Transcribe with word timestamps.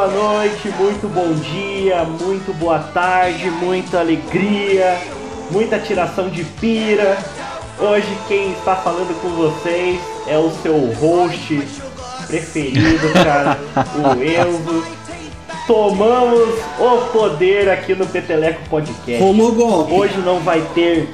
boa 0.00 0.08
noite, 0.08 0.66
muito 0.78 1.06
bom 1.08 1.34
dia, 1.34 2.04
muito 2.04 2.54
boa 2.54 2.78
tarde, 2.78 3.50
muita 3.50 4.00
alegria, 4.00 4.98
muita 5.50 5.78
tiração 5.78 6.30
de 6.30 6.42
pira. 6.42 7.18
Hoje 7.78 8.08
quem 8.26 8.52
está 8.52 8.76
falando 8.76 9.14
com 9.20 9.28
vocês 9.28 10.00
é 10.26 10.38
o 10.38 10.50
seu 10.62 10.90
host 10.94 11.62
preferido, 12.26 13.12
cara, 13.12 13.58
o 13.94 14.16
Enzo. 14.24 14.82
Tomamos 15.66 16.58
o 16.78 16.96
poder 17.12 17.68
aqui 17.68 17.94
no 17.94 18.06
Peteleco 18.06 18.70
Podcast. 18.70 19.22
Tomou 19.22 19.52
golpe. 19.52 19.92
Hoje 19.92 20.16
não 20.20 20.40
vai 20.40 20.62
ter 20.74 21.10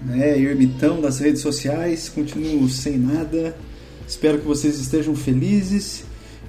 né, 0.00 0.38
ermitão 0.38 1.00
das 1.00 1.18
redes 1.18 1.42
sociais, 1.42 2.08
continuo 2.08 2.68
sem 2.68 2.96
nada. 2.98 3.56
Espero 4.06 4.38
que 4.38 4.46
vocês 4.46 4.78
estejam 4.78 5.14
felizes. 5.16 6.04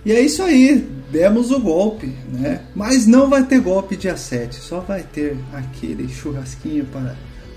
E 0.06 0.12
é 0.12 0.22
isso 0.22 0.44
aí, 0.44 0.88
demos 1.12 1.50
o 1.50 1.60
golpe, 1.60 2.14
né? 2.32 2.62
Mas 2.76 3.08
não 3.08 3.28
vai 3.28 3.44
ter 3.44 3.60
golpe 3.60 3.96
dia 3.96 4.16
7, 4.16 4.56
só 4.58 4.80
vai 4.80 5.02
ter 5.02 5.36
aquele 5.52 6.08
churrasquinho 6.08 6.86
para 6.86 7.16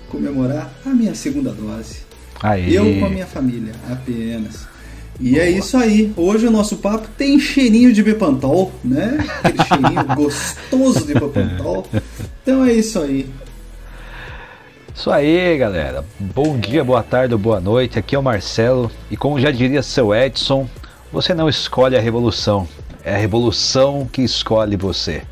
comemorar 0.09 0.73
a 0.83 0.89
minha 0.89 1.13
segunda 1.13 1.51
dose. 1.51 2.08
Aí. 2.41 2.73
Eu 2.73 2.99
com 2.99 3.05
a 3.05 3.09
minha 3.09 3.27
família, 3.27 3.73
apenas. 3.89 4.67
E 5.19 5.37
é 5.37 5.49
isso 5.49 5.75
aí. 5.75 6.13
Hoje 6.15 6.47
o 6.47 6.51
nosso 6.51 6.77
papo 6.77 7.07
tem 7.17 7.37
cheirinho 7.39 7.91
de 7.91 8.01
Bepantol, 8.01 8.71
né? 8.83 9.17
Aquele 9.43 9.65
cheirinho 9.65 10.05
gostoso 10.15 11.05
de 11.05 11.13
Bepantol. 11.13 11.85
Então 12.41 12.63
é 12.63 12.71
isso 12.71 12.99
aí. 12.99 13.29
Isso 14.95 15.11
aí, 15.11 15.57
galera. 15.57 16.05
Bom 16.17 16.57
dia, 16.57 16.83
boa 16.83 17.03
tarde 17.03 17.33
ou 17.33 17.39
boa 17.39 17.59
noite. 17.59 17.99
Aqui 17.99 18.15
é 18.15 18.19
o 18.19 18.23
Marcelo. 18.23 18.89
E 19.11 19.17
como 19.17 19.39
já 19.39 19.51
diria 19.51 19.83
seu 19.83 20.15
Edson, 20.15 20.69
você 21.11 21.33
não 21.33 21.49
escolhe 21.49 21.97
a 21.97 22.01
revolução. 22.01 22.67
É 23.03 23.15
a 23.15 23.17
revolução 23.17 24.07
que 24.11 24.21
escolhe 24.21 24.77
você. 24.77 25.23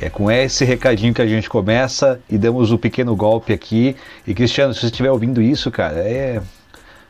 É 0.00 0.08
com 0.08 0.30
esse 0.30 0.64
recadinho 0.64 1.12
que 1.12 1.22
a 1.22 1.26
gente 1.26 1.48
começa 1.48 2.20
e 2.28 2.38
damos 2.38 2.70
o 2.70 2.76
um 2.76 2.78
pequeno 2.78 3.14
golpe 3.14 3.52
aqui. 3.52 3.96
E 4.26 4.34
Cristiano, 4.34 4.72
se 4.72 4.80
você 4.80 4.86
estiver 4.86 5.10
ouvindo 5.10 5.42
isso, 5.42 5.70
cara, 5.70 5.98
é. 5.98 6.40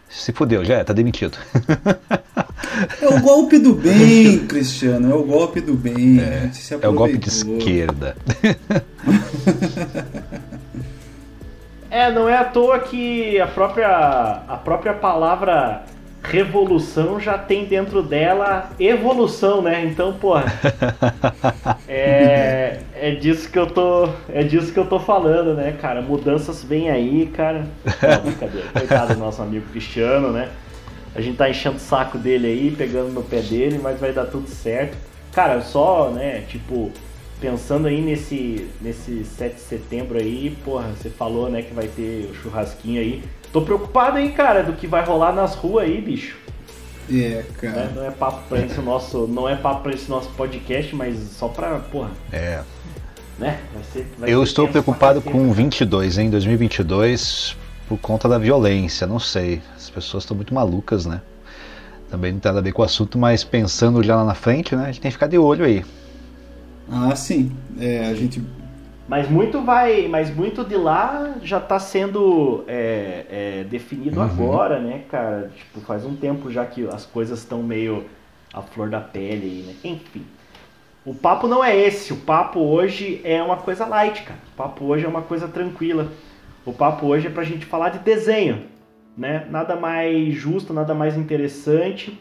Se 0.09 0.31
fudeu, 0.31 0.62
já 0.62 0.75
é, 0.75 0.84
tá 0.84 0.93
demitido. 0.93 1.38
É 3.00 3.09
o 3.09 3.20
golpe 3.20 3.59
do 3.59 3.72
bem, 3.75 4.47
Cristiano. 4.47 5.10
É 5.10 5.15
o 5.15 5.22
golpe 5.22 5.60
do 5.60 5.75
bem. 5.75 6.20
É, 6.20 6.50
é 6.82 6.88
o 6.88 6.93
golpe 6.93 7.16
de 7.16 7.28
esquerda. 7.28 8.15
É, 11.93 12.10
não 12.10 12.26
é 12.26 12.38
à 12.38 12.44
toa 12.44 12.78
que 12.78 13.38
a 13.38 13.47
própria, 13.47 13.87
a 14.49 14.56
própria 14.56 14.94
palavra 14.94 15.84
revolução 16.22 17.19
já 17.19 17.37
tem 17.37 17.65
dentro 17.65 18.03
dela 18.03 18.71
evolução, 18.78 19.60
né? 19.60 19.84
Então, 19.84 20.15
porra, 20.15 20.44
é, 21.88 22.81
é 22.94 23.10
disso 23.12 23.50
que 23.50 23.59
eu 23.59 23.66
tô, 23.66 24.09
é 24.32 24.43
disso 24.43 24.72
que 24.72 24.78
eu 24.78 24.87
tô 24.87 24.99
falando, 24.99 25.55
né, 25.55 25.77
cara? 25.81 26.00
Mudanças 26.00 26.62
vêm 26.62 26.91
aí, 26.91 27.27
cara. 27.27 27.66
Não, 27.84 28.22
brincadeira. 28.22 28.69
Coitado 28.72 29.15
do 29.15 29.21
nosso 29.21 29.43
amigo 29.43 29.66
Cristiano, 29.71 30.31
né? 30.31 30.49
A 31.15 31.21
gente 31.21 31.37
tá 31.37 31.50
enchendo 31.50 31.77
o 31.77 31.81
saco 31.81 32.16
dele 32.16 32.47
aí, 32.47 32.75
pegando 32.77 33.12
no 33.12 33.22
pé 33.22 33.41
dele, 33.41 33.78
mas 33.82 34.00
vai 34.00 34.12
dar 34.12 34.27
tudo 34.27 34.49
certo. 34.49 34.97
Cara, 35.32 35.61
só, 35.61 36.11
né, 36.11 36.43
tipo, 36.49 36.91
pensando 37.41 37.88
aí 37.88 38.00
nesse, 38.00 38.69
nesse 38.81 39.25
7 39.25 39.55
de 39.55 39.61
setembro 39.61 40.19
aí, 40.19 40.56
porra, 40.65 40.88
você 40.91 41.11
falou, 41.11 41.50
né, 41.50 41.62
que 41.62 41.75
vai 41.75 41.88
ter 41.88 42.31
o 42.31 42.34
churrasquinho 42.34 43.00
aí. 43.00 43.22
Tô 43.53 43.61
preocupado 43.63 44.17
aí, 44.17 44.33
cara, 44.33 44.63
do 44.63 44.73
que 44.73 44.87
vai 44.87 45.05
rolar 45.05 45.33
nas 45.33 45.55
ruas 45.55 45.85
aí, 45.85 46.01
bicho. 46.01 46.37
É, 47.11 47.45
cara. 47.61 47.85
Né? 47.85 47.93
Não 47.95 48.05
é 48.05 48.11
papo 48.11 48.43
pra 48.49 48.61
esse 48.61 48.81
nosso, 48.81 49.27
não 49.27 49.49
é 49.49 49.57
papo 49.57 49.83
pra 49.83 49.93
esse 49.93 50.09
nosso 50.09 50.31
podcast, 50.31 50.95
mas 50.95 51.19
só 51.19 51.49
pra, 51.49 51.79
porra. 51.79 52.11
É. 52.33 52.62
Né? 53.39 53.61
Vai 53.75 53.83
ser, 53.93 54.07
vai 54.19 54.33
Eu 54.33 54.39
ser 54.39 54.51
estou 54.51 54.69
preocupado 54.69 55.21
com 55.21 55.53
22, 55.53 56.19
hein? 56.19 56.31
2022 56.31 57.57
por 57.89 57.99
conta 57.99 58.29
da 58.29 58.39
violência, 58.39 59.07
não 59.07 59.19
sei. 59.19 59.61
As 59.77 59.91
pessoas 59.91 60.23
estão 60.25 60.37
muito 60.37 60.55
malucas, 60.55 61.05
né? 61.05 61.21
Também 62.11 62.33
não 62.33 62.41
tem 62.41 62.51
nada 62.51 62.61
a 62.61 62.62
ver 62.62 62.73
com 62.73 62.83
o 62.83 62.85
assunto, 62.85 63.19
mas 63.19 63.43
pensando 63.43 64.03
já 64.03 64.17
lá 64.17 64.25
na 64.25 64.35
frente, 64.35 64.77
né? 64.77 64.85
A 64.85 64.87
gente 64.87 65.01
tem 65.01 65.11
que 65.11 65.17
ficar 65.17 65.27
de 65.27 65.39
olho 65.39 65.65
aí. 65.65 65.85
Ah, 66.91 67.15
sim. 67.17 67.51
É, 67.81 68.07
a 68.07 68.15
gente. 68.15 68.43
Mas 69.12 69.28
muito 69.28 69.61
vai, 69.61 70.09
mas 70.09 70.34
muito 70.34 70.65
de 70.65 70.75
lá 70.75 71.34
já 71.43 71.61
tá 71.61 71.78
sendo 71.78 72.64
é, 72.67 73.26
é, 73.61 73.64
definido 73.64 74.19
Uhum. 74.19 74.25
agora, 74.25 74.81
né, 74.81 75.03
cara? 75.11 75.50
Tipo, 75.55 75.82
faz 75.82 76.06
um 76.06 76.17
tempo 76.17 76.50
já 76.50 76.64
que 76.64 76.88
as 76.88 77.05
coisas 77.05 77.41
estão 77.41 77.62
meio 77.62 78.06
à 78.55 78.62
flor 78.62 78.88
da 78.88 79.00
pele 79.00 79.44
aí, 79.44 79.64
né? 79.67 79.75
Enfim. 79.85 80.25
O 81.05 81.14
papo 81.14 81.47
não 81.47 81.62
é 81.62 81.76
esse. 81.76 82.14
O 82.14 82.17
papo 82.17 82.59
hoje 82.61 83.20
é 83.23 83.43
uma 83.43 83.59
coisa 83.59 83.85
light, 83.85 84.23
cara. 84.23 84.41
O 84.50 84.56
papo 84.56 84.87
hoje 84.87 85.05
é 85.05 85.09
uma 85.09 85.20
coisa 85.20 85.47
tranquila. 85.47 86.11
O 86.64 86.73
papo 86.73 87.05
hoje 87.05 87.26
é 87.26 87.31
pra 87.31 87.44
gente 87.44 87.67
falar 87.67 87.91
de 87.91 87.99
desenho, 87.99 88.62
né? 89.14 89.47
Nada 89.50 89.76
mais 89.76 90.32
justo, 90.32 90.73
nada 90.73 90.94
mais 90.94 91.19
interessante. 91.19 92.19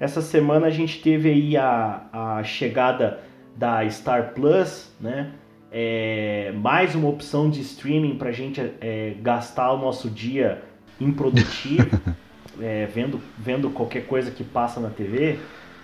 Essa 0.00 0.20
semana 0.20 0.66
a 0.66 0.70
gente 0.70 1.00
teve 1.00 1.30
aí 1.30 1.56
a, 1.56 2.00
a 2.12 2.42
chegada 2.42 3.20
da 3.54 3.88
Star 3.88 4.32
Plus, 4.34 4.92
né? 5.00 5.30
É, 5.76 6.52
mais 6.52 6.94
uma 6.94 7.08
opção 7.08 7.50
de 7.50 7.60
streaming 7.60 8.16
para 8.16 8.28
a 8.28 8.32
gente 8.32 8.60
é, 8.80 9.16
gastar 9.20 9.72
o 9.72 9.76
nosso 9.76 10.08
dia 10.08 10.62
improdutivo, 11.00 12.00
é, 12.62 12.86
vendo, 12.86 13.20
vendo 13.36 13.68
qualquer 13.70 14.06
coisa 14.06 14.30
que 14.30 14.44
passa 14.44 14.78
na 14.78 14.88
TV. 14.88 15.36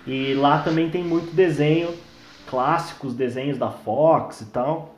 E 0.07 0.33
lá 0.33 0.63
também 0.63 0.89
tem 0.89 1.03
muito 1.03 1.35
desenho, 1.35 1.89
clássicos, 2.47 3.13
desenhos 3.13 3.57
da 3.57 3.69
Fox 3.69 4.39
e 4.39 4.45
tal. 4.45 4.95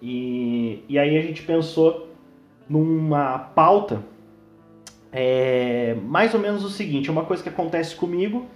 E, 0.00 0.82
e 0.88 0.98
aí 0.98 1.18
a 1.18 1.20
gente 1.20 1.42
pensou 1.42 2.08
numa 2.66 3.38
pauta 3.38 4.02
é, 5.12 5.94
mais 6.06 6.32
ou 6.32 6.40
menos 6.40 6.64
o 6.64 6.70
seguinte: 6.70 7.10
é 7.10 7.12
uma 7.12 7.26
coisa 7.26 7.42
que 7.42 7.50
acontece 7.50 7.94
comigo 7.94 8.46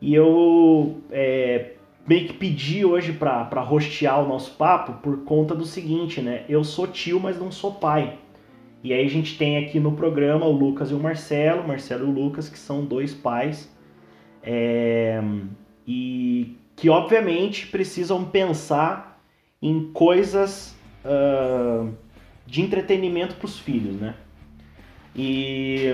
e 0.00 0.14
eu 0.14 1.00
é, 1.10 1.72
meio 2.08 2.26
que 2.26 2.32
pedi 2.32 2.84
hoje 2.84 3.12
pra 3.12 3.60
rostear 3.60 4.24
o 4.24 4.26
nosso 4.26 4.52
papo 4.52 4.94
por 5.02 5.24
conta 5.24 5.54
do 5.54 5.66
seguinte, 5.66 6.22
né? 6.22 6.44
Eu 6.48 6.64
sou 6.64 6.86
tio, 6.86 7.20
mas 7.20 7.38
não 7.38 7.52
sou 7.52 7.74
pai. 7.74 8.18
E 8.82 8.92
aí 8.94 9.04
a 9.04 9.10
gente 9.10 9.36
tem 9.36 9.58
aqui 9.58 9.78
no 9.78 9.92
programa 9.92 10.46
o 10.46 10.52
Lucas 10.52 10.90
e 10.90 10.94
o 10.94 10.98
Marcelo, 10.98 11.66
Marcelo 11.66 12.06
e 12.06 12.08
o 12.08 12.12
Lucas, 12.12 12.48
que 12.48 12.58
são 12.58 12.84
dois 12.84 13.12
pais 13.12 13.70
é, 14.42 15.20
e 15.86 16.56
que 16.74 16.88
obviamente 16.88 17.66
precisam 17.66 18.24
pensar 18.24 19.20
em 19.60 19.90
coisas 19.92 20.76
uh, 21.04 21.92
de 22.46 22.62
entretenimento 22.62 23.34
para 23.34 23.46
os 23.46 23.58
filhos, 23.58 23.96
né? 23.96 24.14
E, 25.14 25.92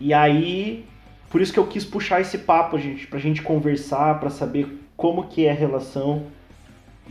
e 0.00 0.12
aí, 0.14 0.86
por 1.30 1.40
isso 1.40 1.52
que 1.52 1.58
eu 1.58 1.66
quis 1.66 1.84
puxar 1.84 2.22
esse 2.22 2.38
papo, 2.38 2.78
gente, 2.78 3.06
pra 3.06 3.18
gente 3.18 3.42
conversar, 3.42 4.18
para 4.18 4.30
saber 4.30 4.83
como 5.04 5.24
que 5.24 5.44
é 5.44 5.50
a 5.50 5.54
relação 5.54 6.22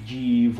de 0.04 0.51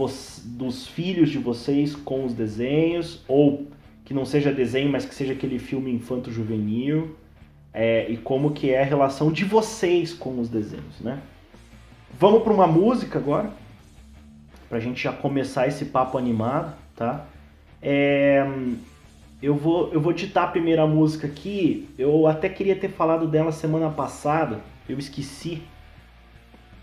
dos 0.45 0.85
filhos 0.85 1.31
de 1.31 1.39
vocês 1.39 1.95
com 1.95 2.25
os 2.25 2.31
desenhos, 2.35 3.24
ou 3.27 3.69
que 4.06 4.13
não 4.13 4.24
seja 4.24 4.53
desenho, 4.53 4.91
mas 4.91 5.03
que 5.03 5.15
seja 5.15 5.33
aquele 5.33 5.57
filme 5.57 5.91
infanto-juvenil, 5.91 7.15
é, 7.74 8.07
e 8.07 8.18
como 8.18 8.51
que 8.51 8.69
é 8.69 8.83
a 8.83 8.85
relação 8.85 9.31
de 9.31 9.45
vocês 9.45 10.13
com 10.13 10.39
os 10.39 10.47
desenhos, 10.47 11.00
né? 11.00 11.24
Vamos 12.19 12.44
para 12.44 12.53
uma 12.53 12.68
música 12.68 13.18
agora, 13.18 13.50
pra 14.69 14.79
gente 14.79 15.01
já 15.01 15.12
começar 15.12 15.68
esse 15.68 15.86
papo 15.86 16.19
animado, 16.19 16.75
tá? 16.95 17.25
É, 17.81 18.45
eu 19.41 19.56
vou, 19.56 19.91
eu 19.91 20.00
vou 20.00 20.13
ditar 20.13 20.44
a 20.44 20.51
primeira 20.51 20.86
música 20.86 21.25
aqui. 21.25 21.89
Eu 21.97 22.27
até 22.27 22.47
queria 22.47 22.75
ter 22.75 22.89
falado 22.89 23.27
dela 23.27 23.51
semana 23.51 23.89
passada, 23.89 24.59
eu 24.88 25.00
esqueci. 25.00 25.63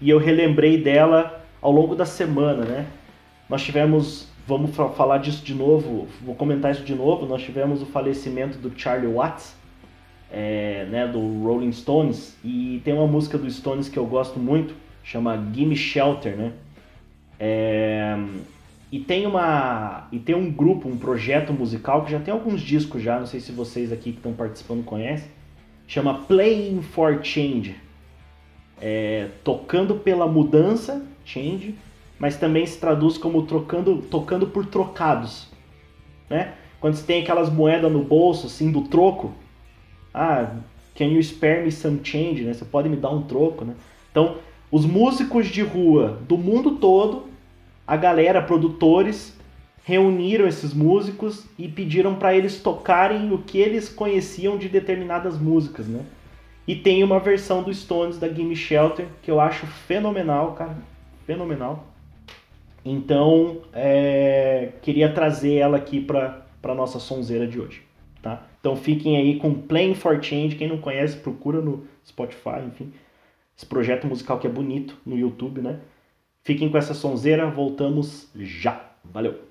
E 0.00 0.08
eu 0.08 0.18
relembrei 0.18 0.82
dela 0.82 1.44
ao 1.60 1.70
longo 1.70 1.94
da 1.94 2.06
semana, 2.06 2.64
né? 2.64 2.86
Nós 3.48 3.62
tivemos, 3.62 4.28
vamos 4.46 4.74
falar 4.74 5.18
disso 5.18 5.44
de 5.44 5.54
novo, 5.54 6.06
vou 6.22 6.34
comentar 6.34 6.70
isso 6.70 6.84
de 6.84 6.94
novo. 6.94 7.26
Nós 7.26 7.42
tivemos 7.42 7.82
o 7.82 7.86
falecimento 7.86 8.58
do 8.58 8.72
Charlie 8.74 9.12
Watts, 9.12 9.54
é, 10.30 10.86
né, 10.88 11.06
do 11.06 11.20
Rolling 11.42 11.72
Stones, 11.72 12.38
e 12.44 12.80
tem 12.84 12.94
uma 12.94 13.06
música 13.06 13.36
do 13.36 13.50
Stones 13.50 13.88
que 13.88 13.98
eu 13.98 14.06
gosto 14.06 14.38
muito, 14.38 14.74
chama 15.02 15.36
Gimme 15.52 15.76
Shelter, 15.76 16.36
né? 16.36 16.52
É, 17.38 18.16
e 18.92 18.98
tem 19.00 19.26
uma 19.26 20.08
e 20.12 20.18
tem 20.18 20.34
um 20.34 20.50
grupo, 20.50 20.88
um 20.88 20.96
projeto 20.96 21.52
musical 21.52 22.04
que 22.04 22.10
já 22.10 22.20
tem 22.20 22.32
alguns 22.32 22.60
discos 22.60 23.02
já, 23.02 23.18
não 23.18 23.26
sei 23.26 23.40
se 23.40 23.52
vocês 23.52 23.92
aqui 23.92 24.12
que 24.12 24.18
estão 24.18 24.32
participando 24.32 24.84
conhecem, 24.84 25.28
chama 25.86 26.14
Playing 26.14 26.82
for 26.82 27.20
Change. 27.22 27.76
É, 28.80 29.28
tocando 29.44 29.96
pela 29.96 30.26
mudança, 30.26 31.04
change, 31.24 31.74
mas 32.18 32.36
também 32.36 32.64
se 32.66 32.78
traduz 32.78 33.18
como 33.18 33.42
trocando, 33.46 33.98
tocando 34.10 34.46
por 34.46 34.66
trocados, 34.66 35.48
né? 36.28 36.54
Quando 36.80 36.94
você 36.94 37.04
tem 37.04 37.22
aquelas 37.22 37.50
moedas 37.50 37.92
no 37.92 38.02
bolso, 38.02 38.46
assim, 38.46 38.72
do 38.72 38.82
troco, 38.82 39.32
ah, 40.14 40.54
can 40.94 41.06
you 41.06 41.22
spare 41.22 41.62
me 41.62 41.70
some 41.70 42.00
change, 42.02 42.42
né? 42.42 42.54
Você 42.54 42.64
pode 42.64 42.88
me 42.88 42.96
dar 42.96 43.10
um 43.10 43.22
troco, 43.22 43.64
né? 43.64 43.74
Então, 44.10 44.36
os 44.70 44.86
músicos 44.86 45.48
de 45.48 45.62
rua 45.62 46.18
do 46.26 46.38
mundo 46.38 46.76
todo 46.76 47.30
a 47.90 47.96
galera, 47.96 48.40
produtores, 48.40 49.36
reuniram 49.82 50.46
esses 50.46 50.72
músicos 50.72 51.44
e 51.58 51.66
pediram 51.66 52.14
para 52.14 52.32
eles 52.32 52.62
tocarem 52.62 53.32
o 53.32 53.38
que 53.38 53.58
eles 53.58 53.88
conheciam 53.88 54.56
de 54.56 54.68
determinadas 54.68 55.36
músicas, 55.36 55.88
né? 55.88 56.04
E 56.70 56.76
tem 56.76 57.02
uma 57.02 57.18
versão 57.18 57.64
do 57.64 57.74
Stones 57.74 58.16
da 58.16 58.28
Gimme 58.28 58.54
Shelter 58.54 59.08
que 59.24 59.28
eu 59.28 59.40
acho 59.40 59.66
fenomenal, 59.66 60.52
cara, 60.52 60.76
fenomenal. 61.26 61.84
Então, 62.84 63.62
é, 63.72 64.74
queria 64.80 65.12
trazer 65.12 65.54
ela 65.54 65.78
aqui 65.78 66.00
para 66.00 66.46
para 66.62 66.72
nossa 66.72 67.00
sonzeira 67.00 67.44
de 67.44 67.58
hoje, 67.60 67.82
tá? 68.22 68.46
Então 68.60 68.76
fiquem 68.76 69.16
aí 69.16 69.36
com 69.40 69.52
Playing 69.52 69.94
for 69.94 70.22
Change, 70.22 70.54
quem 70.54 70.68
não 70.68 70.78
conhece 70.78 71.16
procura 71.16 71.60
no 71.60 71.88
Spotify, 72.06 72.60
enfim. 72.64 72.92
Esse 73.56 73.66
projeto 73.66 74.06
musical 74.06 74.38
que 74.38 74.46
é 74.46 74.50
bonito 74.50 74.96
no 75.04 75.18
YouTube, 75.18 75.60
né? 75.60 75.80
Fiquem 76.44 76.70
com 76.70 76.78
essa 76.78 76.94
sonzeira, 76.94 77.50
voltamos 77.50 78.30
já. 78.36 78.92
Valeu! 79.04 79.49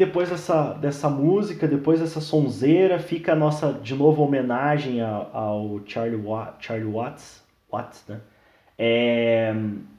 Depois 0.00 0.30
dessa, 0.30 0.72
dessa 0.72 1.10
música, 1.10 1.68
depois 1.68 2.00
dessa 2.00 2.22
sonzeira, 2.22 2.98
fica 2.98 3.34
a 3.34 3.36
nossa, 3.36 3.74
de 3.74 3.94
novo, 3.94 4.22
homenagem 4.22 5.02
ao, 5.02 5.30
ao 5.36 5.80
Charlie, 5.84 6.16
Wa- 6.16 6.54
Charlie 6.58 6.90
Watts, 6.90 7.44
Watts, 7.70 8.02
né? 8.08 8.18
É, 8.78 9.54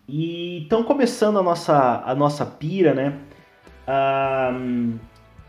e 0.07 0.63
estão 0.63 0.83
começando 0.83 1.37
a 1.37 1.43
nossa, 1.43 2.01
a 2.03 2.15
nossa 2.15 2.43
pira, 2.43 2.95
né? 2.95 3.19
Ahn, 3.87 4.97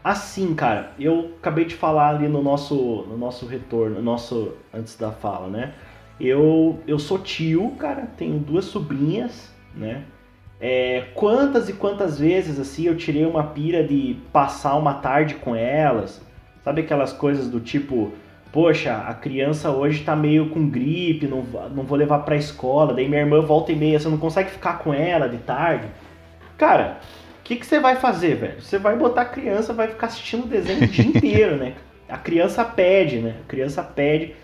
assim, 0.04 0.54
cara, 0.54 0.92
eu 0.98 1.32
acabei 1.38 1.64
de 1.64 1.74
falar 1.74 2.10
ali 2.10 2.28
no 2.28 2.42
nosso, 2.42 2.74
no 3.08 3.16
nosso 3.16 3.46
retorno, 3.46 3.96
no 3.96 4.02
nosso, 4.02 4.52
antes 4.72 4.98
da 4.98 5.10
fala, 5.12 5.48
né? 5.48 5.72
Eu, 6.20 6.78
eu 6.86 6.98
sou 6.98 7.18
tio, 7.18 7.70
cara, 7.78 8.02
tenho 8.18 8.38
duas 8.38 8.66
sobrinhas, 8.66 9.50
né? 9.74 10.04
É, 10.64 11.06
quantas 11.14 11.68
e 11.68 11.72
quantas 11.72 12.20
vezes 12.20 12.56
assim 12.60 12.86
eu 12.86 12.96
tirei 12.96 13.26
uma 13.26 13.42
pira 13.42 13.82
de 13.82 14.16
passar 14.32 14.76
uma 14.76 14.94
tarde 14.94 15.34
com 15.34 15.56
elas, 15.56 16.24
sabe 16.62 16.82
aquelas 16.82 17.12
coisas 17.12 17.48
do 17.48 17.58
tipo, 17.58 18.12
poxa, 18.52 18.96
a 18.96 19.12
criança 19.12 19.72
hoje 19.72 20.04
tá 20.04 20.14
meio 20.14 20.50
com 20.50 20.70
gripe, 20.70 21.26
não, 21.26 21.42
não 21.74 21.82
vou 21.82 21.98
levar 21.98 22.20
pra 22.20 22.36
escola, 22.36 22.94
daí 22.94 23.08
minha 23.08 23.22
irmã 23.22 23.40
volta 23.40 23.72
e 23.72 23.76
meia, 23.76 23.98
você 23.98 24.08
não 24.08 24.18
consegue 24.18 24.50
ficar 24.50 24.78
com 24.78 24.94
ela 24.94 25.28
de 25.28 25.38
tarde. 25.38 25.88
Cara, 26.56 27.00
o 27.40 27.42
que, 27.42 27.56
que 27.56 27.66
você 27.66 27.80
vai 27.80 27.96
fazer, 27.96 28.36
velho? 28.36 28.62
Você 28.62 28.78
vai 28.78 28.96
botar 28.96 29.22
a 29.22 29.24
criança, 29.24 29.72
vai 29.72 29.88
ficar 29.88 30.06
assistindo 30.06 30.46
desenho 30.46 30.84
o 30.84 30.86
dia 30.86 31.04
inteiro, 31.10 31.56
né? 31.56 31.74
A 32.08 32.18
criança 32.18 32.64
pede, 32.64 33.18
né? 33.18 33.34
A 33.44 33.48
criança 33.48 33.82
pede. 33.82 34.36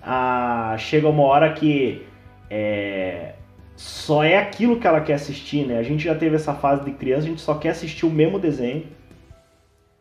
Ah, 0.00 0.76
chega 0.78 1.08
uma 1.08 1.24
hora 1.24 1.52
que 1.52 2.06
é, 2.48 3.32
só 3.76 4.22
é 4.22 4.36
aquilo 4.38 4.78
que 4.78 4.86
ela 4.86 5.00
quer 5.00 5.14
assistir, 5.14 5.66
né? 5.66 5.78
A 5.78 5.82
gente 5.82 6.04
já 6.04 6.14
teve 6.14 6.36
essa 6.36 6.54
fase 6.54 6.84
de 6.84 6.92
criança, 6.92 7.22
a 7.26 7.28
gente 7.28 7.40
só 7.40 7.54
quer 7.54 7.70
assistir 7.70 8.06
o 8.06 8.10
mesmo 8.10 8.38
desenho. 8.38 8.84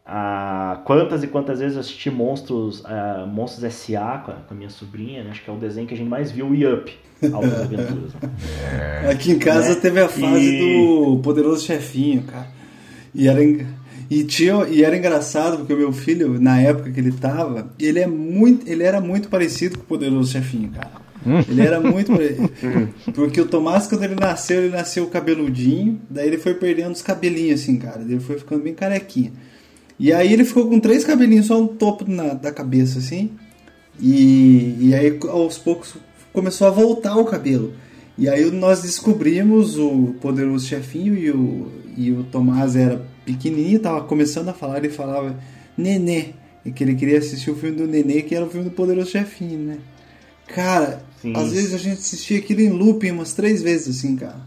Ah, 0.05 0.81
quantas 0.85 1.23
e 1.23 1.27
quantas 1.27 1.59
vezes 1.59 1.75
eu 1.75 1.79
assisti 1.79 2.11
Monstros, 2.11 2.83
ah, 2.85 3.25
Monstros 3.31 3.63
S.A. 3.63 4.17
Com 4.17 4.31
a, 4.31 4.35
com 4.35 4.53
a 4.53 4.57
minha 4.57 4.69
sobrinha, 4.69 5.23
né? 5.23 5.31
Acho 5.31 5.41
que 5.43 5.49
é 5.49 5.53
o 5.53 5.57
desenho 5.57 5.87
que 5.87 5.93
a 5.93 5.97
gente 5.97 6.09
mais 6.09 6.29
viu, 6.29 6.47
o 6.47 6.53
Yup, 6.55 6.91
Altas 7.31 7.61
Aventuras. 7.61 8.13
né? 8.15 9.09
Aqui 9.11 9.31
em 9.31 9.39
casa 9.39 9.69
Né? 9.75 9.79
teve 9.81 10.01
a 10.01 10.09
fase 10.09 10.45
E- 10.57 10.59
do 11.15 11.21
Poderoso 11.23 11.65
Chefinho, 11.65 12.23
cara. 12.23 12.47
E 13.15 13.27
era, 13.29 13.39
e, 14.09 14.23
tinha, 14.25 14.65
e 14.67 14.83
era 14.83 14.97
engraçado 14.97 15.57
porque 15.59 15.73
o 15.73 15.77
meu 15.77 15.93
filho, 15.93 16.37
na 16.39 16.59
época 16.59 16.91
que 16.91 16.99
ele 16.99 17.11
tava, 17.13 17.69
ele, 17.79 17.99
é 17.99 18.07
muito, 18.07 18.67
ele 18.69 18.83
era 18.83 18.99
muito 18.99 19.29
parecido 19.29 19.77
com 19.77 19.83
o 19.83 19.87
Poderoso 19.87 20.31
Chefinho, 20.33 20.69
cara. 20.71 20.91
Ele 21.49 21.61
era 21.61 21.79
muito 21.79 22.11
parecido. 22.11 22.49
Porque 23.13 23.39
o 23.41 23.45
Tomás, 23.47 23.87
quando 23.87 24.03
ele 24.03 24.15
nasceu, 24.15 24.59
ele 24.63 24.69
nasceu 24.75 25.07
cabeludinho, 25.07 26.01
daí 26.09 26.27
ele 26.27 26.37
foi 26.37 26.53
perdendo 26.55 26.91
os 26.93 27.01
cabelinhos, 27.01 27.61
assim, 27.61 27.77
cara. 27.77 28.01
Ele 28.01 28.19
foi 28.19 28.37
ficando 28.37 28.63
bem 28.63 28.73
carequinha. 28.73 29.31
E 29.99 30.11
aí 30.11 30.33
ele 30.33 30.43
ficou 30.43 30.67
com 30.67 30.79
três 30.79 31.03
cabelinhos 31.03 31.45
só 31.45 31.59
no 31.59 31.67
topo 31.69 32.09
na- 32.09 32.33
da 32.33 32.51
cabeça, 32.51 32.99
assim. 32.99 33.31
E, 33.99 34.75
e 34.79 34.95
aí 34.95 35.17
aos 35.29 35.57
poucos 35.57 35.95
começou 36.31 36.67
a 36.67 36.71
voltar 36.71 37.15
o 37.17 37.25
cabelo. 37.25 37.73
E 38.17 38.27
aí 38.29 38.49
nós 38.51 38.81
descobrimos 38.81 39.77
o 39.77 40.15
poderoso 40.21 40.67
chefinho 40.67 41.15
e 41.15 41.31
o, 41.31 41.71
e 41.97 42.11
o 42.11 42.23
Tomás 42.23 42.75
era 42.75 43.05
pequenininho, 43.25 43.79
tava 43.79 44.01
começando 44.03 44.49
a 44.49 44.53
falar, 44.53 44.77
ele 44.79 44.89
falava 44.89 45.35
Nenê, 45.77 46.25
e 46.65 46.71
que 46.71 46.83
ele 46.83 46.95
queria 46.95 47.17
assistir 47.17 47.49
o 47.49 47.55
filme 47.55 47.75
do 47.77 47.87
Nenê, 47.87 48.21
que 48.21 48.35
era 48.35 48.45
o 48.45 48.49
filme 48.49 48.65
do 48.69 48.75
poderoso 48.75 49.09
chefinho, 49.09 49.59
né? 49.59 49.77
Cara, 50.47 51.01
Sim. 51.23 51.33
às 51.37 51.53
vezes 51.53 51.73
a 51.73 51.77
gente 51.77 51.99
assistia 51.99 52.37
aquilo 52.37 52.59
em 52.59 52.69
looping 52.69 53.11
umas 53.11 53.33
três 53.33 53.61
vezes 53.61 53.97
assim, 53.97 54.17
cara. 54.17 54.41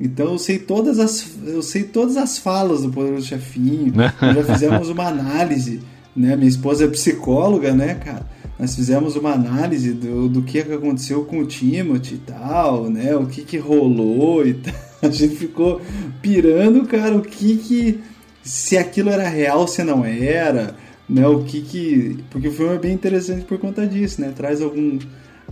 Então 0.00 0.32
eu 0.32 0.38
sei 0.38 0.58
todas 0.58 0.98
as 0.98 1.24
eu 1.46 1.62
sei 1.62 1.84
todas 1.84 2.16
as 2.16 2.38
falas 2.38 2.82
do 2.82 2.90
Poderoso 2.90 3.24
Chefinho. 3.24 3.92
Nós 3.94 4.34
já 4.34 4.54
fizemos 4.54 4.88
uma 4.88 5.06
análise, 5.06 5.80
né? 6.14 6.34
Minha 6.34 6.48
esposa 6.48 6.86
é 6.86 6.88
psicóloga, 6.88 7.72
né, 7.72 7.94
cara? 7.94 8.26
Nós 8.58 8.74
fizemos 8.74 9.14
uma 9.14 9.30
análise 9.30 9.92
do, 9.92 10.28
do 10.28 10.42
que 10.42 10.58
aconteceu 10.58 11.24
com 11.24 11.38
o 11.38 11.46
Timothy 11.46 12.14
e 12.14 12.18
tal, 12.18 12.90
né? 12.90 13.14
O 13.14 13.26
que 13.26 13.42
que 13.42 13.58
rolou 13.58 14.44
e 14.44 14.54
tal. 14.54 14.74
A 15.02 15.10
gente 15.10 15.34
ficou 15.34 15.80
pirando, 16.20 16.86
cara, 16.86 17.16
o 17.16 17.22
que 17.22 17.56
que 17.56 18.00
se 18.42 18.76
aquilo 18.76 19.10
era 19.10 19.28
real, 19.28 19.66
se 19.66 19.82
não 19.82 20.04
era, 20.04 20.76
né? 21.08 21.26
O 21.28 21.44
que 21.44 21.60
que 21.60 22.18
porque 22.30 22.48
o 22.48 22.52
filme 22.52 22.74
é 22.74 22.78
bem 22.78 22.92
interessante 22.92 23.44
por 23.44 23.58
conta 23.58 23.86
disso, 23.86 24.20
né? 24.20 24.32
Traz 24.34 24.60
algum 24.60 24.98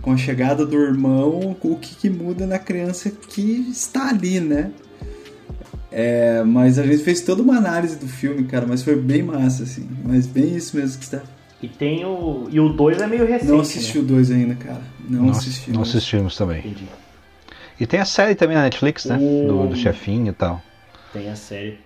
com 0.01 0.11
a 0.13 0.17
chegada 0.17 0.65
do 0.65 0.75
irmão, 0.77 1.55
o 1.61 1.75
que, 1.75 1.95
que 1.95 2.09
muda 2.09 2.47
na 2.47 2.57
criança 2.59 3.09
que 3.11 3.67
está 3.69 4.09
ali, 4.09 4.39
né? 4.39 4.71
É, 5.91 6.41
mas 6.43 6.79
a 6.79 6.83
gente 6.85 7.03
fez 7.03 7.21
toda 7.21 7.41
uma 7.43 7.57
análise 7.57 7.97
do 7.97 8.07
filme, 8.07 8.43
cara, 8.45 8.65
mas 8.67 8.81
foi 8.81 8.95
bem 8.95 9.21
massa, 9.23 9.63
assim. 9.63 9.87
Mas 10.03 10.25
bem 10.25 10.55
isso 10.55 10.77
mesmo 10.77 10.97
que 10.97 11.03
está. 11.03 11.21
E 11.61 11.67
tem 11.67 12.03
o. 12.05 12.47
E 12.49 12.59
o 12.59 12.69
2 12.69 13.01
é 13.01 13.07
meio 13.07 13.25
recente. 13.27 13.51
Não 13.51 13.59
assisti 13.59 13.99
o 13.99 14.03
2 14.03 14.31
ainda, 14.31 14.55
cara. 14.55 14.81
Não 15.07 15.29
assisti. 15.29 15.69
Nós 15.69 15.79
mas- 15.79 15.89
assistimos 15.89 16.35
também. 16.35 16.57
Né? 16.61 16.69
Entendi. 16.69 16.85
E 17.79 17.85
tem 17.85 17.99
a 17.99 18.05
série 18.05 18.35
também 18.35 18.55
na 18.55 18.63
Netflix, 18.63 19.05
né? 19.05 19.17
O- 19.17 19.47
Do, 19.47 19.67
do 19.69 19.75
chefinho 19.75 20.29
e 20.29 20.33
tal. 20.33 20.61
Tem 21.13 21.29
a 21.29 21.35
série. 21.35 21.77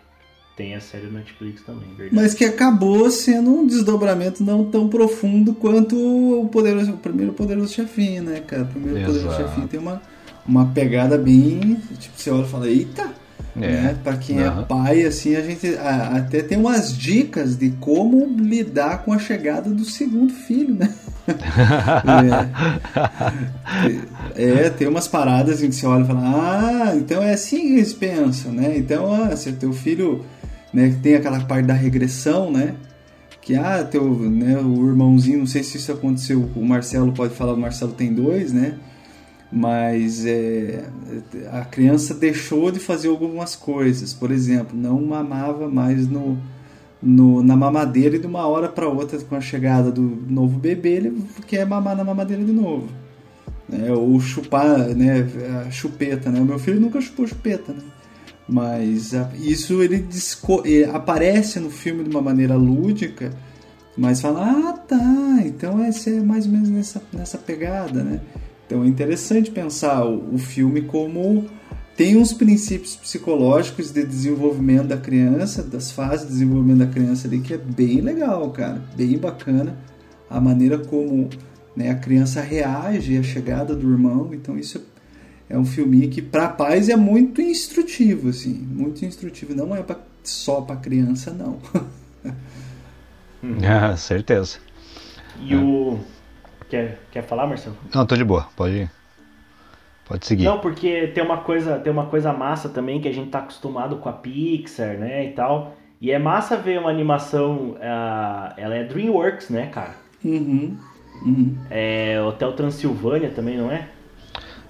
Tem 0.55 0.73
a 0.73 0.79
série 0.79 1.07
do 1.07 1.13
Netflix 1.13 1.61
também, 1.63 1.89
verdade. 1.97 2.15
Mas 2.15 2.33
que 2.33 2.45
acabou 2.45 3.11
sendo 3.11 3.51
um 3.51 3.67
desdobramento 3.67 4.41
não 4.43 4.63
tão 4.65 4.87
profundo 4.87 5.53
quanto 5.53 5.95
o, 5.97 6.47
poderoso, 6.47 6.93
o 6.93 6.97
primeiro 6.97 7.33
Poderoso 7.33 7.73
Chefinho, 7.73 8.23
né, 8.23 8.39
cara? 8.39 8.63
O 8.63 8.67
primeiro 8.67 8.99
Poderoso 9.05 9.27
Exato. 9.27 9.49
Chefinho 9.49 9.67
tem 9.67 9.79
uma, 9.79 10.01
uma 10.47 10.65
pegada 10.67 11.17
bem. 11.17 11.77
Tipo, 11.99 12.17
você 12.17 12.31
olha 12.31 12.45
e 12.45 12.49
fala, 12.49 12.69
eita! 12.69 13.03
É. 13.57 13.59
Né? 13.59 13.97
Pra 14.03 14.17
quem 14.17 14.41
Aham. 14.41 14.61
é 14.61 14.65
pai, 14.65 15.03
assim, 15.03 15.35
a 15.35 15.41
gente 15.41 15.67
a- 15.75 16.17
até 16.17 16.41
tem 16.41 16.57
umas 16.57 16.97
dicas 16.97 17.57
de 17.57 17.71
como 17.79 18.25
lidar 18.25 19.03
com 19.03 19.13
a 19.13 19.19
chegada 19.19 19.69
do 19.69 19.85
segundo 19.85 20.33
filho, 20.33 20.73
né? 20.75 20.93
é. 24.35 24.65
É, 24.65 24.69
tem 24.69 24.87
umas 24.87 25.07
paradas 25.07 25.63
em 25.63 25.69
que 25.69 25.75
você 25.75 25.85
olha 25.85 26.03
e 26.03 26.07
fala, 26.07 26.21
ah, 26.21 26.95
então 26.95 27.21
é 27.23 27.33
assim 27.33 27.59
que 27.61 27.73
eles 27.75 27.93
pensam, 27.93 28.51
né? 28.51 28.77
Então, 28.77 29.11
ah, 29.11 29.35
se 29.35 29.51
teu 29.53 29.73
filho, 29.73 30.23
né, 30.75 30.93
tem 31.01 31.15
aquela 31.15 31.39
parte 31.39 31.65
da 31.65 31.73
regressão, 31.73 32.51
né? 32.51 32.75
Que, 33.41 33.55
ah, 33.55 33.81
teu, 33.83 34.03
né, 34.29 34.57
o 34.59 34.89
irmãozinho, 34.89 35.39
não 35.39 35.47
sei 35.47 35.63
se 35.63 35.77
isso 35.77 35.91
aconteceu, 35.91 36.49
o 36.53 36.65
Marcelo 36.65 37.13
pode 37.13 37.33
falar, 37.33 37.53
o 37.53 37.57
Marcelo 37.57 37.93
tem 37.93 38.13
dois, 38.13 38.51
né? 38.51 38.77
Mas 39.49 40.25
é, 40.25 40.83
a 41.53 41.63
criança 41.63 42.13
deixou 42.13 42.71
de 42.71 42.79
fazer 42.79 43.07
algumas 43.07 43.55
coisas, 43.55 44.13
por 44.13 44.31
exemplo, 44.31 44.77
não 44.77 45.01
mamava 45.01 45.69
mais 45.69 46.09
no, 46.09 46.37
no, 47.01 47.41
na 47.41 47.55
mamadeira 47.55 48.17
e 48.17 48.19
de 48.19 48.27
uma 48.27 48.45
hora 48.45 48.67
para 48.67 48.89
outra, 48.89 49.17
com 49.19 49.35
a 49.35 49.41
chegada 49.41 49.89
do 49.91 50.01
novo 50.01 50.59
bebê, 50.59 50.95
ele 50.95 51.23
quer 51.47 51.65
mamar 51.65 51.95
na 51.95 52.03
mamadeira 52.03 52.43
de 52.43 52.51
novo. 52.51 52.89
Né? 53.69 53.91
Ou 53.93 54.19
chupar 54.19 54.89
né, 54.89 55.25
a 55.65 55.71
chupeta. 55.71 56.29
Né? 56.29 56.39
O 56.41 56.45
meu 56.45 56.59
filho 56.59 56.81
nunca 56.81 56.99
chupou 56.99 57.25
chupeta. 57.25 57.71
Né? 57.71 57.79
Mas 58.47 59.11
isso 59.39 59.81
ele 59.81 60.05
aparece 60.93 61.59
no 61.59 61.69
filme 61.69 62.03
de 62.03 62.09
uma 62.09 62.21
maneira 62.21 62.55
lúdica, 62.55 63.31
mas 63.97 64.21
fala, 64.21 64.51
ah 64.51 64.73
tá, 64.73 65.37
então 65.45 65.83
esse 65.85 66.17
é 66.17 66.21
mais 66.21 66.45
ou 66.45 66.51
menos 66.51 66.69
nessa, 66.69 67.01
nessa 67.11 67.37
pegada. 67.37 68.03
Né? 68.03 68.21
Então 68.65 68.83
é 68.83 68.87
interessante 68.87 69.49
pensar 69.49 70.05
o, 70.05 70.35
o 70.35 70.37
filme 70.37 70.83
como 70.83 71.49
tem 71.95 72.17
uns 72.17 72.33
princípios 72.33 72.95
psicológicos 72.95 73.89
de 73.91 74.05
desenvolvimento 74.05 74.87
da 74.87 74.97
criança, 74.97 75.63
das 75.63 75.91
fases 75.91 76.27
de 76.27 76.33
desenvolvimento 76.33 76.79
da 76.79 76.87
criança 76.87 77.27
ali, 77.27 77.39
que 77.39 77.53
é 77.53 77.57
bem 77.57 78.01
legal, 78.01 78.49
cara, 78.51 78.81
bem 78.95 79.17
bacana 79.17 79.77
a 80.29 80.41
maneira 80.41 80.77
como 80.77 81.29
né, 81.75 81.89
a 81.89 81.95
criança 81.95 82.41
reage 82.41 83.17
à 83.17 83.23
chegada 83.23 83.73
do 83.73 83.89
irmão. 83.89 84.29
Então 84.33 84.57
isso 84.57 84.77
é 84.77 84.94
um 85.51 85.65
filminho 85.65 86.09
que 86.09 86.21
para 86.21 86.49
pais 86.49 86.89
é 86.89 86.95
muito 86.95 87.41
instrutivo, 87.41 88.29
assim, 88.29 88.53
muito 88.53 89.05
instrutivo. 89.05 89.53
Não 89.53 89.75
é 89.75 89.83
pra, 89.83 89.97
só 90.23 90.61
para 90.61 90.75
criança, 90.77 91.31
não. 91.31 91.59
Ah, 93.63 93.95
certeza. 93.95 94.57
E 95.39 95.55
o. 95.55 95.99
Quer, 96.69 96.99
quer 97.11 97.21
falar, 97.21 97.45
Marcelo? 97.45 97.75
Não, 97.93 98.05
tô 98.05 98.15
de 98.15 98.23
boa. 98.23 98.47
Pode, 98.55 98.89
pode 100.05 100.25
seguir. 100.25 100.45
Não, 100.45 100.59
porque 100.59 101.07
tem 101.13 101.23
uma 101.23 101.37
coisa, 101.37 101.77
tem 101.77 101.91
uma 101.91 102.07
coisa 102.07 102.33
massa 102.33 102.69
também 102.69 102.99
que 102.99 103.07
a 103.07 103.13
gente 103.13 103.29
tá 103.29 103.39
acostumado 103.39 103.97
com 103.97 104.09
a 104.09 104.13
Pixar, 104.13 104.97
né, 104.97 105.25
e 105.25 105.31
tal. 105.33 105.75
E 106.01 106.11
é 106.11 106.19
massa 106.19 106.57
ver 106.57 106.79
uma 106.79 106.89
animação, 106.89 107.77
ah, 107.81 108.53
ela 108.57 108.75
é 108.75 108.83
DreamWorks, 108.83 109.49
né, 109.49 109.67
cara? 109.67 109.95
Uhum. 110.23 110.77
Uhum. 111.23 111.57
É 111.69 112.21
Hotel 112.21 112.53
Transilvânia 112.53 113.29
também, 113.29 113.57
não 113.57 113.71
é? 113.71 113.89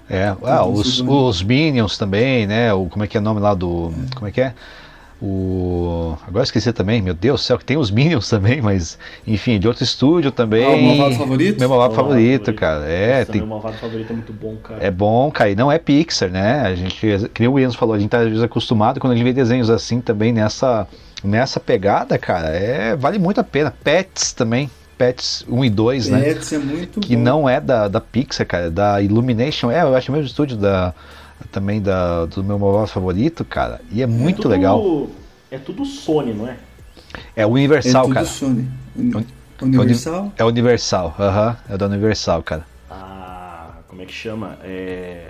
É, 0.08 0.34
ah, 0.44 0.64
os, 0.64 1.00
os 1.00 1.42
Minions 1.42 1.98
também, 1.98 2.46
né? 2.46 2.72
O, 2.72 2.86
como 2.86 3.04
é 3.04 3.08
que 3.08 3.16
é 3.16 3.20
o 3.20 3.22
nome 3.22 3.40
lá 3.40 3.54
do. 3.54 3.92
Como 4.14 4.28
é 4.28 4.30
que 4.30 4.40
é? 4.40 4.54
O. 5.20 6.16
Agora 6.26 6.40
eu 6.40 6.44
esqueci 6.44 6.72
também, 6.72 7.02
meu 7.02 7.14
Deus 7.14 7.40
do 7.40 7.44
céu, 7.44 7.58
que 7.58 7.64
tem 7.64 7.76
os 7.76 7.90
Minions 7.90 8.28
também, 8.30 8.60
mas 8.60 8.98
enfim, 9.26 9.58
de 9.58 9.66
outro 9.66 9.82
estúdio 9.82 10.30
também. 10.30 10.64
Ah, 10.64 10.70
o 10.70 10.82
Malvado 10.82 11.14
Favorito? 11.16 11.58
Meu 11.58 11.68
malvado 11.68 11.92
Ó, 11.92 11.96
favorito, 11.96 12.54
cara. 12.54 12.84
É, 12.84 13.18
Nossa, 13.18 13.32
tem, 13.32 13.40
meu 13.40 13.48
malvado 13.48 13.76
favorito 13.78 14.12
é 14.12 14.14
muito 14.14 14.32
bom, 14.32 14.56
cara. 14.56 14.84
é 14.84 14.90
bom, 14.90 15.30
cara, 15.30 15.50
e 15.50 15.56
não 15.56 15.72
é 15.72 15.78
Pixar, 15.78 16.30
né? 16.30 16.60
A 16.60 16.74
gente, 16.74 17.00
que 17.32 17.40
nem 17.40 17.48
o 17.48 17.54
Williams 17.54 17.74
falou, 17.74 17.94
a 17.94 17.98
gente 17.98 18.10
tá 18.10 18.18
às 18.18 18.28
vezes 18.28 18.42
acostumado 18.42 19.00
quando 19.00 19.14
a 19.14 19.16
gente 19.16 19.24
vê 19.24 19.32
desenhos 19.32 19.70
assim 19.70 20.00
também 20.00 20.32
nessa 20.32 20.86
nessa 21.24 21.58
pegada, 21.58 22.16
cara, 22.18 22.48
é 22.48 22.94
vale 22.94 23.18
muito 23.18 23.40
a 23.40 23.44
pena. 23.44 23.74
Pets 23.82 24.32
também. 24.32 24.70
Pets 24.98 25.44
1 25.48 25.64
e 25.64 25.70
2, 25.70 26.08
né? 26.08 26.20
Pets 26.22 26.52
é 26.52 26.58
muito 26.58 27.00
Que 27.00 27.16
bom. 27.16 27.22
não 27.22 27.48
é 27.48 27.60
da, 27.60 27.88
da 27.88 28.00
Pixar, 28.00 28.46
cara, 28.46 28.66
é 28.66 28.70
da 28.70 29.00
Illumination. 29.02 29.70
É, 29.70 29.82
eu 29.82 29.94
acho 29.94 30.10
o 30.10 30.14
mesmo 30.14 30.26
estúdio 30.26 30.56
da, 30.56 30.94
também 31.52 31.80
da, 31.80 32.26
do 32.26 32.42
meu 32.42 32.58
móvel 32.58 32.86
favorito, 32.86 33.44
cara. 33.44 33.80
E 33.90 34.02
é 34.02 34.06
muito 34.06 34.42
tudo- 34.42 34.48
legal. 34.50 35.08
É 35.50 35.58
tudo 35.58 35.84
Sony, 35.84 36.32
não 36.34 36.48
é? 36.48 36.56
É 37.36 37.42
É 37.42 37.46
Universal, 37.46 38.02
tudo 38.04 38.14
cara. 38.14 38.26
Sony. 38.26 38.68
Uni- 38.96 39.26
É 39.60 39.64
Universal? 39.64 40.32
É 40.36 40.44
Universal, 40.44 41.14
aham. 41.18 41.56
É 41.68 41.76
da 41.76 41.86
Universal, 41.86 42.42
cara. 42.42 42.66
Ah, 42.90 43.70
como 43.88 44.02
é 44.02 44.06
que 44.06 44.12
chama? 44.12 44.58
É, 44.62 45.28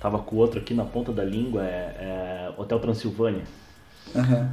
Tava 0.00 0.18
com 0.18 0.36
o 0.36 0.38
outro 0.38 0.60
aqui 0.60 0.72
na 0.74 0.84
ponta 0.84 1.10
da 1.10 1.24
língua, 1.24 1.64
é, 1.64 1.94
é 1.98 2.50
Hotel 2.56 2.78
Transilvânia. 2.78 3.42
Aham. 4.14 4.48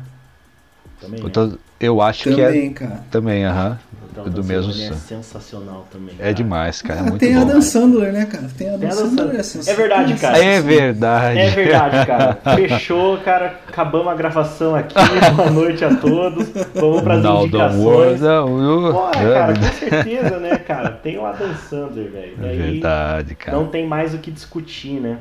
Também, 1.01 1.19
né? 1.19 1.25
Então, 1.27 1.57
eu 1.79 2.01
acho 2.01 2.23
que 2.23 2.41
é. 2.41 2.47
Também, 2.47 2.73
cara. 2.73 3.05
Também, 3.11 3.45
aham. 3.45 3.77
Hotel 4.21 4.33
do 4.33 4.43
mesmo 4.43 4.71
Transilvânia 4.71 4.95
é 4.95 5.07
sensacional 5.07 5.87
também. 5.91 6.15
É 6.15 6.23
cara. 6.23 6.33
demais, 6.33 6.81
cara. 6.81 6.99
É 6.99 7.01
Ah, 7.01 7.05
muito 7.05 7.19
tem 7.19 7.33
bom. 7.35 7.41
Adam 7.41 7.61
Sandler, 7.61 8.13
né, 8.13 8.25
cara? 8.25 8.43
Tem 8.57 8.67
Tem 8.67 8.89
Adam 8.89 8.91
Sandler. 9.09 9.39
É. 9.39 9.69
É 9.71 9.73
verdade, 9.73 10.13
cara. 10.15 10.37
É 10.43 10.61
verdade. 10.61 11.39
É 11.39 11.49
verdade, 11.49 12.05
cara. 12.07 12.37
Fechou, 12.55 13.17
cara. 13.19 13.59
Acabamos 13.67 14.07
a 14.07 14.15
gravação 14.15 14.75
aqui. 14.75 14.95
Boa 15.35 15.49
noite 15.49 15.83
a 15.85 15.95
todos. 15.95 16.47
Vamos 16.75 17.01
para 17.01 17.13
as 17.15 17.23
Now 17.23 17.45
indicações. 17.45 17.83
world, 17.83 18.23
uh, 18.23 18.91
Pô, 18.93 19.07
uh, 19.07 19.11
cara, 19.11 19.53
com 19.53 19.63
certeza, 19.63 20.37
né, 20.39 20.57
cara? 20.57 20.89
Tem 20.91 21.17
o 21.17 21.25
Adam 21.25 21.53
Sandler, 21.69 22.09
velho. 22.11 22.33
É 22.41 22.53
verdade, 22.55 23.35
cara. 23.35 23.57
não 23.57 23.67
tem 23.67 23.85
mais 23.87 24.13
o 24.13 24.17
que 24.17 24.31
discutir, 24.31 24.99
né? 24.99 25.17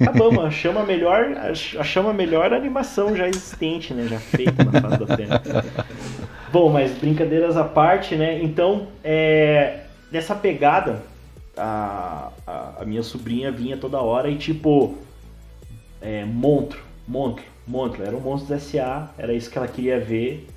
Acabamos, 0.00 0.44
achamos 0.44 0.82
a 0.82 0.84
melhor, 0.84 1.26
ach- 1.48 1.76
achamos 1.78 2.10
a 2.10 2.14
melhor 2.14 2.52
animação 2.52 3.14
já 3.14 3.28
existente, 3.28 3.94
né? 3.94 4.08
Já 4.10 4.18
feita 4.18 4.64
na 4.64 4.80
face 4.80 5.04
da 5.04 5.16
Terra. 5.16 5.42
Bom, 6.58 6.70
mas 6.70 6.96
brincadeiras 6.96 7.54
à 7.54 7.64
parte, 7.64 8.14
né? 8.16 8.42
Então, 8.42 8.86
é, 9.04 9.80
dessa 10.10 10.34
pegada, 10.34 11.02
a, 11.54 12.30
a, 12.46 12.72
a 12.80 12.84
minha 12.86 13.02
sobrinha 13.02 13.52
vinha 13.52 13.76
toda 13.76 14.00
hora 14.00 14.30
e 14.30 14.38
tipo, 14.38 14.94
é, 16.00 16.24
Montro, 16.24 16.82
Montro, 17.06 18.02
era 18.02 18.16
o 18.16 18.20
Monstros 18.22 18.52
S.A., 18.52 19.10
era 19.18 19.34
isso 19.34 19.50
que 19.50 19.58
ela 19.58 19.68
queria 19.68 20.00
ver. 20.00 20.48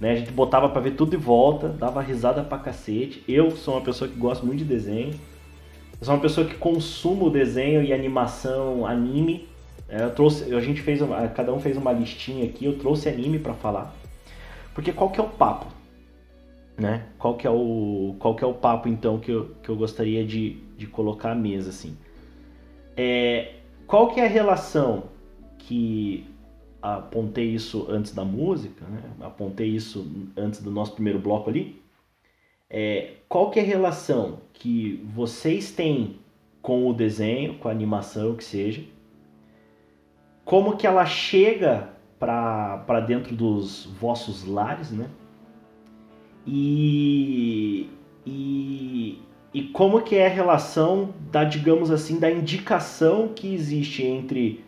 Né? 0.00 0.12
A 0.12 0.16
gente 0.16 0.30
botava 0.30 0.70
pra 0.70 0.80
ver 0.80 0.92
tudo 0.92 1.10
de 1.10 1.18
volta, 1.18 1.68
dava 1.68 2.00
risada 2.00 2.42
pra 2.42 2.56
cacete. 2.56 3.22
Eu 3.28 3.50
sou 3.50 3.74
uma 3.74 3.82
pessoa 3.82 4.08
que 4.08 4.18
gosta 4.18 4.46
muito 4.46 4.60
de 4.60 4.64
desenho. 4.64 5.12
Eu 6.00 6.06
sou 6.06 6.14
uma 6.14 6.20
pessoa 6.22 6.46
que 6.46 6.54
consumo 6.54 7.28
desenho 7.28 7.82
e 7.82 7.92
animação, 7.92 8.86
anime. 8.86 9.46
É, 9.86 10.02
Eu 10.02 10.14
trouxe, 10.14 10.54
a 10.54 10.60
gente 10.60 10.80
fez, 10.80 11.00
cada 11.36 11.52
um 11.52 11.60
fez 11.60 11.76
uma 11.76 11.92
listinha 11.92 12.46
aqui. 12.46 12.64
Eu 12.64 12.78
trouxe 12.78 13.06
anime 13.06 13.38
pra 13.38 13.52
falar, 13.52 13.94
porque 14.74 14.92
qual 14.92 15.10
que 15.10 15.20
é 15.20 15.22
o 15.22 15.28
papo, 15.28 15.66
né? 16.76 17.06
Qual 17.18 17.36
que 17.36 17.46
é 17.46 17.50
o, 17.50 18.16
qual 18.18 18.34
que 18.34 18.44
é 18.44 18.46
o 18.46 18.54
papo 18.54 18.88
então 18.88 19.18
que 19.18 19.30
eu, 19.30 19.54
que 19.62 19.68
eu 19.68 19.76
gostaria 19.76 20.24
de, 20.24 20.54
de 20.76 20.86
colocar 20.86 21.32
à 21.32 21.34
mesa 21.34 21.70
assim? 21.70 21.96
É, 22.96 23.54
qual 23.86 24.08
que 24.08 24.20
é 24.20 24.24
a 24.24 24.28
relação 24.28 25.04
que 25.58 26.26
apontei 26.80 27.46
isso 27.46 27.86
antes 27.88 28.12
da 28.12 28.24
música, 28.24 28.84
né? 28.86 29.02
Apontei 29.20 29.68
isso 29.68 30.10
antes 30.36 30.60
do 30.60 30.70
nosso 30.70 30.92
primeiro 30.92 31.18
bloco 31.18 31.48
ali. 31.48 31.80
É, 32.68 33.14
qual 33.28 33.50
que 33.50 33.60
é 33.60 33.62
a 33.62 33.66
relação 33.66 34.40
que 34.52 35.04
vocês 35.14 35.70
têm 35.70 36.18
com 36.60 36.88
o 36.88 36.92
desenho, 36.92 37.58
com 37.58 37.68
a 37.68 37.70
animação, 37.70 38.34
que 38.34 38.42
seja? 38.42 38.82
Como 40.44 40.76
que 40.76 40.86
ela 40.86 41.06
chega 41.06 41.90
para 42.22 43.00
dentro 43.00 43.34
dos 43.34 43.86
vossos 44.00 44.46
lares, 44.46 44.92
né? 44.92 45.08
E, 46.46 47.90
e, 48.24 49.20
e 49.52 49.62
como 49.72 50.02
que 50.02 50.14
é 50.14 50.26
a 50.26 50.30
relação 50.30 51.12
da, 51.32 51.42
digamos 51.42 51.90
assim, 51.90 52.20
da 52.20 52.30
indicação 52.30 53.28
que 53.34 53.52
existe 53.52 54.04
entre 54.04 54.64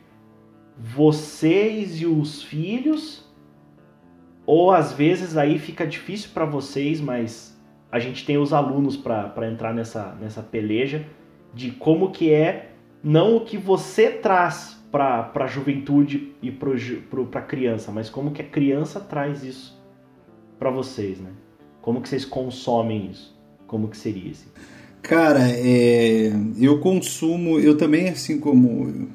vocês 0.77 2.01
e 2.01 2.07
os 2.07 2.43
filhos? 2.43 3.25
Ou 4.45 4.73
às 4.73 4.93
vezes 4.93 5.37
aí 5.37 5.57
fica 5.61 5.87
difícil 5.87 6.31
para 6.35 6.45
vocês, 6.45 7.01
mas 7.01 7.57
a 7.90 8.01
gente 8.01 8.27
tem 8.27 8.37
os 8.37 8.53
alunos 8.53 8.97
para 8.97 9.49
entrar 9.49 9.73
nessa, 9.73 10.17
nessa 10.21 10.43
peleja 10.43 11.07
de 11.55 11.71
como 11.71 12.11
que 12.11 12.33
é 12.33 12.73
não 13.01 13.37
o 13.37 13.40
que 13.43 13.57
você 13.57 14.11
traz 14.11 14.73
para 14.94 15.33
a 15.35 15.46
juventude 15.48 16.35
e 16.40 16.52
para 16.52 17.40
a 17.40 17.42
criança, 17.42 17.90
mas 17.90 18.09
como 18.09 18.30
que 18.30 18.40
a 18.40 18.44
criança 18.44 19.00
traz 19.00 19.42
isso 19.42 19.76
para 20.57 20.70
vocês, 20.70 21.18
né? 21.18 21.30
Como 21.83 22.00
que 22.00 22.09
vocês 22.09 22.24
consomem 22.24 23.11
isso? 23.11 23.37
Como 23.66 23.88
que 23.88 23.96
seria 23.96 24.30
assim? 24.30 24.46
Cara, 25.02 25.50
é, 25.50 26.30
eu 26.61 26.78
consumo, 26.78 27.59
eu 27.59 27.76
também, 27.76 28.09
assim 28.09 28.38
como 28.38 29.09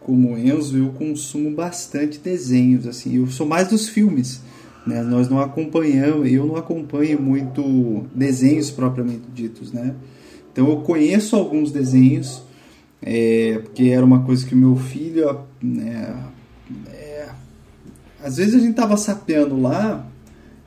como 0.00 0.38
Enzo, 0.38 0.78
eu 0.78 0.88
consumo 0.92 1.50
bastante 1.50 2.18
desenhos, 2.18 2.86
assim, 2.86 3.16
eu 3.16 3.26
sou 3.26 3.46
mais 3.46 3.68
dos 3.68 3.90
filmes, 3.90 4.40
né? 4.86 5.02
Nós 5.02 5.28
não 5.28 5.38
acompanhamos, 5.38 6.32
eu 6.32 6.46
não 6.46 6.56
acompanho 6.56 7.20
muito 7.20 8.06
desenhos 8.14 8.70
propriamente 8.70 9.28
ditos, 9.34 9.70
né? 9.70 9.94
Então 10.50 10.66
eu 10.70 10.78
conheço 10.78 11.36
alguns 11.36 11.70
desenhos, 11.70 12.45
é, 13.08 13.60
porque 13.62 13.84
era 13.84 14.04
uma 14.04 14.24
coisa 14.24 14.44
que 14.44 14.52
o 14.52 14.58
meu 14.58 14.74
filho, 14.74 15.42
né, 15.62 16.24
é, 16.88 17.28
às 18.20 18.38
vezes 18.38 18.56
a 18.56 18.58
gente 18.58 18.74
tava 18.74 18.96
sapeando 18.96 19.60
lá 19.60 20.04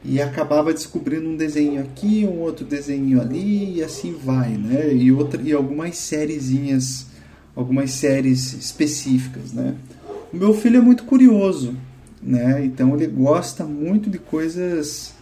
e 0.06 0.22
acabava 0.22 0.74
descobrindo 0.74 1.28
um 1.28 1.36
desenho 1.36 1.82
aqui, 1.82 2.26
um 2.26 2.40
outro 2.40 2.66
desenho 2.66 3.20
ali 3.20 3.76
e 3.76 3.84
assim 3.84 4.14
vai, 4.14 4.52
né? 4.52 4.94
E 4.94 5.12
outra 5.12 5.42
e 5.42 5.52
algumas 5.52 5.98
sériezinhas, 5.98 7.08
algumas 7.54 7.92
séries 7.92 8.54
específicas, 8.54 9.52
né? 9.52 9.76
O 10.32 10.38
meu 10.38 10.54
filho 10.54 10.78
é 10.78 10.82
muito 10.82 11.04
curioso, 11.04 11.76
né? 12.24 12.64
Então 12.64 12.96
ele 12.96 13.08
gosta 13.08 13.66
muito 13.66 14.10
de 14.10 14.18
coisas 14.18 15.14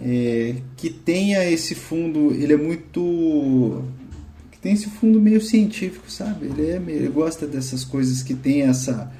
é, 0.00 0.54
que 0.76 0.88
tenha 0.88 1.50
esse 1.50 1.74
fundo, 1.74 2.32
ele 2.32 2.52
é 2.52 2.56
muito 2.56 3.82
tem 4.60 4.72
esse 4.72 4.88
fundo 4.88 5.20
meio 5.20 5.40
científico, 5.40 6.10
sabe? 6.10 6.46
Ele 6.46 6.66
é, 6.70 6.76
ele 6.76 7.08
gosta 7.08 7.46
dessas 7.46 7.84
coisas 7.84 8.22
que 8.22 8.34
tem 8.34 8.62
essa 8.62 9.10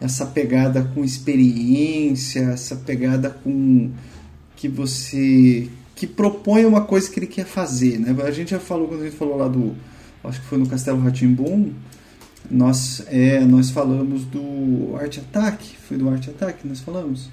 essa 0.00 0.24
pegada 0.24 0.82
com 0.94 1.04
experiência, 1.04 2.40
essa 2.40 2.74
pegada 2.74 3.28
com 3.28 3.90
que 4.56 4.68
você 4.68 5.68
que 5.94 6.06
propõe 6.06 6.64
uma 6.64 6.80
coisa 6.80 7.10
que 7.10 7.18
ele 7.18 7.26
quer 7.26 7.44
fazer, 7.44 7.98
né? 7.98 8.16
A 8.24 8.30
gente 8.30 8.52
já 8.52 8.60
falou 8.60 8.88
quando 8.88 9.02
a 9.02 9.04
gente 9.04 9.16
falou 9.16 9.36
lá 9.36 9.48
do, 9.48 9.74
acho 10.24 10.40
que 10.40 10.46
foi 10.46 10.56
no 10.56 10.66
Castelo 10.66 10.98
Ratimbum, 11.00 11.72
nós 12.50 13.02
é, 13.08 13.40
nós 13.40 13.70
falamos 13.70 14.24
do 14.24 14.96
Art 14.98 15.18
Attack, 15.18 15.76
foi 15.86 15.98
do 15.98 16.08
Art 16.08 16.26
Attack 16.28 16.66
nós 16.66 16.80
falamos. 16.80 17.28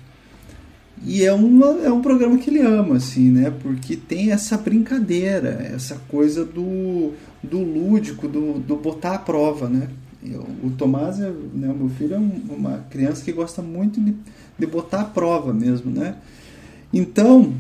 E 1.06 1.24
é, 1.24 1.32
uma, 1.32 1.68
é 1.84 1.92
um 1.92 2.02
programa 2.02 2.38
que 2.38 2.50
ele 2.50 2.60
ama, 2.60 2.96
assim, 2.96 3.30
né? 3.32 3.52
Porque 3.62 3.96
tem 3.96 4.32
essa 4.32 4.58
brincadeira, 4.58 5.72
essa 5.74 5.96
coisa 6.08 6.44
do, 6.44 7.14
do 7.50 7.60
lúdico, 7.60 8.28
do, 8.28 8.54
do 8.60 8.76
botar 8.76 9.14
à 9.16 9.18
prova, 9.20 9.68
né? 9.68 9.90
Eu, 10.24 10.42
o 10.64 10.72
Tomás, 10.78 11.20
é, 11.20 11.30
né, 11.30 11.74
meu 11.74 11.90
filho, 11.90 12.16
é 12.16 12.18
um, 12.18 12.42
uma 12.50 12.86
criança 12.90 13.24
que 13.24 13.32
gosta 13.32 13.62
muito 13.62 14.02
de, 14.02 14.16
de 14.58 14.66
botar 14.66 15.02
à 15.02 15.06
prova 15.06 15.54
mesmo, 15.54 15.92
né? 15.92 16.16
Então, 16.94 17.54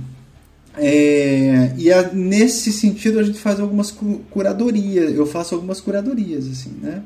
é, 0.77 1.73
e 1.77 1.91
a, 1.91 2.11
nesse 2.13 2.71
sentido 2.71 3.19
a 3.19 3.23
gente 3.23 3.39
faz 3.39 3.59
algumas 3.59 3.91
cu- 3.91 4.21
curadorias, 4.29 5.13
eu 5.13 5.25
faço 5.25 5.55
algumas 5.55 5.79
curadorias, 5.81 6.47
assim, 6.47 6.71
né? 6.81 7.03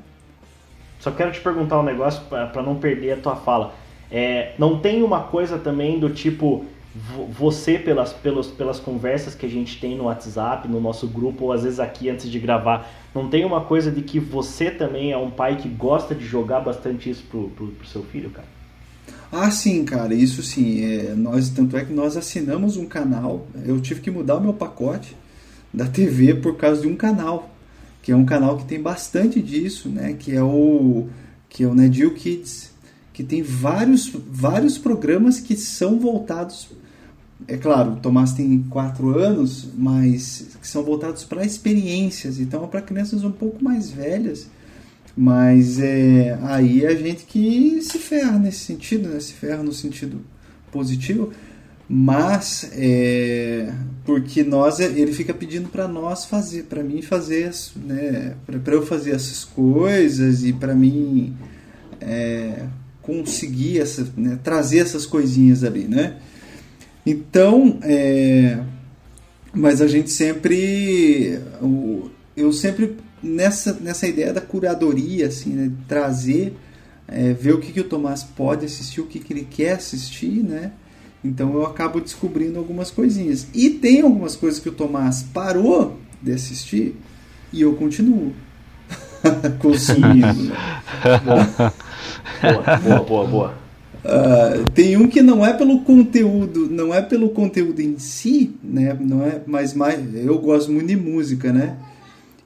Só 0.99 1.11
quero 1.11 1.31
te 1.31 1.41
perguntar 1.41 1.79
um 1.79 1.83
negócio 1.83 2.21
para 2.29 2.61
não 2.61 2.75
perder 2.75 3.13
a 3.13 3.17
tua 3.17 3.35
fala. 3.35 3.73
É, 4.11 4.53
não 4.59 4.79
tem 4.79 5.01
uma 5.03 5.23
coisa 5.23 5.57
também 5.57 5.99
do 5.99 6.09
tipo 6.09 6.65
você 6.93 7.79
pelas, 7.79 8.11
pelas, 8.11 8.47
pelas 8.47 8.79
conversas 8.79 9.33
que 9.33 9.45
a 9.45 9.49
gente 9.49 9.79
tem 9.79 9.95
no 9.95 10.05
WhatsApp, 10.05 10.67
no 10.67 10.81
nosso 10.81 11.07
grupo, 11.07 11.45
ou 11.45 11.53
às 11.53 11.63
vezes 11.63 11.79
aqui 11.79 12.09
antes 12.09 12.29
de 12.29 12.37
gravar, 12.37 12.91
não 13.15 13.29
tem 13.29 13.45
uma 13.45 13.61
coisa 13.61 13.89
de 13.89 14.01
que 14.01 14.19
você 14.19 14.69
também 14.69 15.11
é 15.11 15.17
um 15.17 15.31
pai 15.31 15.57
que 15.57 15.69
gosta 15.69 16.13
de 16.13 16.25
jogar 16.25 16.59
bastante 16.59 17.09
isso 17.09 17.23
pro, 17.29 17.49
pro, 17.49 17.67
pro 17.67 17.87
seu 17.87 18.03
filho, 18.03 18.29
cara? 18.29 18.47
Ah, 19.31 19.49
sim, 19.49 19.85
cara, 19.85 20.13
isso 20.13 20.43
sim. 20.43 20.83
É, 20.83 21.15
nós, 21.15 21.49
tanto 21.49 21.77
é 21.77 21.85
que 21.85 21.93
nós 21.93 22.17
assinamos 22.17 22.75
um 22.75 22.85
canal. 22.85 23.47
Eu 23.65 23.79
tive 23.79 24.01
que 24.01 24.11
mudar 24.11 24.35
o 24.35 24.41
meu 24.41 24.53
pacote 24.53 25.15
da 25.73 25.87
TV 25.87 26.35
por 26.35 26.57
causa 26.57 26.81
de 26.81 26.87
um 26.87 26.95
canal, 26.97 27.49
que 28.01 28.11
é 28.11 28.15
um 28.15 28.25
canal 28.25 28.57
que 28.57 28.65
tem 28.65 28.81
bastante 28.81 29.41
disso, 29.41 29.87
né? 29.87 30.13
Que 30.19 30.35
é 30.35 30.43
o 30.43 31.07
que 31.47 31.63
é 31.63 31.67
o 31.67 31.73
Nedil 31.73 32.13
Kids, 32.13 32.71
que 33.13 33.23
tem 33.23 33.41
vários 33.41 34.11
vários 34.29 34.77
programas 34.77 35.39
que 35.39 35.55
são 35.55 35.97
voltados. 35.97 36.67
É 37.47 37.57
claro, 37.57 37.97
Tomás 38.01 38.33
tem 38.33 38.63
quatro 38.69 39.17
anos, 39.17 39.67
mas 39.77 40.57
que 40.61 40.67
são 40.67 40.83
voltados 40.83 41.23
para 41.23 41.45
experiências, 41.45 42.39
então 42.39 42.63
é 42.63 42.67
para 42.67 42.81
crianças 42.81 43.23
um 43.23 43.31
pouco 43.31 43.63
mais 43.63 43.89
velhas. 43.91 44.47
Mas 45.15 45.79
é, 45.79 46.37
aí 46.43 46.85
a 46.85 46.95
gente 46.95 47.25
que 47.25 47.81
se 47.81 47.97
ferra 47.97 48.39
nesse 48.39 48.59
sentido, 48.59 49.09
né? 49.09 49.19
Se 49.19 49.33
ferra 49.33 49.61
no 49.61 49.73
sentido 49.73 50.21
positivo, 50.71 51.33
mas 51.93 52.71
é, 52.71 53.73
porque 54.05 54.43
nós 54.43 54.79
ele 54.79 55.11
fica 55.11 55.33
pedindo 55.33 55.67
para 55.67 55.89
nós 55.89 56.23
fazer, 56.23 56.63
para 56.63 56.81
mim 56.81 57.01
fazer, 57.01 57.51
né, 57.75 58.35
para 58.45 58.73
eu 58.73 58.85
fazer 58.85 59.11
essas 59.11 59.43
coisas 59.43 60.45
e 60.45 60.53
para 60.53 60.73
mim 60.73 61.35
é, 61.99 62.63
conseguir 63.01 63.79
essa, 63.79 64.07
né, 64.15 64.39
trazer 64.41 64.79
essas 64.79 65.05
coisinhas 65.05 65.65
ali, 65.65 65.83
né? 65.83 66.15
Então, 67.05 67.79
é, 67.81 68.59
mas 69.53 69.81
a 69.81 69.87
gente 69.87 70.09
sempre, 70.09 71.39
eu 72.35 72.53
sempre 72.53 72.97
nessa 73.21 73.73
nessa 73.73 74.07
ideia 74.07 74.33
da 74.33 74.41
curadoria, 74.41 75.27
assim, 75.27 75.51
né, 75.51 75.71
trazer, 75.87 76.55
é, 77.07 77.33
ver 77.33 77.53
o 77.53 77.59
que, 77.59 77.71
que 77.71 77.79
o 77.79 77.83
Tomás 77.83 78.23
pode 78.23 78.65
assistir, 78.65 79.01
o 79.01 79.05
que, 79.05 79.19
que 79.19 79.33
ele 79.33 79.47
quer 79.49 79.73
assistir, 79.73 80.43
né? 80.43 80.71
Então 81.23 81.53
eu 81.53 81.65
acabo 81.65 82.01
descobrindo 82.01 82.57
algumas 82.57 82.89
coisinhas. 82.89 83.47
E 83.53 83.69
tem 83.69 84.01
algumas 84.01 84.35
coisas 84.35 84.59
que 84.59 84.69
o 84.69 84.71
Tomás 84.71 85.21
parou 85.21 85.99
de 86.21 86.31
assistir 86.31 86.95
e 87.53 87.61
eu 87.61 87.73
continuo 87.75 88.33
consumindo. 89.59 90.51
boa, 92.41 92.77
boa, 92.79 93.03
boa, 93.03 93.27
boa. 93.27 93.60
Uh, 94.03 94.69
tem 94.71 94.97
um 94.97 95.07
que 95.07 95.21
não 95.21 95.45
é 95.45 95.53
pelo 95.53 95.81
conteúdo, 95.81 96.67
não 96.69 96.93
é 96.93 97.01
pelo 97.01 97.29
conteúdo 97.29 97.79
em 97.81 97.99
si, 97.99 98.55
né? 98.63 98.97
Não 98.99 99.23
é, 99.23 99.41
mas 99.45 99.73
mais 99.75 99.99
eu 100.15 100.39
gosto 100.39 100.71
muito 100.71 100.87
de 100.87 100.95
música, 100.95 101.53
né? 101.53 101.77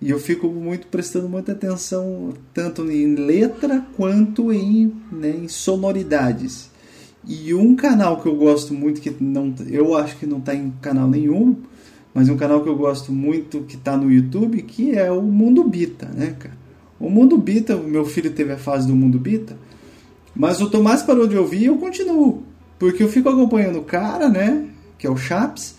E 0.02 0.10
eu 0.10 0.20
fico 0.20 0.48
muito 0.50 0.88
prestando 0.88 1.30
muita 1.30 1.54
atenção 1.54 2.34
tanto 2.54 2.90
em 2.92 3.16
letra 3.16 3.86
quanto 3.96 4.52
em, 4.52 4.94
né, 5.12 5.30
em 5.30 5.48
sonoridades. 5.48 6.70
E 7.26 7.54
um 7.54 7.76
canal 7.76 8.22
que 8.22 8.28
eu 8.28 8.36
gosto 8.36 8.74
muito, 8.74 9.02
que 9.02 9.16
não, 9.20 9.54
eu 9.68 9.98
acho 9.98 10.18
que 10.18 10.26
não 10.26 10.38
está 10.38 10.54
em 10.54 10.72
canal 10.82 11.08
nenhum, 11.10 11.56
mas 12.14 12.30
um 12.30 12.38
canal 12.38 12.62
que 12.62 12.70
eu 12.70 12.76
gosto 12.76 13.12
muito 13.12 13.62
que 13.62 13.76
está 13.76 13.98
no 13.98 14.12
YouTube, 14.12 14.62
que 14.62 14.92
é 14.92 15.12
o 15.12 15.22
Mundo 15.22 15.64
Bita, 15.64 16.08
né, 16.08 16.36
cara? 16.38 16.56
O 17.00 17.10
Mundo 17.10 17.38
Bita, 17.38 17.76
o 17.76 17.88
meu 17.88 18.06
filho 18.06 18.32
teve 18.32 18.52
a 18.52 18.58
fase 18.58 18.88
do 18.88 18.96
Mundo 18.96 19.18
Bita, 19.18 19.58
mas 20.36 20.60
o 20.62 20.70
Tomás 20.70 21.02
parou 21.02 21.28
de 21.28 21.38
ouvir 21.38 21.62
e 21.62 21.66
eu 21.66 21.78
continuo. 21.78 22.44
Porque 22.78 23.02
eu 23.02 23.10
fico 23.10 23.30
acompanhando 23.30 23.80
o 23.80 23.84
cara, 23.84 24.28
né? 24.28 24.66
Que 24.98 25.08
é 25.08 25.10
o 25.10 25.16
Chaps. 25.16 25.76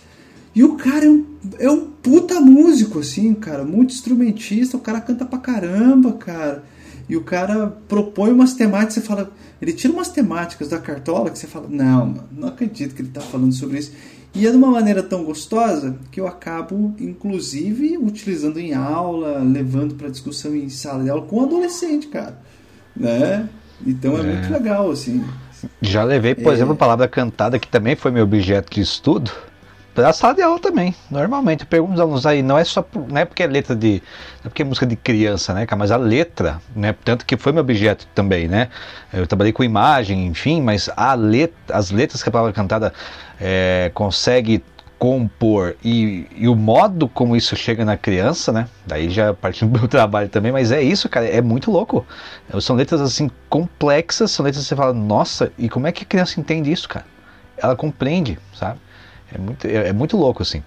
E 0.54 0.64
o 0.64 0.76
cara 0.76 1.04
é 1.04 1.10
um, 1.10 1.26
é 1.58 1.70
um 1.70 1.90
puta 2.02 2.40
músico, 2.40 3.00
assim, 3.00 3.34
cara. 3.34 3.64
Muito 3.64 3.92
instrumentista. 3.92 4.76
O 4.76 4.80
cara 4.80 5.00
canta 5.00 5.26
pra 5.26 5.38
caramba, 5.38 6.12
cara. 6.14 6.64
E 7.08 7.16
o 7.16 7.22
cara 7.22 7.68
propõe 7.86 8.32
umas 8.32 8.54
temáticas. 8.54 8.94
Você 8.94 9.00
fala, 9.02 9.30
ele 9.60 9.74
tira 9.74 9.92
umas 9.92 10.08
temáticas 10.08 10.68
da 10.68 10.78
cartola 10.78 11.30
que 11.30 11.38
você 11.38 11.46
fala: 11.46 11.68
Não, 11.68 12.06
mano, 12.06 12.28
não 12.32 12.48
acredito 12.48 12.94
que 12.94 13.02
ele 13.02 13.08
está 13.08 13.20
falando 13.20 13.52
sobre 13.52 13.78
isso. 13.78 13.92
E 14.34 14.46
é 14.46 14.50
de 14.50 14.56
uma 14.56 14.70
maneira 14.70 15.02
tão 15.02 15.24
gostosa 15.24 15.96
que 16.10 16.20
eu 16.20 16.26
acabo, 16.26 16.94
inclusive, 16.98 17.96
utilizando 17.96 18.58
em 18.58 18.74
aula, 18.74 19.38
levando 19.38 19.94
para 19.94 20.08
discussão 20.08 20.54
em 20.54 20.68
sala 20.68 21.04
de 21.04 21.08
aula 21.08 21.26
com 21.26 21.42
adolescente, 21.42 22.08
cara. 22.08 22.38
Né? 22.94 23.48
Então 23.84 24.16
é, 24.16 24.20
é. 24.20 24.22
muito 24.22 24.52
legal, 24.52 24.90
assim. 24.90 25.24
Já 25.80 26.04
levei, 26.04 26.34
por 26.34 26.52
é... 26.52 26.54
exemplo, 26.54 26.76
palavra 26.76 27.08
cantada, 27.08 27.58
que 27.58 27.68
também 27.68 27.96
foi 27.96 28.10
meu 28.10 28.24
objeto 28.24 28.72
de 28.72 28.80
estudo 28.80 29.30
para 29.96 30.12
sala 30.12 30.34
de 30.34 30.42
aula 30.42 30.60
também, 30.60 30.94
normalmente. 31.10 31.62
Eu 31.62 31.66
pergunto 31.66 31.92
aos 31.92 32.00
alunos 32.00 32.26
aí, 32.26 32.42
não 32.42 32.58
é 32.58 32.64
só 32.64 32.86
não 33.08 33.16
é 33.16 33.24
porque 33.24 33.42
é 33.42 33.46
letra 33.46 33.74
de. 33.74 34.02
Não 34.42 34.46
é 34.46 34.48
porque 34.50 34.60
é 34.60 34.64
música 34.64 34.86
de 34.86 34.94
criança, 34.94 35.54
né, 35.54 35.66
Mas 35.76 35.90
a 35.90 35.96
letra, 35.96 36.60
né? 36.74 36.94
Tanto 37.02 37.24
que 37.24 37.34
foi 37.38 37.50
meu 37.50 37.62
objeto 37.62 38.06
também, 38.14 38.46
né? 38.46 38.68
Eu 39.10 39.26
trabalhei 39.26 39.54
com 39.54 39.64
imagem, 39.64 40.26
enfim, 40.26 40.60
mas 40.60 40.90
a 40.94 41.14
letra, 41.14 41.56
as 41.74 41.90
letras 41.90 42.22
que 42.22 42.28
a 42.28 42.32
palavra 42.32 42.52
cantada 42.52 42.92
é, 43.40 43.90
consegue 43.94 44.62
compor 44.98 45.76
e, 45.84 46.26
e, 46.34 46.48
o 46.48 46.54
modo 46.54 47.08
como 47.08 47.36
isso 47.36 47.54
chega 47.54 47.84
na 47.84 47.96
criança, 47.96 48.50
né? 48.50 48.66
Daí 48.86 49.10
já 49.10 49.34
parte 49.34 49.64
do 49.64 49.70
meu 49.78 49.88
trabalho 49.88 50.28
também, 50.28 50.50
mas 50.50 50.72
é 50.72 50.82
isso, 50.82 51.08
cara, 51.08 51.26
é 51.26 51.40
muito 51.40 51.70
louco. 51.70 52.06
São 52.60 52.76
letras 52.76 53.00
assim 53.00 53.30
complexas, 53.48 54.30
são 54.30 54.44
letras 54.44 54.64
que 54.64 54.68
você 54.68 54.76
fala, 54.76 54.92
nossa, 54.92 55.52
e 55.58 55.68
como 55.68 55.86
é 55.86 55.92
que 55.92 56.02
a 56.02 56.06
criança 56.06 56.40
entende 56.40 56.72
isso, 56.72 56.88
cara? 56.88 57.04
Ela 57.58 57.76
compreende, 57.76 58.38
sabe? 58.54 58.78
É 59.32 59.38
muito, 59.38 59.66
é, 59.66 59.88
é 59.88 59.92
muito 59.92 60.16
louco, 60.16 60.42
assim. 60.42 60.62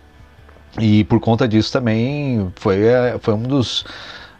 E 0.79 1.03
por 1.05 1.19
conta 1.19 1.47
disso 1.47 1.71
também 1.71 2.51
foi, 2.55 2.85
é, 2.85 3.17
foi 3.19 3.33
um 3.33 3.43
dos. 3.43 3.85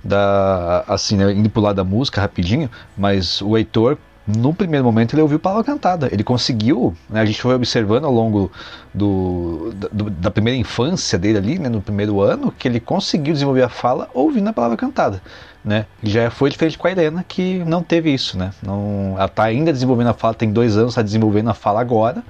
Da, 0.01 0.85
assim, 0.87 1.17
né, 1.17 1.33
indo 1.33 1.49
pro 1.49 1.61
lado 1.61 1.75
da 1.75 1.83
música 1.83 2.21
rapidinho, 2.21 2.71
mas 2.95 3.41
o 3.41 3.57
Heitor, 3.57 3.97
no 4.37 4.53
primeiro 4.53 4.85
momento, 4.85 5.13
ele 5.13 5.21
ouviu 5.21 5.39
palavra 5.39 5.63
cantada. 5.63 6.09
Ele 6.11 6.23
conseguiu, 6.23 6.95
né, 7.09 7.21
a 7.21 7.25
gente 7.25 7.41
foi 7.41 7.55
observando 7.55 8.05
ao 8.05 8.11
longo 8.11 8.51
do, 8.93 9.73
do, 9.91 10.09
da 10.09 10.29
primeira 10.29 10.57
infância 10.57 11.17
dele 11.17 11.37
ali, 11.37 11.59
né, 11.59 11.69
no 11.69 11.81
primeiro 11.81 12.21
ano, 12.21 12.51
que 12.51 12.67
ele 12.67 12.79
conseguiu 12.79 13.33
desenvolver 13.33 13.63
a 13.63 13.69
fala 13.69 14.09
ouvindo 14.13 14.47
a 14.47 14.53
palavra 14.53 14.77
cantada. 14.77 15.21
Né? 15.63 15.85
Já 16.01 16.29
foi 16.29 16.49
diferente 16.49 16.77
com 16.77 16.87
a 16.87 16.91
Helena, 16.91 17.25
que 17.27 17.59
não 17.65 17.83
teve 17.83 18.13
isso. 18.13 18.37
Né? 18.37 18.51
Não, 18.61 19.15
ela 19.15 19.25
está 19.25 19.43
ainda 19.43 19.73
desenvolvendo 19.73 20.07
a 20.07 20.13
fala, 20.13 20.33
tem 20.33 20.51
dois 20.51 20.77
anos, 20.77 20.91
está 20.91 21.01
desenvolvendo 21.01 21.49
a 21.49 21.53
fala 21.53 21.81
agora 21.81 22.23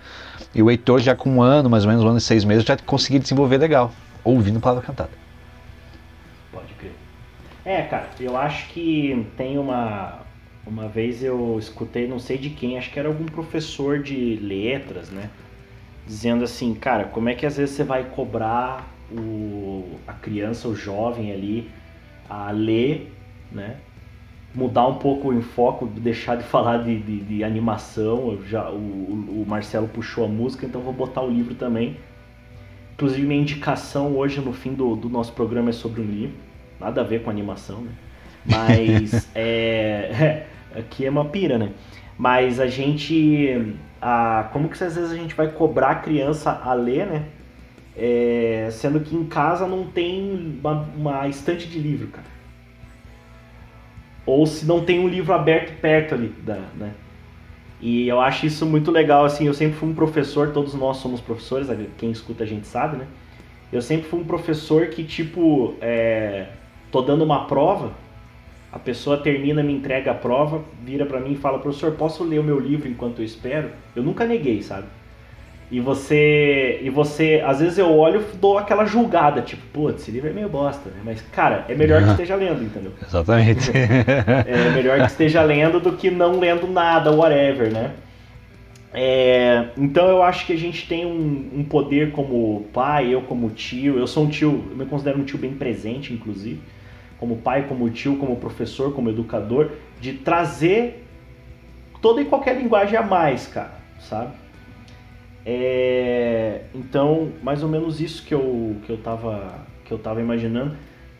e 0.54 0.64
o 0.64 0.70
Heitor 0.70 1.00
já 1.00 1.16
com 1.16 1.30
um 1.30 1.42
ano, 1.42 1.70
mais 1.70 1.84
ou 1.84 1.90
menos 1.90 2.04
um 2.04 2.08
ano 2.08 2.18
e 2.18 2.22
seis 2.22 2.44
meses, 2.44 2.64
já 2.64 2.78
conseguiu 2.78 3.20
desenvolver 3.20 3.58
legal, 3.58 3.92
ouvindo 4.24 4.60
palavra 4.60 4.84
cantada. 4.84 5.12
Pode 6.52 6.74
crer. 6.74 6.94
É, 7.64 7.84
cara, 7.84 8.10
eu 8.20 8.36
acho 8.36 8.68
que 8.70 9.28
tem 9.38 9.58
uma. 9.58 10.20
Uma 10.66 10.88
vez 10.88 11.24
eu 11.24 11.58
escutei, 11.58 12.08
não 12.08 12.20
sei 12.20 12.38
de 12.38 12.50
quem, 12.50 12.78
acho 12.78 12.92
que 12.92 13.00
era 13.00 13.08
algum 13.08 13.26
professor 13.26 14.00
de 14.00 14.36
letras, 14.36 15.10
né? 15.10 15.30
Dizendo 16.06 16.44
assim, 16.44 16.74
cara, 16.74 17.06
como 17.06 17.30
é 17.30 17.36
que 17.36 17.46
às 17.46 17.58
vezes 17.58 17.76
você 17.76 17.84
vai 17.84 18.04
cobrar 18.04 18.88
o, 19.12 19.98
a 20.08 20.14
criança, 20.14 20.68
o 20.68 20.76
jovem 20.76 21.32
ali, 21.32 21.70
a 22.30 22.52
ler, 22.52 23.12
né? 23.52 23.78
mudar 24.54 24.88
um 24.88 24.96
pouco 24.96 25.30
o 25.30 25.34
enfoque, 25.34 25.86
deixar 25.86 26.36
de 26.36 26.44
falar 26.50 26.84
de, 26.84 27.00
de, 27.00 27.20
de 27.22 27.44
animação. 27.44 28.40
já, 28.48 28.70
o, 28.70 28.76
o, 28.76 29.46
Marcelo 29.48 29.88
puxou 29.88 30.26
a 30.26 30.28
música, 30.28 30.66
então 30.66 30.82
vou 30.82 30.94
botar 30.94 31.22
o 31.22 31.30
livro 31.30 31.56
também. 31.56 31.98
Inclusive, 32.94 33.26
minha 33.26 33.42
indicação 33.42 34.16
hoje 34.18 34.42
no 34.42 34.52
fim 34.52 34.74
do, 34.74 34.96
do 34.96 35.10
nosso 35.10 35.32
programa 35.34 35.70
é 35.70 35.74
sobre 35.74 36.02
um 36.02 36.06
livro. 36.06 36.36
Nada 36.80 37.02
a 37.02 37.04
ver 37.04 37.24
com 37.24 37.30
animação, 37.30 37.82
né? 37.82 37.92
Mas 38.50 39.30
é, 39.36 40.46
aqui 40.76 41.06
é 41.06 41.10
uma 41.10 41.26
pira, 41.26 41.58
né? 41.58 41.72
Mas 42.18 42.60
a 42.60 42.68
gente. 42.68 43.76
A, 44.02 44.50
como 44.54 44.70
que 44.70 44.84
às 44.84 44.96
vezes 44.96 45.12
a 45.12 45.16
gente 45.16 45.36
vai 45.36 45.50
cobrar 45.50 45.90
a 45.90 45.96
criança 45.96 46.52
a 46.64 46.74
ler, 46.74 47.06
né? 47.06 47.26
É, 47.96 48.70
sendo 48.72 49.02
que 49.02 49.16
em 49.16 49.26
casa 49.26 49.68
não 49.68 49.86
tem 49.86 50.58
uma, 50.62 50.88
uma 50.96 51.28
estante 51.28 51.68
de 51.68 51.80
livro, 51.80 52.08
cara 52.08 52.40
ou 54.30 54.46
se 54.46 54.64
não 54.64 54.86
tem 54.86 55.00
um 55.00 55.08
livro 55.08 55.34
aberto 55.34 55.76
perto 55.82 56.14
ali, 56.14 56.30
da, 56.44 56.60
né? 56.76 56.94
E 57.82 58.08
eu 58.08 58.22
acho 58.22 58.46
isso 58.46 58.64
muito 58.64 58.92
legal, 58.92 59.26
assim, 59.26 59.48
eu 59.48 59.54
sempre 59.56 59.78
fui 59.78 59.90
um 59.90 59.94
professor, 59.94 60.52
todos 60.52 60.76
nós 60.76 60.98
somos 60.98 61.20
professores, 61.20 61.68
quem 61.98 62.12
escuta 62.12 62.44
a 62.44 62.48
gente 62.48 62.68
sabe, 62.68 62.98
né? 62.98 63.08
Eu 63.72 63.82
sempre 63.82 64.08
fui 64.08 64.20
um 64.20 64.24
professor 64.24 64.88
que, 64.88 65.04
tipo, 65.04 65.74
é, 65.82 66.48
tô 66.92 67.02
dando 67.02 67.24
uma 67.24 67.46
prova, 67.46 67.94
a 68.72 68.78
pessoa 68.78 69.18
termina, 69.18 69.64
me 69.64 69.74
entrega 69.74 70.12
a 70.12 70.14
prova, 70.14 70.62
vira 70.84 71.06
para 71.06 71.20
mim 71.20 71.34
e 71.34 71.38
fala, 71.38 71.60
professor, 71.60 71.92
posso 71.94 72.24
ler 72.24 72.40
o 72.40 72.44
meu 72.44 72.60
livro 72.60 72.88
enquanto 72.88 73.20
eu 73.20 73.26
espero? 73.26 73.72
Eu 73.96 74.04
nunca 74.04 74.26
neguei, 74.26 74.62
sabe? 74.62 74.86
E 75.72 75.80
você, 75.80 76.80
e 76.82 76.90
você, 76.90 77.44
às 77.46 77.60
vezes 77.60 77.78
eu 77.78 77.96
olho 77.96 78.22
e 78.22 78.38
dou 78.38 78.58
aquela 78.58 78.86
julgada, 78.86 79.42
tipo, 79.42 79.62
putz, 79.72 80.02
esse 80.02 80.10
livro 80.10 80.30
é 80.30 80.34
meio 80.34 80.50
bosta, 80.50 80.90
né? 80.90 80.98
Mas, 81.06 81.22
cara, 81.32 81.66
é 81.70 81.76
melhor 81.76 82.04
que 82.04 82.10
esteja 82.12 82.36
lendo, 82.36 82.64
entendeu? 82.64 82.92
Exatamente. 83.02 83.72
é 83.76 84.72
melhor 84.74 85.00
que 85.00 85.06
esteja 85.06 85.44
lendo 85.44 85.80
do 85.80 85.94
que 85.94 86.10
não 86.10 86.40
lendo 86.40 86.68
nada, 86.68 87.12
whatever, 87.12 87.72
né? 87.72 87.92
É, 88.92 89.68
então 89.78 90.08
eu 90.08 90.24
acho 90.24 90.48
que 90.48 90.54
a 90.54 90.58
gente 90.58 90.88
tem 90.88 91.06
um, 91.06 91.60
um, 91.60 91.64
poder 91.64 92.12
como 92.12 92.66
pai, 92.74 93.14
eu 93.14 93.22
como 93.22 93.52
tio, 93.52 94.00
eu 94.00 94.08
sou 94.08 94.24
um 94.24 94.30
tio, 94.30 94.66
eu 94.72 94.76
me 94.76 94.86
considero 94.86 95.20
um 95.20 95.24
tio 95.24 95.38
bem 95.38 95.54
presente, 95.54 96.12
inclusive, 96.12 96.60
como 97.20 97.38
pai, 97.38 97.68
como 97.68 97.90
tio, 97.90 98.18
como 98.18 98.38
professor, 98.38 98.94
como 98.94 99.10
educador, 99.10 99.72
de 100.00 100.14
trazer 100.14 101.06
toda 102.02 102.22
e 102.22 102.26
qualquer 102.26 102.58
linguagem 102.58 102.98
a 102.98 103.02
mais, 103.02 103.48
cara, 103.48 103.74
sabe? 104.00 104.34
É, 105.46 106.62
então, 106.74 107.32
mais 107.42 107.64
ou 107.64 107.70
menos 107.70 108.00
isso 108.00 108.26
que 108.26 108.34
eu, 108.34 108.76
que 108.86 108.92
eu, 108.92 108.98
tava, 108.98 109.66
que 109.86 109.92
eu 109.92 109.98
tava 109.98 110.22
imaginando. 110.22 110.76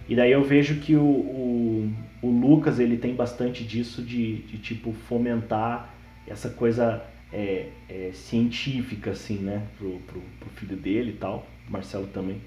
E 0.08 0.16
daí 0.16 0.32
eu 0.32 0.44
vejo 0.44 0.80
que 0.80 0.96
o, 0.96 1.04
o, 1.04 1.94
o 2.22 2.28
Lucas 2.30 2.80
ele 2.80 2.98
tem 2.98 3.14
bastante 3.14 3.64
disso 3.64 4.02
de, 4.02 4.38
de 4.44 4.58
tipo 4.58 4.92
fomentar 4.92 5.94
essa 6.28 6.50
coisa 6.50 7.04
é, 7.32 7.68
é, 7.88 8.12
científica 8.14 9.12
assim, 9.12 9.38
né, 9.38 9.64
pro, 9.78 10.00
pro, 10.08 10.22
pro, 10.40 10.50
filho 10.56 10.76
dele 10.76 11.12
e 11.12 11.14
tal, 11.14 11.46
Marcelo 11.68 12.08
também. 12.08 12.42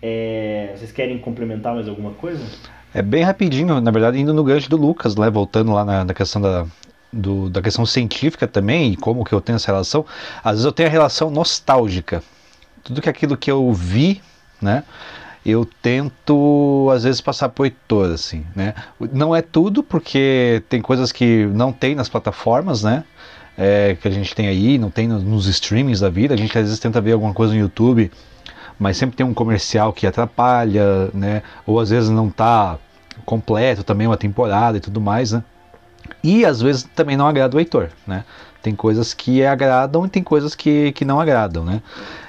É, 0.00 0.74
vocês 0.76 0.92
querem 0.92 1.18
complementar 1.18 1.74
mais 1.74 1.88
alguma 1.88 2.12
coisa? 2.12 2.44
É 2.94 3.02
bem 3.02 3.22
rapidinho, 3.22 3.80
na 3.80 3.90
verdade, 3.90 4.18
indo 4.18 4.32
no 4.32 4.44
gancho 4.44 4.70
do 4.70 4.76
Lucas, 4.76 5.14
né, 5.16 5.28
voltando 5.28 5.72
lá 5.72 5.84
na, 5.84 6.04
na 6.04 6.14
questão 6.14 6.40
da, 6.40 6.66
do, 7.12 7.50
da 7.50 7.60
questão 7.60 7.84
científica 7.84 8.46
também, 8.46 8.92
e 8.92 8.96
como 8.96 9.24
que 9.24 9.32
eu 9.32 9.40
tenho 9.40 9.56
essa 9.56 9.66
relação, 9.66 10.06
às 10.42 10.52
vezes 10.52 10.64
eu 10.64 10.72
tenho 10.72 10.88
a 10.88 10.92
relação 10.92 11.30
nostálgica. 11.30 12.22
Tudo 12.82 13.02
que 13.02 13.08
aquilo 13.08 13.36
que 13.36 13.50
eu 13.50 13.72
vi, 13.72 14.22
né? 14.60 14.84
Eu 15.44 15.64
tento, 15.64 16.90
às 16.92 17.04
vezes, 17.04 17.20
passar 17.20 17.48
por 17.48 17.64
Heitor, 17.64 18.10
assim, 18.12 18.44
né? 18.54 18.74
Não 19.12 19.34
é 19.34 19.42
tudo, 19.42 19.82
porque 19.82 20.62
tem 20.68 20.80
coisas 20.80 21.12
que 21.12 21.46
não 21.46 21.72
tem 21.72 21.94
nas 21.94 22.08
plataformas, 22.08 22.82
né? 22.82 23.04
É, 23.56 23.96
que 24.00 24.06
a 24.06 24.10
gente 24.10 24.34
tem 24.34 24.48
aí, 24.48 24.78
não 24.78 24.90
tem 24.90 25.08
nos 25.08 25.46
streamings 25.46 26.00
da 26.00 26.08
vida. 26.08 26.34
A 26.34 26.36
gente 26.36 26.56
às 26.56 26.64
vezes 26.64 26.78
tenta 26.78 27.00
ver 27.00 27.12
alguma 27.12 27.34
coisa 27.34 27.52
no 27.52 27.60
YouTube, 27.60 28.10
mas 28.78 28.96
sempre 28.96 29.16
tem 29.16 29.26
um 29.26 29.34
comercial 29.34 29.92
que 29.92 30.06
atrapalha, 30.06 31.10
né? 31.12 31.42
Ou 31.66 31.80
às 31.80 31.90
vezes 31.90 32.08
não 32.08 32.28
está 32.28 32.78
completo 33.24 33.82
também 33.82 34.06
uma 34.06 34.16
temporada 34.16 34.78
e 34.78 34.80
tudo 34.80 35.00
mais, 35.00 35.32
né? 35.32 35.42
E 36.22 36.44
às 36.44 36.60
vezes 36.60 36.84
também 36.94 37.16
não 37.16 37.26
agrada 37.26 37.56
o 37.56 37.60
Heitor, 37.60 37.88
né? 38.06 38.24
Tem 38.62 38.74
coisas 38.74 39.14
que 39.14 39.44
agradam 39.44 40.06
e 40.06 40.08
tem 40.08 40.22
coisas 40.22 40.54
que, 40.54 40.92
que 40.92 41.04
não 41.04 41.20
agradam, 41.20 41.64
né? 41.64 41.82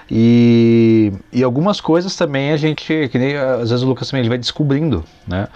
E, 0.09 1.13
e 1.31 1.43
algumas 1.43 1.79
coisas 1.79 2.15
também 2.15 2.51
a 2.51 2.57
gente, 2.57 3.07
que 3.09 3.19
nem 3.19 3.35
às 3.37 3.69
vezes 3.69 3.83
o 3.83 3.87
Lucas 3.87 4.09
também 4.09 4.21
ele 4.21 4.29
vai 4.29 4.37
descobrindo, 4.37 5.03
né? 5.27 5.47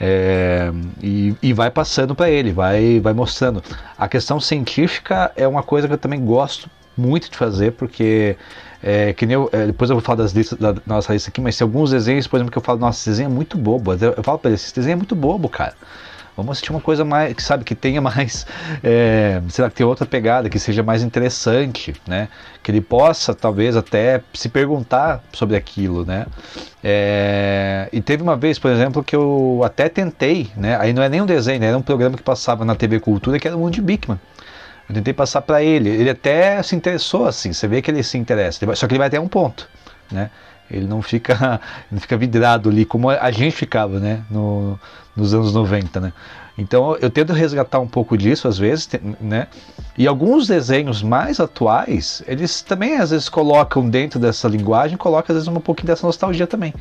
É, 0.00 0.72
e, 1.00 1.36
e, 1.40 1.52
vai 1.52 1.70
passando 1.70 2.12
para 2.12 2.28
ele, 2.28 2.50
vai, 2.50 2.98
vai 2.98 3.12
mostrando. 3.12 3.62
A 3.96 4.08
questão 4.08 4.40
científica 4.40 5.30
é 5.36 5.46
uma 5.46 5.62
coisa 5.62 5.86
que 5.86 5.94
eu 5.94 5.98
também 5.98 6.24
gosto 6.24 6.68
muito 6.96 7.30
de 7.30 7.36
fazer, 7.36 7.72
porque 7.72 8.36
é, 8.82 9.12
que 9.12 9.24
nem 9.24 9.34
eu, 9.34 9.48
é, 9.52 9.66
depois 9.66 9.88
eu 9.90 9.96
vou 9.96 10.02
falar 10.02 10.16
das 10.16 10.32
listas, 10.32 10.58
da 10.58 10.74
nossa 10.84 11.12
lista 11.12 11.30
aqui, 11.30 11.40
mas 11.40 11.56
tem 11.56 11.64
alguns 11.64 11.90
desenhos, 11.90 12.26
por 12.26 12.36
exemplo, 12.36 12.50
que 12.50 12.58
eu 12.58 12.62
falo, 12.62 12.78
nossa, 12.80 12.98
esse 12.98 13.10
desenho 13.10 13.26
é 13.26 13.32
muito 13.32 13.56
bobo. 13.56 13.92
Eu, 13.92 14.22
falo 14.22 14.38
para 14.38 14.50
ele, 14.50 14.56
esse 14.56 14.74
desenho 14.74 14.94
é 14.94 14.96
muito 14.96 15.14
bobo, 15.14 15.48
cara. 15.48 15.74
Vamos 16.34 16.52
assistir 16.52 16.70
uma 16.70 16.80
coisa 16.80 17.04
mais, 17.04 17.34
que 17.34 17.42
sabe, 17.42 17.62
que 17.62 17.74
tenha 17.74 18.00
mais, 18.00 18.46
é, 18.82 19.40
sei 19.50 19.62
lá, 19.62 19.70
que 19.70 19.76
tenha 19.76 19.86
outra 19.86 20.06
pegada, 20.06 20.48
que 20.48 20.58
seja 20.58 20.82
mais 20.82 21.02
interessante, 21.02 21.94
né? 22.06 22.28
Que 22.62 22.70
ele 22.70 22.80
possa, 22.80 23.34
talvez, 23.34 23.76
até 23.76 24.22
se 24.32 24.48
perguntar 24.48 25.22
sobre 25.32 25.56
aquilo, 25.56 26.06
né? 26.06 26.26
É, 26.82 27.88
e 27.92 28.00
teve 28.00 28.22
uma 28.22 28.34
vez, 28.34 28.58
por 28.58 28.70
exemplo, 28.70 29.04
que 29.04 29.14
eu 29.14 29.60
até 29.62 29.88
tentei, 29.88 30.50
né? 30.56 30.76
Aí 30.80 30.92
não 30.92 31.02
é 31.02 31.08
nem 31.08 31.20
um 31.20 31.26
desenho, 31.26 31.60
né? 31.60 31.66
era 31.66 31.78
um 31.78 31.82
programa 31.82 32.16
que 32.16 32.22
passava 32.22 32.64
na 32.64 32.74
TV 32.74 32.98
Cultura, 32.98 33.38
que 33.38 33.46
era 33.46 33.56
o 33.56 33.60
Mundo 33.60 33.74
de 33.74 33.82
Bigman. 33.82 34.18
Eu 34.92 34.96
tentei 34.96 35.14
passar 35.14 35.40
para 35.40 35.62
ele, 35.62 35.88
ele 35.88 36.10
até 36.10 36.62
se 36.62 36.76
interessou, 36.76 37.26
assim, 37.26 37.50
você 37.54 37.66
vê 37.66 37.80
que 37.80 37.90
ele 37.90 38.02
se 38.02 38.18
interessa, 38.18 38.60
só 38.76 38.86
que 38.86 38.92
ele 38.92 38.98
vai 38.98 39.08
até 39.08 39.18
um 39.18 39.26
ponto, 39.26 39.66
né? 40.10 40.30
Ele 40.70 40.86
não 40.86 41.00
fica, 41.00 41.58
não 41.90 41.98
fica 41.98 42.14
vidrado 42.14 42.68
ali 42.68 42.84
como 42.84 43.08
a 43.08 43.30
gente 43.30 43.56
ficava, 43.56 43.98
né? 43.98 44.22
No, 44.30 44.78
nos 45.16 45.32
anos 45.32 45.54
90, 45.54 45.98
né? 45.98 46.12
Então 46.56 46.96
eu 46.96 47.08
tento 47.08 47.32
resgatar 47.32 47.80
um 47.80 47.86
pouco 47.88 48.16
disso 48.16 48.46
às 48.46 48.58
vezes, 48.58 48.88
né? 49.20 49.46
E 49.96 50.06
alguns 50.06 50.46
desenhos 50.46 51.02
mais 51.02 51.40
atuais, 51.40 52.22
eles 52.26 52.62
também 52.62 52.96
às 52.96 53.10
vezes 53.10 53.28
colocam 53.28 53.88
dentro 53.88 54.18
dessa 54.18 54.48
linguagem, 54.48 54.96
colocam 54.96 55.34
às 55.34 55.42
vezes 55.42 55.48
um 55.48 55.60
pouquinho 55.60 55.86
dessa 55.86 56.06
nostalgia 56.06 56.46
também, 56.46 56.74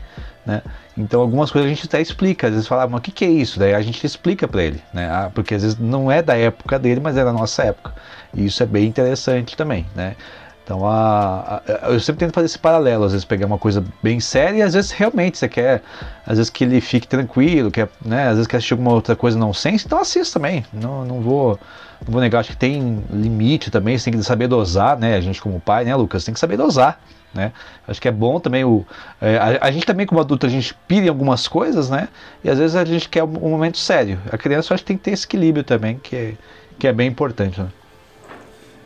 né? 0.45 0.61
Então 0.97 1.21
algumas 1.21 1.51
coisas 1.51 1.69
a 1.69 1.73
gente 1.73 1.85
até 1.85 2.01
explica, 2.01 2.47
às 2.47 2.53
vezes 2.53 2.67
fala, 2.67 2.83
ah, 2.83 2.87
mas 2.87 2.99
o 2.99 3.01
que, 3.01 3.11
que 3.11 3.25
é 3.25 3.29
isso? 3.29 3.59
Daí 3.59 3.73
a 3.73 3.81
gente 3.81 4.05
explica 4.05 4.47
para 4.47 4.63
ele, 4.63 4.81
né? 4.93 5.09
Ah, 5.09 5.31
porque 5.33 5.55
às 5.55 5.61
vezes 5.61 5.77
não 5.77 6.11
é 6.11 6.21
da 6.21 6.35
época 6.35 6.77
dele, 6.77 6.99
mas 7.01 7.15
é 7.15 7.23
da 7.23 7.33
nossa 7.33 7.63
época. 7.63 7.93
E 8.33 8.45
isso 8.45 8.61
é 8.61 8.65
bem 8.65 8.87
interessante 8.87 9.55
também, 9.55 9.85
né? 9.95 10.15
Então 10.63 10.85
a, 10.85 11.61
a, 11.65 11.89
eu 11.89 11.99
sempre 11.99 12.19
tento 12.19 12.33
fazer 12.33 12.45
esse 12.45 12.59
paralelo, 12.59 13.03
às 13.03 13.11
vezes 13.11 13.25
pegar 13.25 13.45
uma 13.45 13.57
coisa 13.57 13.83
bem 14.01 14.19
séria 14.19 14.59
e 14.59 14.61
às 14.61 14.73
vezes 14.73 14.91
realmente 14.91 15.37
você 15.37 15.49
quer, 15.49 15.81
às 16.25 16.37
vezes 16.37 16.49
que 16.49 16.63
ele 16.63 16.79
fique 16.79 17.07
tranquilo, 17.07 17.71
quer, 17.71 17.89
né, 18.03 18.27
às 18.27 18.35
vezes 18.35 18.47
quer 18.47 18.57
assistir 18.57 18.73
alguma 18.73 18.91
outra 18.91 19.15
coisa 19.15 19.37
não 19.37 19.53
sense, 19.53 19.85
então 19.85 19.99
assista 19.99 20.39
também. 20.39 20.65
Não, 20.71 21.03
não 21.03 21.21
vou 21.21 21.59
não 22.05 22.13
vou 22.13 22.21
negar, 22.21 22.39
acho 22.39 22.51
que 22.51 22.57
tem 22.57 23.03
limite 23.11 23.69
também, 23.69 23.97
você 23.97 24.09
tem 24.09 24.19
que 24.19 24.25
saber 24.25 24.47
dosar, 24.47 24.97
né? 24.97 25.15
A 25.15 25.21
gente 25.21 25.41
como 25.41 25.59
pai, 25.59 25.83
né, 25.83 25.95
Lucas, 25.95 26.23
tem 26.23 26.33
que 26.33 26.39
saber 26.39 26.57
dosar, 26.57 26.99
né? 27.33 27.51
Acho 27.87 28.01
que 28.01 28.07
é 28.07 28.11
bom 28.11 28.39
também 28.39 28.63
o 28.63 28.85
é, 29.21 29.37
a, 29.37 29.67
a, 29.67 29.71
gente 29.71 29.85
também 29.85 30.05
como 30.05 30.19
adulto 30.19 30.45
a 30.45 30.49
gente 30.49 30.73
pira 30.87 31.05
em 31.05 31.09
algumas 31.09 31.47
coisas, 31.47 31.89
né? 31.89 32.07
E 32.43 32.49
às 32.49 32.57
vezes 32.57 32.75
a 32.75 32.85
gente 32.85 33.07
quer 33.09 33.23
um, 33.23 33.45
um 33.45 33.49
momento 33.49 33.77
sério. 33.77 34.19
A 34.31 34.37
criança 34.37 34.73
acho 34.73 34.83
que 34.83 34.87
tem 34.87 34.97
que 34.97 35.03
ter 35.03 35.11
esse 35.11 35.25
equilíbrio 35.25 35.63
também, 35.63 35.97
que 35.97 36.15
é, 36.15 36.33
que 36.79 36.87
é 36.87 36.93
bem 36.93 37.07
importante, 37.07 37.59
né? 37.59 37.67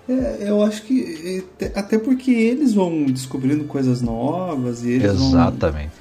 É, 0.08 0.50
eu 0.50 0.62
acho 0.62 0.84
que 0.84 1.44
até 1.74 1.98
porque 1.98 2.32
eles 2.32 2.74
vão 2.74 3.06
descobrindo 3.06 3.64
coisas 3.64 4.02
novas 4.02 4.84
e 4.84 4.92
eles 4.92 5.12
Exatamente. 5.12 5.92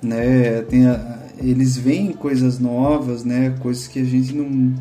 Vão, 0.00 0.10
né, 0.10 0.60
a, 0.86 1.18
eles 1.40 1.76
veem 1.76 2.12
coisas 2.12 2.58
novas, 2.58 3.24
né, 3.24 3.54
coisas 3.60 3.88
que 3.88 4.00
a 4.00 4.04
gente 4.04 4.32
não, 4.32 4.74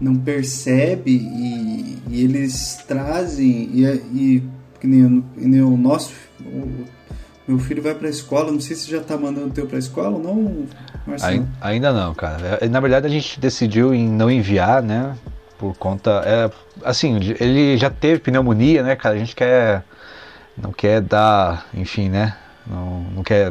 não 0.00 0.16
percebe 0.16 1.10
e, 1.10 1.98
e 2.08 2.24
eles 2.24 2.78
trazem 2.88 3.70
e, 3.72 3.84
e 4.14 4.42
que 4.80 4.86
nem, 4.86 5.24
nem 5.36 5.60
o 5.60 5.76
nosso 5.76 6.12
o, 6.40 6.84
meu 7.46 7.58
filho 7.58 7.82
vai 7.82 7.94
para 7.94 8.06
a 8.06 8.10
escola, 8.10 8.50
não 8.50 8.60
sei 8.60 8.74
se 8.74 8.90
já 8.90 8.98
está 8.98 9.18
mandando 9.18 9.48
o 9.48 9.50
teu 9.50 9.66
para 9.66 9.76
a 9.76 9.78
escola 9.78 10.16
ou 10.16 10.22
não, 10.22 10.66
Marcelo. 11.06 11.46
Ainda 11.60 11.92
não, 11.92 12.14
cara. 12.14 12.58
É, 12.60 12.68
na 12.68 12.80
verdade 12.80 13.06
a 13.06 13.10
gente 13.10 13.38
decidiu 13.38 13.92
em 13.92 14.08
não 14.08 14.30
enviar, 14.30 14.82
né? 14.82 15.14
Por 15.64 15.78
conta. 15.78 16.22
É, 16.26 16.50
assim, 16.84 17.18
ele 17.40 17.78
já 17.78 17.88
teve 17.88 18.20
pneumonia, 18.20 18.82
né, 18.82 18.94
cara? 18.94 19.14
A 19.14 19.18
gente 19.18 19.34
quer. 19.34 19.82
Não 20.60 20.72
quer 20.72 21.00
dar. 21.00 21.66
Enfim, 21.72 22.10
né? 22.10 22.36
Não, 22.66 23.00
não 23.14 23.22
quer. 23.22 23.50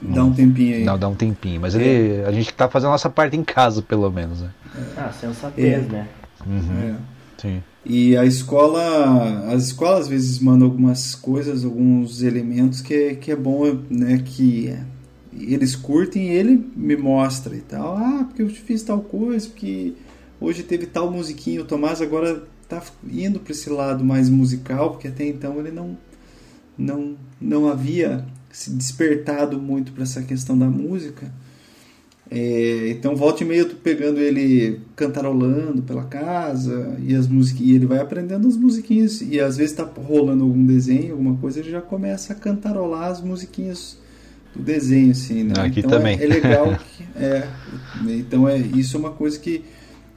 Dá 0.00 0.24
um 0.24 0.32
tempinho 0.32 0.76
aí. 0.76 0.84
Não, 0.84 0.98
dá 0.98 1.08
um 1.08 1.14
tempinho. 1.14 1.60
Mas 1.60 1.74
é. 1.74 1.82
ele, 1.82 2.24
a 2.24 2.32
gente 2.32 2.52
tá 2.54 2.66
fazendo 2.66 2.88
a 2.88 2.92
nossa 2.92 3.10
parte 3.10 3.36
em 3.36 3.44
casa, 3.44 3.82
pelo 3.82 4.10
menos, 4.10 4.40
né? 4.40 4.50
Ah, 4.96 5.12
sensatez, 5.12 5.84
é. 5.84 5.92
né? 5.92 6.08
Uhum. 6.46 6.94
É. 6.94 6.94
Sim. 7.36 7.62
E 7.84 8.16
a 8.16 8.24
escola, 8.24 9.52
as 9.52 9.64
escolas 9.64 10.00
às 10.00 10.08
vezes 10.08 10.38
mandam 10.38 10.68
algumas 10.68 11.14
coisas, 11.14 11.64
alguns 11.64 12.22
elementos 12.22 12.80
que, 12.80 13.16
que 13.16 13.30
é 13.30 13.36
bom, 13.36 13.64
né, 13.88 14.22
que 14.22 14.76
eles 15.32 15.74
curtem 15.74 16.28
e 16.28 16.30
ele 16.30 16.70
me 16.76 16.96
mostra 16.96 17.54
e 17.54 17.60
tal. 17.60 17.96
Ah, 17.96 18.24
porque 18.26 18.42
eu 18.42 18.48
fiz 18.48 18.82
tal 18.82 19.00
coisa, 19.00 19.48
porque 19.48 19.94
hoje 20.40 20.62
teve 20.62 20.86
tal 20.86 21.10
musiquinha, 21.10 21.60
o 21.60 21.64
Tomás 21.64 22.00
agora 22.00 22.44
está 22.62 22.82
indo 23.10 23.40
para 23.40 23.52
esse 23.52 23.68
lado 23.68 24.04
mais 24.04 24.28
musical, 24.28 24.90
porque 24.90 25.08
até 25.08 25.26
então 25.26 25.58
ele 25.58 25.70
não 25.70 25.98
não 26.78 27.16
não 27.40 27.68
havia 27.68 28.24
se 28.50 28.70
despertado 28.70 29.60
muito 29.60 29.92
para 29.92 30.02
essa 30.02 30.22
questão 30.22 30.58
da 30.58 30.66
música. 30.66 31.32
É, 32.32 32.88
então 32.90 33.16
volta 33.16 33.42
e 33.42 33.46
meia 33.46 33.62
eu 33.62 33.70
tô 33.70 33.74
pegando 33.74 34.20
ele 34.20 34.80
cantarolando 34.94 35.82
pela 35.82 36.04
casa 36.04 36.96
e 37.04 37.12
as 37.12 37.26
músicas 37.26 37.60
e 37.60 37.74
ele 37.74 37.86
vai 37.86 37.98
aprendendo 37.98 38.46
as 38.46 38.56
musiquinhas 38.56 39.20
e 39.20 39.40
às 39.40 39.56
vezes 39.56 39.72
está 39.72 39.82
rolando 39.82 40.44
algum 40.44 40.64
desenho, 40.64 41.12
alguma 41.12 41.36
coisa, 41.38 41.58
ele 41.58 41.70
já 41.70 41.80
começa 41.80 42.32
a 42.32 42.36
cantarolar 42.36 43.08
as 43.08 43.20
musiquinhas 43.20 43.98
do 44.54 44.62
desenho 44.62 45.10
assim, 45.10 45.42
né? 45.42 45.54
Aqui 45.58 45.80
então 45.80 45.90
também. 45.90 46.20
É, 46.20 46.24
é 46.24 46.26
legal 46.28 46.78
que, 46.96 47.02
é, 47.16 47.48
então 48.10 48.48
é 48.48 48.56
isso 48.56 48.96
é 48.96 49.00
uma 49.00 49.10
coisa 49.10 49.36
que 49.36 49.64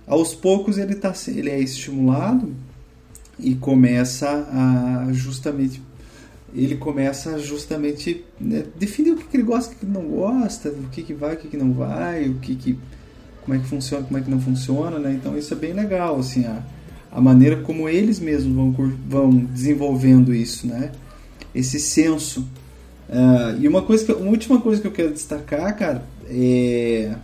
aos 0.08 0.36
poucos 0.36 0.78
ele, 0.78 0.96
tá, 0.96 1.14
ele 1.28 1.50
é 1.50 1.60
estimulado 1.60 2.54
e 3.40 3.56
começa 3.56 4.30
a 4.30 5.12
justamente 5.14 5.82
ele 6.56 6.76
começa 6.76 7.40
justamente 7.40 8.24
né, 8.40 8.64
definir 8.78 9.12
o 9.12 9.18
que, 9.18 9.24
que, 9.24 9.38
ele 9.38 9.44
gosta, 9.44 9.74
o 9.74 9.76
que, 9.76 9.86
ele 9.86 9.92
não 9.92 10.04
gosta, 10.04 10.70
o 10.70 10.90
que, 10.92 11.02
que 11.02 11.14
vai, 11.14 11.34
o 11.34 11.38
que, 11.38 11.48
que 11.48 11.58
não 11.58 11.74
vai, 11.74 12.30
o 12.30 12.36
que, 12.36 12.56
que 12.56 12.78
como 13.42 13.58
é 13.58 13.60
que 13.60 13.66
funciona, 13.66 14.06
como 14.06 14.18
é 14.18 14.22
que 14.22 14.30
não 14.30 14.40
funciona, 14.40 15.00
né? 15.00 15.14
Então 15.14 15.36
isso 15.38 15.54
é 15.54 15.58
bem 15.58 15.74
legal, 15.74 16.20
assim, 16.20 16.46
a, 16.46 16.64
a 17.12 17.20
maneira 17.20 17.58
como 17.58 17.90
eles 17.90 18.20
mesmos 18.20 18.56
vão, 18.56 18.72
vão 19.08 19.30
desenvolvendo 19.32 20.34
isso, 20.34 20.68
né? 20.68 20.92
Esse 21.54 21.80
senso. 21.80 22.48
Uh, 23.10 23.60
e 23.60 23.68
uma 23.68 23.82
coisa, 23.82 24.06
que, 24.06 24.14
uma 24.14 24.30
última 24.30 24.62
coisa 24.62 24.80
que 24.80 24.88
eu 24.88 24.92
quero 24.92 25.12
destacar, 25.12 25.76
cara, 25.76 26.06
é 26.28 27.16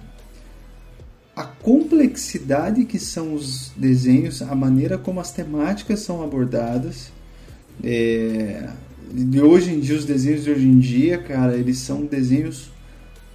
a 1.39 1.45
complexidade 1.45 2.83
que 2.83 2.99
são 2.99 3.33
os 3.33 3.71
desenhos, 3.77 4.41
a 4.41 4.53
maneira 4.53 4.97
como 4.97 5.21
as 5.21 5.31
temáticas 5.31 6.01
são 6.01 6.21
abordadas. 6.21 7.13
É, 7.81 8.67
de 9.09 9.39
hoje 9.39 9.71
em 9.71 9.79
dia, 9.79 9.95
os 9.95 10.03
desenhos 10.03 10.43
de 10.43 10.51
hoje 10.51 10.67
em 10.67 10.77
dia, 10.77 11.17
cara, 11.17 11.55
eles 11.55 11.77
são 11.77 12.05
desenhos 12.05 12.69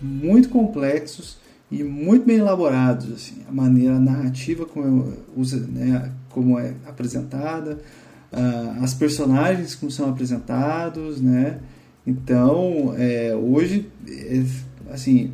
muito 0.02 0.50
complexos 0.50 1.38
e 1.70 1.82
muito 1.82 2.26
bem 2.26 2.36
elaborados. 2.36 3.10
Assim, 3.10 3.36
a 3.48 3.52
maneira 3.52 3.98
narrativa 3.98 4.66
como, 4.66 5.14
usa, 5.34 5.66
né, 5.66 6.12
como 6.28 6.58
é 6.58 6.74
apresentada, 6.86 7.78
uh, 8.30 8.84
as 8.84 8.92
personagens 8.92 9.74
como 9.74 9.90
são 9.90 10.10
apresentados, 10.10 11.22
né? 11.22 11.58
Então, 12.06 12.94
é, 12.98 13.34
hoje, 13.34 13.90
é, 14.06 14.44
assim, 14.92 15.32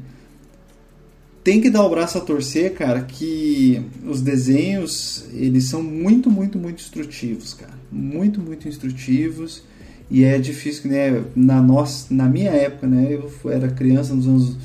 tem 1.51 1.61
que 1.61 1.69
dar 1.69 1.83
o 1.83 1.91
braço 1.91 2.17
a 2.17 2.21
torcer, 2.21 2.75
cara, 2.75 3.01
que 3.01 3.83
os 4.07 4.21
desenhos, 4.21 5.25
eles 5.33 5.65
são 5.65 5.83
muito, 5.83 6.31
muito, 6.31 6.57
muito 6.57 6.81
instrutivos, 6.81 7.55
cara. 7.55 7.73
Muito, 7.91 8.41
muito 8.41 8.69
instrutivos. 8.69 9.65
E 10.09 10.23
é 10.23 10.39
difícil, 10.39 10.89
né? 10.89 11.25
Na, 11.35 11.61
nossa, 11.61 12.07
na 12.15 12.29
minha 12.29 12.53
época, 12.53 12.87
né? 12.87 13.09
Eu 13.11 13.29
era 13.51 13.67
criança 13.69 14.15
nos 14.15 14.29
anos, 14.29 14.57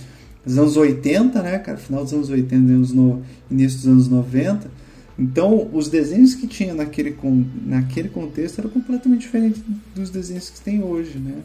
nos 0.45 0.58
anos 0.60 0.78
80, 0.78 1.41
né, 1.41 1.58
cara? 1.58 1.80
Final 1.80 2.04
dos 2.04 2.13
anos 2.13 2.30
80, 2.30 2.56
anos 2.56 2.93
no, 2.93 3.24
início 3.50 3.80
dos 3.80 3.88
anos 3.88 4.08
90. 4.08 4.69
Então, 5.17 5.67
os 5.74 5.89
desenhos 5.89 6.36
que 6.36 6.45
tinha 6.45 6.76
naquele, 6.76 7.17
naquele 7.65 8.10
contexto 8.10 8.60
eram 8.60 8.69
completamente 8.69 9.21
diferentes 9.21 9.60
dos 9.95 10.12
desenhos 10.12 10.52
que 10.52 10.62
tem 10.62 10.84
hoje, 10.84 11.17
né? 11.17 11.41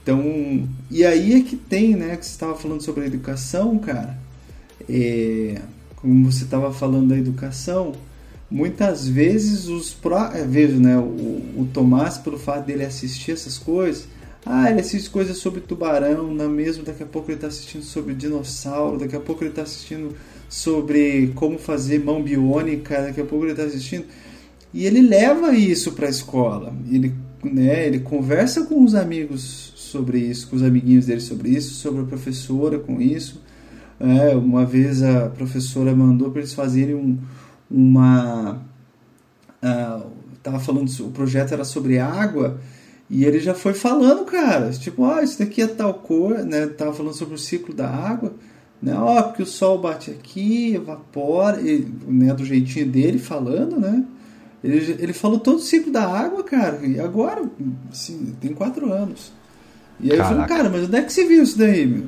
Então, 0.00 0.68
e 0.88 1.04
aí 1.04 1.34
é 1.34 1.40
que 1.40 1.56
tem, 1.56 1.96
né, 1.96 2.16
que 2.16 2.24
você 2.24 2.30
estava 2.30 2.54
falando 2.54 2.82
sobre 2.82 3.02
a 3.02 3.06
educação, 3.08 3.76
cara. 3.76 4.16
É, 4.90 5.60
como 5.96 6.30
você 6.30 6.44
estava 6.44 6.72
falando 6.72 7.08
da 7.08 7.16
educação, 7.16 7.92
muitas 8.50 9.06
vezes 9.06 9.68
os 9.68 9.92
pró 9.92 10.30
é, 10.32 10.44
vejo, 10.44 10.80
né, 10.80 10.98
o, 10.98 11.60
o 11.60 11.68
Tomás 11.72 12.18
pelo 12.18 12.38
fato 12.38 12.66
dele 12.66 12.84
assistir 12.84 13.32
essas 13.32 13.56
coisas, 13.58 14.08
ah, 14.44 14.70
ele 14.70 14.80
assiste 14.80 15.10
coisas 15.10 15.36
sobre 15.36 15.60
tubarão, 15.60 16.34
na 16.34 16.48
mesmo 16.48 16.82
daqui 16.82 17.02
a 17.02 17.06
pouco 17.06 17.30
ele 17.30 17.36
está 17.36 17.48
assistindo 17.48 17.82
sobre 17.82 18.14
dinossauro, 18.14 18.98
daqui 18.98 19.14
a 19.14 19.20
pouco 19.20 19.42
ele 19.42 19.50
está 19.50 19.62
assistindo 19.62 20.16
sobre 20.48 21.28
como 21.34 21.58
fazer 21.58 22.02
mão 22.02 22.22
biônica, 22.22 23.02
daqui 23.02 23.20
a 23.20 23.24
pouco 23.24 23.44
ele 23.44 23.52
está 23.52 23.64
assistindo 23.64 24.06
e 24.72 24.86
ele 24.86 25.02
leva 25.02 25.54
isso 25.54 25.92
para 25.92 26.06
a 26.06 26.10
escola. 26.10 26.72
Ele, 26.90 27.12
né, 27.44 27.86
ele 27.86 28.00
conversa 28.00 28.64
com 28.64 28.82
os 28.82 28.94
amigos 28.94 29.72
sobre 29.76 30.18
isso, 30.18 30.48
com 30.48 30.56
os 30.56 30.62
amiguinhos 30.62 31.06
dele 31.06 31.20
sobre 31.20 31.50
isso, 31.50 31.74
sobre 31.74 32.02
a 32.02 32.04
professora 32.04 32.78
com 32.78 33.00
isso. 33.00 33.40
É, 34.00 34.34
uma 34.34 34.64
vez 34.64 35.02
a 35.02 35.28
professora 35.28 35.94
mandou 35.94 36.30
para 36.30 36.40
eles 36.40 36.54
fazerem 36.54 36.94
um, 36.94 37.18
uma. 37.70 38.62
ah, 39.62 40.00
tava 40.42 40.58
falando, 40.58 40.88
o 41.00 41.10
projeto 41.10 41.52
era 41.52 41.64
sobre 41.64 41.98
água. 41.98 42.58
E 43.10 43.24
ele 43.24 43.40
já 43.40 43.54
foi 43.54 43.74
falando, 43.74 44.24
cara, 44.24 44.70
tipo, 44.70 45.04
ah, 45.04 45.22
isso 45.22 45.38
daqui 45.38 45.60
é 45.60 45.66
tal 45.66 45.92
cor, 45.94 46.38
né? 46.44 46.66
Tava 46.68 46.92
falando 46.92 47.14
sobre 47.14 47.34
o 47.34 47.38
ciclo 47.38 47.74
da 47.74 47.88
água, 47.88 48.32
né? 48.80 48.94
Ó, 48.96 49.20
porque 49.22 49.42
o 49.42 49.46
sol 49.46 49.80
bate 49.80 50.12
aqui, 50.12 50.76
evapora, 50.76 51.60
e, 51.60 51.86
né? 52.06 52.32
Do 52.32 52.44
jeitinho 52.44 52.86
dele 52.86 53.18
falando, 53.18 53.78
né? 53.78 54.04
Ele, 54.62 54.96
ele 54.98 55.12
falou 55.12 55.40
todo 55.40 55.56
o 55.56 55.62
ciclo 55.62 55.92
da 55.92 56.06
água, 56.06 56.44
cara, 56.44 56.78
e 56.86 57.00
agora, 57.00 57.42
assim, 57.90 58.34
tem 58.40 58.54
quatro 58.54 58.92
anos. 58.92 59.32
E 59.98 60.12
aí 60.12 60.18
eu 60.18 60.24
falei, 60.24 60.46
Caraca. 60.46 60.56
cara, 60.56 60.70
mas 60.70 60.84
onde 60.84 60.96
é 60.96 61.02
que 61.02 61.12
você 61.12 61.26
viu 61.26 61.42
isso 61.42 61.58
daí, 61.58 61.86
meu? 61.86 62.04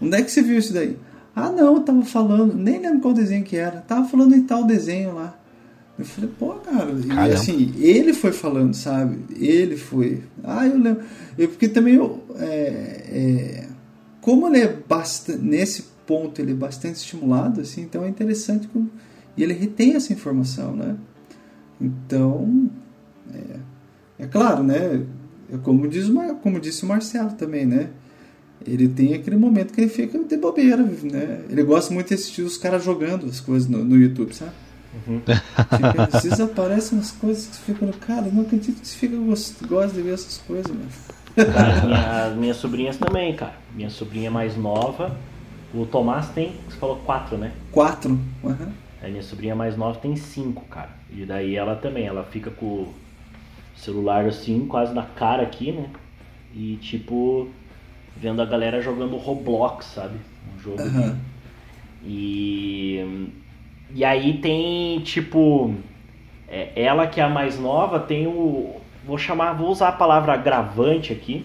Onde 0.00 0.16
é 0.16 0.22
que 0.22 0.30
você 0.30 0.42
viu 0.42 0.58
isso 0.58 0.72
daí? 0.72 0.96
Ah, 1.40 1.52
não, 1.52 1.76
eu 1.76 1.80
tava 1.80 2.02
falando, 2.02 2.54
nem 2.54 2.80
lembro 2.80 3.00
qual 3.00 3.14
desenho 3.14 3.44
que 3.44 3.56
era, 3.56 3.80
tava 3.80 4.08
falando 4.08 4.34
em 4.34 4.42
tal 4.42 4.64
desenho 4.64 5.14
lá. 5.14 5.36
Eu 5.98 6.04
falei, 6.06 6.30
pô, 6.38 6.54
cara, 6.54 6.92
e 6.92 7.08
Caramba. 7.08 7.34
assim, 7.34 7.74
ele 7.76 8.14
foi 8.14 8.32
falando, 8.32 8.72
sabe? 8.72 9.18
Ele 9.38 9.76
foi. 9.76 10.22
Ah, 10.42 10.66
eu 10.66 10.78
lembro. 10.78 11.04
Eu, 11.36 11.48
porque 11.48 11.68
também 11.68 11.94
eu. 11.94 12.24
É, 12.38 12.46
é, 12.46 13.68
como 14.22 14.48
ele 14.48 14.60
é 14.60 14.68
bastante. 14.68 15.42
Nesse 15.42 15.84
ponto, 16.06 16.40
ele 16.40 16.52
é 16.52 16.54
bastante 16.54 16.96
estimulado, 16.96 17.60
assim, 17.60 17.82
então 17.82 18.02
é 18.02 18.08
interessante. 18.08 18.66
Como, 18.68 18.90
e 19.36 19.42
ele 19.42 19.52
retém 19.52 19.94
essa 19.94 20.10
informação, 20.10 20.74
né? 20.74 20.96
Então. 21.78 22.70
É, 23.34 24.24
é 24.24 24.26
claro, 24.26 24.62
né? 24.62 25.04
É 25.52 25.58
como, 25.58 25.86
diz, 25.86 26.06
como 26.42 26.58
disse 26.58 26.82
o 26.84 26.88
Marcelo 26.88 27.32
também, 27.32 27.66
né? 27.66 27.90
Ele 28.66 28.88
tem 28.88 29.14
aquele 29.14 29.36
momento 29.36 29.72
que 29.72 29.80
ele 29.80 29.90
fica 29.90 30.18
de 30.18 30.36
bobeira, 30.36 30.76
né? 30.78 31.44
Ele 31.48 31.62
gosta 31.62 31.92
muito 31.94 32.08
de 32.08 32.14
assistir 32.14 32.42
os 32.42 32.56
caras 32.58 32.84
jogando 32.84 33.26
as 33.26 33.40
coisas 33.40 33.68
no, 33.68 33.82
no 33.84 33.96
YouTube, 33.96 34.34
sabe? 34.34 34.52
Fica, 35.06 36.08
às 36.16 36.22
vezes 36.24 36.40
aparecem 36.40 36.98
umas 36.98 37.10
coisas 37.12 37.46
que 37.46 37.56
você 37.56 37.72
fica, 37.72 37.86
cara, 38.06 38.26
não 38.32 38.42
acredito 38.42 38.80
que 38.80 38.86
você 38.86 38.96
fica, 38.96 39.16
gost- 39.16 39.64
gosta 39.66 39.94
de 39.94 40.02
ver 40.02 40.14
essas 40.14 40.38
coisas, 40.38 40.70
mano. 40.70 40.88
Cara, 41.52 41.86
minha- 41.86 42.26
as 42.26 42.36
minhas 42.36 42.56
sobrinhas 42.56 42.96
também, 42.96 43.34
cara. 43.34 43.54
Minha 43.74 43.88
sobrinha 43.88 44.30
mais 44.30 44.56
nova, 44.56 45.16
o 45.72 45.86
Tomás 45.86 46.28
tem, 46.30 46.54
você 46.68 46.76
falou 46.76 46.96
quatro, 46.96 47.38
né? 47.38 47.52
Quatro. 47.72 48.18
aham. 48.44 48.72
A 49.02 49.08
minha 49.08 49.22
sobrinha 49.22 49.54
mais 49.54 49.76
nova 49.76 49.98
tem 49.98 50.14
cinco, 50.16 50.64
cara. 50.66 50.90
E 51.10 51.24
daí 51.24 51.56
ela 51.56 51.76
também, 51.76 52.04
ela 52.06 52.24
fica 52.24 52.50
com 52.50 52.66
o 52.66 52.94
celular 53.76 54.26
assim, 54.26 54.66
quase 54.66 54.92
na 54.92 55.04
cara 55.04 55.42
aqui, 55.42 55.72
né? 55.72 55.86
E 56.54 56.76
tipo, 56.82 57.48
vendo 58.20 58.42
a 58.42 58.44
galera 58.44 58.80
jogando 58.80 59.16
Roblox, 59.16 59.86
sabe? 59.86 60.16
Um 60.54 60.60
jogo. 60.60 60.82
Aham. 60.82 61.18
E. 62.04 63.28
E 63.94 64.04
aí 64.04 64.38
tem, 64.38 65.00
tipo. 65.00 65.74
é, 66.48 66.70
ela 66.76 67.06
que 67.06 67.20
é 67.20 67.24
a 67.24 67.28
mais 67.28 67.58
nova 67.58 67.98
tem 67.98 68.26
o. 68.26 68.76
Vou 69.04 69.18
chamar, 69.18 69.54
vou 69.54 69.70
usar 69.70 69.88
a 69.88 69.92
palavra 69.92 70.34
agravante 70.34 71.12
aqui. 71.12 71.44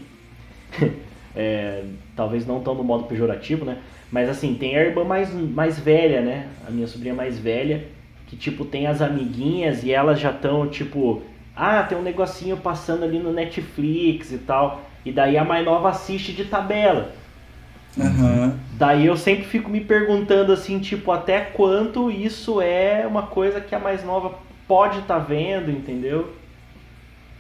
É, 1.38 1.84
talvez 2.16 2.48
não 2.48 2.62
tão 2.62 2.74
no 2.74 2.82
modo 2.82 3.04
pejorativo, 3.04 3.66
né? 3.66 3.80
Mas 4.10 4.30
assim, 4.30 4.56
tem 4.56 4.78
a 4.78 4.82
irmã 4.82 5.04
mais, 5.04 5.34
mais 5.34 5.78
velha, 5.78 6.22
né? 6.22 6.48
A 6.66 6.72
minha 6.72 6.88
sobrinha 6.88 7.14
mais 7.14 7.38
velha, 7.38 7.84
que 8.28 8.38
tipo 8.38 8.64
tem 8.64 8.88
as 8.88 9.02
amiguinhas 9.02 9.84
e 9.84 9.92
elas 9.92 10.18
já 10.18 10.32
estão 10.32 10.66
tipo, 10.70 11.22
ah, 11.54 11.84
tem 11.84 11.98
um 11.98 12.02
negocinho 12.02 12.56
passando 12.56 13.04
ali 13.04 13.20
no 13.20 13.34
Netflix 13.34 14.32
e 14.32 14.38
tal. 14.38 14.85
E 15.06 15.12
daí 15.12 15.38
a 15.38 15.46
mais 15.46 15.64
nova 15.64 15.90
assiste 15.90 16.34
de 16.34 16.46
tabela. 16.46 17.14
Aham. 17.98 18.60
Daí 18.74 19.06
eu 19.06 19.16
sempre 19.16 19.46
fico 19.46 19.70
me 19.70 19.80
perguntando 19.80 20.52
assim, 20.52 20.80
tipo, 20.80 21.12
até 21.12 21.40
quanto 21.40 22.12
isso 22.12 22.60
é 22.60 23.06
uma 23.08 23.24
coisa 23.24 23.62
que 23.62 23.74
a 23.74 23.80
mais 23.80 24.04
nova 24.04 24.34
pode 24.68 25.00
estar 25.00 25.20
vendo, 25.20 25.72
entendeu? 25.72 26.34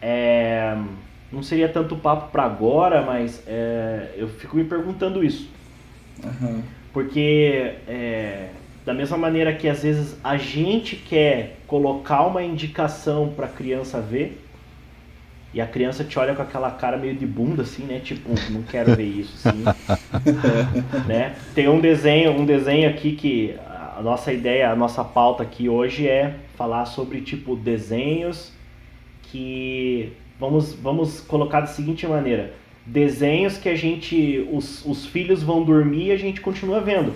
É, 0.01 0.77
não 1.31 1.41
seria 1.41 1.67
tanto 1.67 1.95
papo 1.95 2.31
pra 2.31 2.43
agora, 2.43 3.01
mas 3.01 3.41
é, 3.47 4.11
eu 4.15 4.27
fico 4.29 4.55
me 4.55 4.63
perguntando 4.63 5.23
isso. 5.23 5.49
Aham. 6.23 6.61
Porque 6.93 7.73
é, 7.87 8.49
da 8.85 8.93
mesma 8.93 9.17
maneira 9.17 9.53
que 9.53 9.67
às 9.67 9.83
vezes 9.83 10.15
a 10.23 10.37
gente 10.37 10.95
quer 10.95 11.57
colocar 11.67 12.21
uma 12.21 12.43
indicação 12.43 13.33
pra 13.35 13.47
criança 13.47 13.99
ver, 13.99 14.44
e 15.55 15.61
a 15.61 15.67
criança 15.67 16.03
te 16.05 16.19
olha 16.19 16.35
com 16.35 16.43
aquela 16.43 16.71
cara 16.71 16.97
meio 16.97 17.15
de 17.17 17.27
bunda 17.27 17.63
assim, 17.63 17.85
né? 17.85 18.01
Tipo, 18.01 18.43
não 18.51 18.63
quero 18.63 18.93
ver 18.93 19.05
isso, 19.05 19.35
assim. 19.37 19.73
né? 21.07 21.35
Tem 21.53 21.67
um 21.69 21.79
desenho, 21.81 22.31
um 22.33 22.45
desenho 22.45 22.89
aqui 22.89 23.13
que 23.15 23.55
a 23.97 24.01
nossa 24.03 24.33
ideia, 24.33 24.71
a 24.71 24.75
nossa 24.75 25.03
pauta 25.03 25.43
aqui 25.43 25.69
hoje 25.69 26.07
é 26.07 26.41
falar 26.55 26.85
sobre 26.85 27.21
tipo 27.21 27.55
desenhos 27.55 28.53
que 29.23 30.13
vamos 30.39 30.73
vamos 30.73 31.21
colocar 31.21 31.61
da 31.61 31.67
seguinte 31.67 32.07
maneira, 32.07 32.53
desenhos 32.85 33.57
que 33.57 33.69
a 33.69 33.75
gente 33.75 34.47
os, 34.51 34.85
os 34.85 35.05
filhos 35.07 35.43
vão 35.43 35.63
dormir 35.63 36.07
e 36.07 36.11
a 36.13 36.17
gente 36.17 36.41
continua 36.41 36.81
vendo. 36.81 37.15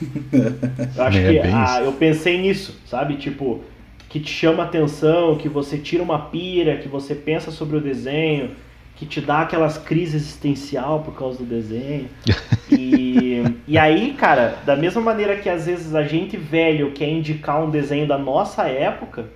Eu 0.94 1.04
acho 1.04 1.24
É, 1.26 1.34
que 1.36 1.48
isso. 1.48 1.82
eu 1.84 1.92
pensei 1.92 2.38
nisso, 2.40 2.80
sabe? 2.86 3.16
Tipo, 3.16 3.64
que 4.10 4.18
te 4.18 4.28
chama 4.28 4.64
atenção, 4.64 5.36
que 5.36 5.48
você 5.48 5.78
tira 5.78 6.02
uma 6.02 6.18
pira, 6.18 6.76
que 6.78 6.88
você 6.88 7.14
pensa 7.14 7.52
sobre 7.52 7.76
o 7.76 7.80
desenho, 7.80 8.50
que 8.96 9.06
te 9.06 9.20
dá 9.20 9.42
aquelas 9.42 9.78
crises 9.78 10.16
existencial 10.16 11.00
por 11.00 11.14
causa 11.14 11.38
do 11.38 11.44
desenho. 11.44 12.08
E, 12.72 13.42
e 13.66 13.76
aí, 13.76 14.12
cara, 14.12 14.58
da 14.64 14.76
mesma 14.76 15.02
maneira 15.02 15.36
que 15.36 15.48
às 15.48 15.66
vezes 15.66 15.92
a 15.92 16.04
gente 16.04 16.36
velho 16.36 16.92
quer 16.92 17.08
indicar 17.08 17.60
um 17.60 17.68
desenho 17.68 18.06
da 18.06 18.16
nossa 18.16 18.68
época 18.68 19.26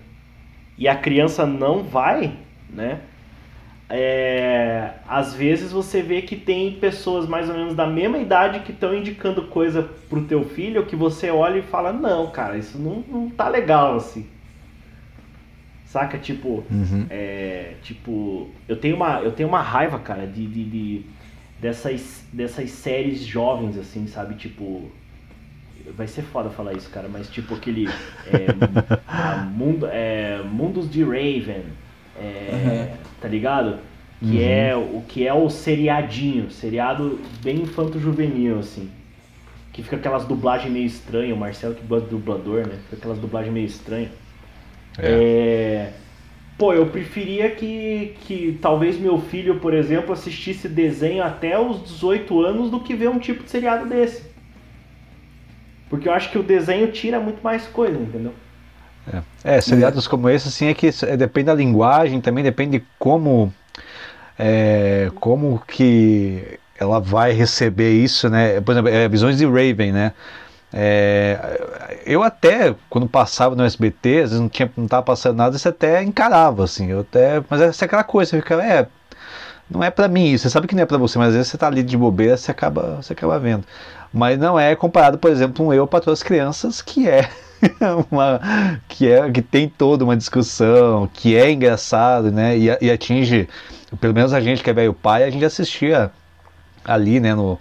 e 0.79 0.87
a 0.87 0.95
criança 0.95 1.45
não 1.45 1.83
vai, 1.83 2.33
né? 2.71 3.01
É, 3.91 4.91
às 5.09 5.35
vezes 5.35 5.73
você 5.73 6.01
vê 6.01 6.23
que 6.23 6.37
tem 6.37 6.75
pessoas 6.75 7.27
mais 7.27 7.49
ou 7.49 7.57
menos 7.57 7.75
da 7.75 7.89
mesma 7.89 8.19
idade 8.19 8.61
que 8.61 8.71
estão 8.71 8.95
indicando 8.95 9.43
coisa 9.49 9.83
pro 10.09 10.23
teu 10.23 10.45
filho 10.45 10.87
que 10.87 10.95
você 10.95 11.29
olha 11.29 11.59
e 11.59 11.63
fala, 11.63 11.93
não, 11.93 12.31
cara, 12.31 12.57
isso 12.57 12.79
não, 12.79 13.03
não 13.09 13.29
tá 13.29 13.49
legal 13.49 13.97
assim. 13.97 14.29
Saca? 15.95 16.19
Tipo, 16.19 16.65
Uhum. 16.69 17.07
é, 17.09 17.75
tipo, 17.85 18.49
eu 18.67 18.75
tenho 18.77 18.97
uma, 18.97 19.21
eu 19.21 19.31
tenho 19.31 19.49
uma 19.49 19.63
raiva, 19.63 19.97
cara, 20.01 20.27
de, 20.27 20.45
de, 20.45 20.65
de- 20.65 21.03
dessas, 21.61 22.25
dessas 22.33 22.69
séries 22.71 23.21
jovens, 23.25 23.79
assim, 23.79 24.09
sabe? 24.09 24.35
Tipo, 24.35 24.91
vai 25.97 26.09
ser 26.09 26.23
foda 26.23 26.51
falar 26.51 26.73
isso, 26.73 26.91
cara, 26.91 27.09
mas 27.09 27.31
tipo 27.31 27.55
aquele 27.55 27.87
é, 28.27 28.47
a 29.07 29.37
mundo, 29.37 29.87
é, 29.89 30.43
Mundos 30.43 30.91
de 30.91 31.05
Raven, 31.05 31.63
é, 32.21 32.95
tá 33.21 33.29
ligado? 33.29 33.79
Que 34.21 34.43
é 34.43 34.75
o 34.75 35.01
que 35.07 35.25
é 35.29 35.33
o 35.35 35.49
seriadinho, 35.49 36.51
seriado 36.51 37.21
bem 37.43 37.61
infanto-juvenil, 37.61 38.59
assim. 38.59 38.91
Que 39.73 39.81
fica 39.83 39.95
aquelas 39.97 40.25
dublagens 40.25 40.73
meio 40.73 40.87
estranhas, 40.87 41.37
o 41.37 41.39
Marcelo 41.39 41.75
que 41.77 41.83
dublador, 41.85 42.67
né? 42.67 42.79
Fica 42.85 42.97
aquelas 42.97 43.19
dublagens 43.19 43.53
meio 43.55 43.67
estranhas. 43.67 44.11
É, 44.99 45.93
Pô, 46.57 46.73
eu 46.73 46.87
preferia 46.87 47.51
que, 47.51 48.15
que 48.21 48.59
talvez 48.63 48.97
meu 48.97 49.19
filho, 49.19 49.59
por 49.59 49.75
exemplo, 49.75 50.13
assistisse 50.13 50.69
desenho 50.69 51.25
até 51.25 51.59
os 51.59 51.83
18 51.83 52.43
anos 52.43 52.71
do 52.71 52.79
que 52.79 52.95
ver 52.95 53.09
um 53.09 53.19
tipo 53.19 53.43
de 53.43 53.51
seriado 53.51 53.87
desse. 53.87 54.23
Porque 55.91 56.09
eu 56.09 56.13
acho 56.13 56.31
que 56.31 56.39
o 56.39 56.43
desenho 56.43 56.93
tira 56.93 57.19
muito 57.19 57.43
mais 57.43 57.67
coisa, 57.67 57.99
entendeu? 57.99 58.33
É, 59.43 59.61
seriados 59.61 60.07
como 60.07 60.31
esse, 60.31 60.49
assim, 60.49 60.67
é 60.67 60.75
que 60.75 60.89
é, 61.03 61.17
depende 61.17 61.47
da 61.47 61.55
linguagem, 61.55 62.21
também 62.21 62.43
depende 62.45 62.79
de 62.79 62.85
como, 62.99 63.53
é, 64.39 65.11
como 65.17 65.61
que 65.67 66.59
ela 66.79 67.01
vai 67.01 67.33
receber 67.33 67.93
isso, 67.93 68.31
né? 68.31 68.61
Por 68.61 68.73
exemplo, 68.73 68.91
é, 68.91 69.09
Visões 69.09 69.37
de 69.37 69.45
Raven, 69.45 69.93
né? 69.93 70.13
É, 70.77 72.03
eu 72.05 72.25
até, 72.25 72.75
quando 72.91 73.09
passava 73.09 73.55
no 73.55 73.63
SBT, 73.63 74.23
às 74.23 74.31
vezes 74.31 74.41
não, 74.41 74.49
tinha, 74.49 74.69
não 74.77 74.89
tava 74.89 75.05
passando 75.05 75.37
nada, 75.37 75.57
você 75.57 75.69
até 75.69 76.03
encarava, 76.03 76.65
assim, 76.65 76.91
eu 76.91 77.01
até, 77.01 77.41
mas 77.49 77.61
essa 77.61 77.85
é 77.85 77.87
aquela 77.87 78.03
coisa, 78.03 78.33
você 78.33 78.39
fica, 78.39 78.55
é, 78.61 78.89
não 79.71 79.85
é 79.85 79.91
para 79.91 80.09
mim, 80.09 80.37
você 80.37 80.51
sabe 80.51 80.67
que 80.67 80.75
não 80.75 80.83
é 80.83 80.87
para 80.87 80.99
você, 80.99 81.17
mas 81.17 81.29
às 81.29 81.35
vezes 81.35 81.49
você 81.53 81.59
tá 81.59 81.69
ali 81.69 81.85
de 81.85 81.97
bobeira, 81.97 82.37
você 82.37 82.51
acaba, 82.51 82.97
você 83.01 83.13
acaba 83.13 83.39
vendo. 83.39 83.65
Mas 84.13 84.37
não 84.37 84.59
é 84.59 84.75
comparado, 84.75 85.17
por 85.17 85.31
exemplo, 85.31 85.65
um 85.65 85.73
Eu 85.73 85.87
para 85.87 86.11
as 86.13 86.23
Crianças, 86.23 86.83
que 86.83 87.09
é 87.09 87.29
uma, 88.11 88.41
que 88.89 89.09
é 89.09 89.31
que 89.31 89.43
tem 89.43 89.69
toda 89.69 90.05
uma 90.05 90.17
discussão, 90.17 91.09
que 91.13 91.37
é 91.37 91.51
engraçado, 91.51 92.31
né? 92.33 92.57
E, 92.59 92.67
e 92.81 92.91
atinge, 92.91 93.49
pelo 94.01 94.15
menos 94.15 94.33
a 94.33 94.41
gente 94.41 94.63
que 94.63 94.71
é 94.71 94.73
velho 94.73 94.93
pai, 94.93 95.25
a 95.25 95.31
gente 95.31 95.45
assistia 95.45 96.11
ali, 96.85 97.19
né, 97.19 97.35
no, 97.35 97.59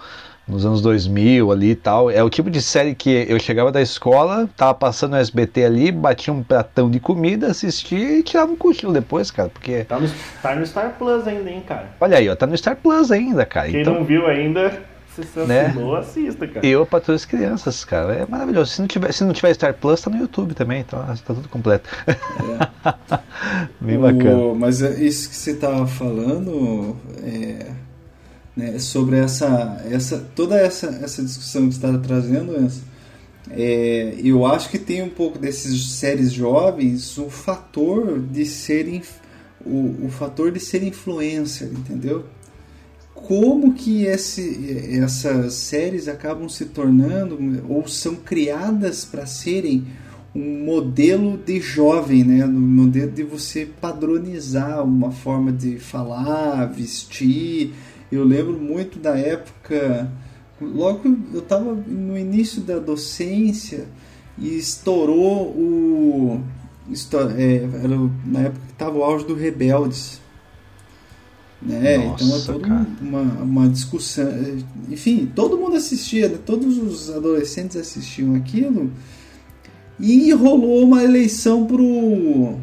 nos 0.47 0.65
anos 0.65 0.81
2000 0.81 1.51
ali 1.51 1.71
e 1.71 1.75
tal. 1.75 2.09
É 2.11 2.21
o 2.23 2.29
tipo 2.29 2.49
de 2.49 2.61
série 2.61 2.93
que 2.93 3.25
eu 3.29 3.39
chegava 3.39 3.71
da 3.71 3.81
escola, 3.81 4.49
tava 4.57 4.73
passando 4.73 5.11
no 5.11 5.17
SBT 5.17 5.63
ali, 5.65 5.91
batia 5.91 6.33
um 6.33 6.43
pratão 6.43 6.89
de 6.91 6.99
comida, 6.99 7.47
assistia 7.47 8.19
e 8.19 8.23
tirava 8.23 8.51
um 8.51 8.55
cochilo 8.55 8.91
depois, 8.93 9.31
cara, 9.31 9.49
porque... 9.49 9.83
Tá 9.85 9.99
no, 9.99 10.09
tá 10.41 10.55
no 10.55 10.65
Star 10.65 10.95
Plus 10.97 11.27
ainda, 11.27 11.49
hein, 11.49 11.63
cara? 11.65 11.89
Olha 11.99 12.17
aí, 12.17 12.27
ó, 12.29 12.35
tá 12.35 12.45
no 12.45 12.57
Star 12.57 12.75
Plus 12.75 13.11
ainda, 13.11 13.45
cara. 13.45 13.69
Quem 13.69 13.81
então, 13.81 13.93
não 13.95 14.03
viu 14.03 14.27
ainda, 14.27 14.81
se 15.15 15.23
você 15.23 15.45
Né? 15.45 15.67
assinou, 15.67 15.95
assista, 15.95 16.47
cara. 16.47 16.65
Eu 16.65 16.85
para 16.85 16.99
todas 16.99 17.21
as 17.21 17.25
crianças, 17.25 17.85
cara. 17.85 18.13
É 18.13 18.25
maravilhoso. 18.27 18.71
Se 18.71 18.81
não 18.81 18.87
tiver, 18.87 19.11
se 19.13 19.23
não 19.23 19.31
tiver 19.31 19.53
Star 19.53 19.73
Plus, 19.75 20.01
tá 20.01 20.09
no 20.09 20.17
YouTube 20.17 20.53
também, 20.55 20.81
então 20.81 20.99
tá 21.05 21.15
tudo 21.33 21.47
completo. 21.47 21.87
Bem 23.79 23.99
bacana. 23.99 24.35
O- 24.37 24.55
mas 24.55 24.81
é 24.81 25.01
isso 25.03 25.29
que 25.29 25.35
você 25.35 25.51
estava 25.51 25.85
falando 25.87 26.95
é, 27.23 27.67
né, 28.55 28.77
sobre 28.79 29.17
essa, 29.17 29.83
essa 29.89 30.19
toda 30.35 30.57
essa, 30.57 30.87
essa 31.01 31.23
discussão 31.23 31.67
que 31.67 31.75
está 31.75 31.97
trazendo, 31.97 32.59
Enzo, 32.59 32.81
é, 33.49 34.15
eu 34.23 34.45
acho 34.45 34.69
que 34.69 34.79
tem 34.79 35.01
um 35.01 35.09
pouco 35.09 35.37
desses 35.37 35.91
séries 35.93 36.31
jovens 36.31 37.17
o 37.17 37.29
fator 37.29 38.19
de 38.19 38.45
serem 38.45 39.01
o, 39.65 40.05
o 40.05 40.09
fator 40.09 40.51
de 40.51 40.59
ser 40.59 40.83
influencer, 40.83 41.69
entendeu? 41.69 42.25
Como 43.13 43.73
que 43.73 44.05
esse, 44.05 44.99
essas 44.99 45.53
séries 45.53 46.07
acabam 46.07 46.49
se 46.49 46.65
tornando 46.65 47.63
ou 47.69 47.87
são 47.87 48.15
criadas 48.15 49.05
para 49.05 49.25
serem 49.25 49.85
um 50.35 50.65
modelo 50.65 51.37
de 51.37 51.61
jovem, 51.61 52.23
né? 52.23 52.45
Um 52.45 52.51
modelo 52.51 53.11
de 53.11 53.23
você 53.23 53.67
padronizar 53.79 54.83
uma 54.83 55.11
forma 55.11 55.51
de 55.51 55.77
falar, 55.77 56.65
vestir. 56.65 57.71
Eu 58.14 58.24
lembro 58.24 58.59
muito 58.59 58.99
da 58.99 59.18
época, 59.18 60.11
logo 60.61 61.01
eu 61.34 61.39
estava 61.39 61.74
no 61.74 62.18
início 62.18 62.61
da 62.61 62.78
docência 62.78 63.88
e 64.38 64.55
estourou 64.55 65.47
o. 65.47 66.41
é, 67.38 67.55
era 67.84 67.97
na 68.26 68.39
época 68.41 68.61
que 68.68 68.74
estava 68.74 68.97
o 68.97 69.03
auge 69.03 69.26
do 69.26 69.34
Rebeldes. 69.34 70.22
Né? 71.59 71.95
então 71.95 72.28
é 72.28 72.30
Nossa, 72.30 72.53
toda 72.53 72.68
cara. 72.68 72.88
uma, 73.01 73.22
uma 73.22 73.70
discussão. 73.70 74.30
Enfim, 74.89 75.32
todo 75.34 75.57
mundo 75.57 75.76
assistia, 75.76 76.28
né? 76.30 76.38
todos 76.45 76.78
os 76.78 77.09
adolescentes 77.09 77.78
assistiam 77.78 78.36
aquilo. 78.36 78.91
E 79.99 80.32
rolou 80.34 80.84
uma 80.84 81.03
eleição 81.03 81.66
pro, 81.66 82.59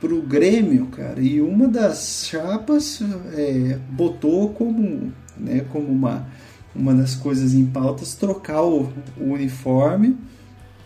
pro 0.00 0.20
Grêmio, 0.22 0.86
cara. 0.86 1.20
E 1.20 1.40
uma 1.40 1.66
das 1.68 2.26
chapas 2.28 3.00
é, 3.34 3.78
botou 3.90 4.50
como, 4.50 5.12
né, 5.36 5.64
como 5.72 5.88
uma, 5.88 6.26
uma 6.74 6.94
das 6.94 7.14
coisas 7.14 7.54
em 7.54 7.64
pautas 7.66 8.14
trocar 8.14 8.62
o, 8.62 8.92
o 9.18 9.32
uniforme 9.32 10.16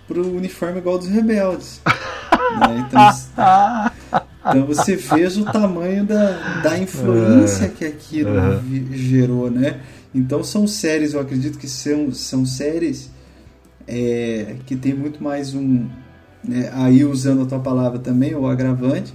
pro 0.07 0.37
uniforme 0.37 0.79
igual 0.79 0.99
dos 0.99 1.09
rebeldes. 1.09 1.81
né? 2.59 2.87
Então, 2.89 4.21
então 4.51 4.67
você 4.67 4.97
veja 4.97 5.41
o 5.41 5.45
tamanho 5.45 6.05
da, 6.05 6.61
da 6.63 6.79
influência 6.79 7.69
que 7.69 7.85
aquilo 7.85 8.31
Uhum. 8.31 8.89
gerou, 8.93 9.51
né? 9.51 9.81
Então 10.15 10.43
são 10.43 10.67
séries, 10.67 11.15
eu 11.15 11.21
acredito 11.21 11.57
que 11.59 11.69
são, 11.69 12.13
são 12.13 12.45
séries 12.45 13.11
é, 13.87 14.57
que 14.67 14.75
tem 14.75 14.93
muito 14.95 15.23
mais 15.23 15.55
um, 15.55 15.87
né, 16.43 16.71
aí 16.73 17.05
usando 17.05 17.43
a 17.43 17.47
tua 17.47 17.61
palavra 17.61 17.99
também, 17.99 18.35
o 18.35 18.47
agravante, 18.47 19.15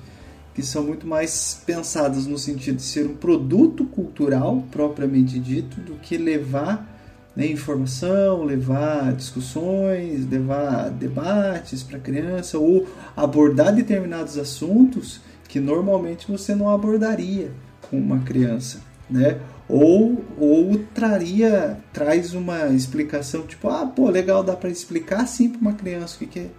que 0.53 0.63
são 0.63 0.83
muito 0.83 1.05
mais 1.05 1.61
pensadas 1.65 2.25
no 2.25 2.37
sentido 2.37 2.77
de 2.77 2.83
ser 2.83 3.05
um 3.05 3.15
produto 3.15 3.83
cultural 3.85 4.63
propriamente 4.71 5.37
dito, 5.39 5.81
do 5.81 5.95
que 5.95 6.17
levar 6.17 6.95
né, 7.35 7.45
informação, 7.47 8.43
levar 8.43 9.13
discussões, 9.13 10.27
levar 10.29 10.89
debates 10.89 11.83
para 11.83 11.97
a 11.97 12.01
criança, 12.01 12.57
ou 12.57 12.87
abordar 13.15 13.75
determinados 13.75 14.37
assuntos 14.37 15.19
que 15.47 15.59
normalmente 15.59 16.31
você 16.31 16.55
não 16.55 16.69
abordaria 16.69 17.51
com 17.89 17.97
uma 17.97 18.19
criança, 18.19 18.81
né? 19.09 19.37
Ou, 19.67 20.23
ou 20.37 20.77
traria, 20.93 21.77
traz 21.91 22.33
uma 22.33 22.67
explicação 22.67 23.41
tipo, 23.47 23.67
ah, 23.67 23.85
pô, 23.85 24.09
legal, 24.09 24.43
dá 24.43 24.55
para 24.55 24.69
explicar 24.69 25.21
assim 25.21 25.49
para 25.49 25.59
uma 25.59 25.73
criança 25.73 26.15
o 26.15 26.19
que, 26.19 26.27
que 26.27 26.39
é 26.39 26.49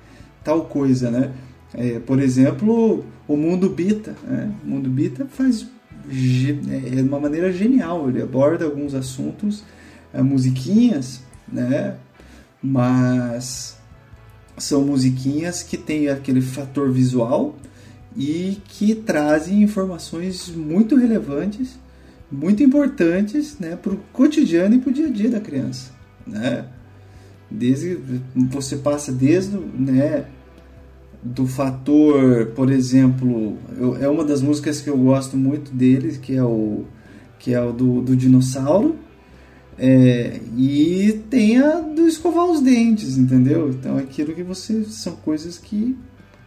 tal 0.47 0.65
coisa, 0.67 1.11
né? 1.11 1.33
É, 1.75 1.99
por 1.99 2.21
exemplo, 2.21 3.05
o 3.27 3.37
mundo 3.37 3.69
Bita, 3.69 4.15
né? 4.27 4.53
O 4.65 4.69
mundo 4.69 4.89
Bita 4.89 5.27
faz 5.27 5.67
ge- 6.09 6.61
é 6.71 6.91
de 6.95 7.03
uma 7.03 7.19
maneira 7.19 7.53
genial, 7.53 8.09
ele 8.09 8.23
aborda 8.23 8.65
alguns 8.65 8.95
assuntos, 8.95 9.65
é, 10.15 10.23
musiquinhas, 10.23 11.21
né? 11.53 11.97
Mas 12.63 13.77
são 14.57 14.85
musiquinhas 14.85 15.63
que 15.65 15.77
têm 15.77 16.09
aquele 16.09 16.41
fator 16.41 16.91
visual 16.91 17.57
e 18.17 18.59
que 18.69 18.95
trazem 18.95 19.63
informações 19.63 20.49
muito 20.49 20.97
relevantes, 20.97 21.79
muito 22.33 22.63
importantes, 22.63 23.59
né, 23.59 23.77
para 23.77 23.93
o 23.93 23.99
cotidiano 24.13 24.77
e 24.77 24.79
para 24.79 24.91
o 24.91 24.93
dia 24.93 25.07
a 25.09 25.11
dia 25.11 25.31
da 25.31 25.41
criança, 25.41 25.91
né? 26.27 26.65
Desde 27.51 27.99
você 28.35 28.77
passa 28.77 29.13
desde, 29.13 29.57
né, 29.57 30.25
do 31.35 31.47
fator, 31.47 32.47
por 32.55 32.71
exemplo, 32.71 33.57
eu- 33.79 33.97
é 33.97 34.09
uma 34.09 34.25
das 34.25 34.41
músicas 34.43 34.81
que 34.81 34.89
eu 34.91 34.97
gosto 34.97 35.37
muito 35.37 35.71
deles, 35.73 36.17
que 36.17 36.35
é 36.35 36.43
o 36.45 36.85
que 37.39 37.53
é 37.55 37.61
o 37.63 37.73
do, 37.73 38.01
do 38.03 38.17
dinossauro. 38.17 38.97
É, 39.79 40.41
e 40.57 41.23
tem 41.29 41.59
a 41.59 41.81
do 41.81 42.09
escovar 42.09 42.47
os 42.47 42.63
dentes, 42.63 43.19
entendeu? 43.19 43.69
Então 43.71 43.99
aquilo 43.99 44.35
que 44.35 44.43
você 44.43 44.85
são 44.85 45.17
coisas 45.17 45.59
que 45.59 45.97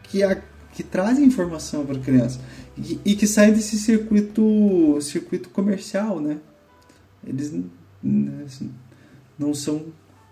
que, 0.03 0.23
a, 0.23 0.35
que 0.73 0.81
trazem 0.81 1.25
informação 1.25 1.85
para 1.85 1.97
a 1.97 1.99
criança 2.01 2.39
e, 2.75 2.99
e 3.05 3.15
que 3.15 3.27
saem 3.27 3.53
desse 3.53 3.77
circuito 3.77 4.97
circuito 5.01 5.49
comercial, 5.49 6.19
né? 6.19 6.37
Eles 7.25 7.53
n- 7.53 8.71
não 9.37 9.53
são 9.53 9.83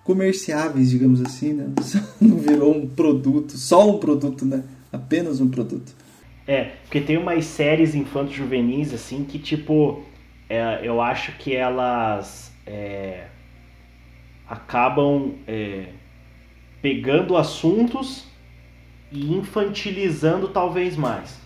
comerciáveis, 0.07 0.89
digamos 0.89 1.21
assim, 1.21 1.51
né? 1.51 1.67
Não 2.19 2.37
virou 2.37 2.73
um 2.73 2.87
produto, 2.87 3.57
só 3.57 3.89
um 3.89 3.99
produto, 3.99 4.45
né? 4.45 4.63
Apenas 4.91 5.41
um 5.41 5.49
produto. 5.49 5.93
É, 6.47 6.71
porque 6.83 7.01
tem 7.01 7.17
umas 7.17 7.43
séries 7.43 7.93
infantos 7.93 8.33
juvenis 8.33 8.93
assim 8.93 9.25
que 9.25 9.37
tipo, 9.37 10.01
é, 10.49 10.79
eu 10.81 11.01
acho 11.01 11.33
que 11.37 11.53
elas 11.53 12.53
é, 12.65 13.25
acabam 14.47 15.33
é, 15.45 15.87
pegando 16.81 17.35
assuntos 17.35 18.25
e 19.11 19.33
infantilizando 19.33 20.47
talvez 20.47 20.95
mais. 20.95 21.37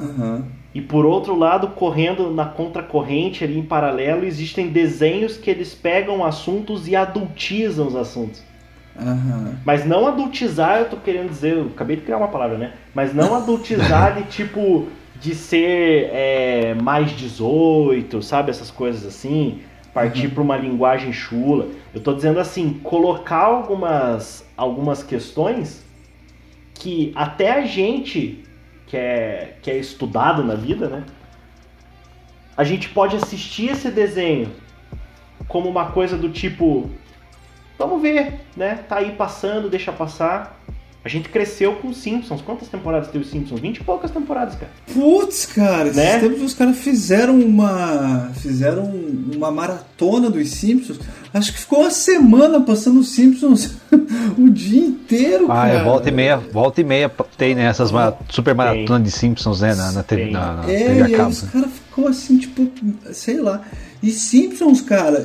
Aham. 0.00 0.46
E 0.76 0.80
por 0.82 1.06
outro 1.06 1.34
lado, 1.34 1.68
correndo 1.68 2.30
na 2.30 2.44
contracorrente 2.44 3.42
ali 3.42 3.58
em 3.58 3.62
paralelo, 3.62 4.26
existem 4.26 4.68
desenhos 4.68 5.38
que 5.38 5.48
eles 5.48 5.74
pegam 5.74 6.22
assuntos 6.22 6.86
e 6.86 6.94
adultizam 6.94 7.86
os 7.86 7.96
assuntos. 7.96 8.42
Aham. 8.94 9.56
Mas 9.64 9.86
não 9.86 10.06
adultizar, 10.06 10.80
eu 10.80 10.90
tô 10.90 10.98
querendo 10.98 11.30
dizer, 11.30 11.56
eu 11.56 11.70
acabei 11.74 11.96
de 11.96 12.02
criar 12.02 12.18
uma 12.18 12.28
palavra, 12.28 12.58
né? 12.58 12.74
Mas 12.94 13.14
não 13.14 13.32
adultizar 13.40 14.16
de 14.16 14.24
tipo 14.24 14.86
de 15.18 15.34
ser 15.34 16.10
é, 16.12 16.74
mais 16.74 17.10
18, 17.12 18.20
sabe? 18.20 18.50
Essas 18.50 18.70
coisas 18.70 19.06
assim, 19.06 19.60
partir 19.94 20.28
para 20.28 20.42
uma 20.42 20.58
linguagem 20.58 21.10
chula. 21.10 21.68
Eu 21.94 22.02
tô 22.02 22.12
dizendo 22.12 22.38
assim, 22.38 22.78
colocar 22.82 23.44
algumas, 23.44 24.44
algumas 24.54 25.02
questões 25.02 25.82
que 26.74 27.14
até 27.16 27.52
a 27.52 27.64
gente 27.64 28.44
que 28.86 28.96
é, 28.96 29.56
que 29.62 29.70
é 29.70 29.76
estudado 29.76 30.44
na 30.44 30.54
vida, 30.54 30.88
né? 30.88 31.04
A 32.56 32.64
gente 32.64 32.88
pode 32.88 33.16
assistir 33.16 33.70
esse 33.70 33.90
desenho 33.90 34.50
como 35.48 35.68
uma 35.68 35.90
coisa 35.90 36.16
do 36.16 36.30
tipo, 36.30 36.90
vamos 37.78 38.00
ver, 38.00 38.40
né? 38.56 38.76
Tá 38.88 38.96
aí 38.96 39.12
passando, 39.12 39.68
deixa 39.68 39.92
passar. 39.92 40.55
A 41.06 41.08
gente 41.08 41.28
cresceu 41.28 41.74
com 41.76 41.86
os 41.86 41.98
Simpsons. 41.98 42.42
Quantas 42.42 42.66
temporadas 42.66 43.08
teve 43.12 43.22
os 43.22 43.30
Simpsons? 43.30 43.60
20 43.60 43.76
e 43.76 43.84
poucas 43.84 44.10
temporadas, 44.10 44.56
cara. 44.56 44.72
Putz, 44.92 45.46
cara, 45.46 45.84
esses 45.84 45.96
Né? 45.96 46.18
tempos 46.18 46.42
os 46.42 46.52
caras 46.52 46.76
fizeram 46.76 47.38
uma. 47.38 48.32
Fizeram 48.34 48.92
uma 49.32 49.52
maratona 49.52 50.28
dos 50.28 50.50
Simpsons. 50.50 50.98
Acho 51.32 51.52
que 51.52 51.60
ficou 51.60 51.82
uma 51.82 51.92
semana 51.92 52.60
passando 52.60 52.98
os 52.98 53.10
Simpsons 53.10 53.76
o 54.36 54.50
dia 54.50 54.80
inteiro, 54.84 55.44
Ah, 55.44 55.54
cara. 55.68 55.72
é, 55.74 55.84
volta 55.84 56.08
e 56.08 56.12
meia, 56.12 56.36
volta 56.38 56.80
e 56.80 56.84
meia 56.84 57.08
tem 57.38 57.54
né, 57.54 57.66
essas 57.66 57.92
mara- 57.92 58.16
super 58.30 58.54
maratonas 58.54 59.04
de 59.04 59.10
Simpsons, 59.12 59.60
né? 59.60 59.76
Na, 59.76 59.92
na, 59.92 60.02
TV, 60.02 60.30
na, 60.32 60.54
na 60.54 60.62
É, 60.64 60.76
TV 60.78 60.94
e 60.98 61.02
a 61.02 61.06
aí 61.06 61.12
cabo. 61.12 61.30
os 61.30 61.42
caras 61.42 61.70
ficou 61.70 62.08
assim, 62.08 62.36
tipo, 62.38 62.68
sei 63.12 63.40
lá. 63.40 63.62
E 64.02 64.10
Simpsons, 64.10 64.80
cara, 64.80 65.24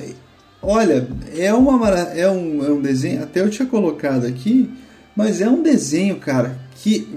olha, 0.62 1.08
é 1.36 1.52
uma 1.54 1.76
mara- 1.76 2.12
é 2.16 2.30
um, 2.30 2.64
é 2.64 2.70
um 2.70 2.80
desenho, 2.82 3.24
até 3.24 3.40
eu 3.42 3.50
tinha 3.50 3.68
colocado 3.68 4.28
aqui, 4.28 4.70
mas 5.16 5.42
é 5.42 5.48
um 5.50 5.62
desenho, 5.62 6.16
cara, 6.18 6.58
que 6.76 7.08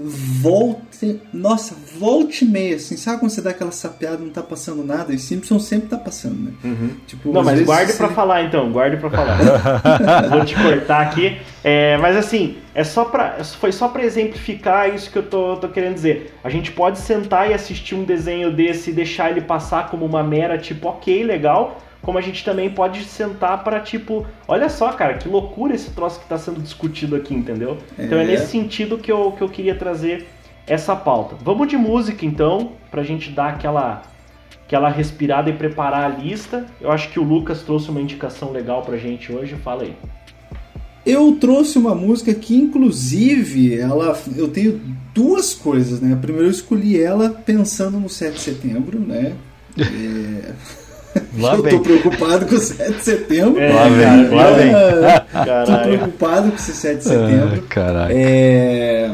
volte, 0.41 1.19
nossa, 1.33 1.75
volte 1.97 2.45
e 2.45 2.47
meia, 2.47 2.75
assim, 2.75 2.95
sabe 2.97 3.19
quando 3.19 3.31
você 3.31 3.41
dá 3.41 3.49
aquela 3.49 3.71
sapeada 3.71 4.17
e 4.21 4.25
não 4.25 4.29
tá 4.31 4.43
passando 4.43 4.83
nada? 4.85 5.13
E 5.13 5.17
Simpsons 5.17 5.65
sempre 5.65 5.87
tá 5.89 5.97
passando, 5.97 6.35
né? 6.35 6.51
Tipo, 7.07 7.31
Não, 7.33 7.43
mas 7.43 7.61
guarde 7.61 7.91
você- 7.91 7.97
pra 7.97 8.09
falar 8.09 8.43
então, 8.43 8.71
guarde 8.71 8.97
pra 8.97 9.09
falar. 9.09 9.37
Vou 10.29 10.45
te 10.45 10.55
cortar 10.55 11.01
aqui. 11.01 11.37
É, 11.63 11.97
mas 11.97 12.15
assim, 12.15 12.57
é 12.75 12.83
só 12.83 13.05
pra, 13.05 13.43
foi 13.43 13.71
só 13.71 13.87
pra 13.87 14.03
exemplificar 14.03 14.93
isso 14.93 15.09
que 15.09 15.17
eu 15.17 15.23
tô, 15.23 15.55
tô 15.57 15.67
querendo 15.69 15.95
dizer. 15.95 16.33
A 16.43 16.49
gente 16.49 16.71
pode 16.71 16.99
sentar 16.99 17.49
e 17.49 17.53
assistir 17.53 17.95
um 17.95 18.03
desenho 18.03 18.51
desse 18.51 18.91
e 18.91 18.93
deixar 18.93 19.31
ele 19.31 19.41
passar 19.41 19.89
como 19.89 20.05
uma 20.05 20.23
mera, 20.23 20.57
tipo, 20.57 20.87
ok, 20.89 21.23
legal. 21.23 21.81
Como 22.05 22.19
a 22.19 22.21
gente 22.21 22.45
também 22.45 22.69
pode 22.69 23.03
sentar 23.03 23.63
pra, 23.63 23.79
tipo, 23.79 24.27
olha 24.47 24.69
só, 24.69 24.91
cara, 24.93 25.15
que 25.15 25.27
loucura 25.27 25.73
esse 25.73 25.89
troço 25.89 26.19
que 26.19 26.27
tá 26.29 26.37
sendo 26.37 26.61
discutido 26.61 27.15
aqui, 27.15 27.33
entendeu? 27.33 27.79
Então 27.97 28.19
é 28.19 28.23
É. 28.23 28.27
nesse 28.27 28.51
sentido 28.51 28.99
que 28.99 29.11
eu, 29.11 29.31
que 29.31 29.41
eu 29.41 29.49
queria 29.49 29.73
trazer 29.73 30.27
essa 30.67 30.95
pauta. 30.95 31.35
Vamos 31.43 31.67
de 31.67 31.75
música 31.75 32.23
então, 32.23 32.73
pra 32.91 33.01
gente 33.01 33.31
dar 33.31 33.49
aquela 33.49 34.03
aquela 34.67 34.89
respirada 34.89 35.49
e 35.49 35.53
preparar 35.53 36.05
a 36.05 36.07
lista. 36.07 36.65
Eu 36.81 36.91
acho 36.91 37.09
que 37.09 37.19
o 37.19 37.23
Lucas 37.23 37.61
trouxe 37.63 37.89
uma 37.89 38.01
indicação 38.01 38.51
legal 38.51 38.81
pra 38.83 38.97
gente 38.97 39.31
hoje, 39.31 39.55
fala 39.55 39.83
aí. 39.83 39.93
Eu 41.05 41.37
trouxe 41.39 41.77
uma 41.77 41.93
música 41.93 42.33
que, 42.33 42.55
inclusive, 42.55 43.79
ela, 43.79 44.19
eu 44.35 44.47
tenho 44.47 44.81
duas 45.13 45.53
coisas, 45.53 46.01
né? 46.01 46.17
Primeiro, 46.19 46.47
eu 46.47 46.51
escolhi 46.51 46.99
ela 47.01 47.29
pensando 47.29 47.99
no 47.99 48.09
7 48.09 48.33
de 48.33 48.39
setembro, 48.41 48.99
né? 48.99 49.33
É, 49.77 50.53
Lá 51.37 51.53
eu 51.55 51.57
tô 51.57 51.63
vem. 51.63 51.79
preocupado 51.79 52.45
com 52.45 52.55
o 52.55 52.59
7 52.59 52.93
de 52.93 53.03
setembro. 53.03 53.59
É, 53.59 53.73
Lá 53.73 53.89
vem, 53.89 54.29
lá 54.29 54.51
vem. 54.51 54.71
É, 54.73 55.63
tô 55.65 55.77
preocupado 55.79 56.49
com 56.49 56.55
esse 56.55 56.73
7 56.73 56.97
de 56.97 57.03
setembro. 57.03 57.63
Ah, 57.63 57.67
Caraca. 57.69 58.13
É, 58.13 59.11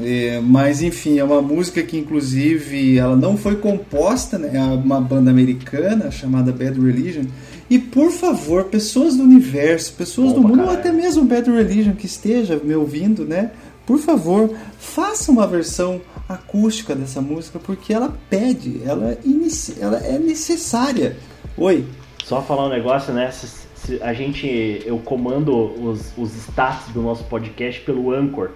é, 0.00 0.40
mas 0.42 0.82
enfim, 0.82 1.18
é 1.18 1.24
uma 1.24 1.42
música 1.42 1.82
que 1.82 1.98
inclusive 1.98 2.98
ela 2.98 3.16
não 3.16 3.36
foi 3.36 3.56
composta, 3.56 4.38
né? 4.38 4.50
É 4.54 4.60
uma 4.60 5.00
banda 5.00 5.30
americana 5.30 6.10
chamada 6.10 6.52
Bad 6.52 6.80
Religion. 6.80 7.24
E 7.70 7.78
por 7.78 8.10
favor, 8.10 8.64
pessoas 8.64 9.16
do 9.16 9.22
universo, 9.22 9.94
pessoas 9.94 10.32
Bom 10.32 10.40
do 10.42 10.48
mundo, 10.48 10.62
ou 10.64 10.70
até 10.70 10.92
mesmo 10.92 11.24
Bad 11.24 11.50
Religion 11.50 11.94
que 11.94 12.06
esteja 12.06 12.60
me 12.62 12.74
ouvindo, 12.74 13.24
né? 13.24 13.50
Por 13.86 13.98
favor, 13.98 14.50
faça 14.78 15.32
uma 15.32 15.46
versão 15.46 16.00
acústica 16.28 16.94
dessa 16.94 17.20
música, 17.20 17.58
porque 17.58 17.92
ela 17.92 18.16
pede, 18.30 18.80
ela, 18.84 19.18
ela 19.80 19.98
é 19.98 20.18
necessária. 20.18 21.16
Oi. 21.56 21.84
Só 22.24 22.40
falar 22.42 22.66
um 22.66 22.70
negócio, 22.70 23.12
né? 23.12 23.30
Se- 23.30 23.62
se 23.74 23.98
a 24.00 24.12
gente, 24.12 24.80
eu 24.86 24.98
comando 24.98 25.52
os, 25.56 26.12
os 26.16 26.34
stats 26.36 26.92
do 26.92 27.02
nosso 27.02 27.24
podcast 27.24 27.80
pelo 27.80 28.12
Anchor. 28.12 28.50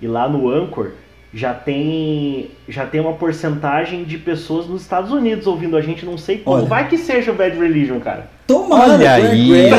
E 0.00 0.06
lá 0.06 0.28
no 0.28 0.48
Anchor 0.50 0.92
já 1.32 1.52
tem 1.52 2.50
já 2.68 2.86
tem 2.86 3.00
uma 3.00 3.14
porcentagem 3.14 4.04
de 4.04 4.16
pessoas 4.18 4.66
nos 4.66 4.82
Estados 4.82 5.10
Unidos 5.10 5.46
ouvindo 5.46 5.76
a 5.76 5.80
gente, 5.80 6.06
não 6.06 6.16
sei 6.16 6.38
como. 6.38 6.56
Olha. 6.58 6.66
Vai 6.66 6.88
que 6.88 6.96
seja 6.96 7.30
o 7.30 7.34
Bad 7.34 7.58
Religion, 7.58 8.00
cara. 8.00 8.30
Tomara, 8.46 8.94
Olha 8.94 9.18
Greg 9.18 9.54
aí. 9.54 9.70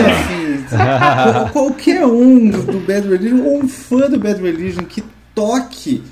Qualquer 1.52 2.06
um 2.06 2.50
do 2.50 2.80
Bad 2.86 3.08
Religion 3.08 3.44
ou 3.46 3.58
um 3.60 3.68
fã 3.68 4.10
do 4.10 4.20
Bad 4.20 4.42
Religion 4.42 4.84
que 4.84 5.04
toque 5.34 6.04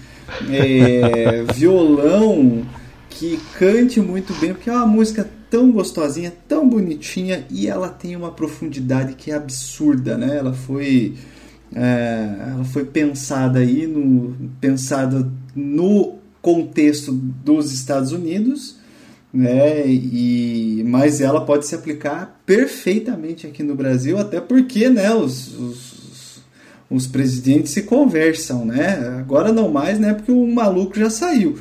é, 0.50 1.44
violão, 1.54 2.64
que 3.10 3.40
cante 3.58 4.00
muito 4.00 4.34
bem, 4.40 4.54
porque 4.54 4.70
é 4.70 4.74
uma 4.74 4.86
música 4.86 5.28
tão 5.54 5.72
gostosinha, 5.72 6.34
tão 6.48 6.68
bonitinha 6.68 7.46
e 7.52 7.68
ela 7.68 7.88
tem 7.88 8.16
uma 8.16 8.32
profundidade 8.32 9.14
que 9.14 9.30
é 9.30 9.36
absurda, 9.36 10.18
né? 10.18 10.36
Ela 10.36 10.52
foi 10.52 11.14
é, 11.76 12.36
ela 12.50 12.64
foi 12.64 12.84
pensada 12.86 13.60
aí 13.60 13.86
no 13.86 14.36
pensada 14.60 15.32
no 15.56 16.16
contexto 16.42 17.12
dos 17.12 17.72
Estados 17.72 18.12
Unidos 18.12 18.78
né? 19.32 19.88
E 19.88 20.84
mas 20.88 21.22
ela 21.22 21.42
pode 21.46 21.68
se 21.68 21.76
aplicar 21.76 22.42
perfeitamente 22.48 23.46
aqui 23.46 23.62
no 23.62 23.76
Brasil, 23.76 24.18
até 24.18 24.42
porque, 24.42 24.90
né? 24.90 25.14
Os, 25.14 25.56
os, 25.56 26.42
os 26.90 27.06
presidentes 27.06 27.74
se 27.74 27.84
conversam, 27.84 28.66
né? 28.66 29.20
Agora 29.20 29.52
não 29.52 29.70
mais, 29.70 30.00
né? 30.00 30.16
Porque 30.16 30.32
o 30.32 30.48
maluco 30.48 30.98
já 30.98 31.12
saiu. 31.12 31.60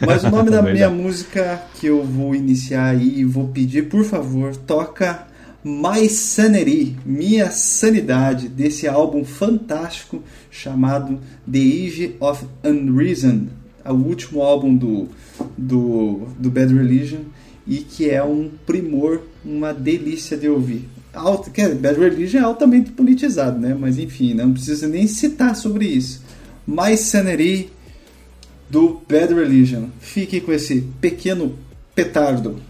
Mas 0.00 0.24
o 0.24 0.30
nome 0.30 0.50
da 0.50 0.62
minha 0.62 0.90
música 0.90 1.62
que 1.74 1.86
eu 1.86 2.02
vou 2.02 2.34
iniciar 2.34 2.90
aí 2.90 3.20
e 3.20 3.24
vou 3.24 3.48
pedir, 3.48 3.88
por 3.88 4.04
favor, 4.04 4.54
toca 4.56 5.26
My 5.64 6.08
Sanity, 6.10 6.94
Minha 7.06 7.50
Sanidade, 7.50 8.48
desse 8.48 8.86
álbum 8.86 9.24
fantástico 9.24 10.22
chamado 10.50 11.18
The 11.50 11.58
Age 11.58 12.16
of 12.20 12.44
Unreason, 12.62 13.46
o 13.84 13.94
último 13.94 14.42
álbum 14.42 14.76
do, 14.76 15.08
do, 15.56 16.28
do 16.38 16.50
Bad 16.50 16.74
Religion 16.74 17.20
e 17.66 17.78
que 17.78 18.10
é 18.10 18.22
um 18.22 18.50
primor, 18.66 19.22
uma 19.44 19.72
delícia 19.72 20.36
de 20.36 20.48
ouvir. 20.48 20.86
Quer 21.52 21.68
dizer, 21.68 21.78
Bad 21.78 21.98
Religion 21.98 22.40
é 22.40 22.42
altamente 22.42 22.90
politizado, 22.90 23.58
né? 23.58 23.74
Mas 23.78 23.98
enfim, 23.98 24.34
não 24.34 24.52
precisa 24.52 24.86
nem 24.86 25.06
citar 25.06 25.56
sobre 25.56 25.86
isso. 25.86 26.22
My 26.66 26.96
Sanity 26.96 27.70
do 28.68 29.02
Bad 29.08 29.34
Religion. 29.34 29.88
Fique 30.00 30.40
com 30.40 30.52
esse 30.52 30.80
pequeno 31.00 31.58
petardo. 31.94 32.60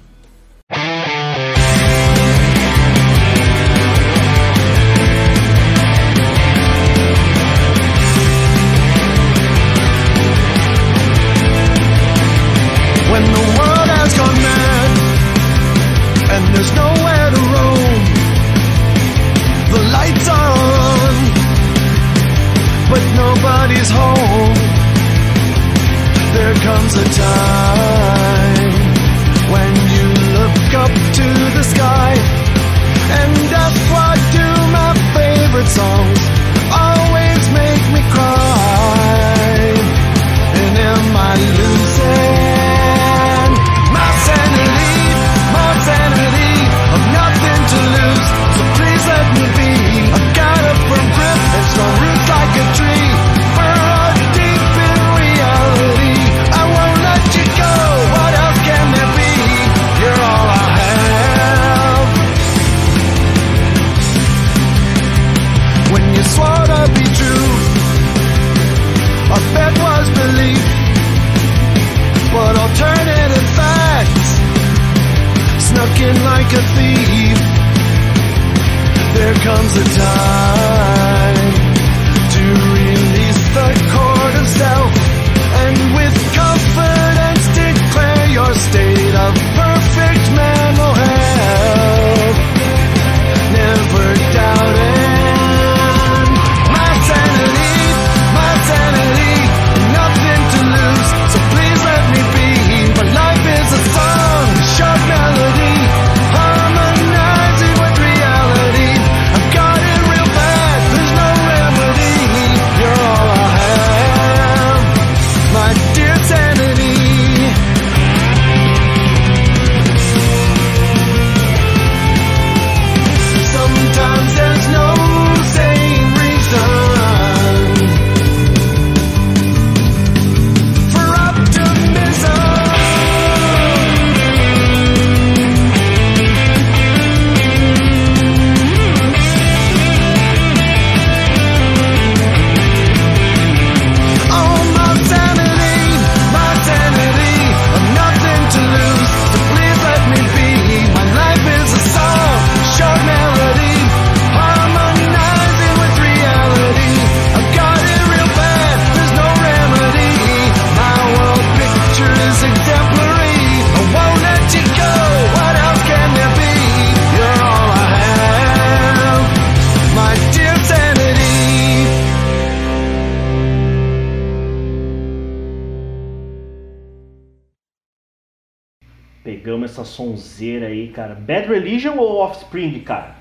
Essa 179.74 179.84
sonzeira 179.84 180.66
aí, 180.68 180.88
cara. 180.88 181.14
Bad 181.14 181.48
Religion 181.48 181.96
ou 181.98 182.18
Offspring, 182.18 182.78
cara? 182.80 183.16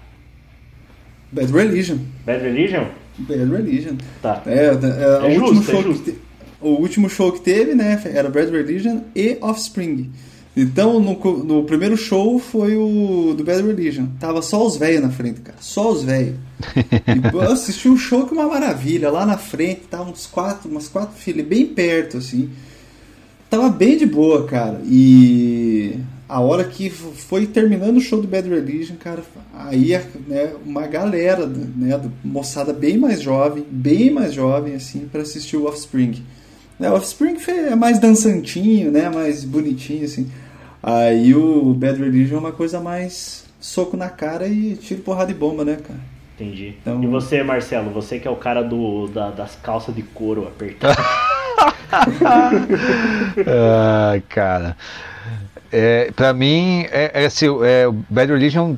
Bad 1.31 1.51
Religion. 1.51 1.97
Bad 2.25 2.43
Religion? 2.43 2.85
Bad 3.17 3.45
Religion. 3.45 3.95
Tá. 4.21 4.41
É, 4.45 4.65
é, 4.65 5.33
É 5.33 5.37
o, 5.37 5.41
último 5.41 5.55
justo, 5.55 5.71
é 5.71 5.81
show 5.81 5.93
te- 5.95 6.15
o 6.61 6.69
último 6.69 7.09
show 7.09 7.31
que 7.31 7.41
teve, 7.41 7.73
né, 7.75 8.01
era 8.05 8.29
Bad 8.29 8.51
Religion 8.51 9.01
e 9.15 9.37
Offspring. 9.41 10.11
Então, 10.55 10.99
no, 10.99 11.43
no 11.43 11.63
primeiro 11.63 11.97
show 11.97 12.37
foi 12.37 12.75
o 12.77 13.33
do 13.35 13.43
Bad 13.43 13.63
Religion. 13.63 14.05
Tava 14.19 14.43
só 14.43 14.63
os 14.63 14.77
velhos 14.77 15.01
na 15.01 15.09
frente, 15.09 15.41
cara. 15.41 15.57
Só 15.59 15.91
os 15.91 16.03
velhos. 16.03 16.35
E, 16.75 17.35
eu 17.35 17.41
assisti 17.41 17.89
um 17.89 17.97
show 17.97 18.25
que 18.27 18.33
é 18.33 18.37
uma 18.37 18.47
maravilha. 18.47 19.09
Lá 19.09 19.25
na 19.25 19.37
frente, 19.37 19.81
tava 19.89 20.09
uns 20.11 20.27
quatro, 20.27 20.69
umas 20.69 20.87
quatro 20.87 21.15
filas, 21.17 21.45
bem 21.45 21.65
perto, 21.65 22.17
assim. 22.17 22.49
Tava 23.49 23.69
bem 23.69 23.97
de 23.97 24.05
boa, 24.05 24.45
cara. 24.45 24.79
E 24.85 25.97
a 26.35 26.39
hora 26.39 26.63
que 26.63 26.89
foi 26.89 27.45
terminando 27.45 27.97
o 27.97 28.01
show 28.01 28.19
do 28.21 28.27
Bad 28.27 28.49
Religion, 28.49 28.95
cara, 28.95 29.21
aí 29.53 29.89
né, 30.27 30.53
uma 30.65 30.87
galera, 30.87 31.45
né, 31.45 31.97
do- 31.97 32.11
moçada 32.23 32.73
bem 32.73 32.97
mais 32.97 33.21
jovem, 33.21 33.63
bem 33.69 34.09
mais 34.09 34.33
jovem, 34.33 34.73
assim, 34.75 35.07
para 35.11 35.21
assistir 35.21 35.57
o 35.57 35.65
Offspring. 35.67 36.23
Né, 36.79 36.89
o 36.89 36.95
Offspring 36.95 37.37
é 37.47 37.75
mais 37.75 37.99
dançantinho, 37.99 38.91
né, 38.91 39.09
mais 39.09 39.43
bonitinho, 39.45 40.05
assim. 40.05 40.29
Aí 40.81 41.35
o 41.35 41.73
Bad 41.73 41.99
Religion 41.99 42.37
é 42.37 42.39
uma 42.39 42.51
coisa 42.51 42.79
mais 42.79 43.45
soco 43.59 43.95
na 43.95 44.09
cara 44.09 44.47
e 44.47 44.75
tiro 44.75 45.01
porrada 45.01 45.31
de 45.31 45.37
bomba, 45.39 45.63
né, 45.63 45.77
cara? 45.87 45.99
Entendi. 46.35 46.73
Então- 46.81 47.01
E 47.03 47.05
você, 47.07 47.43
Marcelo? 47.43 47.91
Você 47.91 48.17
que 48.19 48.27
é 48.27 48.31
o 48.31 48.35
cara 48.35 48.63
do, 48.63 49.07
da- 49.07 49.29
das 49.29 49.55
calças 49.55 49.93
de 49.95 50.01
couro 50.01 50.47
apertadas. 50.47 50.97
Ah, 53.47 54.19
cara. 54.29 54.75
É, 55.75 56.11
pra 56.15 56.31
mim, 56.33 56.85
é, 56.91 57.23
é, 57.23 57.25
assim, 57.25 57.47
é, 57.65 57.87
o 57.87 57.91
Bad 57.91 58.31
Religion, 58.31 58.75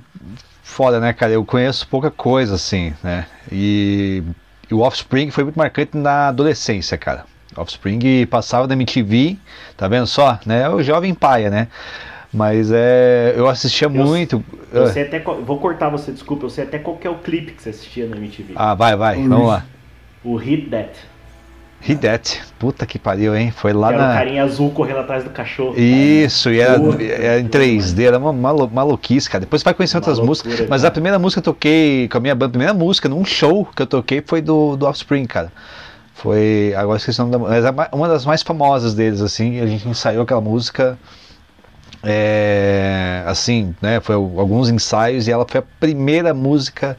foda, 0.63 0.97
né, 0.97 1.11
cara? 1.11 1.33
Eu 1.33 1.43
conheço 1.43 1.85
pouca 1.89 2.09
coisa, 2.09 2.55
assim, 2.55 2.93
né? 3.03 3.25
E, 3.51 4.23
e 4.71 4.73
o 4.73 4.79
Offspring 4.79 5.29
foi 5.29 5.43
muito 5.43 5.57
marcante 5.57 5.97
na 5.97 6.29
adolescência, 6.29 6.97
cara. 6.97 7.25
Offspring 7.57 8.25
passava 8.27 8.65
na 8.65 8.75
MTV, 8.75 9.37
tá 9.75 9.89
vendo 9.89 10.07
só? 10.07 10.39
Né? 10.45 10.61
É 10.61 10.69
o 10.69 10.81
jovem 10.81 11.13
paia, 11.13 11.49
né? 11.49 11.67
Mas 12.33 12.71
é, 12.71 13.33
eu 13.35 13.49
assistia 13.49 13.89
muito. 13.89 14.41
Eu 14.71 14.87
sei 14.87 15.03
até 15.03 15.19
vou 15.19 15.59
cortar 15.59 15.89
você, 15.89 16.13
desculpa. 16.13 16.45
Eu 16.45 16.49
sei 16.49 16.63
até 16.63 16.79
qual 16.79 16.95
que 16.95 17.07
é 17.07 17.09
o 17.09 17.15
clipe 17.15 17.51
que 17.51 17.61
você 17.61 17.69
assistia 17.69 18.07
na 18.07 18.15
MTV. 18.15 18.53
Ah, 18.55 18.73
vai, 18.73 18.95
vai, 18.95 19.15
vamos 19.15 19.47
lá. 19.47 19.65
O 20.23 20.35
Hit 20.37 20.69
That. 20.69 20.91
That. 21.93 22.41
Puta 22.57 22.85
que 22.85 22.97
pariu, 22.97 23.35
hein? 23.35 23.51
Foi 23.51 23.73
lá 23.73 23.89
que 23.89 23.93
era 23.95 24.07
na. 24.07 24.13
carinha 24.15 24.43
azul 24.43 24.71
correndo 24.71 24.99
atrás 25.01 25.23
do 25.23 25.29
cachorro. 25.29 25.75
Isso, 25.77 26.49
e 26.49 26.59
era, 26.59 26.81
era 27.03 27.39
em 27.39 27.47
que 27.47 27.57
3D, 27.57 28.03
era 28.05 28.17
uma 28.17 28.33
malu- 28.33 28.69
maluquice, 28.73 29.29
cara. 29.29 29.41
Depois 29.41 29.61
você 29.61 29.65
vai 29.65 29.73
conhecer 29.75 29.97
outras 29.97 30.17
loucura, 30.17 30.47
músicas. 30.49 30.69
Mas 30.69 30.81
cara. 30.81 30.87
a 30.87 30.91
primeira 30.91 31.19
música 31.19 31.41
que 31.41 31.47
eu 31.49 31.53
toquei 31.53 32.07
com 32.07 32.17
a 32.17 32.21
minha 32.21 32.33
banda, 32.33 32.47
a 32.47 32.49
primeira 32.49 32.73
música 32.73 33.07
num 33.07 33.23
show 33.23 33.65
que 33.75 33.81
eu 33.81 33.87
toquei 33.87 34.23
foi 34.25 34.41
do, 34.41 34.75
do 34.75 34.85
Offspring, 34.87 35.25
cara. 35.25 35.51
Foi. 36.15 36.73
Agora 36.75 36.97
esqueci 36.97 37.21
o 37.21 37.25
nome 37.27 37.45
da 37.61 37.71
mas 37.71 37.75
ma- 37.75 37.89
uma 37.91 38.07
das 38.07 38.25
mais 38.25 38.41
famosas 38.41 38.95
deles, 38.95 39.21
assim. 39.21 39.59
A 39.59 39.67
gente 39.67 39.87
ensaiou 39.87 40.23
aquela 40.23 40.41
música. 40.41 40.97
é, 42.03 43.23
assim, 43.27 43.75
né? 43.81 43.99
Foi 43.99 44.15
alguns 44.15 44.69
ensaios 44.69 45.27
e 45.27 45.31
ela 45.31 45.45
foi 45.47 45.59
a 45.59 45.63
primeira 45.79 46.33
música 46.33 46.97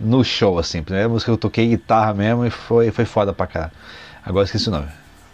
no 0.00 0.22
show, 0.24 0.58
assim. 0.58 0.82
Primeira 0.82 1.08
música 1.08 1.30
que 1.30 1.34
eu 1.34 1.38
toquei 1.38 1.68
guitarra 1.68 2.12
mesmo 2.14 2.44
e 2.44 2.50
foi, 2.50 2.90
foi 2.90 3.04
foda 3.04 3.32
pra 3.32 3.46
caralho. 3.46 3.72
Agora 4.26 4.44
esqueci 4.44 4.68
o 4.68 4.72
nome. 4.72 4.88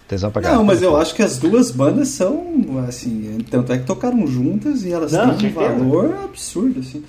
Tesão 0.07 0.31
pra 0.31 0.43
caralho. 0.43 0.59
Não, 0.59 0.67
mas 0.67 0.83
eu 0.83 0.95
acho 0.99 1.15
que 1.15 1.23
as 1.23 1.39
duas 1.39 1.71
bandas 1.71 2.09
são, 2.09 2.45
assim, 2.87 3.39
tanto 3.51 3.73
é 3.73 3.79
que 3.79 3.87
tocaram 3.87 4.27
juntas 4.27 4.85
e 4.85 4.93
elas 4.93 5.13
Não, 5.13 5.35
têm 5.39 5.49
um 5.49 5.55
valor 5.55 6.15
absurdo, 6.25 6.81
assim. 6.81 7.03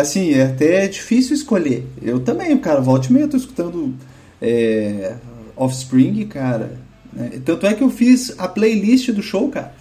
Assim, 0.00 0.32
é 0.34 0.44
até 0.44 0.86
difícil 0.86 1.34
escolher. 1.34 1.84
Eu 2.00 2.20
também, 2.20 2.56
cara, 2.58 2.80
volta 2.80 3.08
e 3.08 3.12
meia 3.12 3.24
eu 3.24 3.28
tô 3.28 3.36
escutando 3.36 3.92
é, 4.40 5.16
Offspring, 5.56 6.24
cara. 6.28 6.78
né? 7.12 7.40
Tanto 7.44 7.66
é 7.66 7.74
que 7.74 7.82
eu 7.82 7.90
fiz 7.90 8.32
a 8.38 8.46
playlist 8.46 9.10
do 9.10 9.22
show, 9.22 9.48
cara. 9.48 9.74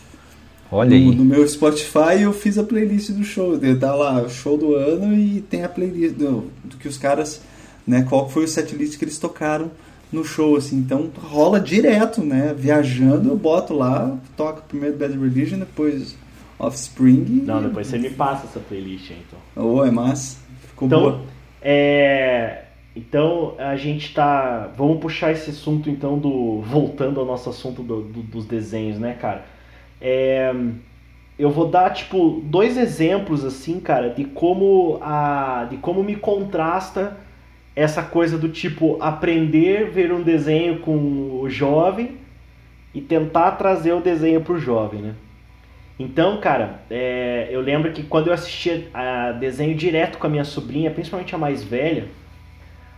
Olha 0.71 0.89
no, 0.89 0.95
aí. 0.95 1.15
no 1.15 1.23
meu 1.23 1.47
Spotify 1.47 2.21
eu 2.21 2.33
fiz 2.33 2.57
a 2.57 2.63
playlist 2.63 3.11
do 3.11 3.23
show. 3.23 3.59
Tá 3.79 3.93
lá, 3.93 4.23
o 4.23 4.29
show 4.29 4.57
do 4.57 4.73
ano 4.73 5.15
e 5.15 5.41
tem 5.41 5.63
a 5.63 5.69
playlist 5.69 6.15
do, 6.15 6.45
do 6.63 6.77
que 6.77 6.87
os 6.87 6.97
caras, 6.97 7.41
né? 7.85 8.03
Qual 8.09 8.27
foi 8.27 8.45
o 8.45 8.47
setlist 8.47 8.97
que 8.97 9.05
eles 9.05 9.19
tocaram 9.19 9.69
no 10.11 10.23
show, 10.23 10.55
assim. 10.55 10.77
Então 10.77 11.09
rola 11.21 11.59
direto, 11.59 12.21
né? 12.21 12.53
Viajando, 12.57 13.29
eu 13.29 13.37
boto 13.37 13.73
lá, 13.73 14.17
toco 14.35 14.61
primeiro 14.67 14.97
Bad 14.97 15.17
Religion, 15.17 15.59
depois 15.59 16.15
Offspring. 16.57 17.43
Não, 17.45 17.59
e- 17.61 17.67
depois 17.67 17.87
você 17.87 17.97
me 17.97 18.09
passa 18.09 18.45
essa 18.45 18.59
playlist 18.59 19.11
aí, 19.11 19.17
então. 19.27 19.39
Oh, 19.65 19.85
é 19.85 19.91
massa. 19.91 20.37
Ficou 20.67 20.87
Então, 20.87 21.01
boa. 21.01 21.21
é, 21.61 22.63
então 22.95 23.55
a 23.57 23.75
gente 23.75 24.13
tá. 24.13 24.69
Vamos 24.77 24.99
puxar 24.99 25.31
esse 25.31 25.49
assunto 25.51 25.89
então 25.89 26.17
do. 26.17 26.61
Voltando 26.61 27.19
ao 27.19 27.25
nosso 27.25 27.49
assunto 27.49 27.81
do- 27.83 28.01
do- 28.01 28.21
dos 28.23 28.45
desenhos, 28.45 28.97
né, 28.99 29.13
cara? 29.13 29.45
É, 30.01 30.53
eu 31.37 31.49
vou 31.51 31.67
dar, 31.69 31.91
tipo, 31.93 32.41
dois 32.45 32.77
exemplos, 32.77 33.45
assim, 33.45 33.79
cara, 33.79 34.09
de 34.09 34.25
como 34.25 34.97
a. 35.01 35.67
de 35.69 35.77
como 35.77 36.03
me 36.03 36.15
contrasta 36.15 37.15
essa 37.81 38.03
coisa 38.03 38.37
do 38.37 38.49
tipo 38.49 38.97
aprender 39.01 39.89
ver 39.89 40.11
um 40.11 40.21
desenho 40.21 40.79
com 40.79 41.39
o 41.41 41.49
jovem 41.49 42.17
e 42.93 43.01
tentar 43.01 43.51
trazer 43.51 43.93
o 43.93 44.01
desenho 44.01 44.41
pro 44.41 44.59
jovem, 44.59 45.01
né? 45.01 45.13
Então, 45.97 46.39
cara, 46.39 46.81
é, 46.89 47.47
eu 47.51 47.61
lembro 47.61 47.91
que 47.91 48.03
quando 48.03 48.27
eu 48.27 48.33
assistia 48.33 48.87
a 48.93 49.31
desenho 49.33 49.75
direto 49.75 50.17
com 50.17 50.27
a 50.27 50.29
minha 50.29 50.45
sobrinha, 50.45 50.91
principalmente 50.91 51.35
a 51.35 51.37
mais 51.37 51.63
velha, 51.63 52.07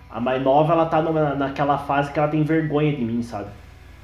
a 0.10 0.20
mais 0.20 0.42
nova, 0.42 0.74
ela 0.74 0.86
tá 0.86 1.02
numa- 1.02 1.34
naquela 1.36 1.78
fase 1.78 2.12
que 2.12 2.20
ela 2.20 2.28
tem 2.28 2.44
vergonha 2.44 2.94
de 2.96 3.04
mim, 3.04 3.24
sabe? 3.24 3.50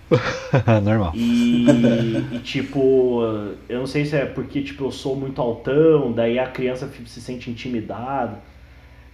Normal. 0.83 1.11
E, 1.13 2.27
e, 2.31 2.39
tipo, 2.39 3.21
eu 3.67 3.79
não 3.79 3.87
sei 3.87 4.05
se 4.05 4.15
é 4.15 4.25
porque 4.25 4.61
tipo, 4.61 4.85
eu 4.85 4.91
sou 4.91 5.15
muito 5.15 5.41
altão, 5.41 6.11
daí 6.11 6.39
a 6.39 6.47
criança 6.47 6.89
se 7.05 7.21
sente 7.21 7.51
intimidada. 7.51 8.39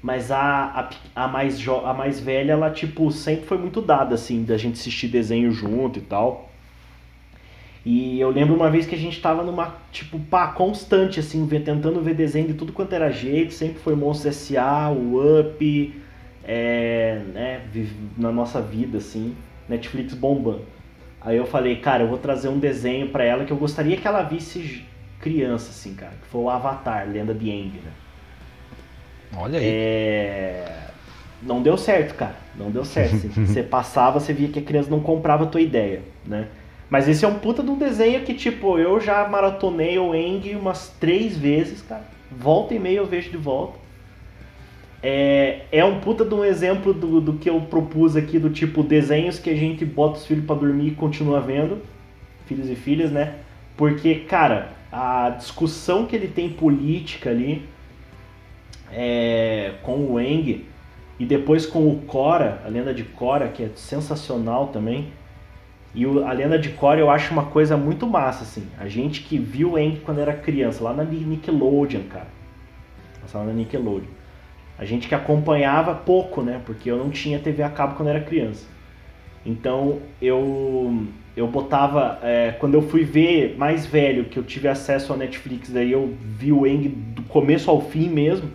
Mas 0.03 0.31
a, 0.31 0.89
a, 1.15 1.23
a 1.25 1.27
mais, 1.29 1.57
jo- 1.59 1.85
a 1.85 1.93
mais 1.93 2.19
velha, 2.19 2.51
ela 2.51 2.69
tipo, 2.69 3.09
sempre 3.11 3.45
foi 3.45 3.57
muito 3.57 3.81
dada, 3.81 4.15
assim, 4.15 4.43
da 4.43 4.57
gente 4.57 4.73
assistir 4.79 5.07
desenho 5.07 5.51
junto 5.51 5.97
e 5.99 6.01
tal. 6.01 6.49
E 7.85 8.19
eu 8.19 8.29
lembro 8.29 8.55
uma 8.55 8.69
vez 8.69 8.85
que 8.85 8.95
a 8.95 8.97
gente 8.97 9.19
tava 9.21 9.43
numa, 9.43 9.75
tipo, 9.91 10.17
pá, 10.19 10.47
constante, 10.47 11.19
assim, 11.19 11.45
tentando 11.47 12.01
ver 12.01 12.13
desenho 12.15 12.47
de 12.47 12.53
tudo 12.53 12.71
quanto 12.71 12.93
era 12.93 13.11
jeito. 13.11 13.53
Sempre 13.53 13.79
foi 13.79 13.95
Monstros 13.95 14.35
S.A., 14.35 14.89
o 14.89 15.19
Up, 15.39 15.93
é, 16.45 17.21
né, 17.33 17.61
na 18.17 18.31
nossa 18.31 18.61
vida, 18.61 18.99
assim, 18.99 19.35
Netflix 19.67 20.13
bombando. 20.13 20.65
Aí 21.21 21.37
eu 21.37 21.45
falei, 21.45 21.77
cara, 21.77 22.03
eu 22.03 22.07
vou 22.07 22.17
trazer 22.17 22.47
um 22.49 22.59
desenho 22.59 23.09
pra 23.09 23.23
ela 23.25 23.45
que 23.45 23.51
eu 23.51 23.57
gostaria 23.57 23.97
que 23.97 24.07
ela 24.07 24.23
visse 24.23 24.83
criança, 25.19 25.69
assim, 25.71 25.93
cara. 25.93 26.13
Que 26.21 26.27
foi 26.27 26.41
o 26.41 26.49
Avatar, 26.49 27.07
Lenda 27.09 27.33
de 27.33 27.49
Aang, 27.49 27.79
né? 27.83 27.91
Olha 29.37 29.59
aí. 29.59 29.65
É... 29.65 30.83
Não 31.41 31.61
deu 31.61 31.77
certo, 31.77 32.15
cara. 32.15 32.35
Não 32.57 32.71
deu 32.71 32.85
certo. 32.85 33.27
Você 33.45 33.63
passava, 33.63 34.19
você 34.19 34.33
via 34.33 34.47
que 34.47 34.59
a 34.59 34.61
criança 34.61 34.89
não 34.89 34.99
comprava 34.99 35.43
a 35.43 35.47
tua 35.47 35.61
ideia, 35.61 36.01
né? 36.25 36.47
Mas 36.89 37.07
esse 37.07 37.25
é 37.25 37.27
um 37.27 37.39
puta 37.39 37.63
de 37.63 37.71
um 37.71 37.77
desenho 37.77 38.21
que, 38.21 38.33
tipo, 38.33 38.77
eu 38.77 38.99
já 38.99 39.27
maratonei 39.27 39.97
o 39.97 40.13
Eng 40.13 40.55
umas 40.55 40.89
três 40.99 41.35
vezes, 41.35 41.81
cara. 41.81 42.03
Volta 42.31 42.73
e 42.73 42.79
meia 42.79 42.97
eu 42.97 43.05
vejo 43.05 43.31
de 43.31 43.37
volta. 43.37 43.79
É, 45.01 45.61
é 45.71 45.83
um 45.83 45.99
puta 45.99 46.23
de 46.23 46.33
um 46.33 46.45
exemplo 46.45 46.93
do, 46.93 47.19
do 47.19 47.33
que 47.33 47.49
eu 47.49 47.59
propus 47.61 48.15
aqui, 48.15 48.37
do 48.39 48.49
tipo 48.49 48.83
desenhos 48.83 49.39
que 49.39 49.49
a 49.49 49.55
gente 49.55 49.83
bota 49.83 50.17
os 50.17 50.25
filhos 50.25 50.45
pra 50.45 50.55
dormir 50.55 50.89
e 50.89 50.95
continua 50.95 51.41
vendo. 51.41 51.81
Filhos 52.45 52.69
e 52.69 52.75
filhas, 52.75 53.11
né? 53.11 53.35
Porque, 53.75 54.15
cara, 54.15 54.69
a 54.91 55.31
discussão 55.31 56.05
que 56.05 56.15
ele 56.15 56.27
tem 56.27 56.49
política 56.49 57.31
ali 57.31 57.67
é, 58.93 59.73
com 59.83 59.97
o 59.97 60.19
Eng 60.19 60.65
e 61.19 61.25
depois 61.25 61.65
com 61.65 61.87
o 61.89 61.97
Cora, 62.01 62.61
a 62.65 62.69
lenda 62.69 62.93
de 62.93 63.03
Cora, 63.03 63.47
que 63.47 63.63
é 63.63 63.69
sensacional 63.75 64.67
também. 64.67 65.07
E 65.95 66.05
o- 66.05 66.25
a 66.25 66.31
lenda 66.31 66.57
de 66.57 66.69
Cora 66.69 66.99
eu 66.99 67.09
acho 67.09 67.31
uma 67.31 67.45
coisa 67.45 67.77
muito 67.77 68.07
massa, 68.07 68.43
assim. 68.43 68.67
A 68.79 68.87
gente 68.87 69.21
que 69.21 69.37
viu 69.37 69.73
o 69.73 69.77
Eng 69.77 69.99
quando 70.03 70.19
era 70.19 70.33
criança, 70.33 70.83
lá 70.83 70.93
na 70.93 71.03
Nickelodeon, 71.03 72.03
cara. 72.09 72.27
Passava 73.21 73.45
na 73.45 73.53
Nickelodeon. 73.53 74.09
A 74.77 74.85
gente 74.85 75.07
que 75.07 75.13
acompanhava 75.15 75.93
pouco, 75.93 76.41
né? 76.41 76.59
Porque 76.65 76.89
eu 76.89 76.97
não 76.97 77.09
tinha 77.09 77.37
TV 77.39 77.61
a 77.61 77.69
cabo 77.69 77.95
quando 77.95 78.09
era 78.09 78.19
criança. 78.21 78.65
Então 79.45 79.99
eu 80.21 81.05
eu 81.35 81.47
botava 81.47 82.19
é, 82.21 82.51
quando 82.59 82.75
eu 82.75 82.81
fui 82.83 83.03
ver 83.03 83.55
mais 83.57 83.85
velho 83.87 84.25
que 84.25 84.37
eu 84.37 84.43
tive 84.43 84.67
acesso 84.67 85.11
ao 85.11 85.17
Netflix 85.17 85.71
daí 85.71 85.91
eu 85.91 86.13
vi 86.21 86.51
o 86.51 86.65
Eng 86.67 86.87
do 86.89 87.23
começo 87.23 87.71
ao 87.71 87.81
fim 87.81 88.07
mesmo 88.07 88.49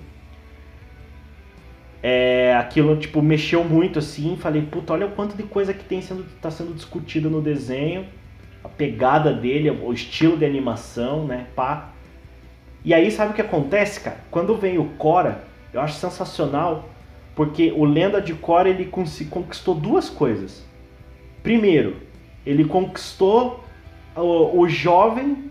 é, 2.02 2.54
aquilo 2.56 2.96
tipo 2.96 3.20
mexeu 3.20 3.64
muito 3.64 3.98
assim 3.98 4.36
falei 4.36 4.62
puta 4.62 4.92
olha 4.92 5.06
o 5.06 5.10
quanto 5.10 5.36
de 5.36 5.42
coisa 5.42 5.74
que 5.74 5.84
tem 5.84 6.00
sendo 6.00 6.24
tá 6.40 6.50
sendo 6.50 6.74
discutida 6.74 7.28
no 7.28 7.40
desenho 7.40 8.06
a 8.62 8.68
pegada 8.68 9.32
dele 9.32 9.70
o 9.70 9.92
estilo 9.92 10.36
de 10.36 10.44
animação 10.44 11.26
né 11.26 11.46
pá 11.56 11.92
E 12.84 12.94
aí, 12.94 13.10
sabe 13.10 13.32
o 13.32 13.34
que 13.34 13.40
acontece, 13.42 14.00
cara? 14.00 14.18
Quando 14.30 14.54
vem 14.54 14.78
o 14.78 14.84
Cora, 14.96 15.42
eu 15.72 15.80
acho 15.80 15.94
sensacional, 15.94 16.88
porque 17.34 17.72
o 17.72 17.84
Lenda 17.84 18.20
de 18.20 18.34
Cora 18.34 18.68
ele 18.68 18.84
conquistou 18.84 19.74
duas 19.74 20.08
coisas. 20.08 20.64
Primeiro, 21.42 21.96
ele 22.46 22.64
conquistou 22.64 23.64
o, 24.16 24.60
o 24.60 24.68
jovem 24.68 25.50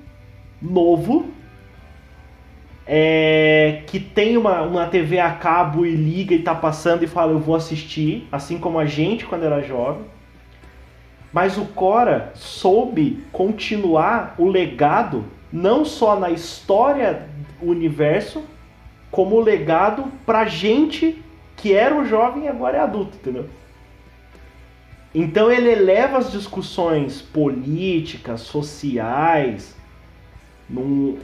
novo 0.62 1.28
é, 2.88 3.84
que 3.86 4.00
tem 4.00 4.38
uma, 4.38 4.62
uma 4.62 4.88
TV 4.88 5.20
a 5.20 5.32
cabo 5.32 5.86
e 5.86 5.92
liga 5.94 6.34
e 6.34 6.42
tá 6.42 6.56
passando 6.56 7.04
e 7.04 7.08
fala 7.08 7.34
eu 7.34 7.40
vou 7.40 7.56
assistir, 7.56 8.28
assim 8.32 8.58
como 8.58 8.80
a 8.80 8.86
gente 8.86 9.26
quando 9.26 9.44
era 9.44 9.62
jovem. 9.62 10.06
Mas 11.34 11.58
o 11.58 11.66
Cora 11.66 12.32
soube 12.34 13.24
continuar 13.32 14.36
o 14.38 14.48
legado 14.48 15.26
não 15.52 15.84
só 15.84 16.18
na 16.18 16.30
história 16.30 17.28
do 17.60 17.70
universo, 17.70 18.44
como 19.12 19.36
o 19.36 19.42
legado 19.42 20.06
pra 20.26 20.46
gente 20.46 21.22
que 21.58 21.74
era 21.74 21.96
o 21.96 22.06
jovem 22.06 22.46
e 22.46 22.48
agora 22.48 22.78
é 22.78 22.80
adulto, 22.80 23.18
entendeu? 23.18 23.50
Então 25.14 25.52
ele 25.52 25.70
eleva 25.70 26.18
as 26.18 26.32
discussões 26.32 27.22
políticas, 27.22 28.42
sociais, 28.42 29.76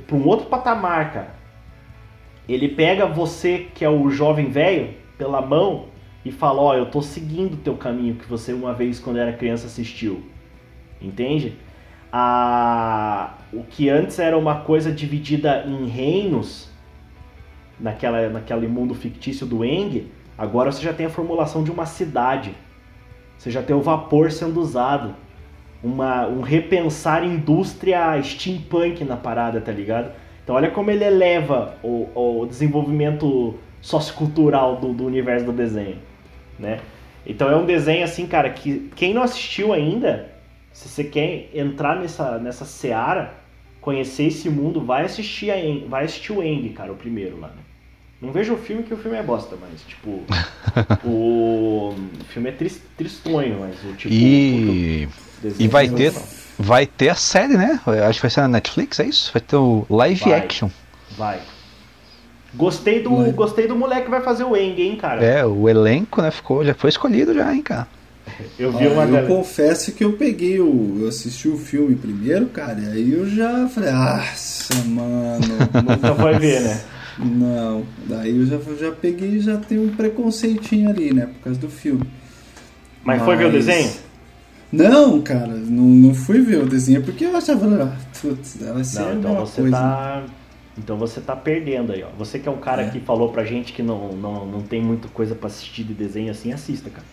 para 0.07 0.15
um 0.15 0.27
outro 0.27 0.47
patamar, 0.47 1.13
cara. 1.13 1.42
Ele 2.47 2.67
pega 2.69 3.05
você, 3.05 3.67
que 3.73 3.85
é 3.85 3.89
o 3.89 4.09
jovem 4.09 4.49
velho, 4.49 4.93
pela 5.17 5.41
mão 5.41 5.85
e 6.25 6.31
fala: 6.31 6.61
Ó, 6.61 6.73
eu 6.75 6.85
tô 6.85 7.01
seguindo 7.01 7.53
o 7.53 7.57
teu 7.57 7.75
caminho 7.75 8.15
que 8.15 8.27
você 8.27 8.53
uma 8.53 8.73
vez, 8.73 8.99
quando 8.99 9.17
era 9.17 9.33
criança, 9.33 9.67
assistiu. 9.67 10.23
Entende? 11.01 11.57
A... 12.11 13.33
O 13.51 13.63
que 13.63 13.89
antes 13.89 14.19
era 14.19 14.37
uma 14.37 14.61
coisa 14.61 14.91
dividida 14.91 15.63
em 15.67 15.85
reinos, 15.87 16.69
naquela, 17.79 18.29
naquele 18.29 18.67
mundo 18.67 18.93
fictício 18.93 19.45
do 19.45 19.63
Eng, 19.63 20.09
agora 20.37 20.71
você 20.71 20.81
já 20.81 20.93
tem 20.93 21.05
a 21.05 21.09
formulação 21.09 21.63
de 21.63 21.71
uma 21.71 21.85
cidade. 21.85 22.55
Você 23.37 23.51
já 23.51 23.61
tem 23.61 23.75
o 23.75 23.81
vapor 23.81 24.31
sendo 24.31 24.59
usado. 24.59 25.15
Uma, 25.83 26.27
um 26.27 26.39
repensar 26.39 27.25
indústria 27.25 28.21
steampunk 28.21 29.03
na 29.03 29.17
parada, 29.17 29.59
tá 29.59 29.71
ligado? 29.71 30.13
Então 30.43 30.55
olha 30.55 30.71
como 30.71 30.91
ele 30.91 31.03
eleva 31.03 31.77
o, 31.83 32.41
o 32.41 32.45
desenvolvimento 32.45 33.59
sociocultural 33.81 34.77
do, 34.79 34.93
do 34.93 35.05
universo 35.05 35.45
do 35.45 35.53
desenho, 35.53 35.97
né? 36.59 36.81
Então 37.25 37.49
é 37.49 37.55
um 37.55 37.65
desenho 37.65 38.03
assim, 38.03 38.27
cara, 38.27 38.49
que 38.49 38.91
quem 38.95 39.13
não 39.13 39.23
assistiu 39.23 39.71
ainda, 39.73 40.29
se 40.73 40.89
você 40.89 41.03
quer 41.03 41.49
entrar 41.53 41.95
nessa, 41.99 42.37
nessa 42.37 42.65
seara, 42.65 43.33
conhecer 43.79 44.25
esse 44.25 44.49
mundo, 44.49 44.81
vai 44.85 45.05
assistir, 45.05 45.51
a, 45.51 45.59
Eng- 45.59 45.87
vai 45.87 46.05
assistir 46.05 46.33
o 46.33 46.43
Eng, 46.43 46.69
cara, 46.73 46.91
o 46.91 46.95
primeiro 46.95 47.39
lá, 47.39 47.49
né? 47.49 47.61
Não 48.21 48.31
veja 48.31 48.53
o 48.53 48.57
filme 48.57 48.83
que 48.83 48.93
o 48.93 48.97
filme 48.97 49.17
é 49.17 49.23
bosta, 49.23 49.57
mas 49.59 49.81
tipo. 49.81 50.23
o 51.05 51.93
filme 52.29 52.49
é 52.49 52.51
tris, 52.53 52.81
tristonho, 52.97 53.59
mas 53.59 53.83
o 53.83 53.93
tipo. 53.93 54.13
E, 54.13 55.07
o 55.43 55.51
e 55.59 55.67
vai 55.67 55.85
é 55.85 55.89
ter. 55.89 56.13
Vai 56.57 56.85
ter 56.85 57.09
a 57.09 57.15
série, 57.15 57.55
né? 57.57 57.79
Eu 57.85 58.05
Acho 58.05 58.19
que 58.19 58.23
vai 58.23 58.31
ser 58.31 58.41
na 58.41 58.47
Netflix, 58.47 58.99
é 58.99 59.05
isso? 59.05 59.31
Vai 59.33 59.41
ter 59.41 59.55
o 59.55 59.85
live 59.89 60.21
Vai. 60.21 60.33
action. 60.33 60.69
Vai. 61.17 61.39
Gostei 62.55 63.01
do, 63.01 63.15
Vai. 63.17 63.31
gostei 63.31 63.67
do 63.67 63.75
moleque 63.75 64.03
que 64.03 64.11
vai 64.11 64.21
fazer 64.21 64.43
o 64.43 64.55
Eng, 64.55 64.79
hein, 64.79 64.95
cara. 64.95 65.23
É, 65.23 65.45
o 65.45 65.67
elenco, 65.67 66.21
né? 66.21 66.29
Ficou, 66.29 66.63
já 66.63 66.73
foi 66.73 66.89
escolhido 66.89 67.33
já, 67.33 67.53
hein, 67.53 67.61
cara. 67.61 67.87
Eu 68.57 68.71
vi 68.71 68.87
uma 68.87 69.03
eu 69.03 69.11
galera. 69.11 69.27
confesso 69.27 69.91
que 69.91 70.03
eu 70.03 70.13
peguei 70.13 70.59
o. 70.59 70.97
Eu 71.01 71.07
assisti 71.09 71.47
o 71.49 71.57
filme 71.57 71.95
primeiro, 71.95 72.45
cara, 72.47 72.79
e 72.79 72.87
aí 72.87 73.11
eu 73.13 73.27
já 73.29 73.67
falei, 73.67 73.91
nossa, 73.91 74.75
mano. 74.85 75.39
Nunca 75.85 76.13
vai 76.13 76.39
ver, 76.39 76.61
né? 76.61 76.81
Não, 77.19 77.83
daí 78.07 78.35
eu 78.37 78.45
já, 78.45 78.57
já 78.79 78.91
peguei 78.91 79.29
e 79.31 79.39
já 79.39 79.57
tenho 79.57 79.83
um 79.83 79.89
preconceitinho 79.95 80.89
ali, 80.89 81.13
né? 81.13 81.25
Por 81.27 81.43
causa 81.43 81.59
do 81.59 81.69
filme. 81.69 82.03
Mas, 83.03 83.21
foi 83.23 83.35
ver 83.35 83.45
o 83.47 83.51
Mas- 83.51 83.65
desenho? 83.65 83.91
Não, 84.73 85.21
cara, 85.21 85.47
não, 85.47 85.83
não 85.83 86.13
fui 86.15 86.41
ver 86.41 86.63
o 86.63 86.65
desenho 86.65 87.03
porque 87.03 87.25
eu 87.25 87.37
achava, 87.37 87.65
ah, 87.83 87.97
putz, 88.19 88.57
vai 88.59 88.83
ser 88.83 88.99
Não, 89.01 89.13
então 89.19 89.35
você 89.35 89.61
coisa. 89.61 89.77
tá. 89.77 90.23
Então 90.75 90.97
você 90.97 91.21
tá 91.21 91.35
perdendo 91.35 91.91
aí, 91.93 92.03
ó. 92.03 92.07
Você 92.17 92.39
que 92.39 92.49
é 92.49 92.51
um 92.51 92.57
cara 92.57 92.81
É. 92.83 92.89
que 92.89 92.99
falou 92.99 93.29
pra 93.31 93.43
gente 93.43 93.71
que 93.73 93.83
não, 93.83 94.13
não, 94.13 94.45
não 94.47 94.61
tem 94.61 94.81
muita 94.81 95.07
coisa 95.07 95.35
pra 95.35 95.45
assistir 95.47 95.83
de 95.83 95.93
desenho 95.93 96.31
assim, 96.31 96.51
assista, 96.51 96.89
cara. 96.89 97.05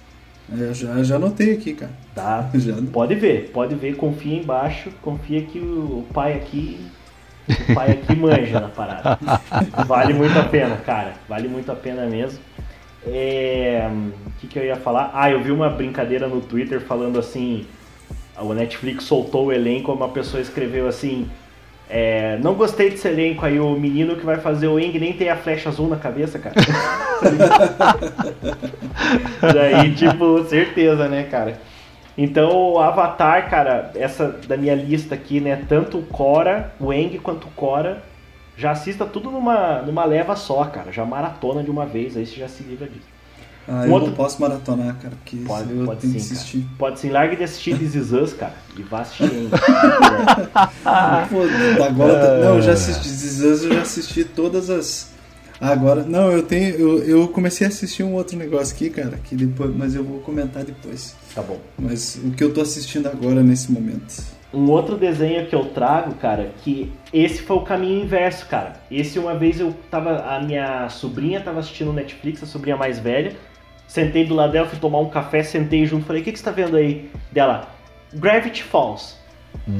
Eu 0.59 0.73
já, 0.75 1.03
já 1.05 1.17
anotei 1.17 1.53
aqui, 1.53 1.75
cara. 1.75 1.93
Tá? 2.15 2.51
Já. 2.59 2.75
Pode 2.93 3.15
ver, 3.15 3.51
pode 3.53 3.75
ver, 3.77 3.95
confia 3.97 4.37
embaixo, 4.41 4.91
confia 5.03 5.43
que 5.43 5.59
o 5.61 5.99
o 6.01 6.07
pai 6.13 6.33
aqui. 6.33 6.81
O 7.69 7.75
pai 7.75 7.91
aqui 7.93 8.17
manja 8.17 8.59
na 8.61 8.69
parada. 8.69 9.19
Vale 9.87 10.13
muito 10.15 10.37
a 10.39 10.45
pena, 10.45 10.77
cara. 10.79 11.13
Vale 11.29 11.47
muito 11.47 11.71
a 11.71 11.75
pena 11.77 12.07
mesmo. 12.07 12.39
É, 13.07 13.89
O 14.27 14.31
que, 14.41 14.47
que 14.49 14.59
eu 14.59 14.65
ia 14.65 14.77
falar? 14.77 15.11
Ah, 15.15 15.31
eu 15.31 15.43
vi 15.43 15.51
uma 15.51 15.71
brincadeira 15.71 16.29
no 16.29 16.41
Twitter 16.41 16.81
falando 16.81 17.19
assim. 17.19 17.67
O 18.39 18.55
Netflix 18.55 19.05
soltou 19.05 19.47
o 19.47 19.53
elenco, 19.53 19.93
uma 19.93 20.09
pessoa 20.11 20.41
escreveu 20.41 20.87
assim. 20.89 21.31
é, 21.89 22.39
não 22.43 22.55
gostei 22.55 22.91
desse 22.91 23.07
elenco 23.09 23.45
aí, 23.45 23.61
o 23.61 23.75
menino 23.77 24.17
que 24.17 24.25
vai 24.25 24.39
fazer 24.39 24.69
o 24.69 24.79
Eng 24.81 24.99
nem 24.99 25.13
tem 25.15 25.29
a 25.31 25.37
flecha 25.37 25.69
azul 25.71 25.89
na 25.89 25.97
cabeça, 25.99 26.39
cara. 26.39 26.57
Daí, 29.53 29.95
tipo, 29.95 30.45
certeza, 30.45 31.09
né, 31.09 31.25
cara? 31.25 31.61
Então, 32.17 32.51
o 32.75 32.79
Avatar, 32.81 33.49
cara, 33.51 33.91
essa 33.95 34.29
da 34.47 34.57
minha 34.57 34.75
lista 34.75 35.15
aqui, 35.15 35.41
né? 35.41 35.65
Tanto 35.69 35.99
o 35.99 36.07
Cora, 36.07 36.75
o 36.79 36.93
Eng 36.93 37.19
quanto 37.19 37.49
o 37.49 37.51
Cora, 37.53 38.03
já 38.61 38.71
assista 38.73 39.05
tudo 39.07 39.31
numa, 39.31 39.83
numa 39.83 40.05
leva 40.05 40.37
só, 40.37 40.65
cara. 40.67 40.93
Já 40.93 41.05
maratona 41.05 41.63
de 41.65 41.71
uma 41.71 41.87
vez, 41.87 42.17
aí 42.17 42.27
você 42.27 42.37
já 42.37 42.49
se 42.49 42.63
livra 42.63 42.87
disso. 42.87 43.07
Ah, 43.69 43.83
Um 43.83 43.85
eu 43.87 43.93
outro- 43.93 44.09
não 44.09 44.17
posso 44.17 44.41
maratonar, 44.41 44.97
cara, 44.97 45.15
porque 45.17 45.37
Pode, 45.47 45.73
eu 45.73 45.85
pode 45.85 46.01
tenho 46.01 46.13
sim, 46.15 46.19
que 46.19 46.25
assistir. 46.35 46.59
cara. 46.63 46.71
Pode 46.79 47.01
sim, 47.01 47.11
largue 47.11 47.37
de 47.37 47.45
assistir 47.45 47.79
This 47.79 47.95
Is 47.95 48.13
Us, 48.13 48.33
cara, 48.33 48.55
e 48.77 48.83
vá 48.83 49.01
assistir 49.03 49.25
Eng. 49.25 49.51
Pô, 51.31 51.83
agora, 51.85 52.39
não, 52.41 52.57
eu 52.57 52.63
já 52.63 52.73
assisti, 52.73 53.03
This 53.09 53.23
Is 53.23 53.41
Us, 53.43 53.63
eu 53.65 53.73
já 53.75 53.83
assisti 53.83 54.25
todas 54.25 54.71
as. 54.71 55.11
Ah, 55.61 55.69
Agora, 55.73 56.03
não, 56.05 56.33
eu 56.33 56.43
tenho, 56.43 56.75
eu, 56.75 56.99
eu 57.05 57.29
comecei 57.29 57.67
a 57.67 57.71
assistir 57.71 58.03
um 58.03 58.15
outro 58.15 58.37
negócio 58.37 58.75
aqui, 58.75 58.89
cara, 58.89 59.19
que 59.23 59.37
depois, 59.37 59.71
mas 59.77 59.95
eu 59.95 60.03
vou 60.03 60.21
comentar 60.21 60.65
depois. 60.65 61.15
Tá 61.35 61.43
bom. 61.43 61.59
Mas 61.79 62.19
o 62.25 62.31
que 62.31 62.43
eu 62.43 62.53
tô 62.55 62.63
assistindo 62.63 63.07
agora 63.09 63.43
nesse 63.43 63.71
momento. 63.71 64.40
Um 64.53 64.69
outro 64.71 64.97
desenho 64.97 65.47
que 65.47 65.55
eu 65.55 65.67
trago, 65.67 66.15
cara, 66.17 66.51
que 66.63 66.93
esse 67.13 67.43
foi 67.43 67.57
o 67.57 67.61
caminho 67.61 68.03
inverso, 68.03 68.47
cara. 68.47 68.75
Esse 68.91 69.19
uma 69.19 69.35
vez 69.35 69.61
eu 69.61 69.73
tava. 69.91 70.23
A 70.23 70.41
minha 70.41 70.89
sobrinha 70.89 71.41
tava 71.41 71.61
assistindo 71.61 71.93
Netflix, 71.93 72.43
a 72.43 72.47
sobrinha 72.47 72.77
mais 72.77 72.99
velha. 72.99 73.33
Sentei 73.87 74.25
do 74.25 74.35
lado 74.35 74.53
dela, 74.53 74.67
fui 74.67 74.79
tomar 74.79 74.99
um 75.01 75.09
café, 75.09 75.43
sentei 75.43 75.85
junto, 75.87 76.05
falei, 76.07 76.23
o 76.23 76.25
que, 76.25 76.33
que 76.33 76.39
você 76.39 76.45
tá 76.45 76.51
vendo 76.53 76.77
aí? 76.77 77.11
Dela, 77.33 77.69
Gravity 78.15 78.63
Falls. 78.63 79.17
É 79.69 79.71
é? 79.71 79.75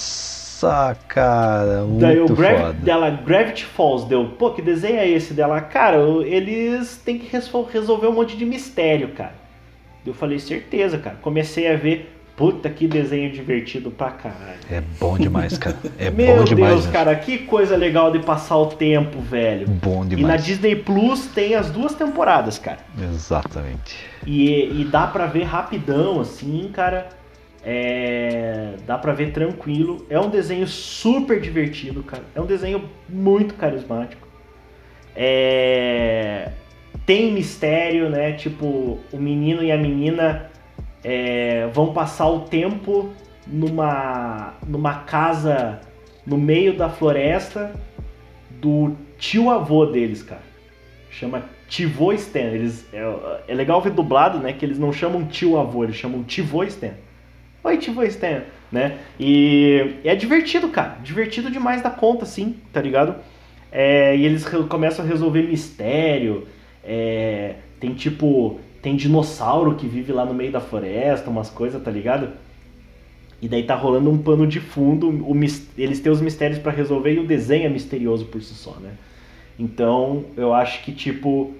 Nossa, 0.00 0.96
cara, 1.08 1.84
Daí 1.98 2.16
o 2.16 2.20
muito 2.20 2.34
Gravi- 2.34 2.56
foda. 2.58 2.72
dela, 2.74 3.10
Gravity 3.10 3.64
Falls, 3.64 4.06
deu, 4.08 4.26
pô, 4.38 4.50
que 4.50 4.60
desenho 4.60 4.98
é 4.98 5.08
esse? 5.08 5.32
Dela, 5.34 5.60
cara, 5.60 5.98
eles 6.24 6.96
têm 7.04 7.18
que 7.18 7.28
resol- 7.30 7.64
resolver 7.64 8.08
um 8.08 8.12
monte 8.12 8.36
de 8.36 8.44
mistério, 8.44 9.08
cara. 9.08 9.34
Eu 10.04 10.12
falei, 10.14 10.38
certeza, 10.38 10.98
cara. 10.98 11.16
Comecei 11.22 11.72
a 11.72 11.76
ver, 11.76 12.19
puta 12.40 12.70
que 12.70 12.88
desenho 12.88 13.30
divertido 13.30 13.90
pra 13.90 14.12
caralho. 14.12 14.58
É 14.70 14.80
bom 14.98 15.18
demais, 15.18 15.58
cara. 15.58 15.76
É 15.98 16.08
Meu 16.10 16.38
bom 16.38 16.44
demais. 16.44 16.72
Deus, 16.72 16.86
né? 16.86 16.92
cara, 16.92 17.14
que 17.14 17.40
coisa 17.40 17.76
legal 17.76 18.10
de 18.10 18.20
passar 18.20 18.56
o 18.56 18.68
tempo, 18.68 19.20
velho. 19.20 19.68
Bom 19.68 20.04
E 20.06 20.08
na 20.08 20.16
demais. 20.16 20.44
Disney 20.46 20.74
Plus 20.74 21.26
tem 21.26 21.54
as 21.54 21.70
duas 21.70 21.94
temporadas, 21.94 22.58
cara. 22.58 22.78
Exatamente. 22.98 23.94
E, 24.26 24.80
e 24.80 24.84
dá 24.90 25.06
pra 25.06 25.26
ver 25.26 25.42
rapidão, 25.42 26.18
assim, 26.18 26.70
cara. 26.72 27.10
É, 27.62 28.76
dá 28.86 28.96
pra 28.96 29.12
ver 29.12 29.32
tranquilo. 29.32 30.06
É 30.08 30.18
um 30.18 30.30
desenho 30.30 30.66
super 30.66 31.38
divertido, 31.42 32.02
cara. 32.02 32.22
É 32.34 32.40
um 32.40 32.46
desenho 32.46 32.88
muito 33.06 33.52
carismático. 33.52 34.26
É, 35.14 36.52
tem 37.04 37.32
mistério, 37.32 38.08
né? 38.08 38.32
Tipo, 38.32 38.98
o 39.12 39.18
menino 39.18 39.62
e 39.62 39.70
a 39.70 39.76
menina 39.76 40.49
é, 41.02 41.66
vão 41.72 41.92
passar 41.92 42.28
o 42.28 42.40
tempo 42.40 43.10
numa, 43.46 44.54
numa 44.66 45.00
casa 45.00 45.80
no 46.26 46.36
meio 46.36 46.76
da 46.76 46.88
floresta 46.88 47.72
do 48.50 48.94
tio 49.18 49.50
avô 49.50 49.86
deles, 49.86 50.22
cara. 50.22 50.42
Chama 51.10 51.44
Tivô 51.68 52.12
Stan. 52.12 52.38
Eles, 52.40 52.86
é, 52.92 53.42
é 53.48 53.54
legal 53.54 53.80
ver 53.80 53.90
dublado, 53.90 54.38
né? 54.38 54.52
Que 54.52 54.64
eles 54.64 54.78
não 54.78 54.92
chamam 54.92 55.24
tio 55.26 55.58
avô, 55.58 55.84
eles 55.84 55.96
chamam 55.96 56.22
Tivô 56.22 56.62
Stan. 56.64 56.92
Oi, 57.64 57.76
Tivô 57.78 58.02
Stan, 58.04 58.42
né? 58.70 58.98
E 59.18 59.96
é 60.04 60.14
divertido, 60.14 60.68
cara. 60.68 60.98
Divertido 61.02 61.50
demais 61.50 61.82
da 61.82 61.90
conta, 61.90 62.24
assim, 62.24 62.56
tá 62.72 62.80
ligado? 62.80 63.16
É, 63.72 64.16
e 64.16 64.24
eles 64.24 64.46
começam 64.68 65.04
a 65.04 65.08
resolver 65.08 65.42
mistério. 65.42 66.46
é, 66.84 67.56
tem 67.78 67.94
tipo. 67.94 68.60
Tem 68.82 68.96
dinossauro 68.96 69.74
que 69.74 69.86
vive 69.86 70.12
lá 70.12 70.24
no 70.24 70.34
meio 70.34 70.52
da 70.52 70.60
floresta, 70.60 71.28
umas 71.30 71.50
coisas, 71.50 71.82
tá 71.82 71.90
ligado? 71.90 72.30
E 73.42 73.48
daí 73.48 73.62
tá 73.62 73.74
rolando 73.74 74.10
um 74.10 74.18
pano 74.18 74.46
de 74.46 74.60
fundo, 74.60 75.08
o 75.08 75.34
eles 75.78 76.00
têm 76.00 76.12
os 76.12 76.20
mistérios 76.20 76.58
pra 76.58 76.72
resolver 76.72 77.14
e 77.14 77.18
o 77.18 77.26
desenho 77.26 77.66
é 77.66 77.68
misterioso 77.68 78.26
por 78.26 78.42
si 78.42 78.54
só, 78.54 78.72
né? 78.74 78.92
Então, 79.58 80.24
eu 80.36 80.52
acho 80.52 80.82
que 80.82 80.92
tipo 80.92 81.54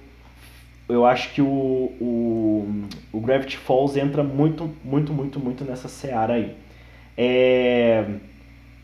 eu 0.91 1.07
acho 1.07 1.33
que 1.33 1.41
o, 1.41 1.47
o, 2.01 2.85
o 3.13 3.21
Gravity 3.21 3.57
Falls 3.57 3.99
entra 3.99 4.23
muito, 4.23 4.71
muito, 4.85 5.13
muito, 5.13 5.39
muito 5.39 5.65
nessa 5.65 5.89
seara 5.89 6.35
aí. 6.35 6.57
É... 7.17 8.07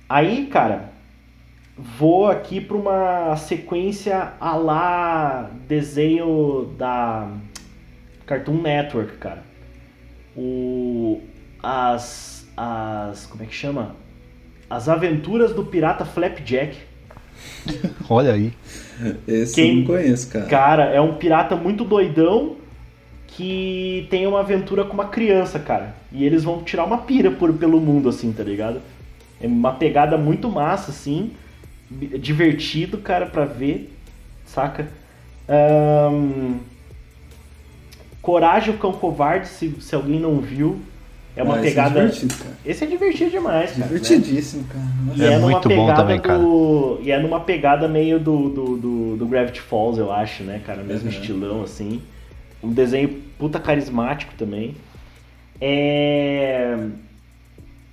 Aí, 0.09 0.47
cara, 0.47 0.93
vou 1.76 2.28
aqui 2.28 2.61
para 2.61 2.76
uma 2.76 3.37
sequência 3.37 4.34
a 4.41 4.55
lá 4.55 5.51
desenho 5.66 6.72
da 6.78 7.28
Cartoon 8.27 8.61
Network, 8.61 9.16
cara. 9.18 9.43
O 10.37 11.20
as 11.62 12.47
as 12.57 13.27
como 13.27 13.43
é 13.43 13.47
que 13.47 13.55
chama? 13.55 13.95
As 14.68 14.89
Aventuras 14.89 15.53
do 15.55 15.64
Pirata 15.64 16.05
Flapjack. 16.05 16.77
Olha 18.09 18.33
aí. 18.33 18.53
Esse 19.29 19.55
Quem- 19.55 19.70
eu 19.70 19.77
não 19.81 19.85
conheço, 19.85 20.29
cara. 20.31 20.47
Cara, 20.47 20.85
é 20.87 21.01
um 21.01 21.14
pirata 21.14 21.55
muito 21.55 21.85
doidão 21.85 22.57
que 23.29 24.07
tem 24.11 24.27
uma 24.27 24.41
aventura 24.41 24.85
com 24.85 24.95
uma 24.95 25.09
criança, 25.09 25.59
cara. 25.59 25.95
E 26.11 26.24
eles 26.24 26.43
vão 26.43 26.62
tirar 26.62 26.85
uma 26.85 26.99
pira 26.99 27.31
por, 27.31 27.53
pelo 27.55 27.81
mundo, 27.81 28.09
assim, 28.09 28.33
tá 28.33 28.43
ligado? 28.43 28.81
É 29.41 29.47
uma 29.47 29.74
pegada 29.74 30.16
muito 30.16 30.49
massa, 30.51 30.91
assim. 30.91 31.33
Divertido, 31.91 32.99
cara, 32.99 33.27
pra 33.27 33.45
ver. 33.45 33.93
Saca? 34.47 34.89
Ahn, 35.49 36.59
Coragem, 38.27 38.74
o 38.74 38.79
Cão 38.79 38.93
Covarde, 38.93 39.47
se, 39.47 39.70
se 39.81 39.95
alguém 39.95 40.18
não 40.18 40.41
viu. 40.41 40.81
É 41.37 41.43
uma 41.45 41.55
Ah, 41.55 41.59
esse 41.59 41.68
pegada. 41.68 42.01
É 42.01 42.07
divertido, 42.07 42.35
cara. 42.43 42.57
Esse 42.66 42.85
é 42.85 42.87
divertido 42.89 43.31
demais, 43.31 43.70
cara. 43.70 43.79
né? 43.83 43.87
Divertidíssimo, 43.87 44.64
cara. 44.64 44.85
Nossa. 45.07 45.22
E 45.22 45.24
É 45.27 45.33
é, 45.33 45.39
numa 45.39 45.51
muito 45.51 45.68
bom 45.68 45.74
pegada 45.87 46.03
também, 46.03 46.18
cara. 46.20 46.39
do. 46.41 46.99
E 47.03 47.11
é 47.12 47.18
numa 47.20 47.39
pegada 47.41 47.87
meio 47.87 48.18
do, 48.18 48.49
do, 48.49 48.77
do, 48.79 49.16
do 49.16 49.27
Gravity 49.27 49.61
Falls, 49.61 49.97
eu 50.01 50.11
acho, 50.11 50.43
né, 50.43 50.61
cara? 50.66 50.83
Mesmo 50.83 51.09
Uhum. 51.09 51.14
estilão, 51.14 51.62
assim. 51.62 52.03
Um 52.61 52.72
desenho 52.72 53.09
puta 53.39 53.61
carismático 53.61 54.35
também. 54.37 54.74
É... 55.61 56.77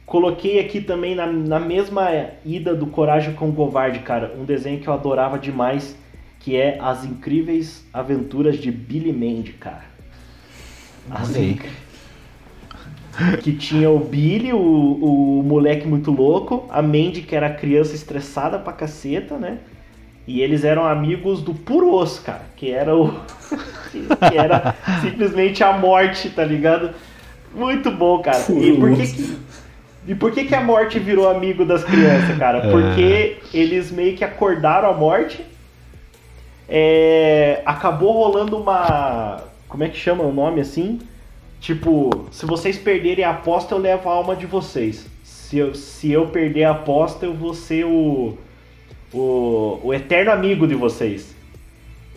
Coloquei 0.05 0.59
aqui 0.59 0.81
também 0.81 1.13
na, 1.13 1.27
na 1.27 1.59
mesma 1.59 2.09
ida 2.45 2.73
do 2.73 2.87
Coragem 2.87 3.33
com 3.33 3.49
o 3.49 3.53
Covarde, 3.53 3.99
cara, 3.99 4.33
um 4.39 4.45
desenho 4.45 4.79
que 4.79 4.87
eu 4.87 4.93
adorava 4.93 5.37
demais, 5.37 5.95
que 6.39 6.55
é 6.57 6.77
As 6.81 7.05
Incríveis 7.05 7.85
Aventuras 7.93 8.57
de 8.57 8.71
Billy 8.71 9.13
Mandy, 9.13 9.53
cara. 9.53 9.92
As 11.11 11.29
Olha 11.29 11.39
aí. 11.39 11.51
Inc- 11.51 11.65
que 13.43 13.53
tinha 13.53 13.89
o 13.91 13.99
Billy, 13.99 14.53
o, 14.53 14.57
o 15.39 15.43
moleque 15.43 15.87
muito 15.87 16.09
louco, 16.11 16.65
a 16.71 16.81
Mandy, 16.81 17.21
que 17.21 17.35
era 17.35 17.47
criança 17.49 17.93
estressada 17.93 18.57
pra 18.57 18.73
caceta, 18.73 19.37
né? 19.37 19.59
E 20.25 20.41
eles 20.41 20.63
eram 20.63 20.85
amigos 20.85 21.41
do 21.43 21.53
puro 21.53 21.93
osso, 21.93 22.21
cara, 22.23 22.41
que 22.55 22.71
era 22.71 22.95
o. 22.95 23.11
que 23.91 24.37
era 24.37 24.75
simplesmente 25.01 25.63
a 25.63 25.73
morte, 25.73 26.29
tá 26.31 26.43
ligado? 26.43 26.91
Muito 27.53 27.91
bom, 27.91 28.19
cara. 28.19 28.39
E 28.49 28.77
por 28.79 28.95
que, 28.95 29.07
que- 29.07 29.37
e 30.07 30.15
por 30.15 30.31
que, 30.31 30.45
que 30.45 30.55
a 30.55 30.61
morte 30.61 30.97
virou 30.97 31.29
amigo 31.29 31.63
das 31.65 31.83
crianças, 31.83 32.35
cara? 32.37 32.61
Porque 32.71 33.37
eles 33.53 33.91
meio 33.91 34.15
que 34.17 34.23
acordaram 34.23 34.89
a 34.89 34.93
morte. 34.93 35.45
é, 36.67 37.61
acabou 37.65 38.11
rolando 38.13 38.57
uma. 38.57 39.41
Como 39.73 39.83
é 39.83 39.89
que 39.89 39.97
chama 39.97 40.23
o 40.23 40.31
nome 40.31 40.61
assim? 40.61 40.99
Tipo, 41.59 42.27
se 42.29 42.45
vocês 42.45 42.77
perderem 42.77 43.25
a 43.25 43.31
aposta, 43.31 43.73
eu 43.73 43.79
levo 43.79 44.07
a 44.07 44.13
alma 44.13 44.35
de 44.35 44.45
vocês. 44.45 45.07
Se 45.23 45.57
eu, 45.57 45.73
se 45.73 46.11
eu 46.11 46.27
perder 46.27 46.65
a 46.65 46.71
aposta, 46.73 47.25
eu 47.25 47.33
vou 47.33 47.55
ser 47.55 47.83
o, 47.83 48.37
o, 49.11 49.79
o 49.81 49.91
eterno 49.91 50.31
amigo 50.31 50.67
de 50.67 50.75
vocês. 50.75 51.33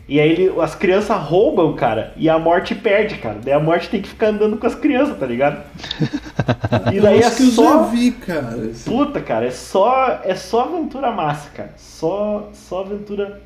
E 0.06 0.20
aí 0.20 0.32
ele- 0.32 0.60
as 0.60 0.74
crianças 0.74 1.16
roubam, 1.18 1.74
cara, 1.74 2.12
e 2.18 2.28
a 2.28 2.38
morte 2.38 2.74
perde, 2.74 3.16
cara. 3.16 3.38
Daí 3.42 3.54
a 3.54 3.58
morte 3.58 3.88
tem 3.88 4.02
que 4.02 4.08
ficar 4.10 4.28
andando 4.28 4.58
com 4.58 4.66
as 4.66 4.74
crianças, 4.74 5.18
tá 5.18 5.24
ligado? 5.24 5.64
E 6.92 7.00
daí 7.00 7.20
eu 7.22 7.26
é 7.26 7.30
que 7.30 7.42
eu 7.42 7.46
já 7.46 7.52
só. 7.52 7.82
vi, 7.84 8.10
cara. 8.12 8.70
Puta, 8.84 9.20
cara, 9.22 9.46
é 9.46 9.50
só, 9.50 10.20
é 10.24 10.34
só 10.34 10.64
aventura 10.64 11.10
massa, 11.10 11.48
cara. 11.50 11.72
Só, 11.78 12.50
só 12.52 12.80
aventura 12.80 13.40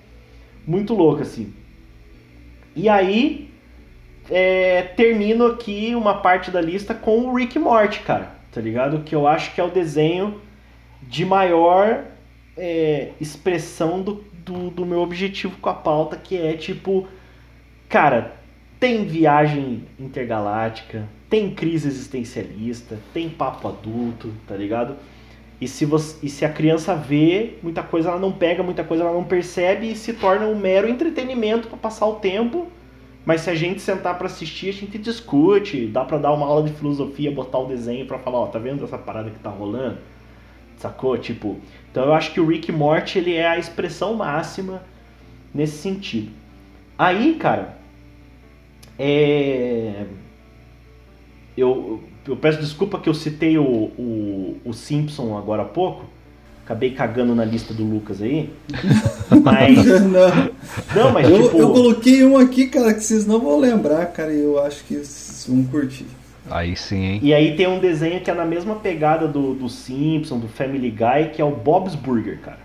muito 0.67 0.95
louca, 0.95 1.23
assim. 1.23 1.53
E 2.75 2.89
aí, 2.89 3.50
é, 4.31 4.83
termino 4.97 5.47
aqui 5.47 5.95
uma 5.95 6.15
parte 6.21 6.51
da 6.51 6.61
lista 6.61 6.95
com 6.95 7.27
o 7.27 7.35
Rick 7.35 7.59
Morty, 7.59 8.01
cara. 8.01 8.31
Tá 8.53 8.61
ligado? 8.61 9.01
Que 9.01 9.15
eu 9.15 9.27
acho 9.27 9.55
que 9.55 9.61
é 9.61 9.65
o 9.65 9.71
desenho 9.71 10.41
de 11.03 11.25
maior 11.25 12.05
é, 12.57 13.11
expressão 13.21 14.03
do, 14.03 14.25
do, 14.45 14.71
do 14.71 14.87
meu 14.87 15.01
objetivo 15.01 15.57
com 15.59 15.69
a 15.69 15.75
pauta, 15.75 16.17
que 16.17 16.37
é 16.37 16.55
tipo, 16.55 17.07
cara, 17.89 18.35
tem 18.79 19.05
viagem 19.05 19.85
intergaláctica, 19.99 21.09
tem 21.29 21.55
crise 21.55 21.87
existencialista, 21.89 22.99
tem 23.13 23.29
papo 23.29 23.69
adulto, 23.69 24.33
tá 24.47 24.57
ligado? 24.57 24.97
E 25.61 25.69
se, 25.69 25.85
você, 25.85 26.17
e 26.27 26.31
se 26.31 26.45
a 26.45 26.49
criança 26.49 26.95
vê, 26.95 27.59
muita 27.63 27.83
coisa 27.83 28.09
ela 28.09 28.19
não 28.19 28.33
pega, 28.33 28.63
muita 28.63 28.83
coisa 28.83 29.05
ela 29.05 29.13
não 29.13 29.25
percebe 29.25 29.91
e 29.91 29.95
se 29.95 30.15
torna 30.15 30.47
um 30.47 30.57
mero 30.57 30.89
entretenimento 30.89 31.69
para 31.69 31.77
passar 31.77 32.07
o 32.07 32.15
tempo. 32.15 32.67
Mas 33.25 33.43
se 33.43 33.51
a 33.51 33.55
gente 33.55 33.81
sentar 33.81 34.17
para 34.17 34.27
assistir, 34.27 34.71
a 34.71 34.73
gente 34.73 34.99
discute, 34.99 35.87
dá 35.87 36.05
para 36.05 36.19
dar 36.19 36.33
uma 36.33 36.47
aula 36.47 36.69
de 36.69 36.75
filosofia, 36.75 37.31
botar 37.31 37.59
o 37.59 37.67
desenho 37.67 38.07
para 38.07 38.19
falar, 38.19 38.39
ó, 38.39 38.47
tá 38.47 38.59
vendo 38.59 38.83
essa 38.83 38.97
parada 38.99 39.31
que 39.31 39.39
tá 39.39 39.51
rolando? 39.51 39.99
Sacou? 40.77 41.17
Tipo, 41.19 41.59
então 41.91 42.05
eu 42.05 42.15
acho 42.15 42.33
que 42.33 42.41
o 42.41 42.47
Rick 42.47 42.73
Morty 42.73 43.19
ele 43.19 43.35
é 43.35 43.47
a 43.47 43.59
expressão 43.59 44.15
máxima 44.15 44.83
nesse 45.55 45.77
sentido. 45.79 46.31
Aí, 46.99 47.35
cara, 47.35 47.77
é 48.99 50.07
eu, 51.57 52.03
eu 52.27 52.37
peço 52.37 52.61
desculpa 52.61 52.99
que 52.99 53.09
eu 53.09 53.15
citei 53.15 53.59
o, 53.59 53.65
o, 53.65 54.61
o 54.65 54.73
Simpson 54.73 55.37
agora 55.37 55.63
há 55.63 55.67
pouco. 55.67 56.05
Acabei 56.65 56.93
cagando 56.93 57.35
na 57.35 57.45
lista 57.45 57.75
do 57.75 57.85
Lucas 57.85 58.23
aí. 58.23 58.51
Mas. 59.43 59.85
Não, 60.03 60.51
Não, 60.95 61.13
mas 61.13 61.29
eu, 61.29 61.45
tipo. 61.45 61.59
eu 61.59 61.73
coloquei 61.73 62.25
um 62.25 62.37
aqui, 62.37 62.67
cara, 62.67 62.95
que 62.95 63.01
vocês 63.01 63.27
não 63.27 63.41
vão 63.41 63.59
lembrar, 63.59 64.07
cara, 64.07 64.33
e 64.33 64.41
eu 64.41 64.63
acho 64.63 64.85
que 64.85 64.95
vocês 64.95 65.47
vão 65.49 65.65
curtir. 65.65 66.07
Aí 66.51 66.77
sim, 66.77 67.05
hein? 67.05 67.21
E 67.23 67.33
aí 67.33 67.57
tem 67.57 67.69
um 67.69 67.79
desenho 67.79 68.21
que 68.21 68.31
é 68.31 68.35
na 68.35 68.45
mesma 68.45 68.77
pegada 68.77 69.29
do, 69.29 69.55
do 69.55 69.69
Simpson, 69.69 70.39
do 70.39 70.49
Family 70.49 70.91
Guy, 70.91 71.31
que 71.33 71.41
é 71.41 71.45
o 71.45 71.51
Bob's 71.51 71.95
Burger, 71.95 72.41
cara. 72.41 72.59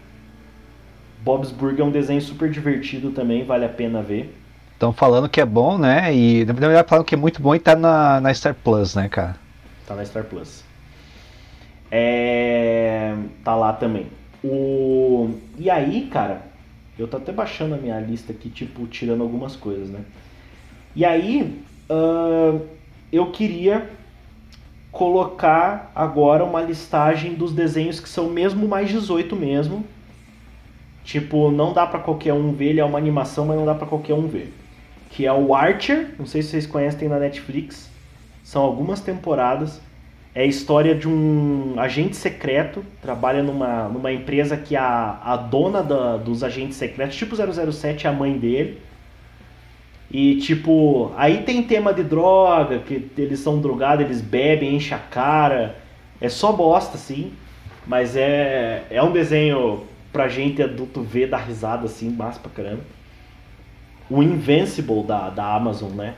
Bob's 1.24 1.52
Burger 1.52 1.82
é 1.82 1.84
um 1.84 1.92
desenho 1.92 2.22
super 2.22 2.50
divertido 2.50 3.12
também, 3.12 3.44
vale 3.44 3.66
a 3.66 3.70
pena 3.70 4.02
ver. 4.02 4.36
Estão 4.74 4.92
falando 4.92 5.30
que 5.30 5.40
é 5.40 5.46
bom, 5.46 5.78
né? 5.78 6.14
E 6.14 6.46
na 6.46 6.54
verdade 6.54 6.88
falando 6.88 7.06
que 7.06 7.16
é 7.16 7.18
muito 7.18 7.42
bom 7.42 7.56
e 7.56 7.60
tá 7.60 7.76
na, 7.76 8.20
na 8.22 8.34
Star 8.34 8.54
Plus, 8.54 8.96
né, 8.96 9.08
cara? 9.08 9.36
Tá 9.88 9.96
na 9.96 10.06
Star 10.06 10.24
Plus. 10.24 10.64
É... 11.98 13.16
Tá 13.42 13.56
lá 13.56 13.72
também. 13.72 14.08
O... 14.44 15.30
E 15.58 15.70
aí, 15.70 16.10
cara, 16.12 16.42
eu 17.00 17.08
tô 17.08 17.16
até 17.16 17.32
baixando 17.32 17.74
a 17.74 17.78
minha 17.78 17.98
lista 18.02 18.34
aqui, 18.34 18.50
tipo, 18.50 18.86
tirando 18.88 19.22
algumas 19.22 19.56
coisas, 19.56 19.90
né? 19.90 20.02
E 20.94 21.06
aí, 21.06 21.58
ahn, 21.90 22.60
eu 23.14 23.32
queria 23.32 23.90
colocar 24.92 25.90
agora 25.96 26.44
uma 26.44 26.62
listagem 26.62 27.34
dos 27.34 27.54
desenhos 27.54 28.02
que 28.02 28.10
são 28.10 28.30
mesmo 28.30 28.68
mais 28.68 28.90
18 28.90 29.34
mesmo. 29.34 29.86
Tipo, 31.06 31.50
não 31.50 31.72
dá 31.72 31.88
pra 31.88 32.00
qualquer 32.00 32.34
um 32.34 32.52
ver, 32.52 32.72
ele 32.72 32.82
é 32.82 32.86
uma 32.86 32.98
animação, 32.98 33.46
mas 33.46 33.58
não 33.58 33.66
dá 33.66 33.74
pra 33.74 33.88
qualquer 33.88 34.16
um 34.16 34.28
ver. 34.28 34.54
Que 35.12 35.26
é 35.26 35.32
o 35.32 35.56
Archer, 35.56 36.14
não 36.20 36.26
sei 36.26 36.42
se 36.42 36.50
vocês 36.50 36.68
conhecem, 36.68 37.08
na 37.08 37.20
Netflix. 37.20 37.90
São 38.44 38.62
algumas 38.62 39.00
temporadas. 39.00 39.80
É 40.36 40.42
a 40.42 40.46
história 40.46 40.94
de 40.94 41.08
um 41.08 41.76
agente 41.80 42.16
secreto, 42.18 42.86
trabalha 43.02 43.42
numa, 43.42 43.88
numa 43.88 44.12
empresa 44.12 44.58
que 44.58 44.76
a, 44.76 45.18
a 45.24 45.38
dona 45.38 45.82
da- 45.82 46.18
dos 46.18 46.44
agentes 46.44 46.78
secretos, 46.78 47.16
tipo 47.16 47.36
007, 47.36 48.06
é 48.06 48.10
a 48.10 48.14
mãe 48.14 48.38
dele. 48.38 48.82
E 50.12 50.38
tipo, 50.38 51.12
aí 51.18 51.40
tem 51.44 51.64
tema 51.64 51.94
de 51.94 52.04
droga, 52.04 52.80
que 52.80 53.10
eles 53.18 53.40
são 53.40 53.60
drogados, 53.60 54.06
eles 54.06 54.22
bebem, 54.22 54.76
enchem 54.76 54.96
a 54.96 55.00
cara. 55.00 55.78
É 56.22 56.30
só 56.30 56.52
bosta, 56.52 56.96
assim. 56.96 57.34
Mas 57.88 58.16
é, 58.16 58.84
é 58.90 59.02
um 59.04 59.12
desenho 59.12 59.84
pra 60.12 60.28
gente 60.28 60.62
adulto 60.62 61.02
ver, 61.02 61.28
dar 61.28 61.38
risada, 61.40 61.86
assim, 61.86 62.10
massa 62.10 62.40
pra 62.40 62.52
caramba. 62.52 62.82
O 64.10 64.22
Invincible 64.22 65.04
da, 65.04 65.30
da 65.30 65.56
Amazon, 65.56 65.92
né? 65.92 66.14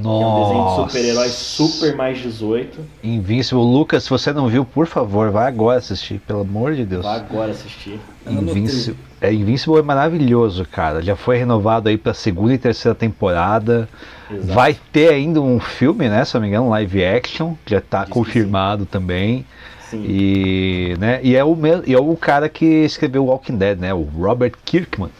Que 0.00 0.06
é 0.06 0.10
um 0.10 0.42
desenho 0.42 0.58
de 0.58 0.64
Nossa. 0.64 0.88
super-herói 0.88 1.28
super 1.28 1.96
mais 1.96 2.18
18. 2.18 2.80
Invincible. 3.04 3.62
Lucas, 3.62 4.04
se 4.04 4.10
você 4.10 4.32
não 4.32 4.48
viu, 4.48 4.64
por 4.64 4.86
favor, 4.86 5.30
vai 5.30 5.46
agora 5.46 5.78
assistir, 5.78 6.18
pelo 6.20 6.40
amor 6.40 6.74
de 6.74 6.84
Deus. 6.84 7.04
Vá 7.04 7.16
agora 7.16 7.50
assistir. 7.50 8.00
Anotei. 8.24 8.62
Invincible, 8.62 8.98
é, 9.20 9.32
Invincible 9.32 9.78
é 9.78 9.82
maravilhoso, 9.82 10.64
cara. 10.64 11.02
Já 11.02 11.14
foi 11.14 11.36
renovado 11.36 11.88
aí 11.88 11.98
pra 11.98 12.14
segunda 12.14 12.54
e 12.54 12.58
terceira 12.58 12.94
temporada. 12.94 13.88
Exato. 14.30 14.52
Vai 14.52 14.76
ter 14.92 15.10
ainda 15.10 15.40
um 15.40 15.60
filme, 15.60 16.08
né? 16.08 16.24
Se 16.24 16.36
eu 16.36 16.40
não 16.40 16.46
me 16.46 16.48
engano, 16.48 16.66
um 16.66 16.70
live 16.70 17.04
action. 17.04 17.54
Já 17.66 17.80
tá 17.80 18.04
Diz 18.04 18.12
confirmado 18.12 18.86
também. 18.86 19.44
Sim. 19.92 20.04
E, 20.08 20.96
né, 20.98 21.20
e, 21.22 21.36
é 21.36 21.44
o 21.44 21.54
mesmo, 21.54 21.82
e 21.86 21.92
é 21.92 22.00
o 22.00 22.16
cara 22.16 22.48
que 22.48 22.64
escreveu 22.64 23.26
Walking 23.26 23.56
Dead, 23.56 23.78
né? 23.78 23.92
O 23.92 24.02
Robert 24.02 24.54
Kirkman. 24.64 25.10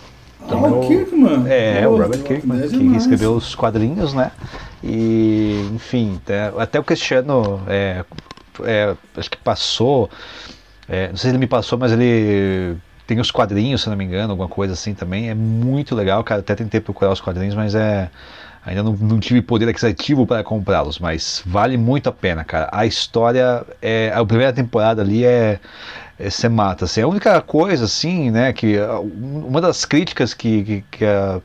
Ah, 0.49 0.57
o 0.57 0.87
Kirkman. 0.87 1.45
É, 1.49 1.87
o 1.87 1.93
Robert 1.93 2.09
Walking 2.09 2.23
Kirkman, 2.23 2.63
é 2.63 2.69
que 2.69 2.97
escreveu 2.97 3.35
os 3.35 3.55
quadrinhos, 3.55 4.13
né? 4.15 4.31
E, 4.83 5.69
enfim, 5.75 6.21
até, 6.59 6.79
o 6.79 6.85
Cristiano, 6.85 7.63
é, 7.69 8.05
é, 8.65 8.95
acho 9.17 9.31
que 9.31 9.39
passou, 9.39 10.11
é, 10.89 11.09
não 11.09 11.17
sei 11.17 11.31
se 11.31 11.37
ele 11.37 11.39
me 11.39 11.47
passou, 11.47 11.79
mas 11.79 11.93
ele 11.93 12.77
tem 13.07 13.21
os 13.21 13.31
quadrinhos, 13.31 13.83
se 13.83 13.89
não 13.89 13.97
me 13.97 14.05
engano, 14.05 14.33
alguma 14.33 14.49
coisa 14.49 14.73
assim 14.75 14.95
também. 14.95 15.29
É 15.29 15.35
muito 15.35 15.95
legal, 15.95 16.23
cara. 16.25 16.41
Até 16.41 16.55
tentei 16.55 16.81
procurar 16.81 17.13
os 17.13 17.21
quadrinhos, 17.21 17.55
mas 17.55 17.75
é. 17.75 18.11
Ainda 18.65 18.81
não, 18.81 18.93
não 18.93 19.19
tive 19.19 19.43
poder 19.43 19.69
aquisitivo 19.69 20.25
para 20.25 20.45
comprá-los, 20.45 21.01
mas 21.01 21.43
vale 21.45 21.77
muito 21.77 22.09
a 22.09 22.13
pena, 22.13 22.45
cara. 22.45 22.69
A 22.71 22.87
história, 22.87 23.67
é, 23.83 24.13
a 24.15 24.25
primeira 24.25 24.53
temporada 24.53 25.03
ali 25.03 25.25
é, 25.25 25.59
é 25.59 26.02
você 26.31 26.49
mata. 26.49 26.85
Assim, 26.85 27.01
a 27.01 27.09
única 27.09 27.41
coisa, 27.41 27.85
assim, 27.85 28.31
né, 28.31 28.53
que 28.53 28.77
uma 29.15 29.61
das 29.61 29.85
críticas 29.85 30.35
que, 30.35 30.63
que, 30.65 30.85
que 30.91 31.05
a 31.05 31.41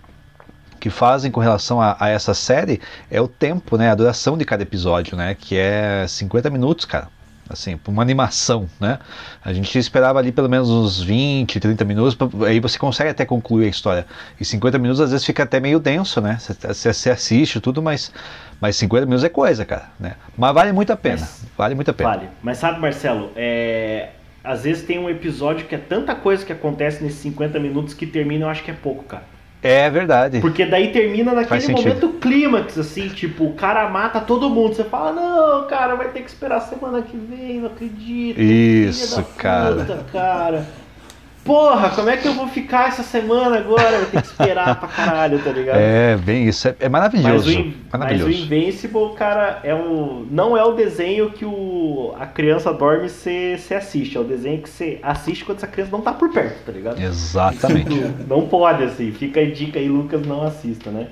que 0.80 0.92
fazem 0.92 1.32
com 1.32 1.40
relação 1.40 1.82
a, 1.82 1.98
a 2.00 2.10
essa 2.10 2.34
série 2.36 2.80
é 3.10 3.20
o 3.20 3.28
tempo, 3.28 3.78
né, 3.78 3.90
a 3.90 3.96
duração 3.96 4.38
de 4.38 4.46
cada 4.46 4.62
episódio, 4.62 5.18
né, 5.18 5.36
que 5.38 5.58
é 5.58 6.06
50 6.08 6.50
minutos, 6.52 6.86
cara. 6.86 7.10
Assim, 7.50 7.80
uma 7.88 8.02
animação, 8.02 8.68
né? 8.78 9.00
A 9.44 9.54
gente 9.54 9.80
esperava 9.80 10.20
ali 10.20 10.34
pelo 10.34 10.50
menos 10.50 10.70
uns 10.70 11.02
20, 11.02 11.62
30 11.62 11.86
minutos, 11.86 12.18
aí 12.46 12.60
você 12.60 12.78
consegue 12.78 13.10
até 13.10 13.26
concluir 13.26 13.68
a 13.68 13.70
história. 13.70 14.06
E 14.38 14.44
50 14.44 14.78
minutos 14.78 15.00
às 15.00 15.12
vezes 15.12 15.26
fica 15.26 15.44
até 15.44 15.58
meio 15.58 15.80
denso, 15.80 16.20
né? 16.20 16.38
Você 16.40 17.10
assiste 17.10 17.62
tudo, 17.62 17.82
mas, 17.82 18.12
mas 18.60 18.76
50 18.76 19.06
minutos 19.06 19.24
é 19.24 19.30
coisa, 19.30 19.64
cara, 19.64 19.86
né? 19.98 20.16
Mas 20.38 20.54
vale 20.54 20.74
muito 20.74 20.92
a 20.92 20.98
pena, 20.98 21.22
Mas- 21.22 21.46
vale 21.58 21.74
muito 21.74 21.90
a 21.90 21.94
pena. 21.94 22.10
Vale. 22.10 22.30
Mas 22.44 22.58
sabe, 22.58 22.82
Marcelo, 22.82 23.32
é... 23.34 24.10
às 24.48 24.64
vezes 24.64 24.84
tem 24.84 24.98
um 24.98 25.10
episódio 25.10 25.66
que 25.68 25.76
é 25.76 25.78
tanta 25.78 26.16
coisa 26.16 26.46
que 26.46 26.54
acontece 26.54 27.04
nesses 27.04 27.20
50 27.20 27.60
minutos 27.60 27.94
que 27.94 28.08
termina, 28.08 28.46
eu 28.46 28.50
acho 28.50 28.64
que 28.64 28.72
é 28.72 28.74
pouco, 28.74 29.04
cara. 29.04 29.24
É 29.62 29.90
verdade. 29.90 30.40
Porque 30.40 30.66
daí 30.66 30.92
termina 30.92 31.34
naquele 31.34 31.74
momento 31.74 32.10
clímax, 32.22 32.78
assim, 32.78 33.10
tipo, 33.10 33.46
o 33.46 33.54
cara 33.54 33.90
mata 33.90 34.22
todo 34.22 34.50
mundo. 34.50 34.76
Você 34.76 34.84
fala, 34.84 35.12
não, 35.14 35.68
cara, 35.68 35.96
vai 35.96 36.10
ter 36.10 36.22
que 36.22 36.30
esperar 36.30 36.62
semana 36.62 37.02
que 37.02 37.18
vem, 37.18 37.60
não 37.60 37.68
acredito. 37.68 38.40
Isso, 38.40 39.24
cara. 39.36 39.76
puta, 39.76 40.06
cara. 40.12 40.66
Porra, 41.48 41.90
como 41.92 42.10
é 42.10 42.18
que 42.18 42.28
eu 42.28 42.34
vou 42.34 42.48
ficar 42.48 42.90
essa 42.90 43.02
semana 43.04 43.58
agora? 43.58 43.98
Vai 44.00 44.06
ter 44.06 44.22
que 44.22 44.28
esperar 44.28 44.80
pra 44.80 44.88
caralho, 44.90 45.40
tá 45.44 45.52
ligado? 45.52 45.78
É, 45.78 46.18
bem 46.18 46.48
isso. 46.48 46.68
É, 46.68 46.76
é 46.82 46.90
Mas 46.90 47.02
maravilhoso. 47.14 47.50
o, 47.50 47.52
In- 47.54 47.74
mas 47.92 47.94
o 47.94 47.98
maravilhoso. 47.98 48.32
Invincible, 48.44 49.16
cara, 49.16 49.60
é 49.64 49.74
o, 49.74 50.28
não 50.30 50.56
é 50.58 50.64
o 50.64 50.74
desenho 50.74 51.32
que 51.32 51.46
o, 51.46 52.14
a 52.20 52.26
criança 52.26 52.74
dorme 52.74 53.08
e 53.08 53.10
você 53.10 53.74
assiste. 53.76 54.18
É 54.18 54.20
o 54.20 54.24
desenho 54.24 54.62
que 54.62 54.70
você 54.70 55.00
assiste 55.02 55.46
quando 55.46 55.58
essa 55.58 55.68
criança 55.68 55.92
não 55.92 56.02
tá 56.02 56.12
por 56.14 56.30
perto, 56.32 56.66
tá 56.66 56.72
ligado? 56.72 57.02
Exatamente. 57.02 57.96
Não 58.28 58.48
pode, 58.48 58.84
assim. 58.84 59.12
Fica 59.12 59.40
a 59.40 59.50
dica 59.50 59.80
aí, 59.80 59.88
Lucas, 59.88 60.22
não 60.26 60.44
assista, 60.44 60.92
né? 60.92 61.08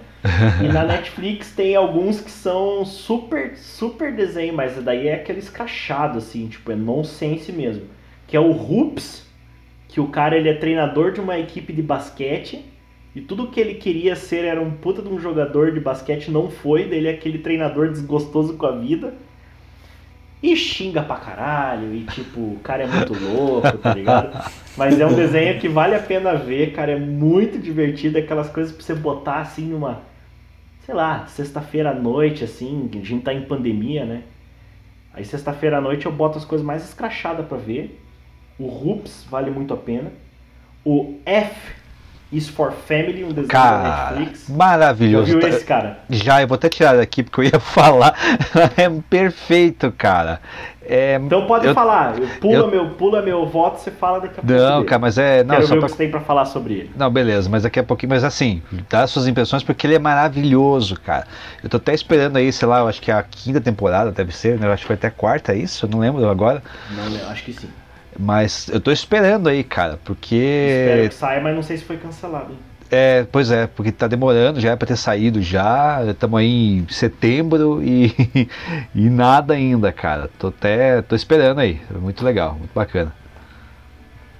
E 0.63 0.67
na 0.67 0.83
Netflix 0.83 1.51
tem 1.51 1.75
alguns 1.75 2.19
que 2.19 2.31
são 2.31 2.83
super, 2.83 3.55
super 3.57 4.11
desenho, 4.15 4.53
mas 4.55 4.73
daí 4.83 5.07
é 5.07 5.15
aquele 5.15 5.39
escrachado, 5.39 6.17
assim, 6.17 6.47
tipo, 6.47 6.71
é 6.71 6.75
nonsense 6.75 7.51
mesmo. 7.51 7.83
Que 8.27 8.35
é 8.35 8.39
o 8.39 8.49
Hoops, 8.51 9.24
que 9.95 10.01
o 10.01 10.09
cara 10.09 10.35
ele 10.35 10.49
é 10.49 10.53
treinador 10.53 11.13
de 11.13 11.21
uma 11.21 11.39
equipe 11.39 11.71
de 11.71 11.81
basquete. 11.81 12.65
E 13.15 13.21
tudo 13.21 13.47
que 13.47 13.61
ele 13.61 13.75
queria 13.75 14.13
ser 14.13 14.43
era 14.43 14.61
um 14.61 14.69
puta 14.69 15.01
de 15.01 15.07
um 15.07 15.17
jogador 15.17 15.71
de 15.71 15.79
basquete, 15.79 16.29
não 16.29 16.51
foi. 16.51 16.83
Daí 16.83 16.97
ele 16.97 17.07
é 17.07 17.11
aquele 17.11 17.37
treinador 17.37 17.87
desgostoso 17.87 18.57
com 18.57 18.65
a 18.65 18.71
vida. 18.73 19.13
E 20.43 20.53
xinga 20.53 21.01
pra 21.01 21.15
caralho, 21.15 21.95
e 21.95 22.03
tipo, 22.03 22.41
o 22.41 22.59
cara 22.61 22.83
é 22.83 22.87
muito 22.87 23.13
louco, 23.13 23.77
tá 23.77 23.93
ligado? 23.93 24.51
Mas 24.75 24.99
é 24.99 25.05
um 25.05 25.13
desenho 25.13 25.61
que 25.61 25.69
vale 25.69 25.95
a 25.95 25.99
pena 25.99 26.35
ver, 26.35 26.73
cara, 26.73 26.91
é 26.91 26.99
muito 26.99 27.57
divertido, 27.57 28.17
aquelas 28.17 28.49
coisas 28.49 28.75
pra 28.75 28.83
você 28.83 28.93
botar 28.93 29.37
assim 29.37 29.67
numa, 29.67 30.01
sei 30.85 30.93
lá, 30.93 31.25
sexta-feira 31.27 31.91
à 31.91 31.93
noite, 31.93 32.43
assim, 32.43 32.89
a 32.91 32.97
gente 32.97 33.23
tá 33.23 33.33
em 33.33 33.43
pandemia, 33.43 34.03
né? 34.03 34.23
Aí 35.13 35.23
sexta-feira 35.23 35.77
à 35.77 35.81
noite 35.81 36.05
eu 36.05 36.11
boto 36.11 36.37
as 36.37 36.43
coisas 36.43 36.67
mais 36.67 36.83
escrachadas 36.83 37.47
pra 37.47 37.57
ver. 37.57 38.01
O 38.59 38.67
Hoops 38.67 39.25
vale 39.29 39.51
muito 39.51 39.73
a 39.73 39.77
pena. 39.77 40.11
O 40.85 41.15
F 41.25 41.55
is 42.31 42.47
for 42.49 42.71
Family, 42.71 43.23
um 43.23 43.29
desenho 43.29 43.47
da 43.47 43.53
Cara, 43.53 44.11
Netflix. 44.15 44.47
Já 44.47 44.53
maravilhoso. 44.55 45.25
viu 45.25 45.39
Tá- 45.39 45.49
esse, 45.49 45.63
cara? 45.65 45.99
Já, 46.09 46.41
eu 46.41 46.47
vou 46.47 46.55
até 46.55 46.69
tirar 46.69 46.95
daqui 46.95 47.23
porque 47.23 47.41
eu 47.41 47.43
ia 47.45 47.59
falar. 47.59 48.13
é 48.77 48.89
perfeito, 49.09 49.91
cara. 49.91 50.39
É, 50.87 51.15
Então 51.15 51.47
pode 51.47 51.65
eu- 51.65 51.73
falar, 51.73 52.15
eu 52.19 52.27
pula, 52.39 52.53
eu- 52.57 52.67
meu, 52.69 52.89
pula 52.91 53.21
meu 53.21 53.45
voto, 53.47 53.79
você 53.79 53.89
fala 53.89 54.19
daqui 54.19 54.39
a 54.39 54.43
pouco. 54.43 54.51
Não, 54.53 54.85
cara, 54.85 54.99
mas 54.99 55.17
é. 55.17 55.43
Não, 55.43 55.55
Quero 55.55 55.67
só 55.67 55.73
ver 55.73 55.79
pra... 55.79 55.85
o 55.87 55.89
que 55.89 55.95
você 55.97 56.03
tem 56.03 56.11
pra 56.11 56.19
falar 56.21 56.45
sobre 56.45 56.73
ele. 56.75 56.91
Não, 56.95 57.09
beleza, 57.09 57.49
mas 57.49 57.63
daqui 57.63 57.79
a 57.79 57.83
pouquinho, 57.83 58.11
mas 58.11 58.23
assim, 58.23 58.61
dá 58.89 59.07
suas 59.07 59.27
impressões 59.27 59.63
porque 59.63 59.87
ele 59.87 59.95
é 59.95 59.99
maravilhoso, 59.99 60.99
cara. 61.01 61.25
Eu 61.63 61.69
tô 61.69 61.77
até 61.77 61.93
esperando 61.93 62.37
aí, 62.37 62.51
sei 62.53 62.67
lá, 62.67 62.79
eu 62.79 62.87
acho 62.87 63.01
que 63.01 63.09
é 63.09 63.15
a 63.15 63.23
quinta 63.23 63.59
temporada 63.59 64.11
deve 64.11 64.35
ser, 64.35 64.59
né? 64.59 64.67
Eu 64.67 64.71
acho 64.73 64.81
que 64.83 64.87
foi 64.87 64.95
até 64.95 65.07
a 65.07 65.11
quarta, 65.11 65.53
é 65.53 65.57
isso? 65.57 65.85
Eu 65.85 65.89
não 65.89 65.97
lembro 65.99 66.29
agora. 66.29 66.61
Não, 66.91 67.09
não, 67.09 67.29
acho 67.31 67.43
que 67.43 67.53
sim. 67.53 67.69
Mas 68.17 68.69
eu 68.69 68.79
tô 68.79 68.91
esperando 68.91 69.49
aí, 69.49 69.63
cara, 69.63 69.99
porque. 70.03 70.35
Espero 70.35 71.09
que 71.09 71.15
saia, 71.15 71.41
mas 71.41 71.55
não 71.55 71.63
sei 71.63 71.77
se 71.77 71.83
foi 71.83 71.97
cancelado. 71.97 72.51
hein? 72.51 72.59
É, 72.91 73.25
pois 73.31 73.49
é, 73.51 73.67
porque 73.67 73.91
tá 73.91 74.07
demorando, 74.07 74.59
já 74.59 74.71
é 74.71 74.75
pra 74.75 74.87
ter 74.87 74.95
saído 74.95 75.41
já. 75.41 76.03
Estamos 76.07 76.39
aí 76.39 76.77
em 76.77 76.87
setembro 76.87 77.81
e, 77.83 78.13
e 78.93 79.09
nada 79.09 79.53
ainda, 79.53 79.91
cara. 79.91 80.29
Tô 80.39 80.47
até. 80.47 81.01
tô 81.01 81.15
esperando 81.15 81.59
aí. 81.59 81.81
É 81.93 81.97
Muito 81.97 82.23
legal, 82.23 82.55
muito 82.55 82.73
bacana. 82.73 83.13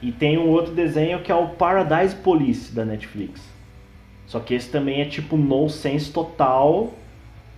E 0.01 0.11
tem 0.11 0.37
um 0.37 0.47
outro 0.49 0.73
desenho 0.73 1.21
que 1.21 1.31
é 1.31 1.35
o 1.35 1.49
Paradise 1.49 2.15
Police 2.15 2.73
da 2.73 2.85
Netflix. 2.85 3.41
Só 4.27 4.39
que 4.39 4.53
esse 4.53 4.69
também 4.69 5.01
é 5.01 5.05
tipo 5.05 5.35
nonsense 5.35 6.11
total, 6.11 6.93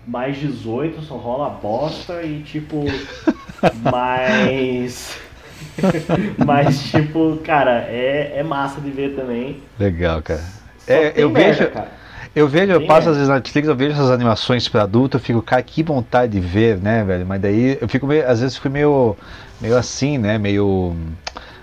mais 0.06 0.38
18, 0.38 1.02
só 1.02 1.16
rola 1.18 1.50
bosta 1.50 2.24
e 2.24 2.42
tipo. 2.44 2.86
mais. 3.84 5.20
mas 6.46 6.82
tipo, 6.84 7.38
cara, 7.44 7.82
é, 7.90 8.34
é 8.38 8.44
massa 8.44 8.80
de 8.82 8.90
ver 8.90 9.16
também. 9.16 9.62
Legal, 9.80 10.22
cara. 10.22 10.44
É, 10.88 11.14
eu 11.16 11.30
merda, 11.30 11.54
vejo. 11.64 11.72
cara. 11.72 11.92
Eu 12.36 12.48
vejo, 12.48 12.72
eu 12.72 12.80
Tem 12.80 12.88
passo 12.88 13.00
merda. 13.08 13.12
às 13.12 13.18
vezes 13.18 13.30
na 13.30 13.36
Netflix, 13.36 13.68
eu 13.68 13.76
vejo 13.76 13.94
essas 13.94 14.12
animações 14.12 14.68
pra 14.70 14.84
adulto, 14.84 15.18
eu 15.18 15.22
fico, 15.22 15.42
cara, 15.42 15.62
que 15.64 15.82
vontade 15.82 16.34
de 16.34 16.40
ver, 16.40 16.78
né, 16.78 17.04
velho? 17.04 17.26
Mas 17.26 17.42
daí 17.42 17.78
eu 17.82 17.88
fico 17.90 18.06
meio, 18.06 18.30
às 18.30 18.40
vezes 18.42 18.56
fico 18.58 18.70
meio, 18.70 19.16
meio 19.60 19.76
assim, 19.78 20.18
né? 20.18 20.38
Meio. 20.38 20.96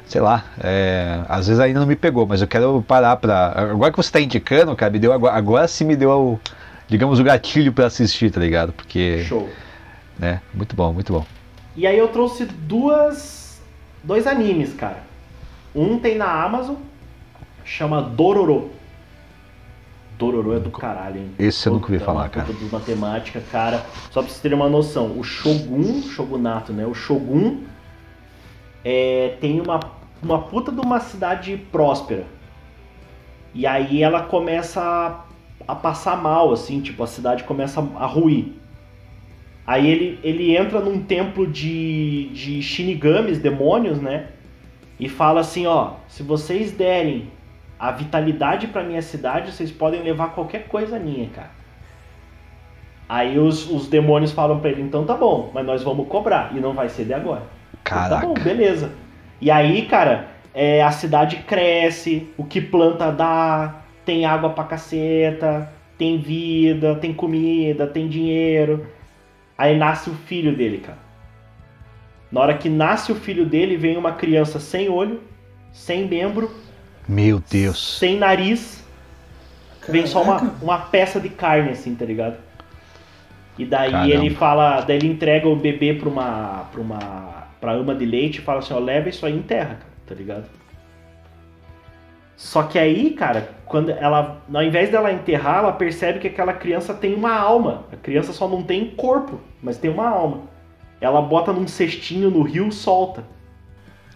Sei 0.06 0.20
lá, 0.20 0.44
é, 0.62 1.20
às 1.28 1.46
vezes 1.46 1.58
ainda 1.60 1.80
não 1.80 1.86
me 1.86 1.96
pegou, 1.96 2.26
mas 2.26 2.40
eu 2.40 2.46
quero 2.46 2.84
parar 2.86 3.16
pra. 3.16 3.52
Agora 3.56 3.90
que 3.90 3.96
você 3.96 4.12
tá 4.12 4.20
indicando, 4.20 4.74
cara, 4.76 4.92
me 4.92 4.98
deu 4.98 5.12
agora, 5.12 5.34
agora 5.34 5.66
sim 5.66 5.84
me 5.84 5.96
deu 5.96 6.10
o, 6.10 6.40
digamos, 6.86 7.18
o 7.18 7.24
gatilho 7.24 7.72
pra 7.72 7.86
assistir, 7.86 8.30
tá 8.30 8.38
ligado? 8.40 8.72
Porque, 8.72 9.24
Show. 9.24 9.48
né, 10.18 10.40
muito 10.52 10.76
bom, 10.76 10.92
muito 10.92 11.12
bom. 11.12 11.24
E 11.76 11.86
aí 11.86 11.98
eu 11.98 12.08
trouxe 12.08 12.44
duas. 12.44 13.43
Dois 14.04 14.26
animes, 14.26 14.72
cara. 14.74 15.02
Um 15.74 15.98
tem 15.98 16.16
na 16.16 16.30
Amazon, 16.44 16.76
chama 17.64 18.00
Dororo. 18.00 18.70
Dororo 20.16 20.54
é 20.54 20.60
do 20.60 20.70
caralho, 20.70 21.18
hein? 21.18 21.30
Esse 21.38 21.66
eu 21.68 21.72
nunca 21.72 21.86
ouvi 21.86 21.98
Puta, 21.98 22.06
falar, 22.06 22.28
cara. 22.28 22.52
de 22.52 22.64
matemática, 22.66 23.42
cara. 23.50 23.84
Só 24.12 24.20
pra 24.20 24.30
vocês 24.30 24.40
terem 24.40 24.56
uma 24.56 24.68
noção, 24.68 25.18
o 25.18 25.24
Shogun, 25.24 26.02
Shogunato, 26.02 26.72
né? 26.72 26.86
O 26.86 26.94
Shogun 26.94 27.62
é, 28.84 29.36
tem 29.40 29.60
uma, 29.60 29.80
uma 30.22 30.42
puta 30.42 30.70
de 30.70 30.78
uma 30.80 31.00
cidade 31.00 31.56
próspera. 31.72 32.24
E 33.52 33.66
aí 33.66 34.02
ela 34.02 34.22
começa 34.22 34.80
a, 34.80 35.24
a 35.72 35.74
passar 35.74 36.20
mal, 36.20 36.52
assim, 36.52 36.80
tipo, 36.80 37.02
a 37.02 37.06
cidade 37.08 37.42
começa 37.42 37.80
a 37.80 38.06
ruir. 38.06 38.52
Aí 39.66 39.90
ele, 39.90 40.18
ele 40.22 40.56
entra 40.56 40.80
num 40.80 41.02
templo 41.02 41.46
de, 41.46 42.28
de 42.30 42.62
shinigamis, 42.62 43.38
demônios, 43.38 44.00
né? 44.00 44.26
E 45.00 45.08
fala 45.08 45.40
assim, 45.40 45.66
ó, 45.66 45.94
se 46.06 46.22
vocês 46.22 46.72
derem 46.72 47.30
a 47.78 47.90
vitalidade 47.90 48.66
pra 48.68 48.82
minha 48.82 49.02
cidade, 49.02 49.52
vocês 49.52 49.70
podem 49.70 50.02
levar 50.02 50.28
qualquer 50.28 50.68
coisa 50.68 50.98
minha, 50.98 51.28
cara. 51.30 51.50
Aí 53.08 53.38
os, 53.38 53.70
os 53.70 53.88
demônios 53.88 54.32
falam 54.32 54.60
pra 54.60 54.70
ele, 54.70 54.82
então 54.82 55.04
tá 55.04 55.14
bom, 55.14 55.50
mas 55.52 55.64
nós 55.66 55.82
vamos 55.82 56.08
cobrar, 56.08 56.52
e 56.54 56.60
não 56.60 56.72
vai 56.72 56.88
ser 56.88 57.04
de 57.04 57.14
agora. 57.14 57.42
Então 57.82 58.08
Tá 58.08 58.16
bom, 58.16 58.34
Caraca. 58.34 58.40
beleza. 58.40 58.92
E 59.40 59.50
aí, 59.50 59.86
cara, 59.86 60.28
é, 60.54 60.82
a 60.82 60.90
cidade 60.90 61.36
cresce, 61.46 62.28
o 62.36 62.44
que 62.44 62.60
planta 62.60 63.10
dá, 63.10 63.82
tem 64.04 64.24
água 64.24 64.50
pra 64.50 64.64
caceta, 64.64 65.70
tem 65.98 66.18
vida, 66.18 66.94
tem 66.96 67.12
comida, 67.12 67.86
tem 67.86 68.08
dinheiro. 68.08 68.86
Aí 69.56 69.76
nasce 69.78 70.10
o 70.10 70.14
filho 70.14 70.56
dele, 70.56 70.78
cara. 70.78 70.98
Na 72.30 72.40
hora 72.40 72.54
que 72.58 72.68
nasce 72.68 73.12
o 73.12 73.14
filho 73.14 73.46
dele, 73.46 73.76
vem 73.76 73.96
uma 73.96 74.12
criança 74.12 74.58
sem 74.58 74.88
olho, 74.88 75.22
sem 75.72 76.06
membro, 76.08 76.50
Meu 77.08 77.40
Deus. 77.48 77.98
sem 77.98 78.18
nariz, 78.18 78.82
vem 79.88 80.06
só 80.06 80.22
uma, 80.22 80.38
Caraca. 80.40 80.56
uma 80.64 80.78
peça 80.78 81.20
de 81.20 81.28
carne, 81.28 81.70
assim, 81.70 81.94
tá 81.94 82.04
ligado? 82.04 82.36
E 83.56 83.64
daí 83.64 83.92
Caramba. 83.92 84.12
ele 84.12 84.30
fala, 84.30 84.80
daí 84.80 84.96
ele 84.96 85.06
entrega 85.06 85.46
o 85.48 85.54
bebê 85.54 85.94
pra 85.94 86.08
uma, 86.08 86.68
pra 86.72 86.80
uma 86.80 87.44
pra 87.60 87.72
ama 87.72 87.94
de 87.94 88.04
leite 88.04 88.38
e 88.38 88.42
fala 88.42 88.58
assim, 88.58 88.74
ó, 88.74 88.78
leva 88.78 89.08
isso 89.08 89.24
aí 89.24 89.34
em 89.34 89.42
terra, 89.42 89.76
cara, 89.76 89.92
tá 90.06 90.14
ligado? 90.14 90.44
Só 92.36 92.64
que 92.64 92.78
aí, 92.78 93.10
cara, 93.10 93.50
quando 93.64 93.90
ela, 93.90 94.42
ao 94.52 94.62
invés 94.62 94.90
dela 94.90 95.12
enterrar, 95.12 95.58
ela 95.58 95.72
percebe 95.72 96.18
que 96.18 96.28
aquela 96.28 96.52
criança 96.52 96.92
tem 96.92 97.14
uma 97.14 97.32
alma. 97.32 97.84
A 97.92 97.96
criança 97.96 98.32
só 98.32 98.48
não 98.48 98.62
tem 98.62 98.90
corpo, 98.90 99.40
mas 99.62 99.78
tem 99.78 99.90
uma 99.90 100.08
alma. 100.08 100.42
Ela 101.00 101.22
bota 101.22 101.52
num 101.52 101.66
cestinho 101.66 102.30
no 102.30 102.42
rio, 102.42 102.72
solta. 102.72 103.24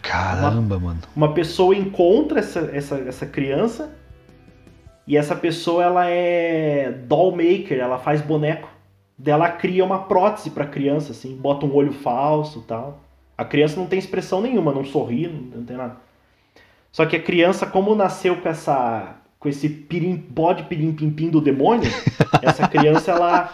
Caramba, 0.03 0.79
mano. 0.79 1.01
Uma 1.15 1.33
pessoa 1.33 1.75
encontra 1.75 2.41
essa, 2.41 2.71
essa, 2.73 2.97
essa 2.97 3.27
criança 3.27 3.95
e 5.07 5.17
essa 5.17 5.35
pessoa 5.35 5.83
ela 5.83 6.07
é 6.07 6.91
doll 6.91 7.33
maker, 7.33 7.79
ela 7.79 7.99
faz 7.99 8.21
boneco. 8.21 8.69
Dela 9.17 9.51
cria 9.51 9.85
uma 9.85 10.01
prótese 10.05 10.51
pra 10.51 10.65
criança, 10.65 11.13
assim, 11.13 11.37
bota 11.37 11.67
um 11.67 11.75
olho 11.75 11.93
falso 11.93 12.63
tal. 12.63 13.01
A 13.37 13.45
criança 13.45 13.79
não 13.79 13.87
tem 13.87 13.99
expressão 13.99 14.41
nenhuma, 14.41 14.73
não 14.73 14.85
sorri, 14.85 15.27
não 15.27 15.65
tem 15.65 15.77
nada. 15.77 15.97
Só 16.93 17.07
que 17.07 17.17
a 17.17 17.23
criança, 17.23 17.67
como 17.67 17.95
nasceu 17.95 18.37
com 18.37 18.49
essa 18.49 19.15
com 19.39 19.49
esse 19.49 19.69
pirim, 19.69 20.17
bode 20.17 20.65
pirim 20.65 20.93
pim 20.93 21.11
pim 21.11 21.29
do 21.31 21.41
demônio, 21.41 21.89
essa 22.43 22.67
criança 22.67 23.13
ela 23.13 23.49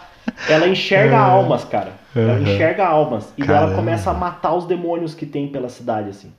ela 0.49 0.67
enxerga 0.67 1.17
almas, 1.19 1.63
cara. 1.63 1.93
Ela 2.15 2.33
Uhum. 2.33 2.41
enxerga 2.43 2.85
almas 2.87 3.31
e 3.37 3.43
daí 3.43 3.55
ela 3.57 3.75
começa 3.75 4.09
a 4.09 4.13
matar 4.13 4.53
os 4.55 4.65
demônios 4.65 5.13
que 5.13 5.25
tem 5.25 5.47
pela 5.49 5.69
cidade 5.69 6.09
assim. 6.09 6.31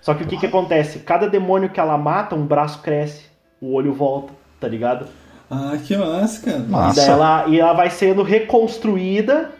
Só 0.00 0.14
que 0.14 0.24
o 0.24 0.26
que 0.26 0.36
que 0.36 0.46
acontece? 0.46 1.00
Cada 1.00 1.28
demônio 1.28 1.68
que 1.70 1.78
ela 1.78 1.96
mata, 1.96 2.34
um 2.34 2.44
braço 2.44 2.80
cresce, 2.82 3.26
o 3.60 3.72
olho 3.74 3.92
volta, 3.92 4.32
tá 4.58 4.66
ligado? 4.66 5.06
Ah, 5.48 5.76
que 5.86 5.96
massa, 5.96 6.44
cara. 6.44 6.64
E, 6.66 6.70
Massa. 6.70 7.02
ela, 7.02 7.44
e 7.46 7.60
ela 7.60 7.72
vai 7.74 7.90
sendo 7.90 8.22
reconstruída. 8.24 9.52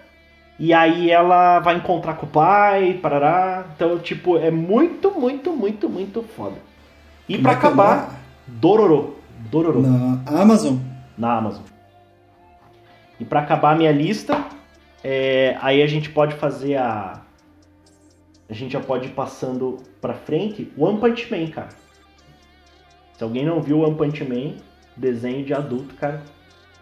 E 0.58 0.72
aí 0.72 1.10
ela 1.10 1.58
vai 1.60 1.76
encontrar 1.76 2.14
com 2.14 2.26
o 2.26 2.28
pai, 2.28 2.98
parará. 3.02 3.66
Então, 3.74 3.98
tipo, 3.98 4.38
é 4.38 4.50
muito, 4.50 5.10
muito, 5.10 5.52
muito, 5.52 5.88
muito 5.88 6.22
foda. 6.22 6.56
E 7.28 7.38
pra 7.38 7.52
é 7.52 7.54
é 7.54 7.56
acabar, 7.56 7.96
lá? 7.96 8.16
Dororô. 8.46 9.14
Dororô. 9.50 9.80
Na 9.80 10.20
Amazon. 10.26 10.76
Na 11.16 11.38
Amazon. 11.38 11.64
E 13.18 13.24
pra 13.24 13.40
acabar 13.40 13.72
a 13.72 13.76
minha 13.76 13.92
lista, 13.92 14.44
é, 15.02 15.56
aí 15.60 15.82
a 15.82 15.86
gente 15.86 16.10
pode 16.10 16.34
fazer 16.34 16.76
a. 16.76 17.20
A 18.48 18.52
gente 18.54 18.72
já 18.72 18.80
pode 18.80 19.06
ir 19.06 19.12
passando 19.12 19.78
pra 20.00 20.12
frente. 20.12 20.70
One 20.76 20.98
Punch 20.98 21.30
Man, 21.30 21.46
cara. 21.50 21.68
Se 23.16 23.24
alguém 23.24 23.44
não 23.44 23.62
viu 23.62 23.80
One 23.80 23.94
Punch 23.94 24.22
Man, 24.24 24.56
desenho 24.96 25.44
de 25.44 25.54
adulto, 25.54 25.94
cara. 25.94 26.22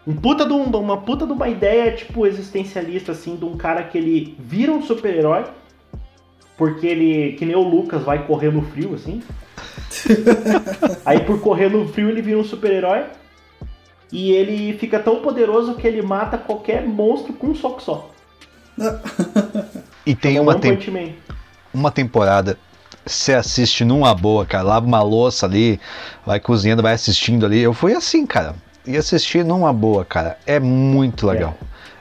Um 0.07 0.15
puta 0.15 0.45
de 0.45 0.53
um- 0.53 0.63
uma 0.65 0.97
puta 0.97 1.25
de 1.25 1.31
uma 1.31 1.47
ideia, 1.47 1.91
tipo, 1.91 2.25
existencialista, 2.25 3.11
assim, 3.11 3.35
de 3.35 3.45
um 3.45 3.55
cara 3.55 3.83
que 3.83 3.97
ele 3.97 4.35
vira 4.39 4.71
um 4.71 4.81
super-herói. 4.81 5.45
Porque 6.57 6.85
ele, 6.87 7.33
que 7.33 7.45
nem 7.45 7.55
o 7.55 7.61
Lucas, 7.61 8.03
vai 8.03 8.25
correr 8.25 8.51
no 8.51 8.61
frio, 8.61 8.93
assim. 8.95 9.21
Aí 11.05 11.19
por 11.21 11.39
correr 11.39 11.69
no 11.69 11.87
frio 11.87 12.09
ele 12.09 12.21
vira 12.21 12.37
um 12.37 12.43
super-herói. 12.43 13.05
E 14.11 14.31
ele 14.31 14.77
fica 14.77 14.99
tão 14.99 15.21
poderoso 15.21 15.75
que 15.75 15.87
ele 15.87 16.01
mata 16.01 16.37
qualquer 16.37 16.85
monstro 16.85 17.33
com 17.33 17.47
um 17.47 17.55
soco 17.55 17.81
só. 17.81 18.09
E 20.03 20.15
tem 20.15 20.37
É 20.37 20.41
uma, 20.41 20.55
tem, 20.55 21.15
uma 21.71 21.91
temporada. 21.91 22.57
Você 23.05 23.33
assiste 23.33 23.85
numa 23.85 24.15
boa, 24.15 24.47
cara. 24.47 24.63
Lava 24.63 24.85
uma 24.85 25.03
louça 25.03 25.45
ali, 25.45 25.79
vai 26.25 26.39
cozinhando, 26.39 26.81
vai 26.81 26.93
assistindo 26.93 27.45
ali. 27.45 27.59
Eu 27.59 27.71
fui 27.71 27.93
assim, 27.93 28.25
cara. 28.25 28.55
E 28.85 28.97
assistir 28.97 29.43
numa 29.45 29.71
boa, 29.71 30.03
cara. 30.03 30.37
É 30.45 30.59
muito 30.59 31.27
legal. 31.27 31.55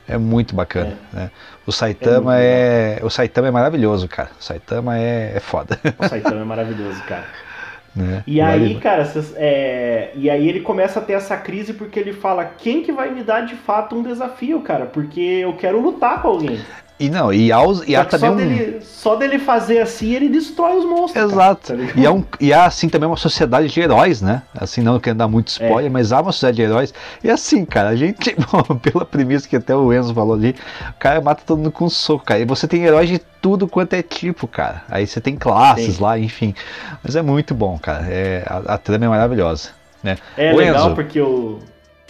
É, 0.08 0.18
muito 0.18 0.54
bacana. 0.54 0.98
Né? 1.12 1.30
O 1.66 1.70
Saitama 1.70 2.32
muito 2.32 2.42
é, 2.42 2.98
O 3.02 3.10
Saitama 3.10 3.48
é 3.48 3.50
maravilhoso, 3.50 4.08
cara. 4.08 4.30
O 4.38 4.42
Saitama 4.42 4.98
é, 4.98 5.34
é 5.36 5.40
foda. 5.40 5.78
O 5.98 6.08
Saitama 6.08 6.40
é 6.40 6.44
maravilhoso, 6.44 7.00
cara. 7.04 7.24
né? 7.94 8.24
E 8.26 8.40
Vale- 8.40 8.64
aí, 8.64 8.80
cara, 8.80 9.04
cês- 9.04 9.34
é, 9.36 10.10
e 10.14 10.28
aí 10.28 10.48
ele 10.48 10.60
começa 10.60 10.98
a 10.98 11.02
ter 11.02 11.12
essa 11.12 11.36
crise 11.36 11.72
porque 11.74 12.00
ele 12.00 12.12
fala: 12.12 12.44
quem 12.44 12.82
que 12.82 12.90
vai 12.92 13.10
me 13.10 13.22
dar 13.22 13.42
de 13.42 13.54
fato 13.54 13.94
um 13.94 14.02
desafio, 14.02 14.60
cara? 14.62 14.86
Porque 14.86 15.20
eu 15.20 15.52
quero 15.56 15.80
lutar 15.80 16.20
com 16.22 16.28
alguém. 16.28 16.60
E 17.00 17.08
não, 17.08 17.32
e, 17.32 17.50
aos, 17.50 17.80
e 17.88 17.94
Só 17.94 18.00
há 18.00 18.04
que 18.04 18.10
também 18.10 18.28
só, 18.28 18.34
um. 18.34 18.36
dele, 18.36 18.78
só 18.82 19.16
dele 19.16 19.38
fazer 19.38 19.78
assim, 19.78 20.12
ele 20.12 20.28
destrói 20.28 20.76
os 20.76 20.84
monstros. 20.84 21.32
Exato. 21.32 21.72
tá 21.74 21.82
e, 21.96 22.04
há 22.06 22.12
um, 22.12 22.22
e 22.38 22.52
há, 22.52 22.66
assim, 22.66 22.90
também 22.90 23.08
uma 23.08 23.16
sociedade 23.16 23.68
de 23.68 23.80
heróis, 23.80 24.20
né? 24.20 24.42
Assim, 24.54 24.82
não 24.82 25.00
querendo 25.00 25.16
dar 25.16 25.26
muito 25.28 25.48
spoiler, 25.48 25.86
É. 25.86 25.88
mas 25.88 26.12
há 26.12 26.20
uma 26.20 26.30
sociedade 26.30 26.56
de 26.56 26.62
heróis. 26.62 26.92
E 27.24 27.30
assim, 27.30 27.64
cara, 27.64 27.88
a 27.88 27.96
gente, 27.96 28.36
bom, 28.52 28.76
pela 28.76 29.06
premissa 29.06 29.48
que 29.48 29.56
até 29.56 29.74
o 29.74 29.90
Enzo 29.94 30.12
falou 30.12 30.34
ali, 30.34 30.54
o 30.90 30.98
cara 30.98 31.22
mata 31.22 31.42
todo 31.46 31.56
mundo 31.56 31.72
com 31.72 31.86
um 31.86 31.90
soco, 31.90 32.22
cara. 32.22 32.38
E 32.40 32.44
você 32.44 32.68
tem 32.68 32.84
heróis 32.84 33.08
de 33.08 33.18
tudo 33.18 33.66
quanto 33.66 33.94
é 33.94 34.02
tipo, 34.02 34.46
cara. 34.46 34.82
Aí 34.90 35.06
você 35.06 35.22
tem 35.22 35.36
classes 35.36 35.96
Tem. 35.96 36.04
lá, 36.04 36.18
enfim. 36.18 36.54
Mas 37.02 37.16
é 37.16 37.22
muito 37.22 37.54
bom, 37.54 37.78
cara. 37.78 38.06
É, 38.10 38.44
a, 38.46 38.74
a 38.74 38.78
trama 38.78 39.06
é 39.06 39.08
maravilhosa, 39.08 39.70
né? 40.02 40.18
É 40.36 40.52
Ô, 40.52 40.56
legal 40.58 40.86
Enzo, 40.88 40.94
porque 40.94 41.18
o, 41.18 41.60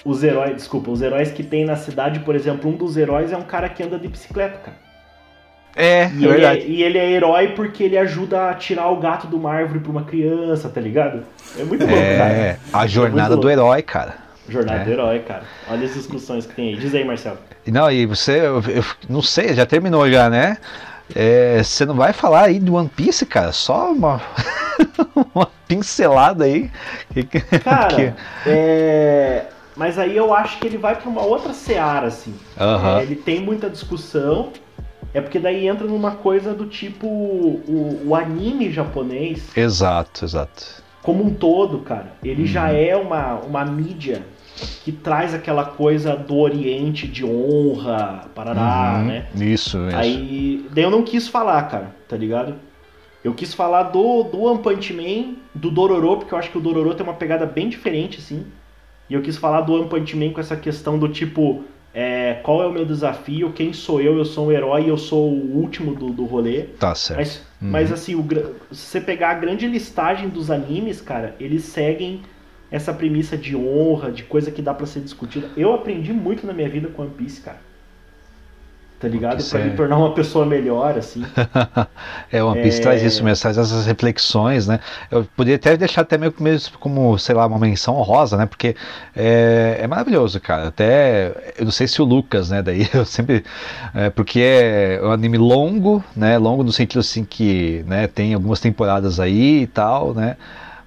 os 0.05 0.23
heróis, 0.25 0.57
desculpa, 0.57 0.91
os 0.91 1.03
heróis 1.03 1.31
que 1.31 1.43
tem 1.43 1.65
na 1.65 1.77
cidade, 1.77 2.21
por 2.21 2.35
exemplo, 2.35 2.71
um 2.71 2.77
dos 2.77 2.97
heróis 2.97 3.33
é 3.33 3.37
um 3.37 3.43
cara 3.43 3.69
que 3.69 3.83
anda 3.83 3.99
de 3.99 4.09
bicicleta, 4.09 4.59
cara. 4.59 4.77
É, 5.77 6.03
é 6.03 6.11
E 6.13 6.25
ele 6.25 6.27
é, 6.27 6.29
verdade. 6.33 6.61
e 6.67 6.83
ele 6.83 6.99
é 6.99 7.11
herói 7.13 7.49
porque 7.55 7.85
ele 7.85 7.97
ajuda 7.97 8.51
a 8.51 8.55
tirar 8.55 8.89
o 8.89 8.97
gato 8.97 9.29
de 9.29 9.35
uma 9.37 9.53
árvore 9.53 9.79
pra 9.81 9.91
uma 9.93 10.03
criança, 10.05 10.69
tá 10.69 10.81
ligado? 10.81 11.23
É 11.59 11.63
muito 11.63 11.83
louco, 11.87 11.97
É, 11.97 12.17
cara. 12.19 12.59
a 12.73 12.87
jornada 12.87 13.31
muito 13.31 13.43
do 13.43 13.51
herói, 13.51 13.83
cara. 13.83 14.15
Jornada 14.49 14.81
É. 14.81 14.85
do 14.85 14.91
herói, 14.91 15.21
cara. 15.21 15.43
Olha 15.71 15.85
as 15.87 15.95
discussões 15.95 16.45
que 16.45 16.55
tem 16.55 16.71
aí. 16.71 16.77
Diz 16.77 16.93
aí, 16.93 17.05
Marcelo. 17.05 17.39
Não, 17.69 17.89
e 17.91 18.05
você, 18.05 18.41
eu, 18.41 18.61
eu 18.69 18.85
não 19.09 19.23
sei, 19.23 19.55
já 19.55 19.65
terminou 19.65 20.11
já, 20.11 20.29
né? 20.29 20.57
É, 21.15 21.63
você 21.63 21.85
não 21.87 21.95
vai 21.95 22.13
falar 22.13 22.45
aí 22.47 22.59
do 22.59 22.75
One 22.75 22.89
Piece, 22.89 23.25
cara? 23.27 23.53
Só 23.53 23.93
uma, 23.93 24.21
uma 25.35 25.49
pincelada 25.69 26.45
aí. 26.47 26.69
Cara, 27.63 27.95
que- 27.95 28.13
é... 28.47 29.45
Mas 29.81 29.99
aí 29.99 30.15
eu 30.15 30.35
acho 30.35 30.59
que 30.59 30.67
ele 30.67 30.77
vai 30.77 30.95
pra 30.95 31.09
uma 31.09 31.23
outra 31.23 31.55
seara, 31.55 32.09
assim. 32.09 32.35
Aham. 32.61 32.99
É, 32.99 33.03
ele 33.03 33.17
tem 33.17 33.41
muita 33.41 33.71
discussão. 33.71 34.53
É 35.15 35.23
porque 35.23 35.39
daí 35.39 35.67
entra 35.67 35.87
numa 35.87 36.11
coisa 36.17 36.53
do 36.53 36.67
tipo 36.67 37.07
o, 37.07 38.03
o 38.09 38.15
anime 38.15 38.71
japonês, 38.71 39.57
Exato, 39.57 40.23
exato. 40.23 40.83
como 41.03 41.25
um 41.25 41.33
todo, 41.33 41.79
cara, 41.79 42.13
ele 42.23 42.45
já 42.47 42.69
Uhum. 42.69 42.77
é 42.77 42.95
uma, 42.97 43.35
uma 43.37 43.65
mídia 43.65 44.23
que 44.85 44.93
traz 44.93 45.33
aquela 45.33 45.65
coisa 45.65 46.15
do 46.15 46.37
Oriente 46.37 47.09
de 47.09 47.25
honra, 47.25 48.27
parará, 48.35 48.99
Uhum, 49.01 49.07
né? 49.07 49.27
Isso, 49.35 49.79
isso. 49.89 49.97
Aí, 49.97 50.67
daí 50.73 50.85
eu 50.85 50.91
não 50.91 51.03
quis 51.03 51.27
falar, 51.27 51.63
cara, 51.71 51.97
tá 52.07 52.19
ligado? 52.19 52.55
Eu 53.25 53.33
quis 53.33 53.55
falar 53.55 53.85
do, 53.85 54.25
do 54.25 54.43
One 54.43 54.63
Punch 54.63 54.93
Man, 54.93 55.37
do 55.55 55.71
Dororo, 55.71 56.19
porque 56.19 56.35
eu 56.35 56.39
acho 56.39 56.51
que 56.51 56.59
o 56.59 56.61
Dororo 56.61 56.95
tem 56.95 57.03
uma 57.05 57.15
pegada 57.15 57.47
bem 57.47 57.69
diferente, 57.69 58.19
assim. 58.19 58.45
E 59.11 59.15
eu 59.15 59.21
quis 59.21 59.37
falar 59.37 59.63
do 59.63 59.75
One 59.75 59.89
Punch 59.89 60.17
Man 60.17 60.31
com 60.31 60.41
essa 60.41 60.57
questão 60.57 60.97
do 60.99 61.09
tipo, 61.09 61.65
é, 61.93 62.35
qual 62.45 62.63
é 62.63 62.67
o 62.67 62.73
meu 62.73 62.85
desafio, 62.87 63.53
quem 63.53 63.73
sou 63.73 64.01
eu, 64.01 64.17
eu 64.17 64.25
sou 64.25 64.47
um 64.47 64.53
herói, 64.53 64.89
eu 64.89 64.97
sou 64.97 65.29
o 65.29 65.57
último 65.59 65.95
do, 65.95 66.11
do 66.11 66.25
rolê. 66.25 66.63
Tá 66.79 66.95
certo. 66.95 67.19
Mas, 67.19 67.51
Uhum. 67.61 67.69
mas 67.71 67.93
assim, 67.93 68.15
o 68.15 68.25
se 68.71 68.87
você 68.87 69.01
pegar 69.01 69.31
a 69.31 69.35
grande 69.35 69.67
listagem 69.67 70.29
dos 70.31 70.51
animes, 70.51 71.01
cara, 71.03 71.35
eles 71.39 71.65
seguem 71.65 72.23
essa 72.71 72.91
premissa 72.95 73.37
de 73.37 73.55
honra, 73.57 74.11
de 74.13 74.23
coisa 74.23 74.51
que 74.51 74.63
dá 74.63 74.73
pra 74.73 74.87
ser 74.87 75.01
discutida. 75.01 75.51
Eu 75.57 75.75
aprendi 75.75 76.13
muito 76.13 76.47
na 76.47 76.53
minha 76.55 76.69
vida 76.69 76.89
com 76.89 77.03
One 77.03 77.11
Piece, 77.11 77.41
cara. 77.43 77.59
Tá 79.01 79.09
ligado? 79.09 79.43
Pra 79.43 79.61
é- 79.61 79.65
me 79.65 79.71
tornar 79.75 79.97
uma 79.97 80.13
pessoa 80.15 80.45
melhor, 80.45 80.99
assim. 80.99 81.25
É, 82.31 82.45
One 82.45 82.61
Piece 82.63 82.81
É. 82.81 82.83
traz 82.83 83.03
isso 83.03 83.25
mesmo, 83.25 83.41
traz 83.41 83.57
essas 83.57 83.87
reflexões, 83.87 84.67
né? 84.67 84.79
Eu 85.11 85.25
poderia 85.37 85.57
até 85.57 85.77
deixar 85.77 86.03
até 86.03 86.19
meio 86.19 86.31
que 86.31 86.43
como, 86.79 87.19
sei 87.19 87.35
lá, 87.35 87.47
uma 87.47 87.59
menção 87.59 87.97
honrosa, 87.97 88.37
né? 88.37 88.45
Porque 88.47 88.77
é, 89.17 89.79
é 89.81 89.87
maravilhoso, 89.87 90.39
cara. 90.39 90.69
Até, 90.69 91.55
eu 91.59 91.65
não 91.65 91.73
sei 91.73 91.89
se 91.89 92.01
o 92.03 92.05
Lucas, 92.05 92.51
né? 92.51 92.63
Daí 92.63 92.87
eu 92.93 93.05
sempre... 93.07 93.43
é, 93.95 94.11
porque 94.11 94.41
é 94.41 95.01
um 95.03 95.11
anime 95.11 95.39
longo, 95.39 96.05
né? 96.15 96.37
Longo 96.37 96.63
no 96.63 96.71
sentido 96.73 97.01
assim 97.01 97.25
que 97.25 97.83
né, 97.87 98.07
tem 98.07 98.35
algumas 98.35 98.61
temporadas 98.61 99.19
aí 99.19 99.63
e 99.63 99.67
tal, 99.67 100.13
né? 100.15 100.37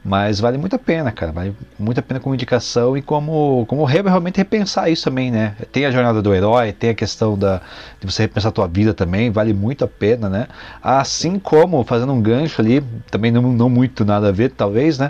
Mas 0.06 0.40
vale 0.42 0.58
muito 0.58 0.76
a 0.76 0.80
pena, 0.80 1.12
cara. 1.14 1.32
Vale 1.32 1.56
muito 1.80 1.98
a 2.00 2.04
pena 2.04 2.20
como 2.20 2.36
indicação 2.36 2.98
e 2.98 3.02
como, 3.02 3.66
como 3.68 3.86
re- 3.86 4.02
realmente 4.02 4.36
repensar 4.38 4.90
isso 4.90 5.06
também, 5.06 5.32
né? 5.32 5.56
Tem 5.72 5.86
a 5.86 5.92
jornada 5.92 6.22
do 6.22 6.34
herói, 6.34 6.74
tem 6.74 6.90
a 6.90 6.94
questão 6.94 7.38
da, 7.38 7.62
de 8.02 8.12
você 8.12 8.24
repensar 8.24 8.50
a 8.50 8.52
tua 8.52 8.68
vida 8.68 8.94
também, 8.94 9.32
vale 9.32 9.54
muito 9.54 9.86
a 9.86 9.88
pena, 9.88 10.28
né? 10.28 10.48
Assim 10.82 11.40
como, 11.40 11.84
fazendo 11.86 12.12
um 12.12 12.22
gancho 12.22 12.62
ali, 12.62 12.84
também 13.10 13.32
não, 13.32 13.42
não 13.54 13.70
muito 13.70 14.04
nada 14.04 14.28
a 14.28 14.32
ver, 14.32 14.52
talvez, 14.52 14.98
né? 14.98 15.10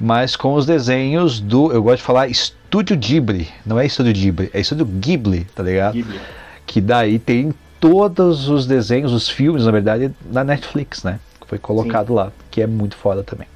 Mas 0.00 0.34
com 0.34 0.54
os 0.54 0.66
desenhos 0.66 1.38
do, 1.38 1.72
eu 1.72 1.80
gosto 1.80 1.98
de 1.98 2.02
falar 2.02 2.26
Estúdio 2.26 2.96
Ghibli, 2.96 3.48
não 3.64 3.78
é 3.78 3.86
Estúdio 3.86 4.12
Ghibli, 4.12 4.50
é 4.52 4.60
Estúdio 4.60 4.84
Ghibli, 4.84 5.46
tá 5.54 5.62
ligado? 5.62 5.94
Ghibli. 5.94 6.20
Que 6.66 6.80
daí 6.80 7.20
tem 7.20 7.54
todos 7.78 8.48
os 8.48 8.66
desenhos, 8.66 9.12
os 9.12 9.28
filmes, 9.28 9.64
na 9.66 9.70
verdade, 9.70 10.10
na 10.32 10.42
Netflix, 10.42 11.04
né? 11.04 11.20
Que 11.40 11.46
foi 11.46 11.58
colocado 11.60 12.12
lá, 12.12 12.32
que 12.50 12.60
é 12.60 12.66
muito 12.66 12.96
foda 12.96 13.22
também. 13.22 13.46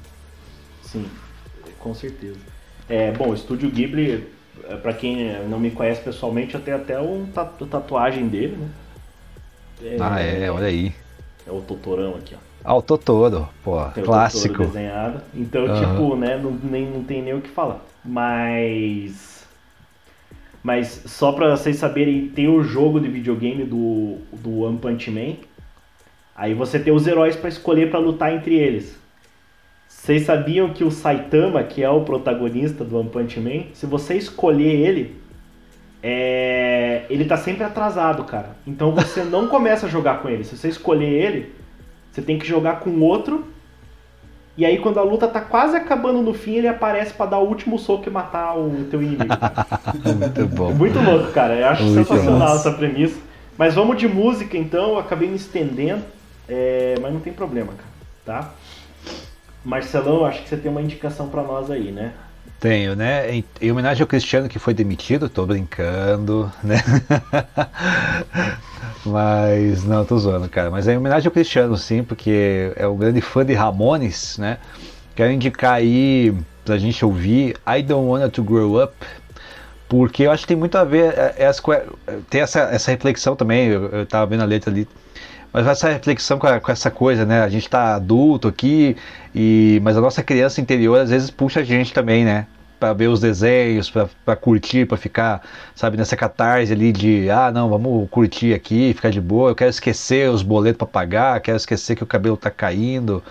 Sim, 0.91 1.05
com 1.79 1.93
certeza. 1.93 2.39
É, 2.87 3.11
bom, 3.11 3.29
o 3.29 3.33
Estúdio 3.33 3.69
Ghibli, 3.69 4.27
é, 4.67 4.75
pra 4.75 4.93
quem 4.93 5.33
não 5.47 5.59
me 5.59 5.69
conhece 5.71 6.01
pessoalmente, 6.01 6.55
eu 6.55 6.61
tenho 6.61 6.77
até 6.77 6.99
um 6.99 7.27
tatu- 7.27 7.67
tatuagem 7.67 8.27
dele, 8.27 8.57
né? 8.57 8.69
Ah, 9.99 10.19
é, 10.19 10.49
olha 10.51 10.67
aí. 10.67 10.93
É 11.47 11.51
o 11.51 11.61
Totorão 11.61 12.15
aqui, 12.15 12.35
ó. 12.35 12.37
Ah, 12.63 12.75
o 12.75 12.81
Totoro, 12.81 13.47
pô, 13.63 13.81
Tem 13.91 14.03
o 14.03 14.05
clássico. 14.05 14.47
Totoro 14.49 14.67
desenhado. 14.69 15.21
Então, 15.33 15.65
Aham. 15.65 15.79
tipo, 15.95 16.15
né, 16.15 16.37
não, 16.37 16.51
nem, 16.51 16.85
não 16.85 17.03
tem 17.03 17.21
nem 17.21 17.33
o 17.33 17.41
que 17.41 17.49
falar. 17.49 17.79
Mas. 18.03 19.47
Mas 20.61 21.03
só 21.05 21.31
pra 21.31 21.55
vocês 21.55 21.77
saberem, 21.77 22.27
tem 22.27 22.49
o 22.49 22.61
jogo 22.63 22.99
de 22.99 23.07
videogame 23.07 23.63
do, 23.63 24.17
do 24.33 24.59
One 24.63 24.77
Punch 24.77 25.09
Man. 25.09 25.35
Aí 26.35 26.53
você 26.53 26.77
tem 26.79 26.91
os 26.91 27.07
heróis 27.07 27.35
pra 27.35 27.47
escolher 27.47 27.89
pra 27.89 27.99
lutar 27.99 28.33
entre 28.33 28.55
eles. 28.55 28.97
Vocês 30.09 30.25
sabiam 30.25 30.69
que 30.69 30.83
o 30.83 30.89
Saitama, 30.89 31.61
que 31.61 31.83
é 31.83 31.89
o 31.89 32.01
protagonista 32.01 32.83
do 32.83 32.97
One 32.97 33.09
Punch 33.09 33.39
Man, 33.39 33.65
se 33.73 33.85
você 33.85 34.15
escolher 34.15 34.73
ele, 34.73 35.15
é... 36.01 37.03
ele 37.11 37.25
tá 37.25 37.37
sempre 37.37 37.63
atrasado, 37.63 38.23
cara. 38.23 38.55
Então 38.65 38.91
você 38.91 39.23
não 39.23 39.45
começa 39.49 39.85
a 39.85 39.89
jogar 39.89 40.19
com 40.19 40.27
ele. 40.27 40.43
Se 40.43 40.57
você 40.57 40.67
escolher 40.67 41.05
ele, 41.05 41.53
você 42.11 42.23
tem 42.23 42.39
que 42.39 42.47
jogar 42.47 42.79
com 42.79 42.99
outro. 43.01 43.45
E 44.57 44.65
aí 44.65 44.79
quando 44.79 44.99
a 44.99 45.03
luta 45.03 45.27
tá 45.27 45.41
quase 45.41 45.77
acabando 45.77 46.23
no 46.23 46.33
fim, 46.33 46.55
ele 46.55 46.67
aparece 46.67 47.13
pra 47.13 47.27
dar 47.27 47.37
o 47.37 47.47
último 47.47 47.77
soco 47.77 48.09
e 48.09 48.11
matar 48.11 48.57
o 48.57 48.87
teu 48.89 49.03
inimigo. 49.03 49.25
Muito 50.17 50.47
bom. 50.47 50.73
Muito 50.73 50.99
louco, 50.99 51.31
cara. 51.33 51.53
Eu 51.53 51.67
acho 51.67 51.83
Muito 51.83 52.07
sensacional 52.07 52.39
massa. 52.39 52.67
essa 52.67 52.75
premissa. 52.75 53.19
Mas 53.55 53.75
vamos 53.75 53.95
de 53.95 54.07
música 54.07 54.57
então, 54.57 54.93
eu 54.93 54.97
acabei 54.97 55.29
me 55.29 55.35
estendendo, 55.35 56.01
é, 56.47 56.95
mas 56.99 57.13
não 57.13 57.19
tem 57.19 57.31
problema, 57.31 57.73
cara. 57.73 57.89
Tá? 58.25 58.53
Marcelão, 59.69 60.25
acho 60.25 60.41
que 60.41 60.49
você 60.49 60.57
tem 60.57 60.71
uma 60.71 60.81
indicação 60.81 61.29
pra 61.29 61.43
nós 61.43 61.69
aí, 61.69 61.91
né? 61.91 62.11
Tenho, 62.59 62.95
né? 62.95 63.31
Em, 63.31 63.45
em 63.61 63.71
homenagem 63.71 64.01
ao 64.01 64.07
Cristiano 64.07 64.49
que 64.49 64.57
foi 64.57 64.73
demitido, 64.73 65.29
tô 65.29 65.45
brincando, 65.45 66.51
né? 66.63 66.77
Mas, 69.05 69.83
não, 69.85 70.03
tô 70.03 70.17
zoando, 70.17 70.49
cara. 70.49 70.71
Mas 70.71 70.87
é 70.87 70.93
em 70.93 70.97
homenagem 70.97 71.27
ao 71.27 71.31
Cristiano, 71.31 71.77
sim, 71.77 72.03
porque 72.03 72.73
é 72.75 72.87
um 72.87 72.97
grande 72.97 73.21
fã 73.21 73.45
de 73.45 73.53
Ramones, 73.53 74.39
né? 74.39 74.57
Quero 75.15 75.31
indicar 75.31 75.75
aí 75.75 76.35
pra 76.65 76.79
gente 76.79 77.05
ouvir 77.05 77.55
I 77.67 77.83
Don't 77.83 78.07
Wanna 78.07 78.27
To 78.27 78.43
Grow 78.43 78.83
Up, 78.83 78.93
porque 79.87 80.23
eu 80.23 80.31
acho 80.31 80.41
que 80.41 80.47
tem 80.47 80.57
muito 80.57 80.77
a 80.77 80.83
ver, 80.83 81.13
é, 81.15 81.35
é 81.37 81.51
tem 82.27 82.41
essa, 82.41 82.61
essa 82.61 82.89
reflexão 82.89 83.35
também, 83.35 83.67
eu, 83.67 83.85
eu 83.89 84.05
tava 84.05 84.25
vendo 84.25 84.41
a 84.41 84.45
letra 84.45 84.71
ali, 84.71 84.87
mas 85.53 85.65
essa 85.67 85.89
reflexão 85.89 86.37
com, 86.39 86.47
a- 86.47 86.59
com 86.59 86.71
essa 86.71 86.91
coisa, 86.91 87.25
né? 87.25 87.41
A 87.41 87.49
gente 87.49 87.69
tá 87.69 87.95
adulto 87.95 88.47
aqui, 88.47 88.95
e 89.33 89.79
mas 89.83 89.97
a 89.97 90.01
nossa 90.01 90.23
criança 90.23 90.61
interior 90.61 90.99
às 90.99 91.09
vezes 91.09 91.29
puxa 91.31 91.61
a 91.61 91.63
gente 91.63 91.93
também, 91.93 92.23
né? 92.25 92.47
Pra 92.79 92.93
ver 92.93 93.07
os 93.07 93.19
desenhos, 93.19 93.91
pra 94.23 94.35
curtir, 94.37 94.85
pra 94.87 94.95
ficar, 94.97 95.41
sabe, 95.75 95.97
nessa 95.97 96.15
catarse 96.15 96.71
ali 96.71 96.93
de, 96.93 97.29
ah, 97.29 97.51
não, 97.51 97.67
vamos 97.69 98.07
curtir 98.09 98.53
aqui, 98.53 98.93
ficar 98.93 99.09
de 99.09 99.19
boa. 99.19 99.51
Eu 99.51 99.55
quero 99.55 99.69
esquecer 99.69 100.29
os 100.29 100.41
boletos 100.41 100.77
pra 100.77 100.87
pagar, 100.87 101.41
quero 101.41 101.57
esquecer 101.57 101.95
que 101.97 102.03
o 102.03 102.07
cabelo 102.07 102.37
tá 102.37 102.49
caindo, 102.49 103.21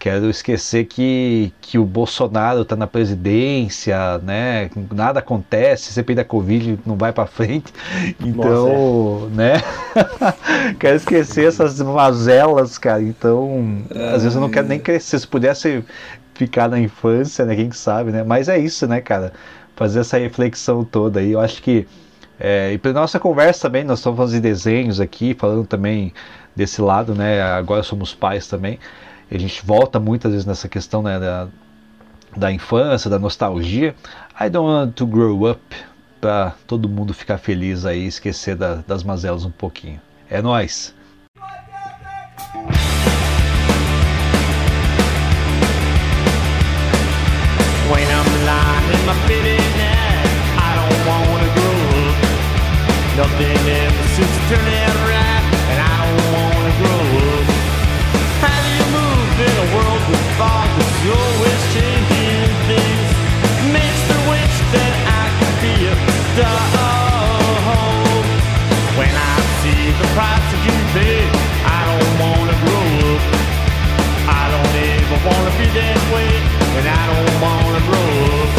quero 0.00 0.30
esquecer 0.30 0.86
que, 0.86 1.52
que 1.60 1.78
o 1.78 1.84
Bolsonaro 1.84 2.64
tá 2.64 2.74
na 2.74 2.86
presidência, 2.86 4.16
né? 4.20 4.70
Nada 4.90 5.18
acontece, 5.18 5.92
CPI 5.92 6.14
da 6.14 6.24
Covid 6.24 6.78
não 6.86 6.96
vai 6.96 7.12
pra 7.12 7.26
frente. 7.26 7.70
Então, 8.18 9.28
né? 9.34 9.62
quero 10.80 10.96
esquecer 10.96 11.46
essas 11.48 11.78
mazelas, 11.82 12.78
cara. 12.78 13.02
Então, 13.02 13.84
às 14.14 14.22
vezes 14.22 14.34
eu 14.34 14.40
não 14.40 14.48
quero 14.48 14.66
nem 14.66 14.80
crescer. 14.80 15.18
Se 15.18 15.26
pudesse 15.26 15.84
ficar 16.34 16.70
na 16.70 16.80
infância, 16.80 17.44
né? 17.44 17.54
Quem 17.54 17.70
sabe, 17.70 18.10
né? 18.10 18.24
Mas 18.24 18.48
é 18.48 18.58
isso, 18.58 18.86
né, 18.86 19.02
cara? 19.02 19.34
Fazer 19.76 20.00
essa 20.00 20.16
reflexão 20.16 20.82
toda 20.82 21.20
aí. 21.20 21.32
Eu 21.32 21.40
acho 21.40 21.62
que. 21.62 21.86
É, 22.38 22.72
e 22.72 22.78
para 22.78 22.94
nossa 22.94 23.20
conversa 23.20 23.68
também, 23.68 23.84
nós 23.84 23.98
estamos 23.98 24.16
fazendo 24.16 24.40
desenhos 24.40 24.98
aqui, 24.98 25.36
falando 25.38 25.66
também 25.66 26.14
desse 26.56 26.80
lado, 26.80 27.14
né? 27.14 27.42
Agora 27.42 27.82
somos 27.82 28.14
pais 28.14 28.46
também. 28.46 28.78
A 29.30 29.38
gente 29.38 29.64
volta 29.64 30.00
muitas 30.00 30.32
vezes 30.32 30.46
nessa 30.46 30.68
questão 30.68 31.02
né, 31.02 31.18
da, 31.20 31.48
da 32.36 32.50
infância, 32.52 33.08
da 33.08 33.18
nostalgia. 33.18 33.94
I 34.40 34.48
don't 34.50 34.68
want 34.68 34.94
to 34.96 35.06
grow 35.06 35.48
up 35.48 35.60
para 36.20 36.54
todo 36.66 36.88
mundo 36.88 37.14
ficar 37.14 37.38
feliz 37.38 37.84
aí, 37.86 38.06
esquecer 38.06 38.56
da- 38.56 38.82
das 38.86 39.02
mazelas 39.02 39.44
um 39.44 39.50
pouquinho. 39.50 40.00
É 40.28 40.42
up. 40.42 40.92
Nothing 53.16 53.68
ever 53.68 54.08
seems 54.16 54.30
to 54.30 54.48
turn 54.48 54.72
out 54.72 54.99
When 68.98 69.10
I 69.10 69.36
see 69.62 69.90
the 70.00 70.06
price 70.14 70.50
I 71.66 71.80
don't 71.90 72.14
wanna 72.22 72.54
grow 72.62 72.86
up. 73.10 73.22
I 74.30 74.44
don't 74.52 74.74
ever 74.94 75.18
wanna 75.26 75.52
be 75.58 75.66
that 75.74 75.98
way, 76.14 76.30
and 76.78 76.86
I 76.86 77.02
don't 77.10 77.34
wanna 77.42 77.80
grow 77.88 78.10
up. 78.42 78.50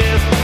Sanchez. 0.00 0.39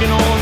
working 0.00 0.12
on 0.12 0.37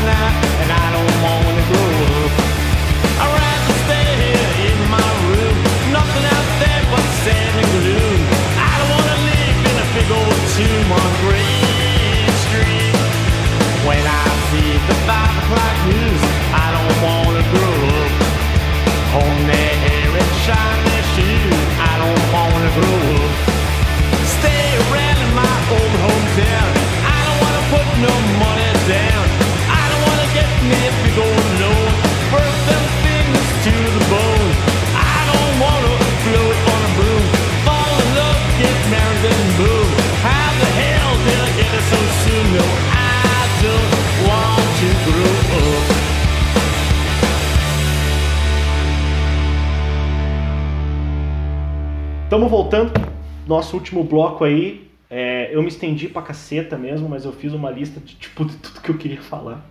Nosso 53.47 53.75
último 53.75 54.03
bloco 54.03 54.43
aí. 54.43 54.87
É, 55.09 55.55
eu 55.55 55.61
me 55.61 55.69
estendi 55.69 56.09
pra 56.09 56.21
caceta 56.21 56.77
mesmo, 56.77 57.07
mas 57.07 57.23
eu 57.23 57.31
fiz 57.31 57.53
uma 57.53 57.71
lista 57.71 57.99
de 57.99 58.15
tipo 58.15 58.43
de 58.43 58.57
tudo 58.57 58.81
que 58.81 58.89
eu 58.89 58.97
queria 58.97 59.21
falar. 59.21 59.65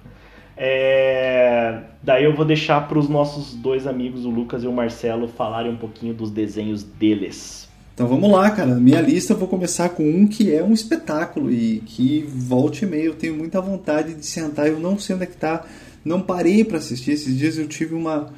É, 0.56 1.80
daí 2.02 2.24
eu 2.24 2.34
vou 2.34 2.46
deixar 2.46 2.88
para 2.88 2.98
os 2.98 3.08
nossos 3.08 3.54
dois 3.54 3.86
amigos, 3.86 4.24
o 4.24 4.30
Lucas 4.30 4.64
e 4.64 4.66
o 4.66 4.72
Marcelo, 4.72 5.28
falarem 5.28 5.70
um 5.70 5.76
pouquinho 5.76 6.14
dos 6.14 6.30
desenhos 6.30 6.82
deles. 6.82 7.68
Então 7.92 8.06
vamos 8.06 8.30
lá, 8.30 8.50
cara. 8.50 8.74
Minha 8.74 9.00
lista 9.00 9.32
eu 9.32 9.36
vou 9.36 9.48
começar 9.48 9.90
com 9.90 10.08
um 10.08 10.26
que 10.26 10.54
é 10.54 10.62
um 10.62 10.72
espetáculo 10.72 11.50
e 11.50 11.80
que 11.80 12.26
volte 12.28 12.84
e 12.84 12.88
meia 12.88 13.04
eu 13.04 13.14
tenho 13.14 13.34
muita 13.34 13.60
vontade 13.60 14.14
de 14.14 14.24
sentar. 14.24 14.66
Eu 14.66 14.78
não 14.78 14.98
sei 14.98 15.14
onde 15.14 15.24
é 15.24 15.26
que 15.26 15.36
tá. 15.36 15.64
Não 16.04 16.20
parei 16.20 16.64
para 16.64 16.78
assistir. 16.78 17.12
Esses 17.12 17.36
dias 17.36 17.58
eu 17.58 17.66
tive 17.66 17.94
uma, 17.94 18.32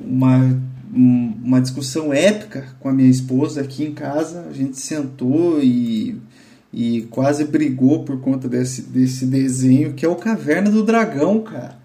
uma, 0.00 0.38
um- 0.94 1.34
uma 1.42 1.60
discussão 1.60 2.12
épica 2.12 2.66
com 2.80 2.88
a 2.88 2.92
minha 2.92 3.10
esposa 3.10 3.60
aqui 3.60 3.84
em 3.84 3.92
casa. 3.92 4.46
A 4.48 4.52
gente 4.52 4.78
sentou 4.78 5.60
e, 5.62 6.16
e 6.72 7.02
quase 7.10 7.44
brigou 7.44 8.04
por 8.04 8.20
conta 8.20 8.48
desse, 8.48 8.82
desse 8.82 9.26
desenho 9.26 9.94
que 9.94 10.04
é 10.04 10.08
o 10.08 10.16
Caverna 10.16 10.70
do 10.70 10.82
Dragão, 10.82 11.40
cara. 11.40 11.78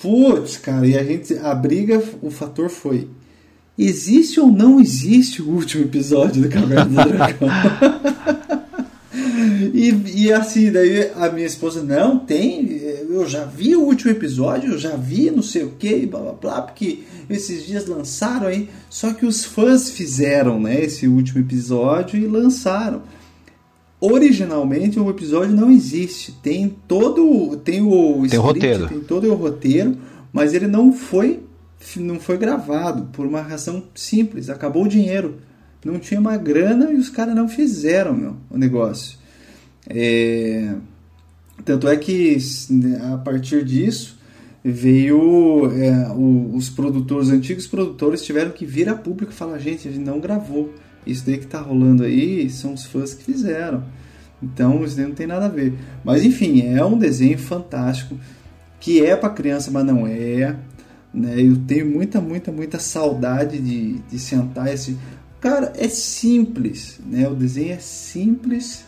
Putz, 0.00 0.56
cara, 0.58 0.86
e 0.86 0.96
a 0.96 1.02
gente. 1.02 1.34
A 1.38 1.54
briga, 1.54 2.02
o 2.20 2.30
fator 2.30 2.68
foi. 2.68 3.08
Existe 3.78 4.40
ou 4.40 4.50
não 4.50 4.80
existe 4.80 5.42
o 5.42 5.50
último 5.50 5.84
episódio 5.84 6.42
do 6.42 6.48
Caverna 6.48 7.04
do 7.04 7.10
Dragão? 7.12 7.48
e, 9.74 10.24
e 10.24 10.32
assim, 10.32 10.70
daí 10.70 11.10
a 11.14 11.30
minha 11.30 11.46
esposa, 11.46 11.82
não, 11.82 12.18
tem, 12.18 12.64
eu 13.16 13.28
já 13.28 13.44
vi 13.44 13.74
o 13.74 13.82
último 13.82 14.10
episódio, 14.10 14.72
eu 14.72 14.78
já 14.78 14.96
vi 14.96 15.30
não 15.30 15.42
sei 15.42 15.64
o 15.64 15.70
que, 15.70 16.06
blá 16.06 16.20
blá 16.20 16.32
blá, 16.32 16.62
porque 16.62 17.00
esses 17.28 17.66
dias 17.66 17.86
lançaram 17.86 18.46
aí, 18.46 18.68
só 18.88 19.12
que 19.12 19.24
os 19.24 19.44
fãs 19.44 19.90
fizeram, 19.90 20.60
né, 20.60 20.82
esse 20.84 21.08
último 21.08 21.40
episódio 21.40 22.18
e 22.18 22.26
lançaram. 22.26 23.02
Originalmente 24.00 25.00
o 25.00 25.08
episódio 25.08 25.56
não 25.56 25.70
existe, 25.70 26.32
tem 26.42 26.76
todo, 26.86 27.56
tem 27.56 27.80
o 27.80 28.26
Tem 28.28 28.38
o 28.38 28.42
roteiro. 28.42 28.88
tem 28.88 29.00
todo 29.00 29.30
o 29.30 29.34
roteiro, 29.34 29.96
mas 30.32 30.52
ele 30.52 30.66
não 30.66 30.92
foi 30.92 31.40
não 31.96 32.18
foi 32.18 32.36
gravado 32.36 33.10
por 33.12 33.26
uma 33.26 33.40
razão 33.40 33.84
simples, 33.94 34.50
acabou 34.50 34.84
o 34.84 34.88
dinheiro. 34.88 35.36
Não 35.84 36.00
tinha 36.00 36.18
uma 36.18 36.36
grana 36.36 36.90
e 36.90 36.96
os 36.96 37.08
caras 37.08 37.34
não 37.34 37.48
fizeram 37.48 38.12
meu, 38.12 38.36
o 38.50 38.58
negócio. 38.58 39.18
É, 39.88 40.74
Tanto 41.64 41.88
é 41.88 41.96
que 41.96 42.36
né, 42.70 43.00
a 43.12 43.18
partir 43.18 43.64
disso 43.64 44.16
veio 44.64 45.70
é, 45.72 46.08
o- 46.12 46.54
os 46.54 46.68
produtores, 46.68 47.28
os 47.28 47.32
antigos 47.34 47.66
produtores 47.66 48.22
tiveram 48.22 48.50
que 48.50 48.66
vir 48.66 48.88
a 48.88 48.94
público 48.94 49.32
e 49.32 49.34
falar, 49.34 49.58
gente, 49.58 49.88
a 49.88 49.90
gente 49.90 50.04
não 50.04 50.20
gravou. 50.20 50.72
Isso 51.06 51.24
daí 51.24 51.38
que 51.38 51.46
tá 51.46 51.60
rolando 51.60 52.02
aí 52.02 52.50
são 52.50 52.74
os 52.74 52.84
fãs 52.84 53.14
que 53.14 53.22
fizeram. 53.24 53.84
Então 54.42 54.84
isso 54.84 54.96
daí 54.96 55.06
não 55.06 55.14
tem 55.14 55.26
nada 55.26 55.46
a 55.46 55.48
ver. 55.48 55.74
Mas 56.04 56.24
enfim, 56.24 56.62
é 56.62 56.84
um 56.84 56.98
desenho 56.98 57.38
fantástico 57.38 58.18
que 58.80 59.04
é 59.04 59.16
para 59.16 59.30
criança, 59.30 59.70
mas 59.70 59.84
não 59.84 60.06
é. 60.06 60.56
Né? 61.14 61.40
Eu 61.40 61.56
tenho 61.66 61.86
muita, 61.86 62.20
muita, 62.20 62.52
muita 62.52 62.78
saudade 62.78 63.58
de, 63.58 63.94
de 64.00 64.18
sentar 64.18 64.72
esse. 64.72 64.96
Cara, 65.40 65.72
é 65.76 65.88
simples, 65.88 66.98
né? 67.06 67.28
O 67.28 67.34
desenho 67.34 67.72
é 67.72 67.78
simples 67.78 68.84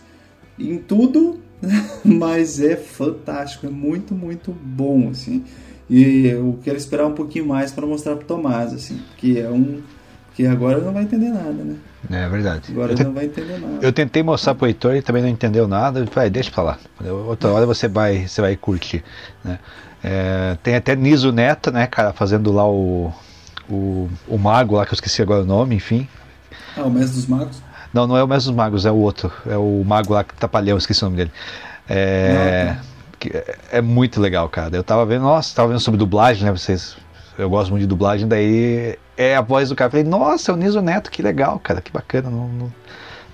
em 0.59 0.77
tudo, 0.78 1.39
mas 2.05 2.60
é 2.60 2.76
fantástico, 2.76 3.66
é 3.66 3.70
muito, 3.70 4.14
muito 4.14 4.52
bom, 4.52 5.09
assim. 5.10 5.44
E 5.90 6.26
eu 6.26 6.59
quero 6.62 6.76
esperar 6.76 7.06
um 7.06 7.12
pouquinho 7.14 7.47
mais 7.47 7.72
para 7.72 7.86
mostrar 7.86 8.16
pro 8.16 8.26
Tomás, 8.26 8.72
assim, 8.74 9.01
que 9.16 9.39
é 9.40 9.48
um 9.51 9.80
que 10.35 10.47
agora 10.47 10.78
não 10.78 10.93
vai 10.93 11.02
entender 11.02 11.30
nada, 11.30 11.51
né? 11.51 11.74
É 12.09 12.28
verdade. 12.28 12.70
Agora 12.70 12.94
te- 12.94 13.02
não 13.02 13.12
vai 13.12 13.24
entender 13.24 13.59
nada. 13.59 13.78
eu 13.85 13.93
tentei 13.93 14.22
mostrar 14.22 14.55
pro 14.55 14.68
Heitor, 14.68 14.93
ele 14.93 15.02
também 15.02 15.20
não 15.20 15.28
entendeu 15.28 15.66
nada. 15.66 15.98
Eu 15.98 16.06
falei, 16.06 16.30
deixa 16.30 16.48
pra 16.52 16.62
lá. 16.62 16.78
Outra 17.26 17.51
hora 17.51 17.66
você 17.66 17.89
vai, 17.89 18.28
você 18.28 18.40
vai 18.40 18.55
curtir. 18.55 19.02
Né? 19.43 19.59
É, 20.05 20.56
tem 20.62 20.76
até 20.76 20.94
Niso 20.94 21.32
Neto, 21.32 21.72
né, 21.72 21.89
cara, 21.89 22.12
fazendo 22.12 22.52
lá 22.52 22.68
o, 22.70 23.12
o, 23.68 24.09
o 24.28 24.39
mago 24.39 24.76
lá, 24.76 24.86
que 24.86 24.93
eu 24.93 24.94
esqueci 24.94 25.20
agora 25.20 25.43
o 25.43 25.47
nome, 25.47 25.74
enfim. 25.74 26.06
Ah, 26.76 26.85
o 26.85 26.90
Mestre 26.90 27.16
dos 27.16 27.26
Magos? 27.26 27.60
Não, 27.93 28.06
não 28.06 28.16
é 28.16 28.23
o 28.23 28.28
mesmo 28.28 28.51
dos 28.51 28.56
magos, 28.56 28.85
é 28.86 28.90
o 28.90 28.97
outro. 28.97 29.32
É 29.47 29.56
o 29.56 29.82
mago 29.86 30.12
lá 30.12 30.23
que 30.24 30.35
tapalhão, 30.35 30.77
esqueci 30.77 31.02
o 31.02 31.06
nome 31.06 31.16
dele. 31.16 31.32
É, 31.89 32.77
que 33.19 33.35
é- 33.35 33.56
é 33.73 33.81
muito 33.81 34.20
legal, 34.20 34.48
cara. 34.48 34.77
Eu 34.77 34.85
tava 34.85 35.05
vendo, 35.06 35.23
nossa, 35.23 35.55
tava 35.55 35.69
vendo 35.69 35.81
sobre 35.81 35.98
dublagem, 35.98 36.44
né? 36.44 36.51
Vocês. 36.52 36.97
Eu 37.39 37.48
gosto 37.48 37.70
muito 37.70 37.82
de 37.82 37.86
dublagem, 37.86 38.27
daí 38.28 38.98
é 39.16 39.36
a 39.36 39.40
voz 39.40 39.69
do 39.69 39.77
cara. 39.77 39.86
Eu 39.89 39.90
Falei, 39.93 40.05
nossa, 40.05 40.51
é 40.51 40.55
o 40.55 40.56
Niso 40.56 40.81
Neto, 40.82 41.10
que 41.10 41.23
legal, 41.23 41.59
cara, 41.59 41.81
que 41.81 41.90
bacana. 41.93 42.28
Não, 42.28 42.48
não, 42.48 42.73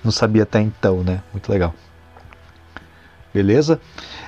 não 0.03 0.11
sabia 0.11 0.43
até 0.43 0.61
então, 0.61 1.03
né? 1.03 1.19
Muito 1.33 1.51
legal. 1.51 1.73
Beleza? 3.33 3.81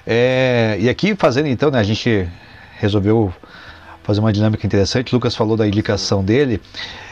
É, 0.06 0.76
e 0.80 0.90
aqui 0.90 1.16
fazendo 1.16 1.48
então, 1.48 1.72
né? 1.72 1.80
A 1.80 1.84
gente 1.84 2.28
resolveu 2.80 3.34
fazer 4.04 4.20
uma 4.20 4.34
dinâmica 4.34 4.66
interessante. 4.66 5.14
O 5.14 5.16
Lucas 5.16 5.36
falou 5.36 5.56
da 5.56 5.66
indicação 5.68 6.24
dele. 6.24 6.62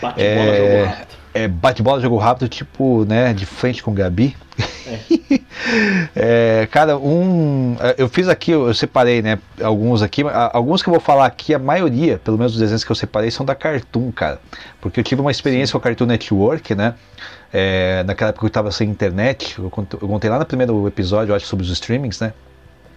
Bate 0.02 0.22
É, 0.22 0.36
bola, 0.36 0.58
jogo 0.58 0.86
rápido. 0.90 1.25
É 1.36 1.50
bate-bola, 1.50 2.00
jogo 2.00 2.16
rápido, 2.16 2.48
tipo, 2.48 3.04
né, 3.04 3.34
de 3.34 3.46
frente 3.46 3.84
com 3.84 3.92
o 3.92 3.94
Gabi. 3.94 4.34
É, 6.16 6.66
cara, 6.72 6.98
um. 6.98 7.76
Eu 7.98 8.08
fiz 8.08 8.30
aqui, 8.30 8.52
eu 8.52 8.74
separei, 8.74 9.22
né? 9.22 9.38
Alguns 9.62 10.02
aqui. 10.02 10.24
Alguns 10.54 10.82
que 10.82 10.88
eu 10.88 10.94
vou 10.94 11.02
falar 11.02 11.26
aqui, 11.26 11.54
a 11.54 11.60
maioria, 11.60 12.22
pelo 12.24 12.38
menos 12.38 12.54
os 12.54 12.60
desenhos 12.60 12.86
que 12.86 12.92
eu 12.92 12.96
separei, 12.96 13.30
são 13.32 13.46
da 13.46 13.54
Cartoon, 13.54 14.14
cara. 14.14 14.40
Porque 14.80 15.02
eu 15.02 15.04
tive 15.04 15.20
uma 15.20 15.30
experiência 15.30 15.74
com 15.74 15.78
a 15.78 15.82
Cartoon 15.82 16.06
Network, 16.06 16.74
né? 16.74 16.96
É, 17.52 18.02
naquela 18.04 18.30
época 18.30 18.46
eu 18.46 18.48
estava 18.48 18.72
sem 18.72 18.90
internet. 18.90 19.60
Eu 19.60 19.70
contei 19.70 20.30
lá 20.30 20.40
no 20.40 20.46
primeiro 20.46 20.88
episódio, 20.88 21.34
eu 21.34 21.36
acho, 21.36 21.48
sobre 21.48 21.66
os 21.66 21.72
streamings, 21.72 22.22
né? 22.22 22.32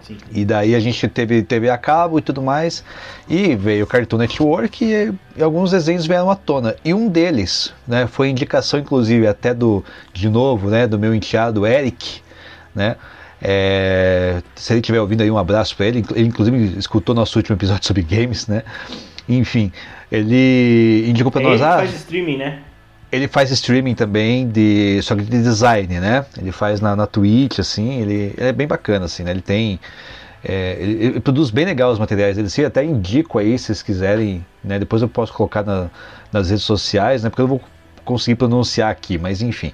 Sim. 0.09 0.17
E 0.33 0.43
daí 0.43 0.73
a 0.73 0.79
gente 0.79 1.07
teve 1.07 1.43
TV 1.43 1.69
a 1.69 1.77
cabo 1.77 2.17
e 2.17 2.21
tudo 2.21 2.41
mais. 2.41 2.83
E 3.29 3.55
veio 3.55 3.83
o 3.83 3.87
Cartoon 3.87 4.17
Network 4.17 4.83
e, 4.83 5.13
e 5.37 5.43
alguns 5.43 5.69
desenhos 5.69 6.07
vieram 6.07 6.31
à 6.31 6.35
tona. 6.35 6.75
E 6.83 6.93
um 6.93 7.07
deles, 7.07 7.71
né, 7.87 8.07
foi 8.07 8.29
indicação 8.29 8.79
inclusive 8.79 9.27
até 9.27 9.53
do, 9.53 9.85
de 10.11 10.27
novo, 10.27 10.69
né, 10.69 10.87
do 10.87 10.97
meu 10.97 11.13
enteado 11.13 11.65
Eric, 11.65 12.21
né? 12.73 12.95
É, 13.41 14.41
se 14.55 14.73
ele 14.73 14.81
estiver 14.81 14.99
ouvindo 14.99 15.21
aí, 15.21 15.31
um 15.31 15.37
abraço 15.37 15.75
para 15.77 15.85
ele. 15.85 16.03
Ele 16.13 16.27
inclusive 16.27 16.77
escutou 16.77 17.15
nosso 17.15 17.37
último 17.39 17.55
episódio 17.55 17.85
sobre 17.85 18.01
games, 18.01 18.47
né? 18.47 18.63
Enfim, 19.29 19.71
ele 20.11 21.05
indicou 21.07 21.31
para 21.31 21.41
Ele 21.41 21.51
nós, 21.51 21.59
que 21.59 21.65
ah, 21.65 21.77
faz 21.77 21.93
streaming, 21.93 22.37
né? 22.37 22.59
Ele 23.11 23.27
faz 23.27 23.49
streaming 23.51 23.95
também 23.95 24.47
de 24.47 25.01
só 25.01 25.15
que 25.15 25.23
de 25.23 25.41
design, 25.41 25.99
né? 25.99 26.25
Ele 26.37 26.51
faz 26.51 26.79
na, 26.79 26.95
na 26.95 27.07
Twitch, 27.07 27.59
assim, 27.59 28.01
ele, 28.01 28.33
ele 28.37 28.47
é 28.47 28.51
bem 28.51 28.67
bacana, 28.67 29.05
assim, 29.05 29.23
né? 29.23 29.31
Ele 29.31 29.41
tem 29.41 29.79
é, 30.43 30.77
ele, 30.79 31.05
ele 31.05 31.19
produz 31.19 31.49
bem 31.49 31.65
legal 31.65 31.91
os 31.91 31.99
materiais 31.99 32.35
dele, 32.37 32.49
sim, 32.49 32.63
até 32.63 32.83
indico 32.83 33.39
aí 33.39 33.57
se 33.57 33.65
vocês 33.65 33.81
quiserem, 33.81 34.45
né? 34.63 34.79
Depois 34.79 35.01
eu 35.01 35.09
posso 35.09 35.33
colocar 35.33 35.63
na- 35.63 35.89
nas 36.31 36.49
redes 36.49 36.63
sociais, 36.63 37.23
né? 37.23 37.29
Porque 37.29 37.41
eu 37.41 37.47
não 37.47 37.57
vou 37.57 37.61
conseguir 38.05 38.35
pronunciar 38.35 38.91
aqui, 38.91 39.17
mas 39.17 39.41
enfim. 39.41 39.73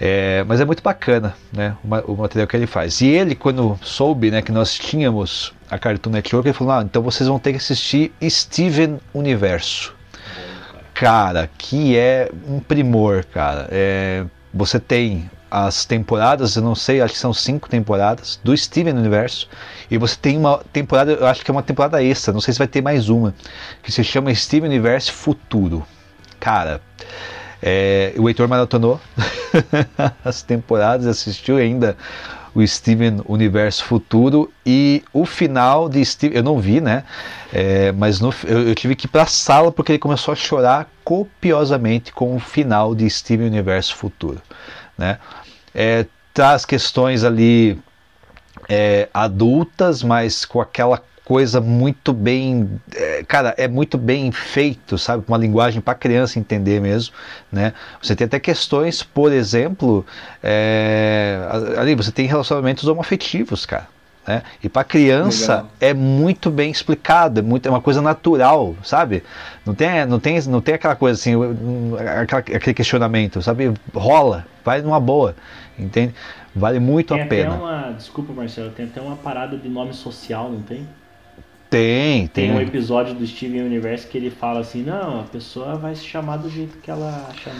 É, 0.00 0.44
mas 0.44 0.60
é 0.60 0.64
muito 0.64 0.82
bacana, 0.82 1.34
né? 1.52 1.76
O, 1.84 2.12
o 2.12 2.16
material 2.16 2.46
que 2.48 2.56
ele 2.56 2.66
faz. 2.66 3.00
E 3.00 3.06
ele, 3.06 3.34
quando 3.34 3.78
soube, 3.82 4.30
né, 4.30 4.42
que 4.42 4.50
nós 4.50 4.74
tínhamos 4.74 5.52
a 5.70 5.78
Cartoon 5.78 6.10
Network, 6.10 6.48
ele 6.48 6.52
falou: 6.56 6.72
ah, 6.74 6.82
então 6.82 7.02
vocês 7.02 7.28
vão 7.28 7.38
ter 7.38 7.52
que 7.52 7.58
assistir 7.58 8.12
Steven 8.22 8.98
Universo 9.12 9.94
cara, 10.94 11.50
que 11.58 11.98
é 11.98 12.30
um 12.46 12.60
primor, 12.60 13.24
cara. 13.24 13.68
É, 13.70 14.24
você 14.52 14.78
tem 14.78 15.28
as 15.50 15.84
temporadas, 15.84 16.56
eu 16.56 16.62
não 16.62 16.74
sei, 16.74 17.00
acho 17.00 17.14
que 17.14 17.20
são 17.20 17.32
cinco 17.32 17.68
temporadas 17.68 18.40
do 18.42 18.56
Steven 18.56 18.94
Universo. 18.94 19.48
E 19.90 19.98
você 19.98 20.16
tem 20.16 20.36
uma 20.36 20.58
temporada, 20.72 21.12
eu 21.12 21.26
acho 21.26 21.44
que 21.44 21.50
é 21.50 21.52
uma 21.52 21.62
temporada 21.62 22.02
extra, 22.02 22.32
não 22.32 22.40
sei 22.40 22.52
se 22.52 22.58
vai 22.58 22.66
ter 22.66 22.82
mais 22.82 23.08
uma, 23.08 23.34
que 23.82 23.92
se 23.92 24.02
chama 24.02 24.34
Steven 24.34 24.68
Universo 24.68 25.12
Futuro. 25.12 25.86
Cara, 26.40 26.80
é, 27.62 28.12
o 28.16 28.28
Heitor 28.28 28.48
maratonou 28.48 29.00
as 30.24 30.42
temporadas, 30.42 31.06
assistiu 31.06 31.56
ainda 31.56 31.96
o 32.54 32.66
Steven 32.66 33.20
Universo 33.26 33.84
Futuro 33.84 34.52
e 34.64 35.02
o 35.12 35.24
final 35.26 35.88
de 35.88 36.04
Steven, 36.04 36.36
eu 36.36 36.42
não 36.42 36.58
vi, 36.60 36.80
né? 36.80 37.04
É, 37.52 37.90
mas 37.92 38.20
no- 38.20 38.32
eu, 38.44 38.68
eu 38.68 38.74
tive 38.74 38.94
que 38.94 39.06
ir 39.06 39.08
pra 39.08 39.26
sala 39.26 39.72
porque 39.72 39.92
ele 39.92 39.98
começou 39.98 40.32
a 40.32 40.36
chorar 40.36 40.88
copiosamente 41.04 42.12
com 42.12 42.34
o 42.36 42.38
final 42.38 42.94
de 42.94 43.08
Steven 43.10 43.46
Universo 43.46 43.96
Futuro, 43.96 44.40
né? 44.96 45.18
É, 45.74 46.06
traz 46.32 46.64
questões 46.64 47.24
ali 47.24 47.78
é, 48.68 49.08
adultas, 49.12 50.02
mas 50.02 50.44
com 50.44 50.60
aquela 50.60 51.02
coisa 51.24 51.60
muito 51.60 52.12
bem, 52.12 52.68
é, 52.94 53.24
cara, 53.26 53.54
é 53.56 53.66
muito 53.66 53.96
bem 53.96 54.30
feito, 54.30 54.98
sabe, 54.98 55.22
com 55.24 55.32
uma 55.32 55.38
linguagem 55.38 55.80
para 55.80 55.94
criança 55.94 56.38
entender 56.38 56.80
mesmo, 56.80 57.14
né? 57.50 57.72
Você 58.02 58.14
tem 58.14 58.26
até 58.26 58.38
questões, 58.38 59.02
por 59.02 59.32
exemplo, 59.32 60.04
é, 60.42 61.38
ali 61.78 61.94
você 61.94 62.12
tem 62.12 62.26
relacionamentos 62.26 62.86
homoafetivos, 62.86 63.64
cara. 63.64 63.88
Né? 64.26 64.42
E 64.62 64.70
para 64.70 64.84
criança 64.84 65.56
Legal. 65.56 65.70
é 65.80 65.92
muito 65.92 66.50
bem 66.50 66.70
explicado, 66.70 67.40
é, 67.40 67.42
muito, 67.42 67.66
é 67.66 67.70
uma 67.70 67.80
coisa 67.82 68.00
natural, 68.00 68.74
sabe? 68.82 69.22
Não 69.66 69.74
tem, 69.74 70.06
não 70.06 70.18
tem, 70.18 70.40
não 70.46 70.62
tem 70.62 70.74
aquela 70.76 70.96
coisa 70.96 71.20
assim, 71.20 71.34
aquela- 72.22 72.40
aquele 72.40 72.72
questionamento, 72.72 73.42
sabe? 73.42 73.72
Rola, 73.94 74.46
vai 74.64 74.80
numa 74.80 74.98
boa, 74.98 75.36
entende? 75.78 76.14
Vale 76.56 76.78
muito 76.80 77.12
Tem 77.12 77.22
a 77.22 77.26
até 77.26 77.36
pena. 77.42 77.54
uma. 77.54 77.92
Desculpa, 77.92 78.32
Marcelo, 78.32 78.70
tem 78.70 78.86
até 78.86 78.98
uma 79.00 79.16
parada 79.16 79.58
de 79.58 79.68
nome 79.68 79.92
social, 79.92 80.50
não 80.50 80.62
tem? 80.62 80.86
Tem, 81.70 82.28
Tem 82.28 82.52
um 82.52 82.58
tem. 82.58 82.66
episódio 82.68 83.14
do 83.14 83.26
Steven 83.26 83.62
Universe 83.62 84.06
que 84.06 84.16
ele 84.16 84.30
fala 84.30 84.60
assim, 84.60 84.82
não, 84.82 85.20
a 85.20 85.24
pessoa 85.24 85.74
vai 85.74 85.94
se 85.96 86.04
chamar 86.04 86.36
do 86.36 86.48
jeito 86.48 86.78
que 86.78 86.88
ela 86.90 87.28
acha 87.30 87.50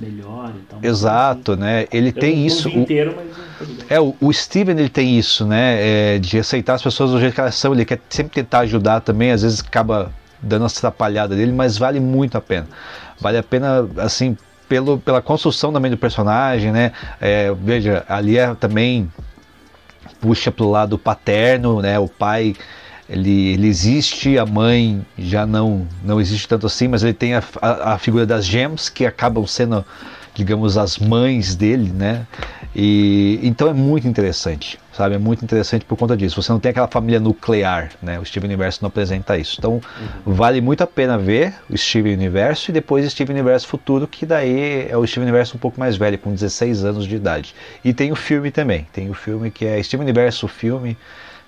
melhor 0.00 0.52
e 0.56 0.60
tal. 0.66 0.78
Exato, 0.82 1.56
né? 1.56 1.86
Ele 1.92 2.10
Eu 2.10 2.12
tem 2.12 2.46
isso. 2.46 2.68
O- 2.68 2.82
inteiro, 2.82 3.14
mas. 3.16 3.90
É, 3.90 4.00
o, 4.00 4.14
o 4.20 4.32
Steven 4.32 4.78
ele 4.78 4.88
tem 4.88 5.18
isso, 5.18 5.44
né? 5.44 6.14
é, 6.14 6.18
de 6.18 6.38
aceitar 6.38 6.74
as 6.74 6.82
pessoas 6.82 7.10
do 7.10 7.18
jeito 7.18 7.34
que 7.34 7.40
elas 7.40 7.54
são. 7.56 7.72
Ele 7.72 7.84
quer 7.84 8.00
sempre 8.08 8.32
tentar 8.32 8.60
ajudar 8.60 9.00
também, 9.00 9.32
às 9.32 9.42
vezes 9.42 9.60
acaba 9.60 10.12
dando 10.40 10.66
essa 10.66 10.78
atrapalhada 10.78 11.34
dele, 11.34 11.50
mas 11.52 11.76
vale 11.76 11.98
muito 11.98 12.38
a 12.38 12.40
pena. 12.40 12.68
Vale 13.20 13.38
a 13.38 13.42
pena, 13.42 13.88
assim, 13.98 14.36
pelo, 14.68 14.98
pela 14.98 15.20
construção 15.20 15.72
também 15.72 15.90
do 15.90 15.96
personagem, 15.96 16.70
né? 16.70 16.92
É, 17.20 17.52
veja, 17.52 18.04
ali 18.08 18.38
é 18.38 18.54
também 18.54 19.10
puxa 20.20 20.50
pro 20.50 20.68
lado 20.70 20.98
paterno, 20.98 21.80
né? 21.80 21.98
O 21.98 22.08
pai 22.08 22.54
ele, 23.08 23.54
ele 23.54 23.66
existe, 23.66 24.38
a 24.38 24.44
mãe 24.44 25.04
já 25.16 25.46
não 25.46 25.86
não 26.04 26.20
existe 26.20 26.46
tanto 26.46 26.66
assim, 26.66 26.88
mas 26.88 27.02
ele 27.02 27.14
tem 27.14 27.34
a, 27.34 27.42
a, 27.62 27.94
a 27.94 27.98
figura 27.98 28.26
das 28.26 28.44
gems 28.44 28.90
que 28.90 29.06
acabam 29.06 29.46
sendo, 29.46 29.84
digamos, 30.34 30.76
as 30.76 30.98
mães 30.98 31.54
dele, 31.54 31.90
né? 31.90 32.26
E 32.76 33.40
então 33.42 33.66
é 33.68 33.72
muito 33.72 34.06
interessante, 34.06 34.78
sabe? 34.92 35.14
É 35.14 35.18
muito 35.18 35.42
interessante 35.42 35.86
por 35.86 35.96
conta 35.96 36.14
disso. 36.14 36.40
Você 36.42 36.52
não 36.52 36.60
tem 36.60 36.70
aquela 36.70 36.86
família 36.86 37.18
nuclear, 37.18 37.92
né? 38.02 38.20
O 38.20 38.24
Steven 38.26 38.46
Universo 38.46 38.80
não 38.82 38.88
apresenta 38.88 39.38
isso. 39.38 39.56
Então 39.58 39.80
vale 40.26 40.60
muito 40.60 40.82
a 40.82 40.86
pena 40.86 41.16
ver 41.16 41.54
o 41.70 41.78
Steven 41.78 42.12
Universo 42.12 42.70
e 42.70 42.74
depois 42.74 43.06
o 43.06 43.10
Steven 43.10 43.34
Universo 43.34 43.66
Futuro, 43.66 44.06
que 44.06 44.26
daí 44.26 44.86
é 44.86 44.96
o 44.98 45.06
Steven 45.06 45.24
Universo 45.24 45.56
um 45.56 45.58
pouco 45.58 45.80
mais 45.80 45.96
velho, 45.96 46.18
com 46.18 46.30
16 46.34 46.84
anos 46.84 47.06
de 47.06 47.16
idade. 47.16 47.54
E 47.82 47.94
tem 47.94 48.12
o 48.12 48.16
filme 48.16 48.50
também. 48.50 48.86
Tem 48.92 49.08
o 49.08 49.14
filme 49.14 49.50
que 49.50 49.64
é 49.64 49.82
Steven 49.82 50.04
Universo 50.04 50.44
o 50.44 50.48
filme. 50.48 50.94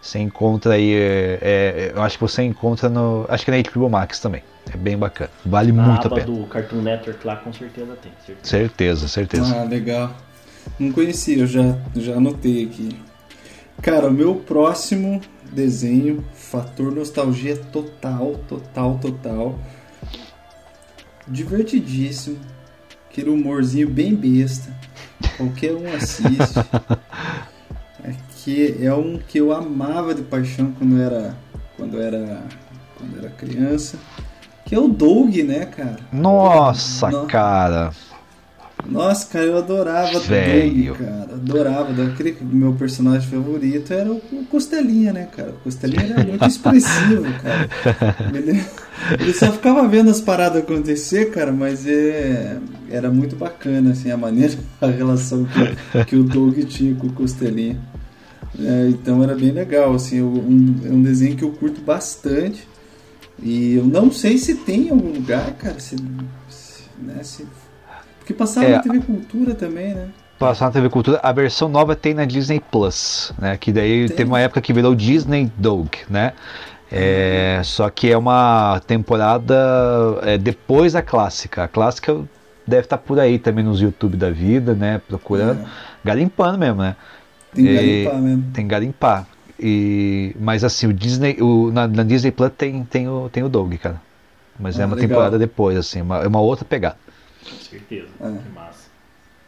Você 0.01 0.19
encontra 0.19 0.75
aí, 0.75 0.95
é, 0.95 1.39
é, 1.43 1.93
eu 1.95 2.03
acho 2.03 2.17
que 2.17 2.23
você 2.23 2.43
encontra 2.43 2.89
no, 2.89 3.27
acho 3.29 3.45
que 3.45 3.51
na 3.51 3.59
HBO 3.59 3.89
Max 3.91 4.19
também. 4.19 4.43
É 4.73 4.77
bem 4.77 4.97
bacana. 4.97 5.31
Vale 5.45 5.73
Na 5.73 5.83
muito 5.83 6.07
a 6.07 6.11
pena. 6.11 6.27
do 6.27 6.47
Cartoon 6.47 6.83
Network 6.83 7.27
lá, 7.27 7.37
com 7.37 7.53
certeza 7.53 7.97
tem. 8.01 8.13
Certeza. 8.25 8.49
Certeza, 8.49 9.09
certeza. 9.09 9.61
Ah, 9.61 9.65
legal. 9.65 10.15
Não 10.79 10.93
conhecia, 10.93 11.39
eu 11.39 11.47
já, 11.47 11.77
já 11.97 12.15
anotei 12.17 12.65
aqui. 12.65 13.01
Cara, 13.83 14.09
o 14.09 14.13
meu 14.13 14.37
próximo 14.37 15.21
desenho, 15.53 16.25
fator 16.35 16.93
nostalgia 16.93 17.57
total, 17.57 18.37
total, 18.49 18.99
total. 18.99 19.59
Divertidíssimo. 21.27 22.39
Aquele 23.11 23.31
humorzinho 23.31 23.89
bem 23.89 24.15
besta. 24.15 24.73
Qualquer 25.37 25.73
um 25.75 25.93
assiste. 25.95 26.61
Que 28.45 28.77
é 28.81 28.93
um 28.95 29.19
que 29.19 29.39
eu 29.39 29.53
amava 29.53 30.15
de 30.15 30.23
paixão 30.23 30.73
quando 30.79 31.01
era 31.01 31.35
quando 31.77 32.01
era 32.01 32.43
quando 32.97 33.19
era 33.19 33.29
criança. 33.31 33.97
Que 34.65 34.75
é 34.75 34.79
o 34.79 34.89
Doug, 34.89 35.35
né, 35.39 35.67
cara? 35.67 35.97
Nossa, 36.13 37.11
No- 37.11 37.27
cara. 37.27 37.91
Nossa, 38.87 39.27
cara, 39.31 39.45
eu 39.45 39.59
adorava 39.59 40.19
Velho. 40.21 40.95
Doug, 40.95 40.99
cara. 41.07 41.35
Adorava. 41.35 41.93
Daquele 41.93 42.35
meu 42.41 42.73
personagem 42.73 43.29
favorito 43.29 43.93
era 43.93 44.11
o 44.11 44.21
o 44.33 44.45
Costelinha, 44.47 45.13
né, 45.13 45.29
cara? 45.37 45.51
O 45.51 45.55
Costelinha 45.65 46.15
era 46.15 46.25
muito 46.25 46.47
expressivo, 46.47 47.25
cara. 47.43 47.69
Ele, 48.35 48.65
ele 49.21 49.33
só 49.35 49.53
ficava 49.53 49.87
vendo 49.87 50.09
as 50.11 50.21
paradas 50.21 50.63
acontecer, 50.63 51.31
cara, 51.31 51.53
mas 51.53 51.87
é, 51.87 52.57
era 52.91 53.11
muito 53.11 53.37
bacana, 53.37 53.91
assim, 53.91 54.11
a 54.11 54.17
maneira, 54.17 54.55
a 54.81 54.87
relação 54.87 55.45
que, 55.45 56.05
que 56.07 56.17
o 56.17 56.25
Doug 56.25 56.59
tinha 56.65 56.95
com 56.95 57.09
o 57.09 57.13
Costelinha. 57.13 57.79
É, 58.59 58.89
então 58.89 59.23
era 59.23 59.35
bem 59.35 59.53
legal, 59.53 59.95
assim, 59.95 60.19
eu- 60.19 60.27
um, 60.27 60.81
é 60.85 60.89
um 60.91 61.03
desenho 61.03 61.37
que 61.37 61.45
eu 61.45 61.53
curto 61.53 61.81
bastante. 61.81 62.67
E 63.43 63.75
eu 63.77 63.85
não 63.85 64.11
sei 64.11 64.37
se 64.39 64.57
tem 64.57 64.89
em 64.89 64.91
algum 64.91 65.13
lugar, 65.13 65.53
cara, 65.55 65.79
se, 65.81 65.97
se- 66.49 66.85
né, 66.99 67.23
se 67.23 67.47
porque 68.19 68.35
passava 68.35 68.67
É. 68.67 68.73
na 68.77 68.81
TV 68.81 69.01
Cultura 69.01 69.55
também, 69.55 69.95
né? 69.95 70.09
Passar 70.39 70.67
na 70.67 70.73
TV 70.73 70.89
Cultura, 70.89 71.19
a 71.23 71.33
versão 71.33 71.69
nova 71.69 71.97
tem 71.97 72.13
na 72.15 72.25
Disney 72.25 72.61
Plus, 72.61 73.33
né? 73.39 73.57
Que 73.57 73.73
daí 73.73 74.07
Tem. 74.09 74.17
teve 74.19 74.31
uma 74.31 74.41
época 74.41 74.61
que 74.61 74.73
virou 74.73 74.95
Disney 74.95 75.51
Dog, 75.57 75.91
né? 76.09 76.33
É, 76.93 77.61
Só 77.65 77.89
que 77.89 78.11
é 78.11 78.17
uma 78.19 78.81
temporada 78.87 79.55
é, 80.23 80.37
depois 80.39 80.93
da 80.93 81.03
clássica. 81.03 81.65
A 81.65 81.69
clássica 81.69 82.21
deve 82.67 82.83
estar 82.83 82.99
por 82.99 83.19
aí 83.19 83.39
também 83.39 83.65
nos 83.65 83.81
YouTube 83.81 84.17
da 84.17 84.31
vida, 84.31 84.75
né? 84.75 85.01
Procurando, 85.09 85.61
É. 85.61 85.65
garimpando 86.05 86.59
mesmo, 86.59 86.83
né? 86.83 86.97
Tem 87.55 87.65
que 87.65 87.75
garimpar 87.75 88.21
mesmo. 88.23 88.45
Tem 88.53 88.65
que 88.65 88.71
garimpar. 88.71 89.27
E, 89.59 90.35
mas 90.41 90.65
assim, 90.65 90.87
o 90.87 90.93
Disney, 90.93 91.37
o, 91.41 91.71
na, 91.71 91.87
na 91.87 92.03
Disney 92.03 92.31
Plus 92.31 92.51
tem, 92.57 92.83
tem, 92.85 93.09
o, 93.09 93.29
tem 93.29 93.43
o 93.43 93.49
Dog, 93.49 93.77
cara. 93.79 94.01
Mas 94.59 94.79
é 94.79 94.83
Ah, 94.83 94.87
uma 94.87 94.95
legal. 94.95 95.09
temporada 95.09 95.39
depois, 95.39 95.77
assim, 95.77 96.01
uma- 96.01 96.23
é 96.23 96.27
uma 96.27 96.41
outra 96.41 96.65
pegada. 96.65 96.97
Certeza. 97.69 98.07
É. 98.21 98.25
Que 98.27 98.55
massa. 98.55 98.91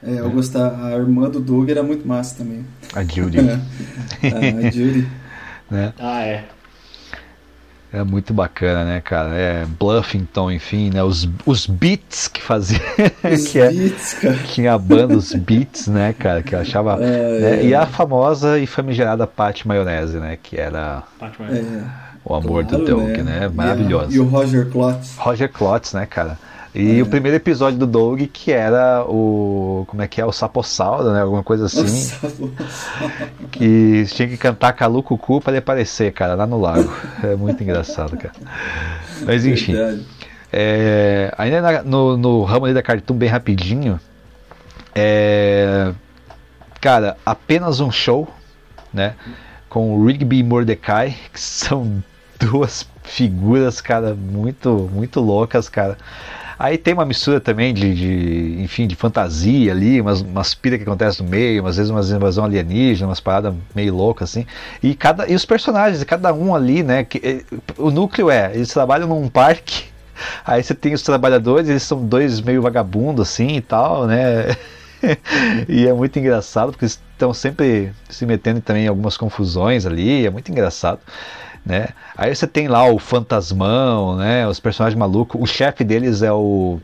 É, 0.02 0.18
eu 0.20 0.30
gostava. 0.30 0.86
A 0.86 0.92
irmã 0.96 1.30
do 1.30 1.38
Doug 1.40 1.68
era 1.70 1.82
muito 1.82 2.06
massa 2.06 2.36
também. 2.38 2.64
A 2.94 3.02
Judy, 3.04 3.38
a 3.40 4.70
Judy. 4.70 5.06
né? 5.70 5.92
Ah, 5.98 6.22
é. 6.24 6.44
É 7.92 8.02
muito 8.02 8.32
bacana, 8.32 8.84
né, 8.84 9.00
cara? 9.02 9.34
É 9.34 9.66
Bluffington, 9.66 10.50
enfim, 10.50 10.90
né? 10.90 11.02
Os, 11.02 11.28
os 11.44 11.66
beats 11.66 12.26
que 12.26 12.40
fazia. 12.40 12.80
Os 13.30 13.48
que 13.48 13.60
é, 13.60 13.68
beats, 13.70 14.14
cara. 14.14 14.38
tinha 14.44 14.72
a 14.72 14.78
banda, 14.78 15.14
os 15.14 15.34
beats, 15.34 15.88
né, 15.88 16.14
cara? 16.18 16.42
Que 16.42 16.54
eu 16.54 16.60
achava. 16.60 16.96
É, 17.02 17.38
né? 17.40 17.60
é. 17.60 17.66
E 17.66 17.74
a 17.74 17.84
famosa 17.84 18.58
e 18.58 18.66
famigerada 18.66 19.26
Pat 19.26 19.64
Maionese, 19.66 20.16
né? 20.18 20.38
Que 20.42 20.56
era 20.58 21.02
Fátima. 21.18 21.48
É, 21.50 21.84
o 22.24 22.34
amor 22.34 22.64
do 22.64 22.78
claro, 22.78 22.84
Doug, 22.86 23.16
né? 23.18 23.46
A- 23.46 23.50
Maravilhosa. 23.50 24.14
E, 24.14 24.18
o 24.20 24.24
Roger 24.24 24.70
Klotz. 24.70 25.14
Roger 25.18 25.50
Klotz, 25.50 25.92
né, 25.92 26.06
cara? 26.06 26.38
E 26.74 26.98
É. 26.98 27.02
o 27.02 27.06
primeiro 27.06 27.36
episódio 27.36 27.78
do 27.78 27.86
Doug, 27.86 28.22
que 28.32 28.50
era 28.50 29.04
o. 29.06 29.84
Como 29.88 30.00
é 30.00 30.08
que 30.08 30.20
é? 30.20 30.24
O 30.24 30.32
Sapossauro, 30.32 31.12
né? 31.12 31.20
Alguma 31.20 31.42
coisa 31.42 31.66
assim. 31.66 32.10
Que 33.50 34.04
tinha 34.06 34.26
que 34.28 34.36
cantar 34.36 34.72
Calu 34.72 35.02
Cucu 35.02 35.40
pra 35.40 35.52
ele 35.52 35.58
aparecer, 35.58 36.12
cara, 36.12 36.34
lá 36.34 36.46
no 36.46 36.58
lago. 36.60 36.90
É 37.22 37.36
muito 37.36 37.62
engraçado, 37.62 38.16
cara. 38.16 38.32
Mas 39.26 39.44
enfim. 39.44 39.74
É, 40.52 41.32
ainda 41.38 41.60
na- 41.60 41.82
no, 41.82 42.16
no 42.16 42.42
ramo 42.44 42.64
ali 42.66 42.74
da 42.74 42.82
Cartoon, 42.82 43.14
bem 43.16 43.28
rapidinho. 43.28 43.98
É, 44.94 45.92
cara, 46.80 47.16
apenas 47.24 47.80
um 47.80 47.90
show, 47.90 48.28
né? 48.92 49.14
Com 49.68 49.94
o 49.96 50.06
Rigby 50.06 50.38
e 50.38 50.42
Mordecai, 50.42 51.16
que 51.32 51.40
são 51.40 52.02
duas 52.38 52.86
figuras, 53.02 53.80
cara, 53.80 54.14
muito, 54.14 54.90
muito 54.92 55.20
loucas, 55.20 55.68
cara. 55.68 55.96
Aí 56.62 56.78
tem 56.78 56.94
uma 56.94 57.04
mistura 57.04 57.40
também 57.40 57.74
de, 57.74 57.92
de, 57.92 58.62
enfim, 58.62 58.86
de 58.86 58.94
fantasia 58.94 59.72
ali, 59.72 60.00
umas, 60.00 60.20
umas 60.20 60.54
piras 60.54 60.78
que 60.78 60.84
acontecem 60.84 61.24
no 61.24 61.28
meio, 61.28 61.66
às 61.66 61.76
vezes 61.76 61.90
umas 61.90 62.08
invasão 62.08 62.44
alienígena, 62.44 63.08
umas 63.08 63.18
paradas 63.18 63.52
meio 63.74 63.92
loucas 63.92 64.30
assim. 64.30 64.46
E, 64.80 64.94
cada, 64.94 65.28
e 65.28 65.34
os 65.34 65.44
personagens, 65.44 66.04
cada 66.04 66.32
um 66.32 66.54
ali, 66.54 66.84
né? 66.84 67.02
Que, 67.02 67.18
eh, 67.18 67.56
o 67.76 67.90
núcleo 67.90 68.30
é, 68.30 68.52
eles 68.54 68.68
trabalham 68.68 69.08
num 69.08 69.28
parque, 69.28 69.86
aí 70.46 70.62
você 70.62 70.72
tem 70.72 70.94
os 70.94 71.02
trabalhadores, 71.02 71.68
eles 71.68 71.82
são 71.82 72.06
dois 72.06 72.40
meio 72.40 72.62
vagabundos 72.62 73.28
assim 73.28 73.56
e 73.56 73.60
tal, 73.60 74.06
né? 74.06 74.56
e 75.68 75.84
é 75.88 75.92
muito 75.92 76.16
engraçado, 76.16 76.70
porque 76.70 76.84
eles 76.84 77.02
estão 77.10 77.34
sempre 77.34 77.92
se 78.08 78.24
metendo 78.24 78.60
também 78.60 78.84
em 78.84 78.88
algumas 78.88 79.16
confusões 79.16 79.84
ali, 79.84 80.24
é 80.24 80.30
muito 80.30 80.52
engraçado 80.52 81.00
né? 81.64 81.88
Aí 82.16 82.34
você 82.34 82.46
tem 82.46 82.68
lá 82.68 82.84
o 82.86 82.98
Fantasmão, 82.98 84.16
né? 84.16 84.46
Os 84.46 84.58
personagens 84.58 84.98
malucos. 84.98 85.40
O 85.40 85.46
chefe 85.46 85.84
deles 85.84 86.22
é 86.22 86.32
o. 86.32 86.80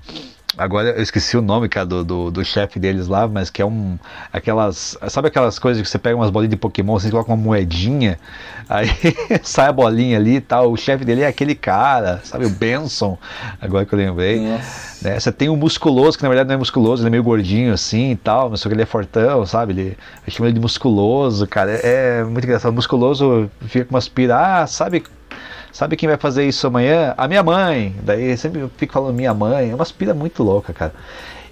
Agora 0.58 0.88
eu 0.88 1.02
esqueci 1.02 1.36
o 1.36 1.40
nome, 1.40 1.68
cara, 1.68 1.86
do, 1.86 2.04
do, 2.04 2.30
do 2.32 2.44
chefe 2.44 2.80
deles 2.80 3.06
lá, 3.06 3.28
mas 3.28 3.48
que 3.48 3.62
é 3.62 3.64
um. 3.64 3.96
Aquelas. 4.32 4.98
Sabe 5.08 5.28
aquelas 5.28 5.56
coisas 5.56 5.80
que 5.80 5.88
você 5.88 5.98
pega 5.98 6.16
umas 6.16 6.30
bolinhas 6.30 6.50
de 6.50 6.56
Pokémon, 6.56 6.98
você 6.98 7.08
coloca 7.10 7.30
uma 7.30 7.36
moedinha, 7.36 8.18
aí 8.68 8.88
sai 9.42 9.68
a 9.68 9.72
bolinha 9.72 10.18
ali 10.18 10.36
e 10.36 10.40
tal. 10.40 10.72
O 10.72 10.76
chefe 10.76 11.04
dele 11.04 11.22
é 11.22 11.28
aquele 11.28 11.54
cara, 11.54 12.20
sabe? 12.24 12.44
O 12.44 12.50
Benson, 12.50 13.16
agora 13.60 13.86
que 13.86 13.94
eu 13.94 13.98
lembrei. 13.98 14.40
Nossa. 14.40 15.08
Né? 15.08 15.20
Você 15.20 15.30
tem 15.30 15.48
o 15.48 15.56
musculoso, 15.56 16.16
que 16.16 16.24
na 16.24 16.28
verdade 16.28 16.48
não 16.48 16.54
é 16.56 16.58
musculoso, 16.58 17.02
ele 17.02 17.08
é 17.08 17.10
meio 17.10 17.22
gordinho 17.22 17.72
assim 17.72 18.10
e 18.10 18.16
tal, 18.16 18.50
mas 18.50 18.60
só 18.60 18.68
que 18.68 18.74
ele 18.74 18.82
é 18.82 18.86
fortão, 18.86 19.46
sabe? 19.46 19.72
Ele, 19.72 19.98
eu 20.26 20.32
chamo 20.32 20.46
ele 20.46 20.54
de 20.54 20.60
musculoso, 20.60 21.46
cara. 21.46 21.70
É, 21.70 22.20
é 22.20 22.24
muito 22.24 22.44
engraçado. 22.44 22.72
Musculoso 22.72 23.48
fica 23.62 23.84
com 23.84 23.94
umas 23.94 24.08
pira, 24.08 24.62
ah, 24.62 24.66
sabe? 24.66 25.04
Sabe 25.72 25.96
quem 25.96 26.08
vai 26.08 26.18
fazer 26.18 26.46
isso 26.46 26.66
amanhã? 26.66 27.14
A 27.16 27.28
minha 27.28 27.42
mãe. 27.42 27.94
Daí 28.02 28.36
sempre 28.36 28.68
fico 28.76 28.92
falando 28.92 29.14
minha 29.14 29.34
mãe. 29.34 29.70
É 29.70 29.74
uma 29.74 29.82
aspira 29.82 30.14
muito 30.14 30.42
louca, 30.42 30.72
cara. 30.72 30.94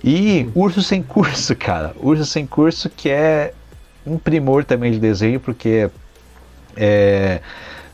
E 0.03 0.51
Urso 0.55 0.83
Sem 0.83 1.03
Curso, 1.03 1.55
cara. 1.57 1.95
Urso 2.01 2.25
Sem 2.25 2.47
Curso 2.47 2.91
que 2.91 3.09
é 3.11 3.53
um 4.07 4.19
primor 4.19 4.65
também 4.65 4.93
de 4.93 4.99
desenho, 4.99 5.41
porque 5.41 5.91
É, 6.77 7.41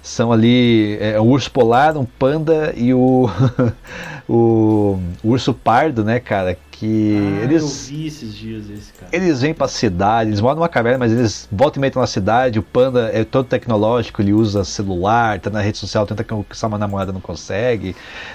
são 0.02 0.32
ali 0.32 0.98
é, 1.00 1.18
o 1.20 1.22
urso 1.22 1.50
polar, 1.50 1.96
um 1.96 2.04
panda 2.04 2.74
e 2.76 2.92
o, 2.92 3.30
o, 4.28 4.98
o 5.22 5.28
urso 5.28 5.54
pardo, 5.54 6.04
né, 6.04 6.18
cara? 6.18 6.58
Que 6.72 7.16
Ah, 7.16 7.44
eles. 7.44 7.62
Eu 7.62 7.68
vi 7.68 8.06
esses 8.08 8.34
dias 8.34 8.68
esse, 8.68 8.92
cara. 8.94 9.08
Eles 9.12 9.40
vêm 9.40 9.54
pra 9.54 9.68
cidade, 9.68 10.30
eles 10.30 10.40
moram 10.40 10.56
numa 10.56 10.68
caverna, 10.68 10.98
mas 10.98 11.12
eles 11.12 11.48
voltam 11.52 11.78
e 11.78 11.82
meio 11.82 11.92
na 11.94 12.06
cidade. 12.08 12.58
O 12.58 12.62
panda 12.64 13.10
é 13.14 13.22
todo 13.22 13.46
tecnológico, 13.46 14.20
ele 14.20 14.32
usa 14.32 14.64
celular, 14.64 15.38
tá 15.38 15.48
na 15.48 15.60
rede 15.60 15.78
social, 15.78 16.04
tenta 16.04 16.24
conquistar 16.24 16.66
uma 16.66 16.78
namorada, 16.78 17.12
não 17.12 17.20
consegue, 17.20 17.94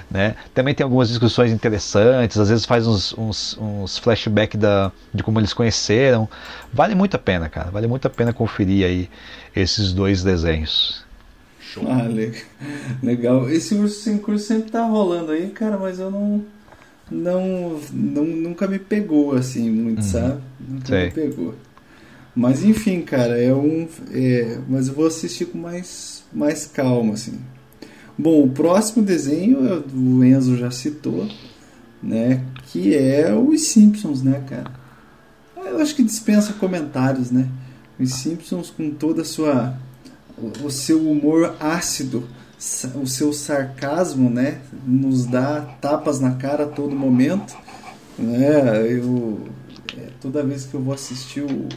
né? 0.10 0.36
Também 0.54 0.74
tem 0.74 0.86
algumas 0.86 1.10
discussões 1.10 1.52
interessantes, 1.52 2.38
às 2.38 2.48
vezes 2.48 2.66
faz 2.66 2.88
uns, 2.88 3.14
uns, 3.18 3.58
uns 3.60 3.98
flashbacks 3.98 4.58
de 5.14 5.22
como 5.22 5.38
eles 5.38 5.52
conheceram. 5.52 6.30
Vale 6.72 6.96
muito 6.96 7.16
a 7.16 7.20
pena, 7.20 7.50
cara, 7.50 7.70
vale 7.70 7.88
muito 7.88 8.08
a 8.08 8.10
pena 8.10 8.32
conferir 8.32 8.86
aí 8.86 9.10
esses 9.54 9.92
dois 9.92 10.24
desenhos. 10.24 11.07
Ah, 11.88 12.04
le- 12.08 12.34
legal. 13.04 13.50
Esse 13.50 13.76
urso 13.76 14.02
sem 14.02 14.18
curso 14.18 14.46
sempre 14.46 14.72
tá 14.72 14.86
rolando 14.86 15.32
aí, 15.32 15.50
cara, 15.50 15.78
mas 15.78 16.00
eu 16.00 16.10
não. 16.12 16.44
Não, 17.10 17.80
não 17.94 18.26
nunca 18.26 18.68
me 18.68 18.78
pegou 18.78 19.34
assim 19.34 19.72
muito, 19.72 20.04
sabe? 20.04 20.42
Nunca 20.60 20.88
Sei. 20.88 21.06
me 21.06 21.12
pegou. 21.12 21.56
Mas 22.36 22.64
enfim, 22.64 23.02
cara, 23.02 23.38
é 23.42 23.54
um. 23.54 23.88
É, 24.12 24.58
mas 24.68 24.88
eu 24.90 24.94
vou 24.94 25.08
assistir 25.08 25.46
com 25.46 25.58
mais, 25.58 26.24
mais 26.34 26.66
calma, 26.66 27.14
assim. 27.14 27.40
Bom, 28.18 28.44
o 28.44 28.50
próximo 28.50 29.04
desenho 29.06 29.60
o- 29.96 30.18
o 30.20 30.24
Enzo 30.24 30.58
já 30.58 30.70
citou, 30.70 31.28
né? 32.04 32.44
Que 32.66 32.94
é 32.96 33.34
os 33.34 33.68
Simpsons, 33.70 34.22
né, 34.22 34.44
cara? 34.48 34.72
Eu 35.56 35.80
acho 35.80 35.96
que 35.96 36.04
dispensa 36.04 36.54
comentários, 36.54 37.32
né? 37.32 37.48
Os 38.00 38.14
Simpsons 38.14 38.70
com 38.70 38.90
toda 38.92 39.22
a 39.22 39.26
sua 39.26 39.76
o- 40.38 40.70
seu 40.72 41.00
humor 41.10 41.56
ácido, 41.60 42.28
o 42.96 43.06
seu 43.08 43.32
sarcasmo, 43.34 44.30
né, 44.30 44.60
nos 44.86 45.26
dá 45.26 45.62
tapas 45.82 46.20
na 46.20 46.32
cara 46.36 46.64
a 46.64 46.68
todo 46.68 46.96
momento, 46.96 47.56
né? 48.18 48.84
Eu 48.92 49.48
é, 49.98 50.08
toda 50.22 50.44
vez 50.44 50.66
que 50.66 50.74
eu 50.74 50.82
vou 50.82 50.94
assistir 50.94 51.42
o, 51.42 51.68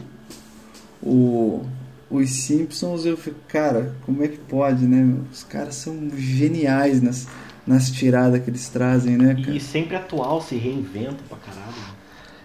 o 1.03 1.65
os 2.09 2.29
Simpsons 2.29 3.05
eu 3.05 3.15
fico, 3.15 3.37
cara, 3.47 3.95
como 4.05 4.21
é 4.21 4.27
que 4.27 4.37
pode, 4.37 4.85
né? 4.85 5.15
Os 5.31 5.43
caras 5.43 5.75
são 5.75 6.09
geniais 6.17 7.01
nas 7.01 7.27
nas 7.65 7.89
tiradas 7.91 8.43
que 8.43 8.49
eles 8.49 8.67
trazem, 8.69 9.15
né, 9.15 9.35
cara? 9.35 9.55
E 9.55 9.59
sempre 9.59 9.95
atual, 9.95 10.41
se 10.41 10.55
reinventa 10.55 11.17
pra 11.29 11.37
caralho. 11.37 11.73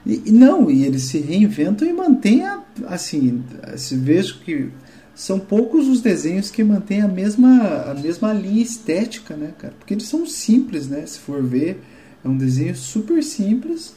E, 0.04 0.22
e 0.26 0.30
não, 0.30 0.70
e 0.70 0.84
eles 0.84 1.02
se 1.04 1.18
reinventam 1.18 1.88
e 1.88 1.92
mantêm 1.92 2.44
a, 2.46 2.60
assim, 2.86 3.42
se 3.78 3.96
vejo 3.96 4.38
que 4.40 4.68
são 5.16 5.40
poucos 5.40 5.88
os 5.88 6.02
desenhos 6.02 6.50
que 6.50 6.62
mantêm 6.62 7.00
a 7.00 7.08
mesma 7.08 7.90
a 7.90 7.94
mesma 7.94 8.34
linha 8.34 8.62
estética, 8.62 9.34
né, 9.34 9.54
cara? 9.58 9.72
Porque 9.78 9.94
eles 9.94 10.06
são 10.06 10.26
simples, 10.26 10.88
né? 10.88 11.06
Se 11.06 11.18
for 11.18 11.42
ver, 11.42 11.82
é 12.22 12.28
um 12.28 12.36
desenho 12.36 12.76
super 12.76 13.24
simples, 13.24 13.94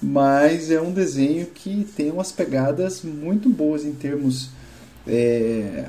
mas 0.00 0.70
é 0.70 0.80
um 0.80 0.92
desenho 0.92 1.46
que 1.46 1.84
tem 1.96 2.12
umas 2.12 2.30
pegadas 2.30 3.02
muito 3.02 3.48
boas 3.50 3.84
em 3.84 3.92
termos 3.92 4.50
é, 5.08 5.86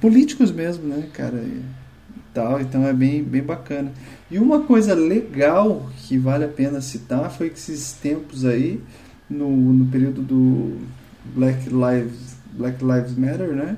políticos 0.00 0.52
mesmo, 0.52 0.84
né, 0.86 1.08
cara? 1.12 1.38
E 1.38 1.60
tal, 2.32 2.60
então 2.60 2.86
é 2.86 2.92
bem, 2.92 3.20
bem 3.20 3.42
bacana. 3.42 3.92
E 4.30 4.38
uma 4.38 4.60
coisa 4.60 4.94
legal 4.94 5.90
que 5.98 6.16
vale 6.16 6.44
a 6.44 6.48
pena 6.48 6.80
citar 6.80 7.32
foi 7.32 7.50
que 7.50 7.58
esses 7.58 7.92
tempos 7.94 8.44
aí, 8.44 8.80
no, 9.28 9.50
no 9.50 9.86
período 9.86 10.22
do 10.22 10.78
Black 11.34 11.68
Lives, 11.68 12.36
Black 12.52 12.84
Lives 12.84 13.16
Matter, 13.16 13.52
né? 13.54 13.76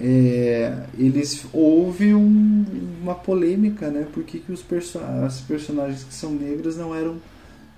É, 0.00 0.84
eles 0.98 1.44
houve 1.52 2.14
um- 2.14 2.64
uma 3.02 3.14
polêmica, 3.14 3.90
né? 3.90 4.06
Por 4.12 4.22
que, 4.24 4.38
que 4.38 4.50
os 4.52 4.62
perso 4.62 4.98
as 4.98 5.40
personagens 5.40 6.02
que 6.04 6.14
são 6.14 6.32
negras 6.32 6.76
não 6.76 6.94
eram 6.94 7.16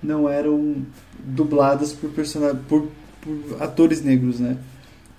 não 0.03 0.29
eram 0.29 0.77
dubladas 1.25 1.93
por 1.93 2.11
por, 2.69 2.89
por 3.21 3.63
atores 3.63 4.03
negros, 4.03 4.39
né? 4.41 4.57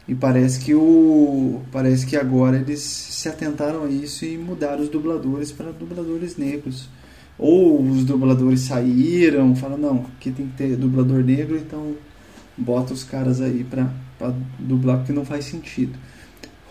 E 0.07 0.13
parece 0.15 0.59
que 0.59 0.73
o 0.75 1.61
parece 1.71 2.05
que 2.05 2.15
agora 2.17 2.57
eles 2.57 2.79
se 2.81 3.27
atentaram 3.29 3.83
a 3.85 3.89
isso 3.89 4.25
e 4.25 4.37
mudaram 4.37 4.81
os 4.83 4.89
dubladores 4.89 5.51
para 5.51 5.71
dubladores 5.71 6.37
negros. 6.37 6.89
Ou 7.37 7.81
os 7.81 8.03
dubladores 8.05 8.61
saíram, 8.61 9.55
falaram 9.55 9.81
não, 9.81 10.05
aqui 10.17 10.31
tem 10.31 10.47
que 10.47 10.57
ter 10.57 10.75
dublador 10.75 11.23
negro, 11.23 11.57
então 11.57 11.93
bota 12.57 12.93
os 12.93 13.03
caras 13.03 13.41
aí 13.41 13.63
pra 13.63 13.89
dublar 14.59 14.97
porque 14.97 15.13
não 15.13 15.25
faz 15.25 15.45
sentido. 15.45 15.97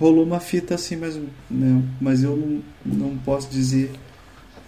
Rolou 0.03 0.25
uma 0.25 0.41
fita 0.41 0.75
assim, 0.75 0.97
mas, 0.97 1.17
né, 1.49 1.81
mas 2.01 2.25
eu 2.25 2.37
não, 2.37 2.61
não 2.85 3.17
posso 3.19 3.49
dizer 3.49 3.93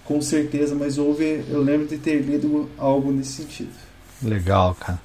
com 0.05 0.21
certeza, 0.23 0.77
mas 0.77 0.97
houve, 0.97 1.45
eu 1.51 1.61
lembro 1.61 1.89
de 1.89 1.99
ter 1.99 2.21
lido 2.21 2.71
algo 2.79 3.11
nesse 3.11 3.43
sentido. 3.43 3.73
Legal, 4.23 4.77
cara. 4.79 5.01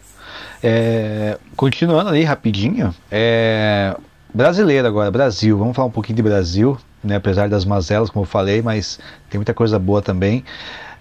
É, 0.61 1.39
continuando 1.55 2.11
ali 2.11 2.23
rapidinho, 2.23 2.93
é, 3.09 3.97
brasileiro 4.31 4.87
agora, 4.87 5.09
Brasil. 5.09 5.57
Vamos 5.57 5.75
falar 5.75 5.87
um 5.87 5.91
pouquinho 5.91 6.17
de 6.17 6.21
Brasil, 6.21 6.77
né? 7.03 7.15
Apesar 7.15 7.49
das 7.49 7.65
mazelas, 7.65 8.11
como 8.11 8.21
eu 8.21 8.29
falei, 8.29 8.61
mas 8.61 8.99
tem 9.31 9.39
muita 9.39 9.55
coisa 9.55 9.79
boa 9.79 9.99
também. 9.99 10.45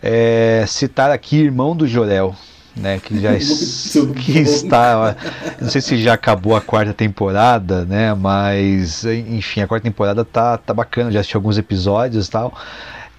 É, 0.02 0.64
citar 0.66 1.10
aqui 1.10 1.36
Irmão 1.36 1.76
do 1.76 1.86
Jorel, 1.86 2.34
né? 2.78 2.98
Que 2.98 3.20
já 3.20 3.32
que 4.14 4.38
está, 4.38 5.16
não 5.60 5.68
sei 5.68 5.80
se 5.80 5.98
já 5.98 6.14
acabou 6.14 6.56
a 6.56 6.60
quarta 6.60 6.94
temporada, 6.94 7.84
né? 7.84 8.14
Mas 8.14 9.04
enfim, 9.04 9.60
a 9.60 9.66
quarta 9.66 9.84
temporada 9.84 10.24
tá, 10.24 10.56
tá 10.56 10.72
bacana. 10.72 11.10
Já 11.10 11.20
assisti 11.20 11.36
alguns 11.36 11.58
episódios 11.58 12.26
e 12.26 12.30
tal. 12.30 12.54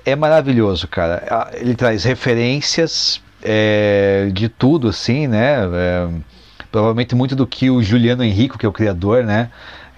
É 0.05 0.15
maravilhoso, 0.15 0.87
cara. 0.87 1.51
Ele 1.53 1.75
traz 1.75 2.03
referências 2.03 3.21
é, 3.43 4.29
de 4.33 4.49
tudo, 4.49 4.87
assim, 4.87 5.27
né? 5.27 5.67
É, 5.73 6.07
provavelmente 6.71 7.15
muito 7.15 7.35
do 7.35 7.47
que 7.47 7.69
o 7.69 7.81
Juliano 7.81 8.23
Henrico, 8.23 8.57
que 8.57 8.65
é 8.65 8.69
o 8.69 8.73
criador, 8.73 9.23
né? 9.23 9.49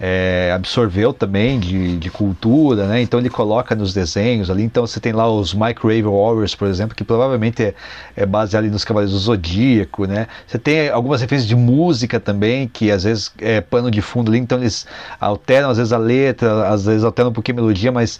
é, 0.04 0.52
absorveu 0.56 1.14
também 1.14 1.60
de, 1.60 1.96
de 1.98 2.10
cultura, 2.10 2.88
né? 2.88 3.04
Então 3.04 3.20
ele 3.20 3.30
coloca 3.30 3.76
nos 3.76 3.94
desenhos 3.94 4.50
ali. 4.50 4.64
Então 4.64 4.88
você 4.88 5.00
tem 5.00 5.14
lá 5.14 5.32
os 5.32 5.54
Microwave 5.54 6.02
Warriors, 6.02 6.56
por 6.56 6.68
exemplo, 6.68 6.96
que 6.96 7.04
provavelmente 7.04 7.62
é, 7.62 7.76
é 8.16 8.26
baseado 8.26 8.66
nos 8.66 8.84
Cavaleiros 8.84 9.14
do 9.14 9.20
Zodíaco, 9.20 10.06
né? 10.06 10.26
Você 10.48 10.58
tem 10.58 10.90
algumas 10.90 11.22
referências 11.22 11.48
de 11.48 11.56
música 11.56 12.20
também, 12.20 12.68
que 12.68 12.90
às 12.90 13.04
vezes 13.04 13.32
é 13.38 13.62
pano 13.62 13.92
de 13.92 14.02
fundo 14.02 14.32
ali, 14.32 14.40
então 14.40 14.58
eles 14.58 14.88
alteram 15.20 15.70
às 15.70 15.78
vezes 15.78 15.94
a 15.94 16.00
letra, 16.00 16.68
às 16.68 16.86
vezes 16.86 17.04
alteram 17.04 17.30
um 17.30 17.34
pouquinho 17.34 17.60
a 17.60 17.62
melodia, 17.62 17.92
mas 17.92 18.20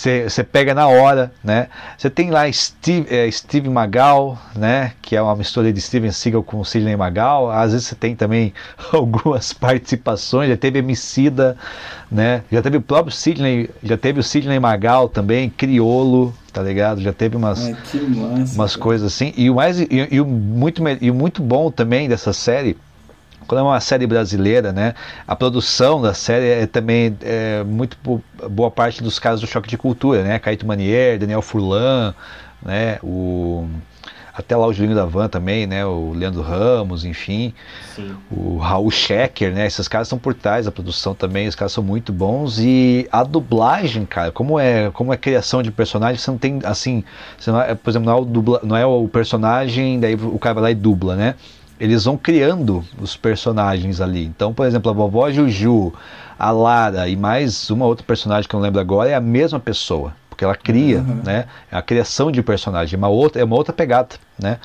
você 0.00 0.42
pega 0.42 0.74
na 0.74 0.88
hora, 0.88 1.30
né? 1.44 1.68
Você 1.98 2.08
tem 2.08 2.30
lá 2.30 2.50
Steve, 2.50 3.06
é, 3.14 3.30
Steve 3.30 3.68
Magal, 3.68 4.38
né? 4.56 4.92
Que 5.02 5.14
é 5.14 5.20
uma 5.20 5.36
mistura 5.36 5.70
de 5.70 5.80
Steven 5.80 6.10
Seagal 6.10 6.42
com 6.42 6.64
Sidney 6.64 6.96
Magal. 6.96 7.50
Às 7.50 7.72
vezes 7.72 7.88
você 7.88 7.94
tem 7.94 8.16
também 8.16 8.54
algumas 8.92 9.52
participações. 9.52 10.48
Já 10.48 10.56
teve 10.56 10.78
Emicida, 10.78 11.56
né? 12.10 12.42
Já 12.50 12.62
teve 12.62 12.78
o 12.78 12.80
próprio 12.80 13.14
Sidney, 13.14 13.68
já 13.82 13.98
teve 13.98 14.20
o 14.20 14.22
Sidney 14.22 14.58
Magal 14.58 15.08
também, 15.08 15.50
Criolo, 15.50 16.34
tá 16.50 16.62
ligado? 16.62 17.02
Já 17.02 17.12
teve 17.12 17.36
umas 17.36 17.66
Ai, 17.66 17.76
massa. 18.08 18.54
umas 18.54 18.76
cara. 18.76 18.82
coisas 18.82 19.12
assim. 19.12 19.34
E 19.36 19.50
o 19.50 19.56
mais 19.56 19.80
e, 19.80 19.88
e 20.10 20.20
o 20.20 20.24
muito 20.24 20.82
e 21.00 21.10
o 21.10 21.14
muito 21.14 21.42
bom 21.42 21.70
também 21.70 22.08
dessa 22.08 22.32
série, 22.32 22.76
quando 23.46 23.60
é 23.60 23.62
uma 23.62 23.80
série 23.80 24.06
brasileira, 24.06 24.72
né? 24.72 24.94
A 25.26 25.34
produção 25.34 26.00
da 26.00 26.14
série 26.14 26.46
é 26.46 26.66
também 26.66 27.16
é, 27.22 27.62
muito 27.64 27.96
bo- 28.02 28.22
boa 28.48 28.70
parte 28.70 29.02
dos 29.02 29.18
caras 29.18 29.40
do 29.40 29.46
choque 29.46 29.68
de 29.68 29.76
cultura, 29.76 30.22
né? 30.22 30.38
Caíto 30.38 30.66
Manier, 30.66 31.18
Daniel 31.18 31.42
Furlan, 31.42 32.14
né? 32.62 32.98
O 33.02 33.66
até 34.32 34.56
lá 34.56 34.66
o 34.66 34.72
Julinho 34.72 34.94
da 34.94 35.04
Van 35.04 35.28
também, 35.28 35.66
né? 35.66 35.84
O 35.84 36.12
Leandro 36.14 36.40
Ramos, 36.40 37.04
enfim 37.04 37.52
Sim. 37.94 38.14
o 38.30 38.56
Raul 38.58 38.90
Schecker, 38.90 39.52
né? 39.52 39.66
Esses 39.66 39.88
caras 39.88 40.06
estão 40.06 40.18
por 40.18 40.32
trás 40.34 40.64
da 40.66 40.72
produção 40.72 41.14
também, 41.14 41.48
os 41.48 41.54
caras 41.54 41.72
são 41.72 41.82
muito 41.82 42.12
bons 42.12 42.58
e 42.58 43.06
a 43.10 43.22
dublagem, 43.22 44.06
cara, 44.06 44.30
como 44.30 44.58
é, 44.58 44.90
como 44.92 45.12
é 45.12 45.16
criação 45.16 45.62
de 45.62 45.70
personagem, 45.70 46.16
você 46.18 46.30
não 46.30 46.38
tem 46.38 46.58
assim, 46.64 47.04
você 47.38 47.50
não 47.50 47.60
é, 47.60 47.74
por 47.74 47.90
exemplo, 47.90 48.06
não 48.06 48.16
é, 48.16 48.20
o 48.20 48.24
dubla, 48.24 48.60
não 48.62 48.76
é 48.76 48.86
o 48.86 49.08
personagem, 49.08 49.98
daí 50.00 50.14
o 50.14 50.38
cara 50.38 50.54
vai 50.54 50.62
lá 50.62 50.70
e 50.70 50.74
dubla, 50.74 51.16
né? 51.16 51.34
Eles 51.80 52.04
vão 52.04 52.16
criando 52.16 52.84
os 53.00 53.16
personagens 53.16 54.00
ali. 54.00 54.24
Então, 54.26 54.52
por 54.52 54.66
exemplo, 54.66 54.90
a 54.90 54.94
vovó 54.94 55.30
Juju, 55.30 55.92
a 56.38 56.50
Lara 56.50 57.08
e 57.08 57.16
mais 57.16 57.70
uma 57.70 57.86
outra 57.86 58.04
personagem 58.06 58.48
que 58.48 58.54
eu 58.54 58.58
não 58.58 58.64
lembro 58.64 58.80
agora 58.80 59.08
é 59.08 59.14
a 59.14 59.20
mesma 59.20 59.58
pessoa 59.58 60.12
porque 60.28 60.44
ela 60.44 60.54
cria, 60.56 61.00
Uhum. 61.00 61.20
né? 61.22 61.44
É 61.70 61.76
a 61.76 61.82
criação 61.82 62.32
de 62.32 62.42
personagem, 62.42 62.94
é 62.94 62.98
uma 62.98 63.08
outra, 63.08 63.42
é 63.42 63.44
uma 63.44 63.56
outra 63.56 63.74
pegada, 63.74 64.16
né? 64.42 64.56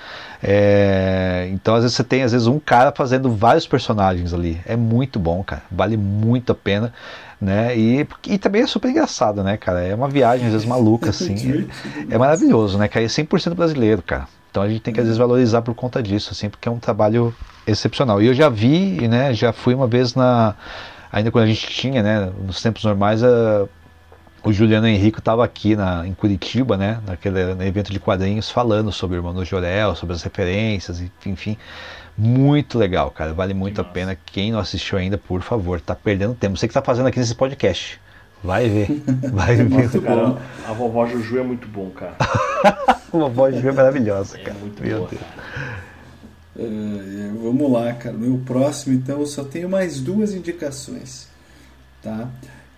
É, 0.42 1.50
então 1.52 1.76
às 1.76 1.82
vezes 1.82 1.98
você 1.98 2.04
tem 2.04 2.24
às 2.24 2.32
vezes 2.32 2.48
um 2.48 2.60
cara 2.60 2.94
fazendo 2.96 3.30
vários 3.30 3.68
personagens 3.68 4.34
ali, 4.34 4.62
é 4.66 4.78
muito 4.78 5.20
bom, 5.20 5.44
cara, 5.44 5.64
vale 5.70 5.98
muito 5.98 6.54
a 6.54 6.56
pena, 6.56 6.94
né? 7.42 7.78
E, 7.78 8.08
e 8.28 8.38
também 8.38 8.62
é 8.62 8.68
super 8.68 8.90
engraçado, 8.90 9.44
né, 9.44 9.58
cara? 9.58 9.82
É 9.82 9.94
uma 9.94 10.08
viagem 10.08 10.46
às 10.46 10.54
vezes 10.54 10.66
maluca 10.68 11.10
assim, 11.12 11.66
é, 12.10 12.16
é 12.16 12.18
maravilhoso, 12.18 12.78
né? 12.78 12.88
Cara, 12.88 13.04
é 13.04 13.10
100% 13.10 13.54
brasileiro, 13.54 14.02
cara. 14.02 14.28
Então 14.56 14.64
a 14.64 14.69
gente 14.69 14.80
tem 14.80 14.94
que 14.94 15.02
às 15.02 15.06
vezes 15.06 15.18
valorizar 15.18 15.61
por 15.64 15.76
conta 15.76 16.02
disso, 16.02 16.30
assim, 16.32 16.49
porque 16.49 16.69
é 16.69 16.72
um 16.72 16.80
trabalho 16.80 17.36
excepcional. 17.68 18.22
E 18.22 18.27
eu 18.27 18.34
já 18.34 18.48
vi, 18.48 19.06
né? 19.06 19.34
Já 19.34 19.52
fui 19.52 19.73
uma 19.73 19.86
vez 19.86 20.15
na 20.15 20.56
ainda 21.11 21.30
quando 21.30 21.44
a 21.44 21.48
gente 21.48 21.68
tinha, 21.68 22.02
né, 22.02 22.32
nos 22.41 22.61
tempos 22.61 22.82
normais, 22.86 23.22
a- 23.22 23.68
o 24.45 24.53
Juliano 24.53 24.88
Henrico 24.88 25.19
estava 25.19 25.44
aqui 25.44 25.76
na, 25.76 26.07
em 26.07 26.14
Curitiba, 26.14 26.77
né, 26.77 26.99
naquele 27.06 27.38
evento 27.68 27.91
de 27.91 27.99
quadrinhos, 27.99 28.49
falando 28.49 28.94
sobre 28.94 29.18
o 29.18 29.19
Irmão 29.19 29.34
do 29.34 29.44
Jorel, 29.44 29.94
sobre 29.94 30.15
as 30.15 30.23
referências, 30.23 31.02
e- 31.02 31.11
enfim. 31.26 31.57
Muito 32.18 32.77
legal, 32.80 33.11
cara. 33.11 33.34
Vale 33.34 33.53
muito 33.53 33.82
a 33.82 33.84
massa. 33.84 33.94
pena. 33.94 34.18
Quem 34.26 34.53
não 34.53 34.60
assistiu 34.60 34.98
ainda, 34.98 35.18
por 35.18 35.41
favor, 35.41 35.82
tá 35.82 35.94
perdendo 35.95 36.34
tempo. 36.34 36.56
Você 36.56 36.65
que 36.65 36.73
tá 36.73 36.82
fazendo 36.82 37.07
aqui 37.07 37.19
nesse 37.19 37.36
podcast. 37.36 37.99
Vai 38.46 38.70
ver. 38.70 39.04
Vai 39.34 39.56
ver. 39.56 39.70
Nossa, 39.70 40.00
cara, 40.00 40.38
a 40.68 40.74
vovó 40.74 41.06
Juju 41.08 41.40
é 41.40 41.44
muito 41.44 41.68
bom, 41.68 41.90
cara. 41.92 42.16
Uma 43.12 43.30
voz 43.30 43.56
de 43.56 43.72
maravilhosa, 43.72 44.38
É 44.38 44.44
cara. 44.44 44.58
muito 44.60 44.82
Meu 44.84 44.98
boa, 45.00 45.10
Deus. 45.10 45.22
cara. 45.22 45.86
É, 46.58 47.32
vamos 47.42 47.72
lá, 47.72 47.94
cara. 47.94 48.16
Meu 48.18 48.38
próximo, 48.46 48.94
então, 48.96 49.20
eu 49.20 49.26
só 49.26 49.44
tenho 49.44 49.68
mais 49.70 50.00
duas 50.00 50.34
indicações, 50.34 51.28
tá? 52.02 52.30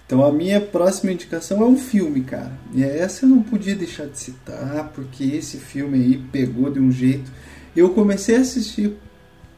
Então, 0.06 0.24
a 0.26 0.32
minha 0.32 0.62
próxima 0.62 1.12
indicação 1.12 1.62
é 1.62 1.66
um 1.66 1.78
filme, 1.78 2.22
cara. 2.22 2.52
E 2.74 2.84
essa 2.84 3.26
eu 3.26 3.30
não 3.30 3.44
podia 3.44 3.76
deixar 3.76 4.06
de 4.06 4.18
citar, 4.18 4.92
porque 4.96 5.24
esse 5.26 5.58
filme 5.58 5.98
aí 5.98 6.18
pegou 6.32 6.72
de 6.72 6.80
um 6.80 6.92
jeito. 6.92 7.30
Eu 7.76 7.90
comecei 7.90 8.38
a 8.38 8.40
assistir 8.42 8.94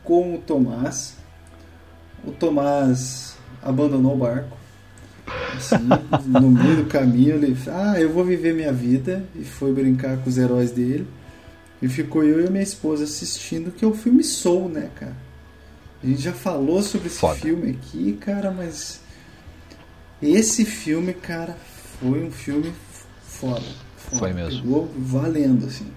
com 0.03 0.33
o 0.35 0.37
Tomás. 0.39 1.15
O 2.25 2.31
Tomás 2.31 3.37
abandonou 3.61 4.13
o 4.15 4.17
barco. 4.17 4.57
Assim, 5.55 5.87
no 6.25 6.49
meio 6.49 6.77
do 6.77 6.85
caminho, 6.85 7.35
ele, 7.35 7.57
ah, 7.67 7.99
eu 7.99 8.11
vou 8.11 8.23
viver 8.23 8.53
minha 8.53 8.73
vida. 8.73 9.23
E 9.35 9.43
foi 9.43 9.73
brincar 9.73 10.17
com 10.17 10.29
os 10.29 10.37
heróis 10.37 10.71
dele. 10.71 11.07
E 11.81 11.87
ficou 11.87 12.23
eu 12.23 12.41
e 12.41 12.47
a 12.47 12.49
minha 12.49 12.63
esposa 12.63 13.03
assistindo, 13.03 13.71
que 13.71 13.85
é 13.85 13.87
o 13.87 13.93
filme 13.93 14.23
Soul, 14.23 14.69
né, 14.69 14.89
cara? 14.95 15.15
A 16.03 16.07
gente 16.07 16.21
já 16.21 16.33
falou 16.33 16.81
sobre 16.81 17.07
esse 17.07 17.19
Foda. 17.19 17.35
filme 17.35 17.71
aqui, 17.71 18.13
cara, 18.13 18.51
mas 18.51 19.01
esse 20.21 20.65
filme, 20.65 21.13
cara, 21.13 21.57
foi 21.99 22.23
um 22.23 22.31
filme 22.31 22.73
foda. 23.21 23.61
foda. 23.97 24.19
Foi 24.19 24.33
mesmo. 24.33 24.61
Pegou 24.61 24.91
valendo, 24.97 25.65
assim. 25.65 25.87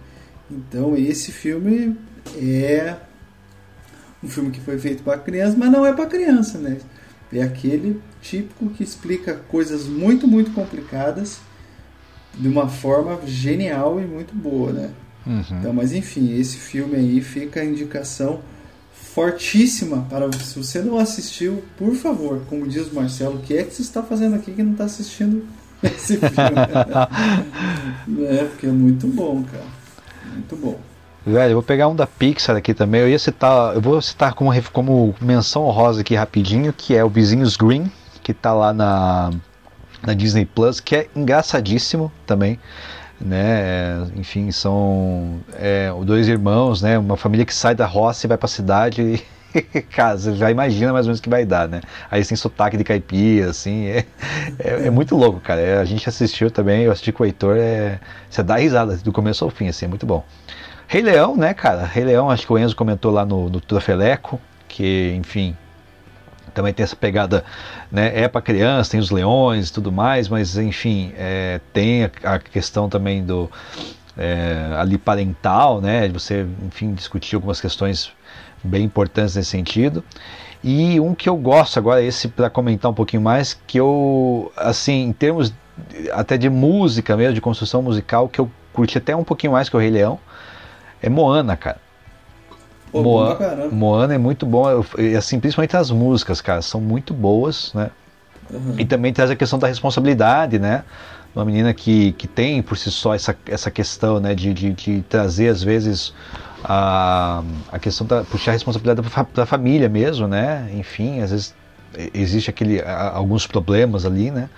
Então, 0.50 0.96
esse 0.96 1.32
filme 1.32 1.96
é 2.36 2.96
um 4.22 4.28
filme 4.28 4.50
que 4.50 4.60
foi 4.60 4.78
feito 4.78 5.02
para 5.02 5.18
criança, 5.18 5.56
mas 5.56 5.70
não 5.70 5.84
é 5.84 5.92
para 5.92 6.06
criança, 6.06 6.58
né? 6.58 6.78
É 7.32 7.42
aquele 7.42 8.00
típico 8.22 8.70
que 8.70 8.82
explica 8.82 9.34
coisas 9.34 9.86
muito, 9.86 10.26
muito 10.26 10.52
complicadas 10.52 11.40
de 12.34 12.48
uma 12.48 12.68
forma 12.68 13.18
genial 13.26 14.00
e 14.00 14.04
muito 14.04 14.34
boa, 14.34 14.72
né? 14.72 14.90
Uhum. 15.26 15.44
Então, 15.58 15.72
mas 15.72 15.92
enfim, 15.92 16.34
esse 16.38 16.56
filme 16.56 16.96
aí 16.96 17.20
fica 17.20 17.60
a 17.60 17.64
indicação 17.64 18.40
fortíssima 18.92 20.06
para 20.08 20.32
se 20.32 20.58
você 20.58 20.80
não 20.80 20.96
assistiu, 20.98 21.62
por 21.76 21.94
favor, 21.94 22.42
como 22.48 22.66
diz 22.66 22.90
o 22.90 22.94
Marcelo, 22.94 23.36
o 23.36 23.40
que 23.40 23.56
é 23.56 23.62
que 23.62 23.74
você 23.74 23.82
está 23.82 24.02
fazendo 24.02 24.36
aqui 24.36 24.52
que 24.52 24.62
não 24.62 24.72
está 24.72 24.84
assistindo 24.84 25.44
esse 25.82 26.16
filme? 26.16 26.32
é, 28.26 28.44
porque 28.44 28.66
é 28.66 28.70
muito 28.70 29.06
bom, 29.06 29.42
cara. 29.42 29.64
Muito 30.32 30.56
bom. 30.56 30.80
Velho, 31.24 31.50
eu 31.50 31.56
vou 31.56 31.62
pegar 31.62 31.88
um 31.88 31.94
da 31.94 32.06
Pixar 32.06 32.56
aqui 32.56 32.74
também. 32.74 33.02
Eu 33.02 33.08
ia 33.08 33.18
citar, 33.18 33.74
eu 33.74 33.80
vou 33.80 34.00
citar 34.02 34.34
como, 34.34 34.50
como 34.72 35.14
menção 35.20 35.64
honrosa 35.64 36.00
aqui 36.00 36.14
rapidinho, 36.14 36.72
que 36.72 36.96
é 36.96 37.04
o 37.04 37.08
Vizinhos 37.08 37.56
Green, 37.56 37.90
que 38.22 38.32
tá 38.32 38.52
lá 38.52 38.72
na, 38.72 39.30
na 40.02 40.14
Disney 40.14 40.44
Plus, 40.44 40.80
que 40.80 40.96
é 40.96 41.08
engraçadíssimo 41.14 42.12
também. 42.26 42.58
Né? 43.20 43.42
É, 43.42 44.06
Enfim, 44.16 44.50
são 44.50 45.40
é, 45.54 45.92
dois 46.04 46.28
irmãos, 46.28 46.82
né? 46.82 46.98
Uma 46.98 47.16
família 47.16 47.46
que 47.46 47.54
sai 47.54 47.74
da 47.74 47.86
roça 47.86 48.26
e 48.26 48.28
vai 48.28 48.36
pra 48.36 48.48
cidade 48.48 49.02
e 49.02 49.22
Cara, 49.90 50.16
você 50.16 50.34
já 50.34 50.50
imagina 50.50 50.92
mais 50.92 51.06
ou 51.06 51.10
menos 51.10 51.20
o 51.20 51.22
que 51.22 51.28
vai 51.28 51.44
dar, 51.44 51.68
né? 51.68 51.80
Aí 52.10 52.24
tem 52.24 52.36
sotaque 52.36 52.76
de 52.76 52.84
caipira, 52.84 53.50
assim, 53.50 53.86
é, 53.86 54.06
é, 54.58 54.86
é 54.86 54.90
muito 54.90 55.16
louco, 55.16 55.40
cara. 55.40 55.60
É, 55.60 55.78
a 55.78 55.84
gente 55.84 56.08
assistiu 56.08 56.50
também, 56.50 56.82
eu 56.82 56.92
assisti 56.92 57.12
com 57.12 57.22
o 57.22 57.26
Heitor, 57.26 57.56
é, 57.56 58.00
você 58.28 58.42
dá 58.42 58.56
risada 58.56 58.96
do 58.96 59.12
começo 59.12 59.44
ao 59.44 59.50
fim, 59.50 59.68
assim, 59.68 59.86
é 59.86 59.88
muito 59.88 60.06
bom. 60.06 60.24
Rei 60.86 61.02
Leão, 61.02 61.36
né, 61.36 61.54
cara? 61.54 61.84
Rei 61.84 62.04
Leão, 62.04 62.30
acho 62.30 62.46
que 62.46 62.52
o 62.52 62.58
Enzo 62.58 62.76
comentou 62.76 63.10
lá 63.10 63.24
no, 63.24 63.48
no 63.48 63.60
que, 64.68 65.14
enfim, 65.16 65.56
também 66.52 66.72
tem 66.72 66.84
essa 66.84 66.96
pegada, 66.96 67.44
né? 67.90 68.12
É 68.14 68.28
para 68.28 68.40
criança, 68.40 68.92
tem 68.92 69.00
os 69.00 69.10
leões 69.10 69.68
e 69.68 69.72
tudo 69.72 69.90
mais, 69.90 70.28
mas 70.28 70.56
enfim, 70.56 71.12
é, 71.16 71.60
tem 71.72 72.04
a, 72.04 72.10
a 72.24 72.38
questão 72.38 72.88
também 72.88 73.24
do 73.24 73.50
é, 74.16 74.74
ali 74.78 74.98
parental, 74.98 75.80
né? 75.80 76.08
Você, 76.08 76.46
enfim, 76.66 76.94
discutir 76.94 77.36
algumas 77.36 77.60
questões 77.60 78.12
bem 78.62 78.84
importantes 78.84 79.36
nesse 79.36 79.50
sentido. 79.50 80.04
E 80.62 81.00
um 81.00 81.14
que 81.14 81.28
eu 81.28 81.36
gosto 81.36 81.78
agora, 81.78 82.02
esse 82.02 82.28
para 82.28 82.48
comentar 82.48 82.90
um 82.90 82.94
pouquinho 82.94 83.22
mais, 83.22 83.58
que 83.66 83.78
eu, 83.78 84.52
assim, 84.56 85.04
em 85.04 85.12
termos 85.12 85.52
até 86.12 86.36
de 86.36 86.48
música 86.48 87.16
mesmo, 87.16 87.34
de 87.34 87.40
construção 87.40 87.82
musical, 87.82 88.28
que 88.28 88.40
eu 88.40 88.50
curti 88.72 88.98
até 88.98 89.14
um 89.16 89.24
pouquinho 89.24 89.52
mais 89.52 89.68
que 89.68 89.76
o 89.76 89.80
Rei 89.80 89.90
Leão, 89.90 90.18
é 91.02 91.08
Moana, 91.08 91.56
cara. 91.56 91.80
Pô, 92.92 93.02
bom 93.02 93.10
Moa- 93.10 93.34
pra 93.36 93.48
caramba. 93.48 93.74
Moana 93.74 94.14
é 94.14 94.18
muito 94.18 94.44
bom, 94.46 94.68
eu- 94.70 94.86
assim, 95.18 95.40
principalmente 95.40 95.76
as 95.76 95.90
músicas, 95.90 96.40
cara, 96.40 96.62
são 96.62 96.80
muito 96.80 97.14
boas, 97.14 97.72
né? 97.74 97.90
Uhum. 98.50 98.74
E 98.78 98.84
também 98.84 99.12
traz 99.12 99.30
a 99.30 99.36
questão 99.36 99.58
da 99.58 99.66
responsabilidade, 99.66 100.58
né? 100.58 100.84
Uma 101.34 101.44
menina 101.44 101.72
que, 101.72 102.12
que 102.12 102.28
tem 102.28 102.62
por 102.62 102.76
si 102.76 102.90
só 102.90 103.14
essa, 103.14 103.34
essa 103.48 103.70
questão, 103.70 104.20
né? 104.20 104.34
De, 104.34 104.52
de, 104.52 104.72
de 104.72 105.02
trazer, 105.08 105.48
às 105.48 105.62
vezes, 105.62 106.12
a, 106.62 107.42
a 107.70 107.78
questão 107.78 108.06
da 108.06 108.22
puxar 108.24 108.50
a 108.50 108.54
responsabilidade 108.54 109.08
da 109.34 109.46
família 109.46 109.88
mesmo, 109.88 110.28
né? 110.28 110.68
Enfim, 110.74 111.20
às 111.20 111.30
vezes 111.30 111.54
existe 112.14 112.50
aquele, 112.50 112.82
alguns 112.82 113.46
problemas 113.46 114.04
ali, 114.04 114.30
né? 114.30 114.48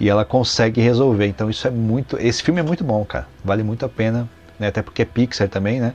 E 0.00 0.08
ela 0.08 0.24
consegue 0.24 0.80
resolver. 0.80 1.26
Então 1.26 1.48
isso 1.48 1.66
é 1.66 1.70
muito. 1.70 2.18
Esse 2.18 2.42
filme 2.42 2.60
é 2.60 2.62
muito 2.62 2.82
bom, 2.84 3.04
cara. 3.04 3.26
Vale 3.44 3.62
muito 3.62 3.86
a 3.86 3.88
pena, 3.88 4.28
né? 4.58 4.68
Até 4.68 4.82
porque 4.82 5.02
é 5.02 5.04
Pixar 5.04 5.48
também, 5.48 5.80
né? 5.80 5.92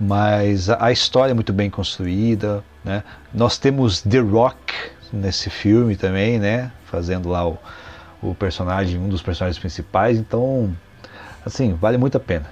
Mas 0.00 0.70
a, 0.70 0.90
história 0.90 1.32
é 1.32 1.34
muito 1.34 1.52
bem 1.52 1.68
construída, 1.68 2.64
né? 2.82 3.04
Nós 3.34 3.58
temos 3.58 4.00
The 4.00 4.20
Rock 4.20 4.74
nesse 5.12 5.50
filme 5.50 5.94
também, 5.94 6.38
né? 6.38 6.72
Fazendo 6.86 7.28
lá 7.28 7.46
o, 7.46 7.58
o 8.22 8.34
personagem, 8.34 8.98
um 8.98 9.10
dos 9.10 9.20
personagens 9.20 9.58
principais. 9.58 10.16
Então, 10.16 10.74
assim, 11.44 11.74
vale 11.74 11.98
muito 11.98 12.16
a 12.16 12.20
pena, 12.20 12.46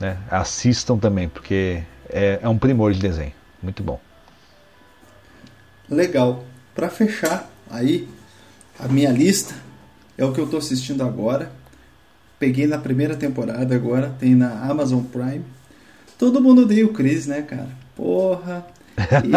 né? 0.00 0.16
Assistam 0.30 0.96
também, 0.96 1.28
porque 1.28 1.82
é, 2.08 2.38
é 2.40 2.48
um 2.48 2.56
primor 2.56 2.92
de 2.92 3.00
desenho. 3.00 3.32
Muito 3.62 3.82
bom. 3.82 4.00
Legal. 5.90 6.42
Pra 6.74 6.88
fechar 6.88 7.50
aí 7.70 8.08
a 8.78 8.88
minha 8.88 9.10
lista 9.10 9.54
é 10.16 10.24
o 10.24 10.32
que 10.32 10.40
eu 10.40 10.46
tô 10.46 10.56
assistindo 10.56 11.02
agora. 11.02 11.52
Peguei 12.38 12.66
na 12.66 12.78
primeira 12.78 13.14
temporada 13.14 13.74
agora, 13.74 14.14
tem 14.18 14.34
na 14.34 14.64
Amazon 14.64 15.02
Prime. 15.02 15.44
Todo 16.18 16.40
mundo 16.40 16.62
odeia 16.62 16.86
o 16.86 16.92
Chris, 16.92 17.26
né, 17.26 17.42
cara? 17.42 17.68
Porra. 17.94 18.66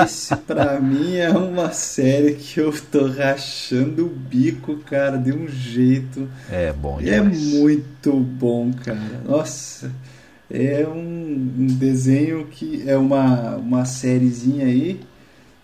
Esse 0.05 0.35
pra 0.45 0.79
mim 0.79 1.15
é 1.15 1.29
uma 1.29 1.71
série 1.71 2.35
que 2.35 2.59
eu 2.59 2.71
tô 2.91 3.07
rachando 3.07 4.05
o 4.05 4.09
bico, 4.09 4.77
cara, 4.77 5.17
de 5.17 5.33
um 5.33 5.47
jeito. 5.47 6.29
É 6.49 6.71
bom 6.71 6.99
é 6.99 7.19
demais. 7.19 7.39
muito 7.39 8.13
bom, 8.13 8.71
cara. 8.71 9.21
Nossa, 9.25 9.91
é 10.49 10.87
um, 10.87 11.53
um 11.57 11.67
desenho 11.67 12.45
que 12.45 12.83
é 12.87 12.95
uma, 12.95 13.55
uma 13.55 13.85
sériezinha 13.85 14.65
aí 14.65 14.99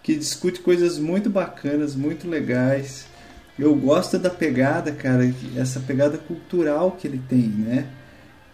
que 0.01 0.15
discute 0.15 0.59
coisas 0.59 0.99
muito 0.99 1.29
bacanas, 1.29 1.95
muito 1.95 2.27
legais. 2.27 3.05
Eu 3.57 3.73
gosto 3.75 4.19
da 4.19 4.29
pegada, 4.29 4.91
cara, 4.91 5.33
essa 5.55 5.79
pegada 5.79 6.17
cultural 6.17 6.91
que 6.99 7.07
ele 7.07 7.21
tem, 7.29 7.47
né? 7.47 7.85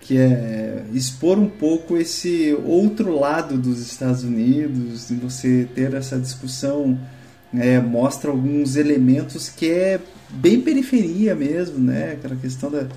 Que 0.01 0.17
é 0.17 0.85
expor 0.93 1.37
um 1.37 1.49
pouco 1.49 1.97
esse 1.97 2.57
outro 2.65 3.17
lado 3.19 3.57
dos 3.57 3.79
Estados 3.79 4.23
Unidos, 4.23 5.09
e 5.11 5.15
você 5.15 5.67
ter 5.75 5.93
essa 5.93 6.17
discussão 6.17 6.97
é, 7.53 7.79
mostra 7.79 8.31
alguns 8.31 8.75
elementos 8.75 9.49
que 9.49 9.69
é 9.69 9.99
bem 10.29 10.61
periferia 10.61 11.35
mesmo, 11.35 11.79
né? 11.79 12.13
Aquela 12.13 12.35
questão 12.35 12.71
da, 12.71 12.87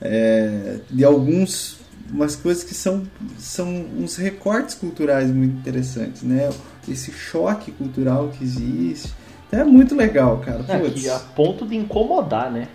é, 0.00 0.78
de 0.90 1.04
alguns 1.04 1.78
umas 2.12 2.34
coisas 2.34 2.64
que 2.64 2.74
são, 2.74 3.04
são 3.38 3.68
uns 3.96 4.16
recortes 4.16 4.74
culturais 4.74 5.30
muito 5.30 5.56
interessantes, 5.56 6.22
né? 6.22 6.50
Esse 6.88 7.12
choque 7.12 7.70
cultural 7.70 8.30
que 8.30 8.42
existe. 8.42 9.12
Então 9.46 9.60
é 9.60 9.64
muito 9.64 9.94
legal, 9.94 10.38
cara. 10.38 10.64
É, 10.68 11.10
a 11.10 11.18
ponto 11.18 11.66
de 11.66 11.76
incomodar, 11.76 12.50
né? 12.50 12.68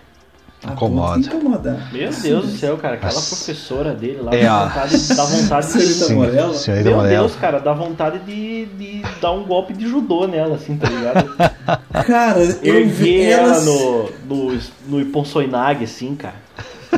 Incomoda. 0.64 1.18
incomodar. 1.20 1.92
Meu 1.92 2.10
Deus 2.10 2.46
do 2.52 2.58
céu, 2.58 2.76
cara, 2.76 2.94
aquela 2.94 3.12
Nossa. 3.12 3.36
professora 3.36 3.94
dele 3.94 4.20
lá 4.22 4.34
É, 4.34 4.42
dá 4.44 4.54
a- 4.54 4.64
vontade, 4.66 5.08
dá 5.14 5.24
vontade 5.24 5.66
Senhorita 5.66 6.06
de. 6.06 6.14
Morella? 6.14 6.54
Senhorita 6.54 6.90
Meu. 6.90 7.02
Deus, 7.02 7.36
cara, 7.36 7.58
dá 7.60 7.72
vontade 7.72 8.18
de, 8.20 8.66
de 8.66 9.02
dar 9.20 9.32
um 9.32 9.44
golpe 9.44 9.72
de 9.72 9.86
judô 9.88 10.26
nela, 10.26 10.56
assim, 10.56 10.76
tá 10.76 10.88
ligado? 10.88 11.36
Cara, 12.06 12.40
eu 12.62 12.88
vi 12.88 13.22
ela 13.22 13.60
no, 13.60 14.10
no, 14.28 14.58
no 14.88 15.00
Iponsoinag, 15.00 15.84
assim, 15.84 16.14
cara. 16.14 16.36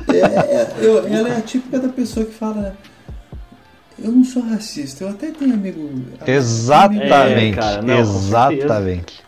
É, 0.09 0.17
é, 0.19 0.75
eu- 0.81 1.07
ela 1.07 1.29
é 1.31 1.37
a 1.39 1.41
típica 1.41 1.79
da 1.79 1.89
pessoa 1.89 2.25
que 2.25 2.33
fala. 2.35 2.77
Eu 4.01 4.13
não 4.13 4.23
sou 4.23 4.43
racista, 4.45 5.03
eu 5.03 5.09
até 5.11 5.27
tenho 5.33 5.55
amigo. 5.55 5.91
Exatamente, 6.25 7.59
É, 7.59 7.61
cara, 7.61 7.83
não, 7.83 7.99
exatamente. 7.99 9.25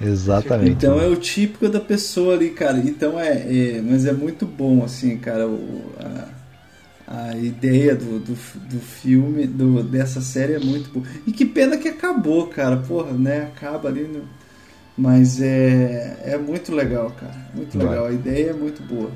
Exatamente. 0.00 0.70
Então 0.70 1.00
é 1.00 1.06
o 1.08 1.16
típico 1.16 1.68
da 1.68 1.80
pessoa 1.80 2.34
ali, 2.34 2.50
cara. 2.50 2.78
Então 2.78 3.18
é, 3.18 3.76
é- 3.78 3.82
mas 3.82 4.06
é 4.06 4.12
muito 4.12 4.46
bom, 4.46 4.84
assim, 4.84 5.18
cara, 5.18 5.46
o- 5.48 5.92
a, 7.06 7.30
a 7.30 7.36
ideia 7.36 7.94
do, 7.96 8.18
do, 8.20 8.34
do 8.34 8.80
filme, 8.80 9.46
do, 9.46 9.82
dessa 9.82 10.20
série 10.20 10.54
é 10.54 10.58
muito 10.58 10.90
boa. 10.90 11.06
E 11.26 11.32
que 11.32 11.44
pena 11.46 11.76
que 11.78 11.88
acabou, 11.88 12.46
cara. 12.48 12.76
Porra, 12.76 13.12
né? 13.12 13.42
Acaba 13.44 13.88
ali 13.88 14.04
no. 14.04 14.22
Mas 14.96 15.40
é, 15.40 16.18
é 16.24 16.38
muito 16.38 16.74
legal, 16.74 17.10
cara. 17.12 17.36
Muito 17.54 17.78
Vai. 17.78 17.88
legal. 17.88 18.06
A 18.06 18.12
ideia 18.12 18.50
é 18.50 18.52
muito 18.52 18.82
boa. 18.82 19.10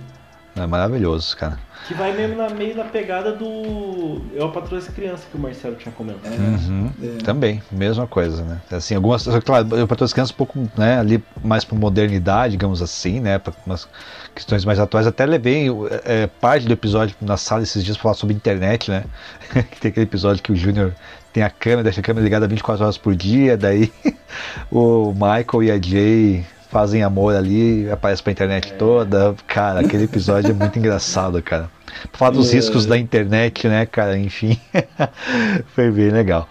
É 0.54 0.66
maravilhoso, 0.66 1.34
cara. 1.36 1.58
Que 1.88 1.94
vai 1.94 2.12
mesmo 2.12 2.36
na 2.36 2.50
meio 2.50 2.76
da 2.76 2.84
pegada 2.84 3.32
do 3.32 4.20
Eu 4.34 4.46
a 4.46 4.48
Patroa 4.52 4.80
das 4.80 4.88
Crianças 4.88 5.26
que 5.30 5.36
o 5.36 5.40
Marcelo 5.40 5.74
tinha 5.76 5.92
comentado. 5.92 6.32
Uhum. 6.32 6.90
É. 7.02 7.22
Também, 7.24 7.62
mesma 7.72 8.06
coisa, 8.06 8.44
né? 8.44 8.60
Assim, 8.70 8.94
algumas, 8.94 9.26
claro, 9.44 9.66
para 9.66 9.86
todas 9.86 10.10
as 10.10 10.12
crianças 10.12 10.32
um 10.32 10.36
pouco, 10.36 10.58
né, 10.76 10.98
ali 10.98 11.24
mais 11.42 11.64
para 11.64 11.76
modernidade, 11.76 12.52
digamos 12.52 12.82
assim, 12.82 13.18
né, 13.18 13.38
para 13.38 13.52
umas 13.66 13.88
questões 14.34 14.64
mais 14.64 14.78
atuais. 14.78 15.06
Até 15.06 15.24
levei 15.26 15.68
é, 16.04 16.26
parte 16.26 16.66
do 16.66 16.72
episódio 16.72 17.16
na 17.20 17.36
sala 17.36 17.62
esses 17.62 17.82
dias 17.82 17.96
para 17.96 18.02
falar 18.02 18.14
sobre 18.14 18.34
internet, 18.34 18.90
né? 18.90 19.04
que 19.70 19.80
tem 19.80 19.88
aquele 19.88 20.04
episódio 20.04 20.42
que 20.42 20.52
o 20.52 20.56
Júnior 20.56 20.94
tem 21.32 21.42
a 21.42 21.50
câmera, 21.50 21.84
deixa 21.84 22.00
a 22.00 22.04
câmera 22.04 22.22
ligada 22.22 22.46
24 22.46 22.84
horas 22.84 22.98
por 22.98 23.16
dia, 23.16 23.56
daí 23.56 23.90
o 24.70 25.12
Michael 25.12 25.62
e 25.62 25.70
a 25.70 25.80
Jay 25.80 26.46
fazem 26.72 27.02
amor 27.02 27.36
ali, 27.36 27.88
aparece 27.90 28.22
pra 28.22 28.32
internet 28.32 28.72
toda. 28.78 29.34
Cara, 29.46 29.80
aquele 29.80 30.04
episódio 30.04 30.50
é 30.50 30.54
muito 30.54 30.76
engraçado, 30.80 31.40
cara. 31.42 31.70
Pra 32.10 32.18
falar 32.18 32.30
dos 32.30 32.50
É. 32.50 32.54
riscos 32.56 32.86
da 32.86 32.96
internet, 32.96 33.68
né, 33.68 33.84
cara? 33.84 34.18
Enfim, 34.18 34.58
foi 35.76 35.90
bem 35.90 36.08
legal. 36.08 36.48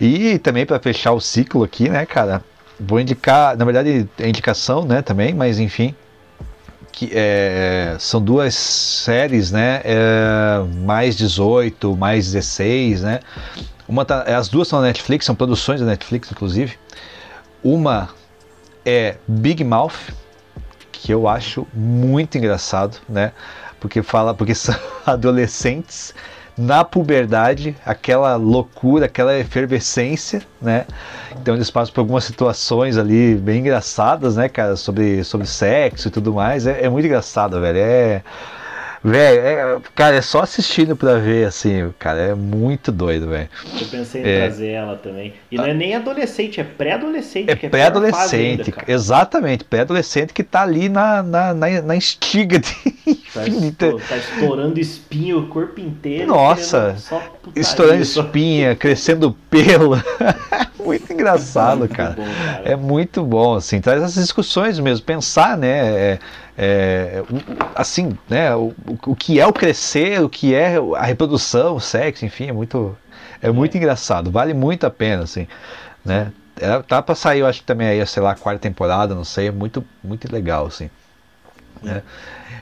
E 0.00 0.38
também 0.38 0.64
para 0.64 0.78
fechar 0.80 1.12
o 1.12 1.20
ciclo 1.20 1.62
aqui, 1.62 1.88
né, 1.90 2.06
cara? 2.06 2.42
Vou 2.80 2.98
indicar, 2.98 3.56
na 3.56 3.64
verdade, 3.66 4.08
é 4.18 4.28
indicação, 4.28 4.84
né, 4.84 5.00
também, 5.02 5.34
mas 5.34 5.58
enfim, 5.58 5.94
que 6.92 7.10
é, 7.14 7.94
são 7.98 8.20
duas 8.22 8.54
séries, 8.54 9.50
né, 9.50 9.80
é, 9.84 10.62
mais 10.84 11.14
18, 11.16 11.94
mais 11.96 12.32
16, 12.32 13.02
né? 13.02 13.20
Uma 13.88 14.04
tá- 14.04 14.22
as 14.22 14.48
duas 14.48 14.66
são 14.68 14.80
na 14.80 14.86
Netflix, 14.88 15.24
são 15.26 15.34
produções 15.34 15.80
da 15.80 15.86
Netflix, 15.86 16.30
inclusive. 16.30 16.74
Uma 17.62 18.08
é 18.86 19.16
Big 19.26 19.64
Mouth, 19.64 20.14
que 20.92 21.12
eu 21.12 21.26
acho 21.26 21.66
muito 21.74 22.38
engraçado, 22.38 22.98
né? 23.08 23.32
Porque 23.80 24.00
fala, 24.02 24.32
porque 24.32 24.54
são 24.56 24.76
adolescentes 25.04 26.14
na 26.56 26.84
puberdade, 26.84 27.76
aquela 27.84 28.34
loucura, 28.36 29.06
aquela 29.06 29.36
efervescência, 29.38 30.40
né? 30.62 30.86
Então 31.32 31.54
eles 31.54 31.70
passam 31.70 31.92
por 31.92 32.00
algumas 32.00 32.24
situações 32.24 32.96
ali 32.96 33.34
bem 33.34 33.60
engraçadas, 33.60 34.36
né, 34.36 34.48
cara, 34.48 34.74
sobre, 34.76 35.22
sobre 35.22 35.46
sexo 35.46 36.08
e 36.08 36.10
tudo 36.10 36.32
mais. 36.32 36.66
É, 36.66 36.84
é 36.84 36.88
muito 36.88 37.04
engraçado, 37.04 37.60
velho. 37.60 37.78
É. 37.78 38.22
Velho, 39.08 39.40
é- 39.40 39.78
cara, 39.94 40.16
é 40.16 40.20
só 40.20 40.40
assistindo 40.40 40.96
pra 40.96 41.14
ver, 41.14 41.46
assim, 41.46 41.94
cara, 41.96 42.18
é 42.20 42.34
muito 42.34 42.90
doido, 42.90 43.28
velho. 43.28 43.48
Eu 43.80 43.86
pensei 43.86 44.20
em 44.20 44.26
É. 44.28 44.38
trazer 44.48 44.70
ela 44.70 44.96
também. 44.96 45.32
E 45.48 45.56
não 45.56 45.64
é 45.64 45.72
nem 45.72 45.94
adolescente, 45.94 46.60
é 46.60 46.64
pré-adolescente. 46.64 47.48
É 47.48 47.54
fase 47.54 47.68
pré-adolescente, 47.68 48.74
exatamente, 48.88 49.62
pré-adolescente 49.62 50.32
que 50.32 50.42
tá 50.42 50.62
ali 50.62 50.88
na, 50.88 51.22
na, 51.22 51.54
na, 51.54 51.82
na 51.82 51.94
instiga 51.96 52.58
de 52.58 52.74
Tá, 53.32 53.46
infinita. 53.46 53.94
tá 54.08 54.16
estourando 54.16 54.80
espinho 54.80 55.38
o 55.38 55.46
corpo 55.48 55.80
inteiro. 55.80 56.26
Nossa, 56.26 56.96
Estourando 57.54 58.02
espinha, 58.02 58.74
crescendo 58.74 59.36
pelo. 59.48 59.96
muito 60.86 61.12
engraçado, 61.12 61.80
Muito 61.86 61.94
cara. 61.94 62.14
bom, 62.14 62.36
cara. 62.36 62.72
É 62.72 62.76
muito 62.76 63.24
bom, 63.24 63.54
assim, 63.54 63.80
traz 63.80 64.02
essas 64.02 64.22
discussões 64.22 64.78
mesmo, 64.78 65.04
pensar, 65.04 65.56
né, 65.56 65.68
é, 66.14 66.18
é, 66.56 67.24
assim, 67.74 68.16
né, 68.28 68.54
o, 68.54 68.74
o 69.06 69.16
que 69.16 69.40
é 69.40 69.46
o 69.46 69.52
crescer, 69.52 70.22
o 70.22 70.28
que 70.28 70.54
é 70.54 70.76
a 70.96 71.02
reprodução, 71.04 71.76
o 71.76 71.80
sexo, 71.80 72.24
enfim, 72.24 72.48
é 72.48 72.52
muito, 72.52 72.96
é 73.42 73.50
muito 73.50 73.76
engraçado, 73.76 74.30
vale 74.30 74.54
muito 74.54 74.86
a 74.86 74.90
pena, 74.90 75.24
assim, 75.24 75.46
né, 76.04 76.32
Era- 76.58 76.82
tá 76.82 77.02
pra 77.02 77.14
sair, 77.14 77.40
eu 77.40 77.46
acho 77.46 77.60
que 77.60 77.66
também 77.66 77.88
aí, 77.88 78.06
sei 78.06 78.22
lá, 78.22 78.34
quarta 78.34 78.60
temporada, 78.60 79.14
não 79.14 79.24
sei, 79.24 79.48
é 79.48 79.52
muito, 79.52 79.84
muito 80.02 80.32
legal, 80.32 80.66
assim, 80.66 80.90
né. 81.82 82.02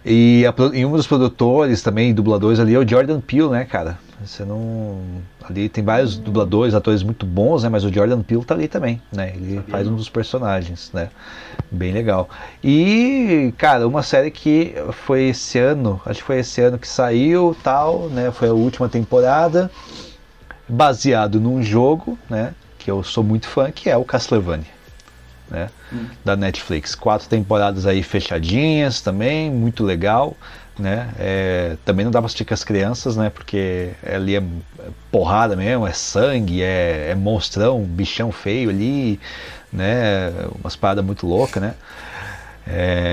E, 0.05 0.45
a 0.47 0.55
e 0.75 0.85
um 0.85 0.93
dos 0.93 1.07
produtores 1.07 1.83
também, 1.83 2.13
dubladores 2.13 2.61
ali, 2.61 2.75
é 2.75 2.79
o 2.79 2.87
Jordan 2.87 3.21
Peele, 3.21 3.49
né, 3.49 3.65
cara? 3.65 3.99
Você 4.23 4.45
não. 4.45 4.99
Ali 5.43 5.69
tem 5.69 5.85
vários 5.85 6.17
dubladores, 6.17 6.75
atores 6.75 7.03
muito 7.03 7.27
bons, 7.27 7.63
né? 7.63 7.69
Mas 7.69 7.85
o 7.85 7.93
Jordan 7.93 8.23
Peele 8.23 8.45
tá 8.45 8.55
ali 8.55 8.69
também, 8.69 9.01
né? 9.13 9.33
Ele 9.35 9.57
Sabia 9.57 9.71
faz 9.71 9.87
um 9.87 9.91
não. 9.91 9.97
dos 9.97 10.09
personagens, 10.09 10.91
né? 10.93 11.11
Bem 11.71 11.93
legal. 11.93 12.29
E, 12.63 13.53
cara, 13.59 13.87
uma 13.87 14.03
série 14.03 14.31
que 14.31 14.75
foi 14.93 15.25
esse 15.25 15.59
ano, 15.59 16.01
acho 16.07 16.21
que 16.21 16.27
foi 16.27 16.39
esse 16.39 16.61
ano 16.63 16.79
que 16.79 16.89
saiu, 16.89 17.57
tal, 17.63 18.09
né? 18.09 18.31
Foi 18.31 18.49
a 18.49 18.55
última 18.55 18.89
temporada, 18.89 19.71
baseado 20.69 21.41
num 21.41 21.63
jogo, 21.63 22.19
né? 22.29 22.55
Que 22.79 22.91
eu 22.91 23.03
sou 23.03 23.23
muito 23.25 23.47
fã, 23.47 23.71
que 23.71 23.91
é 23.91 23.97
o 23.97 24.05
Castlevania. 24.05 24.74
Né, 25.51 25.69
da 26.25 26.37
Netflix. 26.37 26.95
Quatro 26.95 27.29
temporadas 27.29 27.87
aí 27.87 28.03
fechadinhas 28.03 29.01
também, 29.01 29.51
muito 29.51 29.85
legal. 29.85 30.37
Né? 30.77 31.09
É, 31.19 31.77
também 31.85 32.05
não 32.05 32.11
dá 32.11 32.19
pra 32.19 32.27
assistir 32.27 32.45
com 32.45 32.55
as 32.55 32.65
crianças, 32.65 33.17
né? 33.17 33.31
Porque 33.31 33.91
ali 34.05 34.35
é, 34.35 34.39
é 34.39 34.89
porrada 35.11 35.55
mesmo, 35.55 35.87
é 35.87 35.93
sangue, 35.93 36.63
é, 36.63 37.11
é 37.11 37.15
monstrão, 37.15 37.83
bichão 37.85 38.33
feio 38.33 38.71
ali, 38.71 39.21
né? 39.73 40.33
Umas 40.61 40.75
paradas 40.75 41.05
muito 41.05 41.27
loucas, 41.27 41.63
né? 41.63 41.75
É, 42.67 43.13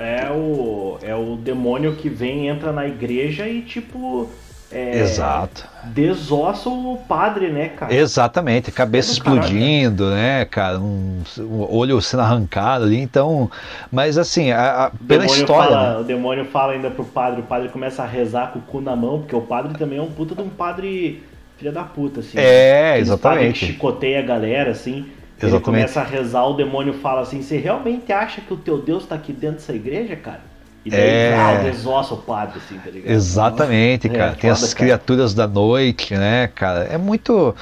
É, 0.00 0.26
é 0.26 0.30
o, 0.32 0.98
é 1.02 1.14
o 1.14 1.36
demônio 1.36 1.94
que 1.94 2.08
vem, 2.08 2.48
entra 2.48 2.72
na 2.72 2.86
igreja 2.86 3.46
e, 3.48 3.62
tipo. 3.62 4.28
É, 4.70 4.98
Exato. 4.98 5.64
Desossa 5.84 6.68
o 6.68 6.98
padre, 7.08 7.48
né, 7.50 7.68
cara? 7.68 7.94
Exatamente, 7.94 8.72
cabeça 8.72 9.12
É 9.12 9.22
caralho. 9.22 9.40
explodindo, 9.40 10.10
né, 10.10 10.44
cara, 10.44 10.78
um, 10.80 11.22
um 11.38 11.74
olho 11.74 12.00
sendo 12.02 12.22
arrancado 12.22 12.84
ali, 12.84 12.98
então, 13.00 13.48
mas 13.92 14.18
assim, 14.18 14.50
a- 14.50 14.86
a- 14.86 14.90
pela 15.06 15.24
história, 15.26 15.70
fala- 15.70 15.92
né? 15.94 16.00
O 16.00 16.04
demônio 16.04 16.44
fala 16.46 16.72
ainda 16.72 16.90
pro 16.90 17.04
padre, 17.04 17.40
o 17.40 17.44
padre 17.44 17.68
começa 17.68 18.02
a 18.02 18.06
rezar 18.06 18.52
com 18.52 18.58
o 18.58 18.62
cu 18.62 18.80
na 18.80 18.96
mão, 18.96 19.20
porque 19.20 19.36
o 19.36 19.40
padre 19.42 19.74
também 19.78 19.98
é 19.98 20.02
um 20.02 20.10
puta 20.10 20.34
de 20.34 20.42
um 20.42 20.48
padre 20.48 21.22
filha 21.56 21.70
da 21.70 21.84
puta, 21.84 22.20
assim. 22.20 22.36
É, 22.36 22.90
Aqueles 22.90 23.08
padre 23.08 23.38
exatamente. 23.46 23.60
Que 23.60 23.66
chicoteia 23.72 24.18
a 24.18 24.22
galera, 24.22 24.72
assim. 24.72 25.06
Ele 25.38 25.48
Exatamente. 25.50 25.64
começa 25.64 26.00
a 26.00 26.04
rezar, 26.04 26.44
o 26.46 26.54
demônio 26.54 26.94
fala 26.94 27.20
assim: 27.20 27.42
Você 27.42 27.58
realmente 27.58 28.10
acha 28.12 28.40
que 28.40 28.52
o 28.52 28.56
teu 28.56 28.78
Deus 28.78 29.06
tá 29.06 29.14
aqui 29.14 29.32
dentro 29.32 29.56
dessa 29.58 29.74
igreja, 29.74 30.16
cara? 30.16 30.40
E 30.86 30.90
daí, 30.90 31.00
É. 31.00 31.34
ah, 31.36 31.54
desossa 31.64 32.14
o 32.14 32.18
padre, 32.18 32.60
assim, 32.64 32.78
tá 32.78 32.90
ligado? 32.90 33.10
Exatamente, 33.12 34.06
É, 34.06 34.10
cara. 34.10 34.30
Tem 34.32 34.50
foda, 34.50 34.52
as 34.52 34.72
cara. 34.72 34.86
criaturas 34.86 35.34
da 35.34 35.46
noite, 35.48 36.14
né, 36.14 36.46
cara? 36.54 36.84
É 36.84 36.96
muito. 36.96 37.54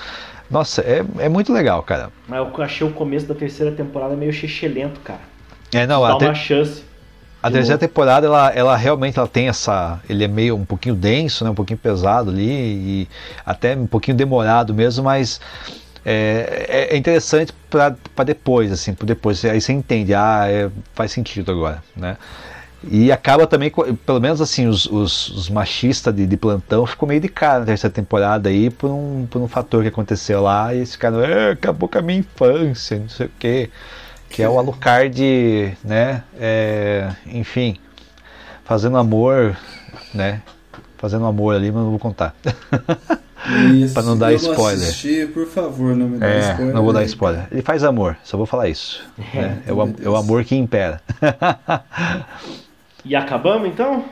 Nossa, 0.51 0.82
é, 0.82 1.02
é 1.18 1.28
muito 1.28 1.51
legal, 1.51 1.82
cara. 1.82 2.10
Mas 2.28 2.38
eu 2.38 2.62
achei 2.62 2.86
o 2.86 2.90
começo 2.92 3.24
da 3.26 3.34
terceira 3.34 3.72
temporada 3.72 4.14
meio 4.14 4.30
xixelento, 4.30 5.01
cara. 5.01 5.20
É, 5.72 5.86
não, 5.86 6.02
Dá 6.02 6.12
a, 6.12 6.16
ter- 6.16 6.26
uma 6.26 6.34
chance. 6.34 6.84
a 7.42 7.51
terceira 7.51 7.78
temporada, 7.78 8.26
ela, 8.26 8.51
ela 8.55 8.76
realmente 8.76 9.18
ela 9.18 9.26
tem 9.26 9.48
essa. 9.48 9.98
Ele 10.06 10.22
é 10.22 10.28
meio 10.28 10.55
um 10.55 10.64
pouquinho 10.66 10.94
denso, 10.94 11.44
né? 11.44 11.51
Um 11.51 11.55
pouquinho 11.55 11.78
pesado 11.78 12.28
ali, 12.30 12.46
e 12.46 13.09
até 13.44 13.74
um 13.74 13.86
pouquinho 13.86 14.16
demorado 14.18 14.74
mesmo, 14.74 15.02
mas. 15.05 15.40
É, 16.06 16.66
é- 16.90 16.94
é 16.94 16.96
interessante 16.98 17.51
para 17.70 18.24
depois, 18.24 18.70
assim, 18.70 18.92
por 18.92 19.06
depois. 19.06 19.42
Aí 19.46 19.59
você 19.59 19.72
entende, 19.72 20.12
ah, 20.14 20.44
é, 20.46 20.68
faz 20.94 21.10
sentido 21.12 21.51
agora, 21.51 21.82
né? 21.96 22.18
E 22.90 23.11
acaba 23.12 23.47
também, 23.47 23.73
pelo 24.05 24.20
menos 24.20 24.40
assim, 24.40 24.66
os, 24.66 24.86
os- 24.86 25.28
os 25.31 25.48
machistas 25.51 26.15
de, 26.15 26.27
de 26.27 26.36
plantão 26.36 26.85
ficou 26.86 27.09
meio 27.09 27.20
de 27.20 27.28
cara 27.28 27.61
na 27.61 27.66
terceira 27.66 27.93
temporada 27.94 28.48
aí 28.48 28.70
por 28.70 28.90
um, 28.90 29.27
por 29.31 29.40
um 29.40 29.48
fator 29.48 29.82
que 29.82 29.89
aconteceu 29.89 30.43
lá 30.43 30.73
e 30.74 30.78
eles 30.78 30.93
ficaram, 30.93 31.23
"É, 31.23 31.51
acabou 31.52 31.89
com 31.89 31.98
a 31.98 32.02
minha 32.02 32.19
infância, 32.19 32.98
não 32.98 33.09
sei 33.09 33.27
o 33.27 33.31
quê. 33.39 33.70
Que 34.28 34.43
é 34.43 34.48
o 34.48 34.59
Alucard, 34.59 35.77
né? 35.85 36.23
é, 36.39 37.11
enfim, 37.27 37.77
fazendo 38.65 38.97
amor, 38.98 39.56
né? 40.12 40.43
Fazendo 40.98 41.24
amor 41.27 41.55
ali, 41.55 41.70
mas 41.70 41.82
não 41.82 41.90
vou 41.90 41.98
contar. 41.98 42.35
Isso, 43.74 43.93
Pra 43.93 44.02
não 44.02 44.16
dar 44.16 44.32
spoiler. 44.32 44.89
assisti, 44.89 45.27
por 45.27 45.47
favor, 45.47 45.94
não 45.94 46.09
me 46.09 46.16
dá 46.19 46.27
É, 46.27 46.51
spoiler. 46.52 46.74
não 46.74 46.82
vou 46.82 46.94
dar 46.94 47.05
spoiler. 47.05 47.47
Ele 47.52 47.61
faz 47.61 47.85
amor, 47.85 48.16
só 48.24 48.39
vou 48.39 48.47
falar 48.47 48.69
isso. 48.70 49.05
né? 49.35 49.59
É, 49.66 49.73
o, 49.73 49.82
am- 49.82 49.94
é 50.02 50.09
o 50.09 50.16
amor 50.16 50.43
que 50.44 50.56
impera. 50.56 51.02
E 53.05 53.14
acabamos 53.14 53.68
então? 53.68 54.05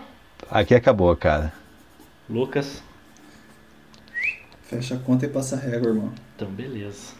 Aqui 0.50 0.74
acabou, 0.74 1.14
cara. 1.16 1.52
Lucas? 2.28 2.82
Fecha 4.62 4.94
a 4.94 4.98
conta 4.98 5.26
e 5.26 5.28
passa 5.28 5.56
a 5.56 5.58
régua, 5.58 5.88
irmão. 5.88 6.12
Então, 6.36 6.48
beleza. 6.48 7.14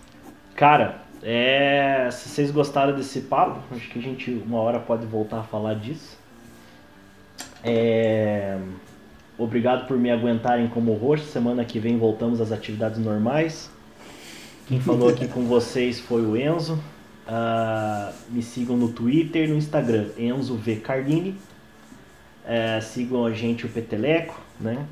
Cara, 0.55 1.03
é, 1.23 2.09
se 2.11 2.29
vocês 2.29 2.51
gostaram 2.51 2.95
desse 2.95 3.23
papo, 3.23 3.61
acho 3.75 3.89
que 3.89 3.99
a 3.99 4.03
gente 4.03 4.31
uma 4.47 4.59
hora 4.61 4.79
pode 4.79 5.07
voltar 5.07 5.41
a 5.41 5.43
falar 5.45 5.75
disso. 5.75 6.19
É, 7.65 8.59
Obrigado 9.39 9.89
por 9.89 9.99
me 9.99 10.11
aguentarem 10.11 10.69
como 10.69 10.93
host. 10.93 11.27
Semana 11.27 11.65
que 11.65 11.79
vem 11.79 11.99
voltamos 11.99 12.41
às 12.41 12.53
atividades 12.53 12.99
normais. 12.99 13.71
Quem 14.67 14.81
falou 14.81 15.09
aqui 15.09 15.27
com 15.27 15.45
vocês 15.47 15.99
foi 15.99 16.23
o 16.23 16.37
Enzo. 16.37 16.79
Ah, 17.27 18.13
me 18.29 18.43
sigam 18.43 18.77
no 18.77 18.91
Twitter 18.91 19.49
e 19.49 19.49
no 19.49 19.57
Instagram, 19.57 20.07
Enzo 20.19 20.55
V 20.57 20.77
Carlini. 20.77 21.37
É, 22.47 22.81
sigam 22.81 23.25
a 23.25 23.33
gente, 23.33 23.67
o 23.67 23.69
Peteleco, 23.69 24.41
né? 24.61 24.87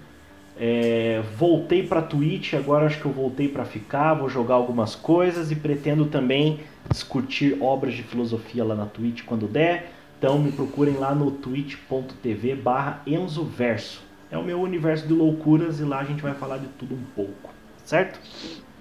É, 0.63 1.23
voltei 1.39 1.87
para 1.87 2.03
Twitch, 2.03 2.53
agora 2.53 2.87
acho 2.87 3.01
que 3.01 3.07
eu 3.07 3.13
voltei 3.13 3.49
para 3.49 3.65
ficar, 3.65 4.13
vou 4.15 4.29
jogar 4.29 4.57
algumas 4.57 4.95
coisas 4.95 5.51
e 5.51 5.57
pretendo 5.57 6.05
também 6.05 6.61
discutir 6.91 7.57
obras 7.63 7.95
de 7.95 8.03
filosofia 8.03 8.63
lá 8.63 8.75
na 8.75 8.85
Twitch 8.85 9.25
quando 9.25 9.47
der. 9.47 9.91
Então 10.19 10.39
me 10.39 10.53
procurem 10.53 10.97
lá 10.97 11.15
no 11.15 11.31
twitch.tv 11.31 12.55
barra 12.57 13.01
enzoverso. 13.07 14.03
É 14.31 14.37
o 14.37 14.45
meu 14.45 14.61
universo 14.61 15.07
de 15.07 15.15
loucuras 15.15 15.81
e 15.81 15.83
lá 15.83 16.01
a 16.01 16.05
gente 16.05 16.21
vai 16.21 16.35
falar 16.35 16.59
de 16.59 16.67
tudo 16.79 16.95
um 16.95 17.05
pouco, 17.17 17.55
certo? 17.83 18.21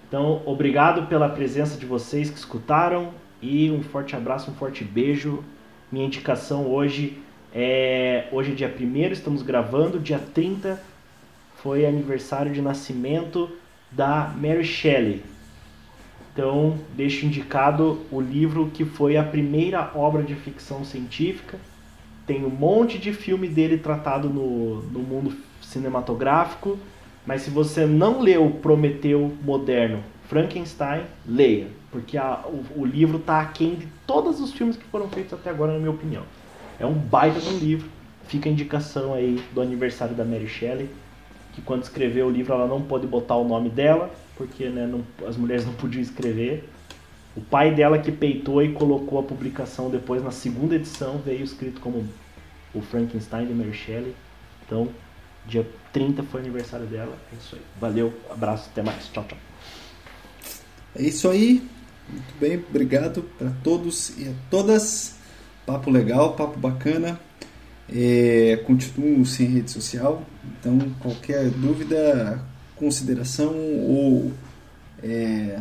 Então, 0.06 0.42
obrigado 0.46 1.08
pela 1.08 1.30
presença 1.30 1.78
de 1.78 1.86
vocês 1.86 2.30
que 2.30 2.38
escutaram 2.38 3.12
e 3.42 3.72
um 3.72 3.82
forte 3.82 4.16
abraço, 4.18 4.52
um 4.52 4.54
forte 4.56 4.84
beijo. 4.84 5.44
Minha 5.90 6.06
indicação 6.06 6.68
hoje 6.68 7.18
é 7.54 8.28
hoje 8.32 8.52
é 8.52 8.56
dia 8.56 8.74
1 8.80 9.12
estamos 9.12 9.42
gravando, 9.42 10.00
dia 10.00 10.20
30 10.34 10.82
foi 11.62 11.86
aniversário 11.86 12.54
de 12.54 12.62
nascimento 12.62 13.50
da 13.92 14.34
Mary 14.38 14.64
Shelley. 14.64 15.24
Então, 16.32 16.78
deixo 16.96 17.26
indicado 17.26 18.00
o 18.12 18.22
livro 18.22 18.70
que 18.74 18.86
foi 18.86 19.18
a 19.18 19.24
primeira 19.24 19.92
obra 19.94 20.24
de 20.24 20.36
ficção 20.36 20.86
científica. 20.86 21.58
Tem 22.26 22.46
um 22.46 22.50
monte 22.50 22.98
de 22.98 23.12
filme 23.12 23.48
dele 23.48 23.78
tratado 23.78 24.30
no, 24.30 24.82
no 24.84 25.00
mundo 25.00 25.36
cinematográfico, 25.62 26.78
mas 27.26 27.42
se 27.42 27.50
você 27.50 27.86
não 27.86 28.22
leu 28.22 28.50
Prometeu 28.62 29.34
Moderno, 29.44 30.02
Frankenstein, 30.30 31.02
leia, 31.28 31.68
porque 31.92 32.18
a- 32.18 32.44
o, 32.46 32.82
o 32.82 32.86
livro 32.86 33.18
está 33.18 33.42
aquém 33.42 33.76
de 33.76 33.88
todos 34.08 34.40
os 34.40 34.54
filmes 34.54 34.78
que 34.78 34.86
foram 34.86 35.10
feitos 35.10 35.34
até 35.34 35.50
agora, 35.50 35.74
na 35.74 35.80
minha 35.80 35.92
opinião. 35.92 36.24
É 36.80 36.86
um 36.86 36.94
baita 36.94 37.40
um 37.50 37.58
livro. 37.58 37.90
Fica 38.28 38.48
a 38.48 38.52
indicação 38.52 39.14
aí 39.14 39.44
do 39.54 39.62
aniversário 39.62 40.16
da 40.16 40.24
Mary 40.24 40.48
Shelley, 40.48 40.90
que 41.54 41.62
quando 41.62 41.84
escreveu 41.84 42.28
o 42.28 42.30
livro 42.30 42.54
ela 42.54 42.68
não 42.68 42.82
pôde 42.82 43.08
botar 43.08 43.36
o 43.36 43.48
nome 43.48 43.70
dela, 43.70 44.14
porque 44.36 44.70
né, 44.70 44.86
não- 44.88 45.04
as 45.28 45.36
mulheres 45.36 45.66
não 45.66 45.74
podiam 45.74 46.02
escrever. 46.02 46.70
O 47.36 47.42
pai 47.42 47.74
dela 47.74 47.98
que 48.00 48.12
peitou 48.12 48.62
e 48.64 48.72
colocou 48.72 49.20
a 49.20 49.24
publicação 49.24 49.90
depois 49.90 50.24
na 50.24 50.32
segunda 50.32 50.76
edição, 50.76 51.18
veio 51.24 51.44
escrito 51.44 51.80
como 51.82 52.06
o 52.74 52.82
Frankenstein 52.82 53.48
de 53.48 53.54
Mary 53.54 53.74
Shelley. 53.74 54.16
Então, 54.66 54.90
dia 55.48 55.68
30 55.92 56.22
foi 56.24 56.42
aniversário 56.42 56.86
dela. 56.86 57.18
É 57.32 57.36
isso 57.36 57.56
aí. 57.56 57.62
Valeu, 57.80 58.14
abraço, 58.30 58.70
até 58.72 58.82
mais. 58.84 59.08
Tchau, 59.08 59.26
tchau. 59.28 59.38
É 60.96 61.04
isso 61.04 61.30
aí. 61.30 61.68
Muito 62.08 62.34
bem, 62.40 62.64
obrigado 62.70 63.24
para 63.38 63.52
todos 63.64 64.18
e 64.18 64.28
a 64.28 64.34
todas. 64.50 65.19
Papo 65.70 65.92
legal, 65.92 66.34
papo 66.34 66.58
bacana. 66.58 67.20
É, 67.94 68.60
continuo 68.66 69.24
sem 69.24 69.46
rede 69.46 69.70
social, 69.70 70.24
então 70.44 70.80
qualquer 71.00 71.48
dúvida, 71.52 72.44
consideração 72.76 73.54
ou 73.82 74.32
é, 75.04 75.60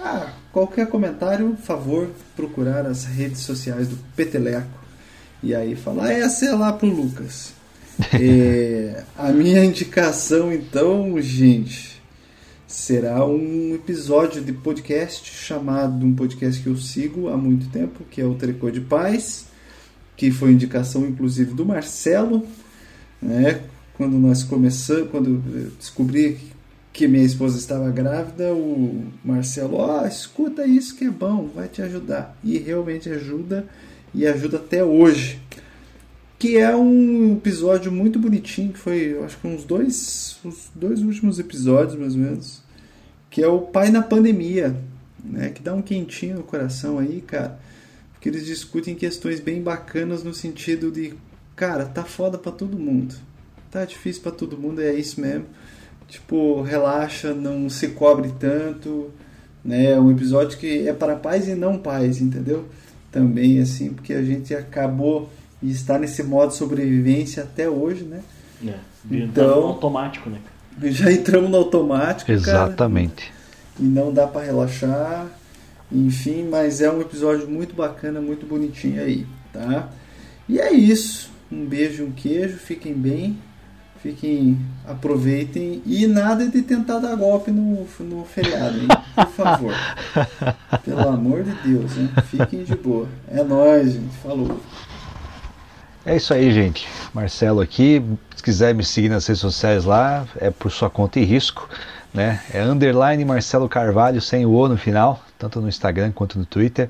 ah, 0.00 0.32
qualquer 0.52 0.88
comentário, 0.88 1.56
favor, 1.62 2.10
procurar 2.34 2.86
as 2.86 3.04
redes 3.04 3.42
sociais 3.42 3.86
do 3.86 3.96
Peteleco 4.16 4.80
e 5.40 5.54
aí 5.54 5.76
falar, 5.76 6.10
essa 6.10 6.46
é 6.46 6.52
lá 6.52 6.72
pro 6.72 6.88
Lucas. 6.88 7.52
É, 8.12 9.04
a 9.16 9.30
minha 9.32 9.64
indicação 9.64 10.52
então, 10.52 11.18
gente, 11.20 11.95
será 12.66 13.24
um 13.24 13.74
episódio 13.74 14.42
de 14.42 14.52
podcast 14.52 15.30
chamado 15.32 16.04
um 16.04 16.14
podcast 16.14 16.60
que 16.60 16.68
eu 16.68 16.76
sigo 16.76 17.28
há 17.28 17.36
muito 17.36 17.68
tempo, 17.68 18.04
que 18.10 18.20
é 18.20 18.24
o 18.24 18.34
Tricô 18.34 18.70
de 18.70 18.80
Paz, 18.80 19.46
que 20.16 20.30
foi 20.30 20.52
indicação 20.52 21.06
inclusive 21.06 21.54
do 21.54 21.64
Marcelo, 21.64 22.46
né? 23.22 23.62
Quando 23.96 24.18
nós 24.18 24.42
começamos, 24.42 25.10
quando 25.10 25.42
eu 25.54 25.70
descobri 25.78 26.38
que 26.92 27.06
minha 27.06 27.24
esposa 27.24 27.58
estava 27.58 27.90
grávida, 27.90 28.52
o 28.52 29.04
Marcelo, 29.24 29.76
ó, 29.76 30.06
escuta 30.06 30.66
isso 30.66 30.96
que 30.96 31.04
é 31.04 31.10
bom, 31.10 31.48
vai 31.54 31.68
te 31.68 31.82
ajudar. 31.82 32.36
E 32.42 32.58
realmente 32.58 33.08
ajuda 33.08 33.66
e 34.14 34.26
ajuda 34.26 34.56
até 34.56 34.82
hoje. 34.82 35.40
Que 36.38 36.58
é 36.58 36.74
um 36.76 37.34
episódio 37.34 37.90
muito 37.90 38.18
bonitinho, 38.18 38.72
que 38.72 38.78
foi, 38.78 39.18
acho 39.24 39.38
que 39.38 39.46
uns 39.46 39.64
dois, 39.64 40.38
os 40.44 40.70
dois 40.74 41.00
últimos 41.02 41.38
episódios, 41.38 41.98
mais 41.98 42.14
ou 42.14 42.20
menos 42.20 42.66
que 43.36 43.42
é 43.42 43.48
o 43.48 43.60
Pai 43.60 43.90
na 43.90 44.00
Pandemia, 44.00 44.74
né? 45.22 45.50
Que 45.50 45.62
dá 45.62 45.74
um 45.74 45.82
quentinho 45.82 46.36
no 46.36 46.42
coração 46.42 46.98
aí, 46.98 47.20
cara. 47.20 47.58
Porque 48.12 48.30
eles 48.30 48.46
discutem 48.46 48.94
questões 48.94 49.40
bem 49.40 49.60
bacanas 49.60 50.24
no 50.24 50.32
sentido 50.32 50.90
de, 50.90 51.12
cara, 51.54 51.84
tá 51.84 52.02
foda 52.02 52.38
pra 52.38 52.50
todo 52.50 52.78
mundo. 52.78 53.14
Tá 53.70 53.84
difícil 53.84 54.22
pra 54.22 54.32
todo 54.32 54.56
mundo, 54.56 54.80
é 54.80 54.94
isso 54.94 55.20
mesmo. 55.20 55.44
Tipo, 56.08 56.62
relaxa, 56.62 57.34
não 57.34 57.68
se 57.68 57.88
cobre 57.88 58.32
tanto, 58.38 59.10
né? 59.62 59.92
É 59.92 60.00
um 60.00 60.10
episódio 60.10 60.56
que 60.56 60.88
é 60.88 60.94
para 60.94 61.14
pais 61.14 61.46
e 61.46 61.54
não 61.54 61.76
pais, 61.76 62.22
entendeu? 62.22 62.66
Também 63.12 63.60
assim, 63.60 63.92
porque 63.92 64.14
a 64.14 64.22
gente 64.22 64.54
acabou 64.54 65.28
e 65.62 65.70
está 65.70 65.98
nesse 65.98 66.22
modo 66.22 66.50
de 66.50 66.56
sobrevivência 66.56 67.42
até 67.42 67.68
hoje, 67.68 68.04
né? 68.04 68.20
É, 68.66 68.74
Então- 69.10 69.18
então... 69.44 69.62
automático, 69.68 70.28
né? 70.30 70.38
cara? 70.44 70.92
Já 70.92 71.10
entramos 71.10 71.50
no 71.50 71.56
automático, 71.56 72.26
cara 72.26 72.36
Exatamente. 72.66 73.32
e 73.80 73.82
não 73.84 74.12
dá 74.12 74.26
pra 74.26 74.42
relaxar. 74.42 75.26
Enfim, 75.90 76.48
mas 76.50 76.80
é 76.80 76.90
um 76.90 77.00
episódio 77.00 77.48
muito 77.48 77.74
bacana, 77.74 78.20
muito 78.20 78.44
bonitinho 78.44 79.00
aí, 79.02 79.24
tá? 79.52 79.88
E 80.48 80.58
é 80.60 80.72
isso. 80.72 81.30
Um 81.50 81.64
beijo, 81.64 82.04
um 82.04 82.10
queijo, 82.10 82.56
fiquem 82.56 82.92
bem, 82.92 83.38
fiquem, 84.02 84.58
aproveitem 84.84 85.80
e 85.86 86.06
nada 86.08 86.48
de 86.48 86.60
tentar 86.62 86.98
dar 86.98 87.14
golpe 87.14 87.52
no, 87.52 87.86
no 88.00 88.24
feriado, 88.24 88.78
hein? 88.80 88.88
Por 89.14 89.28
favor. 89.28 89.72
Pelo 90.84 91.08
amor 91.08 91.44
de 91.44 91.52
Deus, 91.68 91.96
hein? 91.96 92.10
Fiquem 92.28 92.64
de 92.64 92.74
boa. 92.74 93.06
É 93.30 93.42
nóis, 93.44 93.92
gente. 93.92 94.14
Falou. 94.22 94.60
É 96.06 96.14
isso 96.14 96.32
aí, 96.32 96.52
gente. 96.52 96.86
Marcelo 97.12 97.60
aqui. 97.60 98.00
Se 98.36 98.40
quiser 98.40 98.72
me 98.72 98.84
seguir 98.84 99.08
nas 99.08 99.26
redes 99.26 99.40
sociais 99.40 99.84
lá, 99.84 100.24
é 100.36 100.52
por 100.52 100.70
sua 100.70 100.88
conta 100.88 101.18
e 101.18 101.24
risco. 101.24 101.68
Né? 102.14 102.40
É 102.54 102.62
underline 102.62 103.24
Marcelo 103.24 103.68
Carvalho 103.68 104.20
sem 104.20 104.46
o 104.46 104.52
O 104.54 104.68
no 104.68 104.78
final, 104.78 105.20
tanto 105.36 105.60
no 105.60 105.68
Instagram 105.68 106.12
quanto 106.12 106.38
no 106.38 106.46
Twitter. 106.46 106.88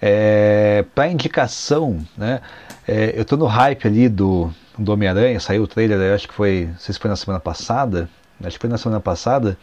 É, 0.00 0.84
Para 0.94 1.08
indicação, 1.08 2.04
né? 2.18 2.42
É, 2.86 3.14
eu 3.16 3.24
tô 3.24 3.34
no 3.38 3.46
hype 3.46 3.86
ali 3.86 4.10
do, 4.10 4.52
do 4.78 4.92
Homem-Aranha, 4.92 5.40
saiu 5.40 5.62
o 5.62 5.66
trailer, 5.66 6.14
acho 6.14 6.28
que 6.28 6.34
foi, 6.34 6.68
não 6.70 6.78
sei 6.78 6.92
se 6.92 7.00
foi 7.00 7.08
na 7.08 7.16
semana 7.16 7.40
passada, 7.40 8.10
acho 8.42 8.56
que 8.56 8.60
foi 8.60 8.68
na 8.68 8.76
semana 8.76 9.00
passada. 9.00 9.56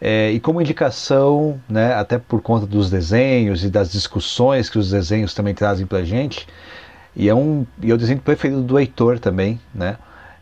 É, 0.00 0.32
e 0.32 0.40
como 0.40 0.60
indicação, 0.60 1.60
né, 1.68 1.94
até 1.94 2.18
por 2.18 2.42
conta 2.42 2.66
dos 2.66 2.90
desenhos 2.90 3.62
e 3.62 3.70
das 3.70 3.92
discussões 3.92 4.68
que 4.68 4.80
os 4.80 4.90
desenhos 4.90 5.32
também 5.32 5.54
trazem 5.54 5.86
pra 5.86 6.02
gente, 6.02 6.48
e 7.14 7.28
é 7.28 7.34
um 7.34 7.66
e 7.82 7.90
é 7.90 7.94
o 7.94 7.98
desenho 7.98 8.20
preferido 8.20 8.62
do 8.62 8.78
Heitor 8.78 9.18
também, 9.18 9.60
né? 9.74 9.96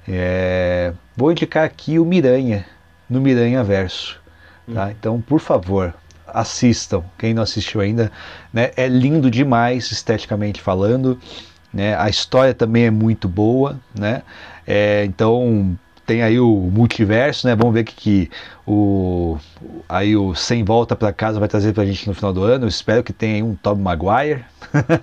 É, 0.07 0.93
vou 1.17 1.31
indicar 1.31 1.65
aqui 1.65 1.99
o 1.99 2.05
Miranha, 2.05 2.65
no 3.09 3.21
Miranha 3.21 3.63
Verso. 3.63 4.21
Tá? 4.73 4.91
Então, 4.91 5.21
por 5.21 5.41
favor, 5.41 5.95
assistam. 6.27 7.03
Quem 7.19 7.35
não 7.35 7.43
assistiu 7.43 7.81
ainda, 7.81 8.13
né? 8.53 8.71
É 8.77 8.87
lindo 8.87 9.31
demais 9.31 9.91
esteticamente 9.91 10.61
falando. 10.61 11.19
Né? 11.73 11.95
A 11.99 12.09
história 12.09 12.55
também 12.55 12.87
é 12.87 12.91
muito 12.91 13.29
boa, 13.29 13.79
né? 13.95 14.23
É, 14.67 15.05
então 15.05 15.79
tem 16.09 16.23
aí 16.23 16.41
o 16.41 16.49
multiverso, 16.73 17.47
né? 17.47 17.55
Vamos 17.55 17.75
ver 17.75 17.83
o 17.83 17.85
que, 17.85 17.95
que 17.95 18.31
o 18.67 19.37
aí 19.87 20.17
o 20.17 20.35
Sem 20.35 20.65
Volta 20.65 20.97
para 20.97 21.13
Casa 21.13 21.39
vai 21.39 21.47
trazer 21.47 21.75
pra 21.75 21.85
gente 21.85 22.09
no 22.09 22.15
final 22.15 22.33
do 22.33 22.43
ano. 22.43 22.65
Eu 22.65 22.69
espero 22.69 23.05
que 23.05 23.13
tenha 23.13 23.35
aí 23.35 23.43
um 23.43 23.55
Tobey 23.55 23.85
Maguire. 23.85 24.43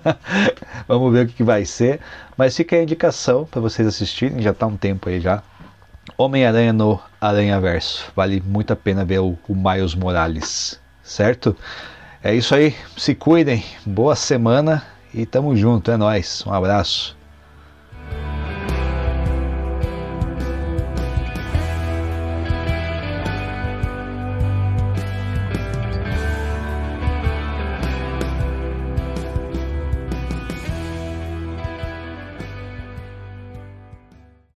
Vamos 0.90 1.14
ver 1.14 1.26
o 1.26 1.28
que, 1.28 1.36
que 1.36 1.44
vai 1.44 1.64
ser. 1.64 2.00
Mas 2.36 2.58
fica 2.58 2.76
a 2.76 2.82
indicação 2.82 3.46
para 3.46 3.62
vocês 3.62 3.88
assistirem, 3.88 4.42
já 4.42 4.52
tá 4.52 4.66
um 4.66 4.76
tempo 4.76 5.08
aí 5.08 5.22
já. 5.22 5.44
Homem-Aranha 6.18 6.74
no 6.74 7.00
Aranha 7.22 7.62
Verso. 7.62 8.12
Vale 8.16 8.42
muito 8.44 8.74
a 8.74 8.76
pena 8.76 9.06
ver 9.06 9.20
o, 9.20 9.38
o 9.48 9.54
Miles 9.56 9.94
Morales, 9.94 10.82
certo? 11.04 11.56
É 12.24 12.34
isso 12.34 12.56
aí. 12.56 12.76
Se 12.98 13.14
cuidem. 13.14 13.64
Boa 13.86 14.16
semana 14.16 14.84
e 15.14 15.24
tamo 15.24 15.56
junto. 15.56 15.92
É 15.92 15.98
nóis. 15.98 16.44
Um 16.48 16.52
abraço. 16.52 17.16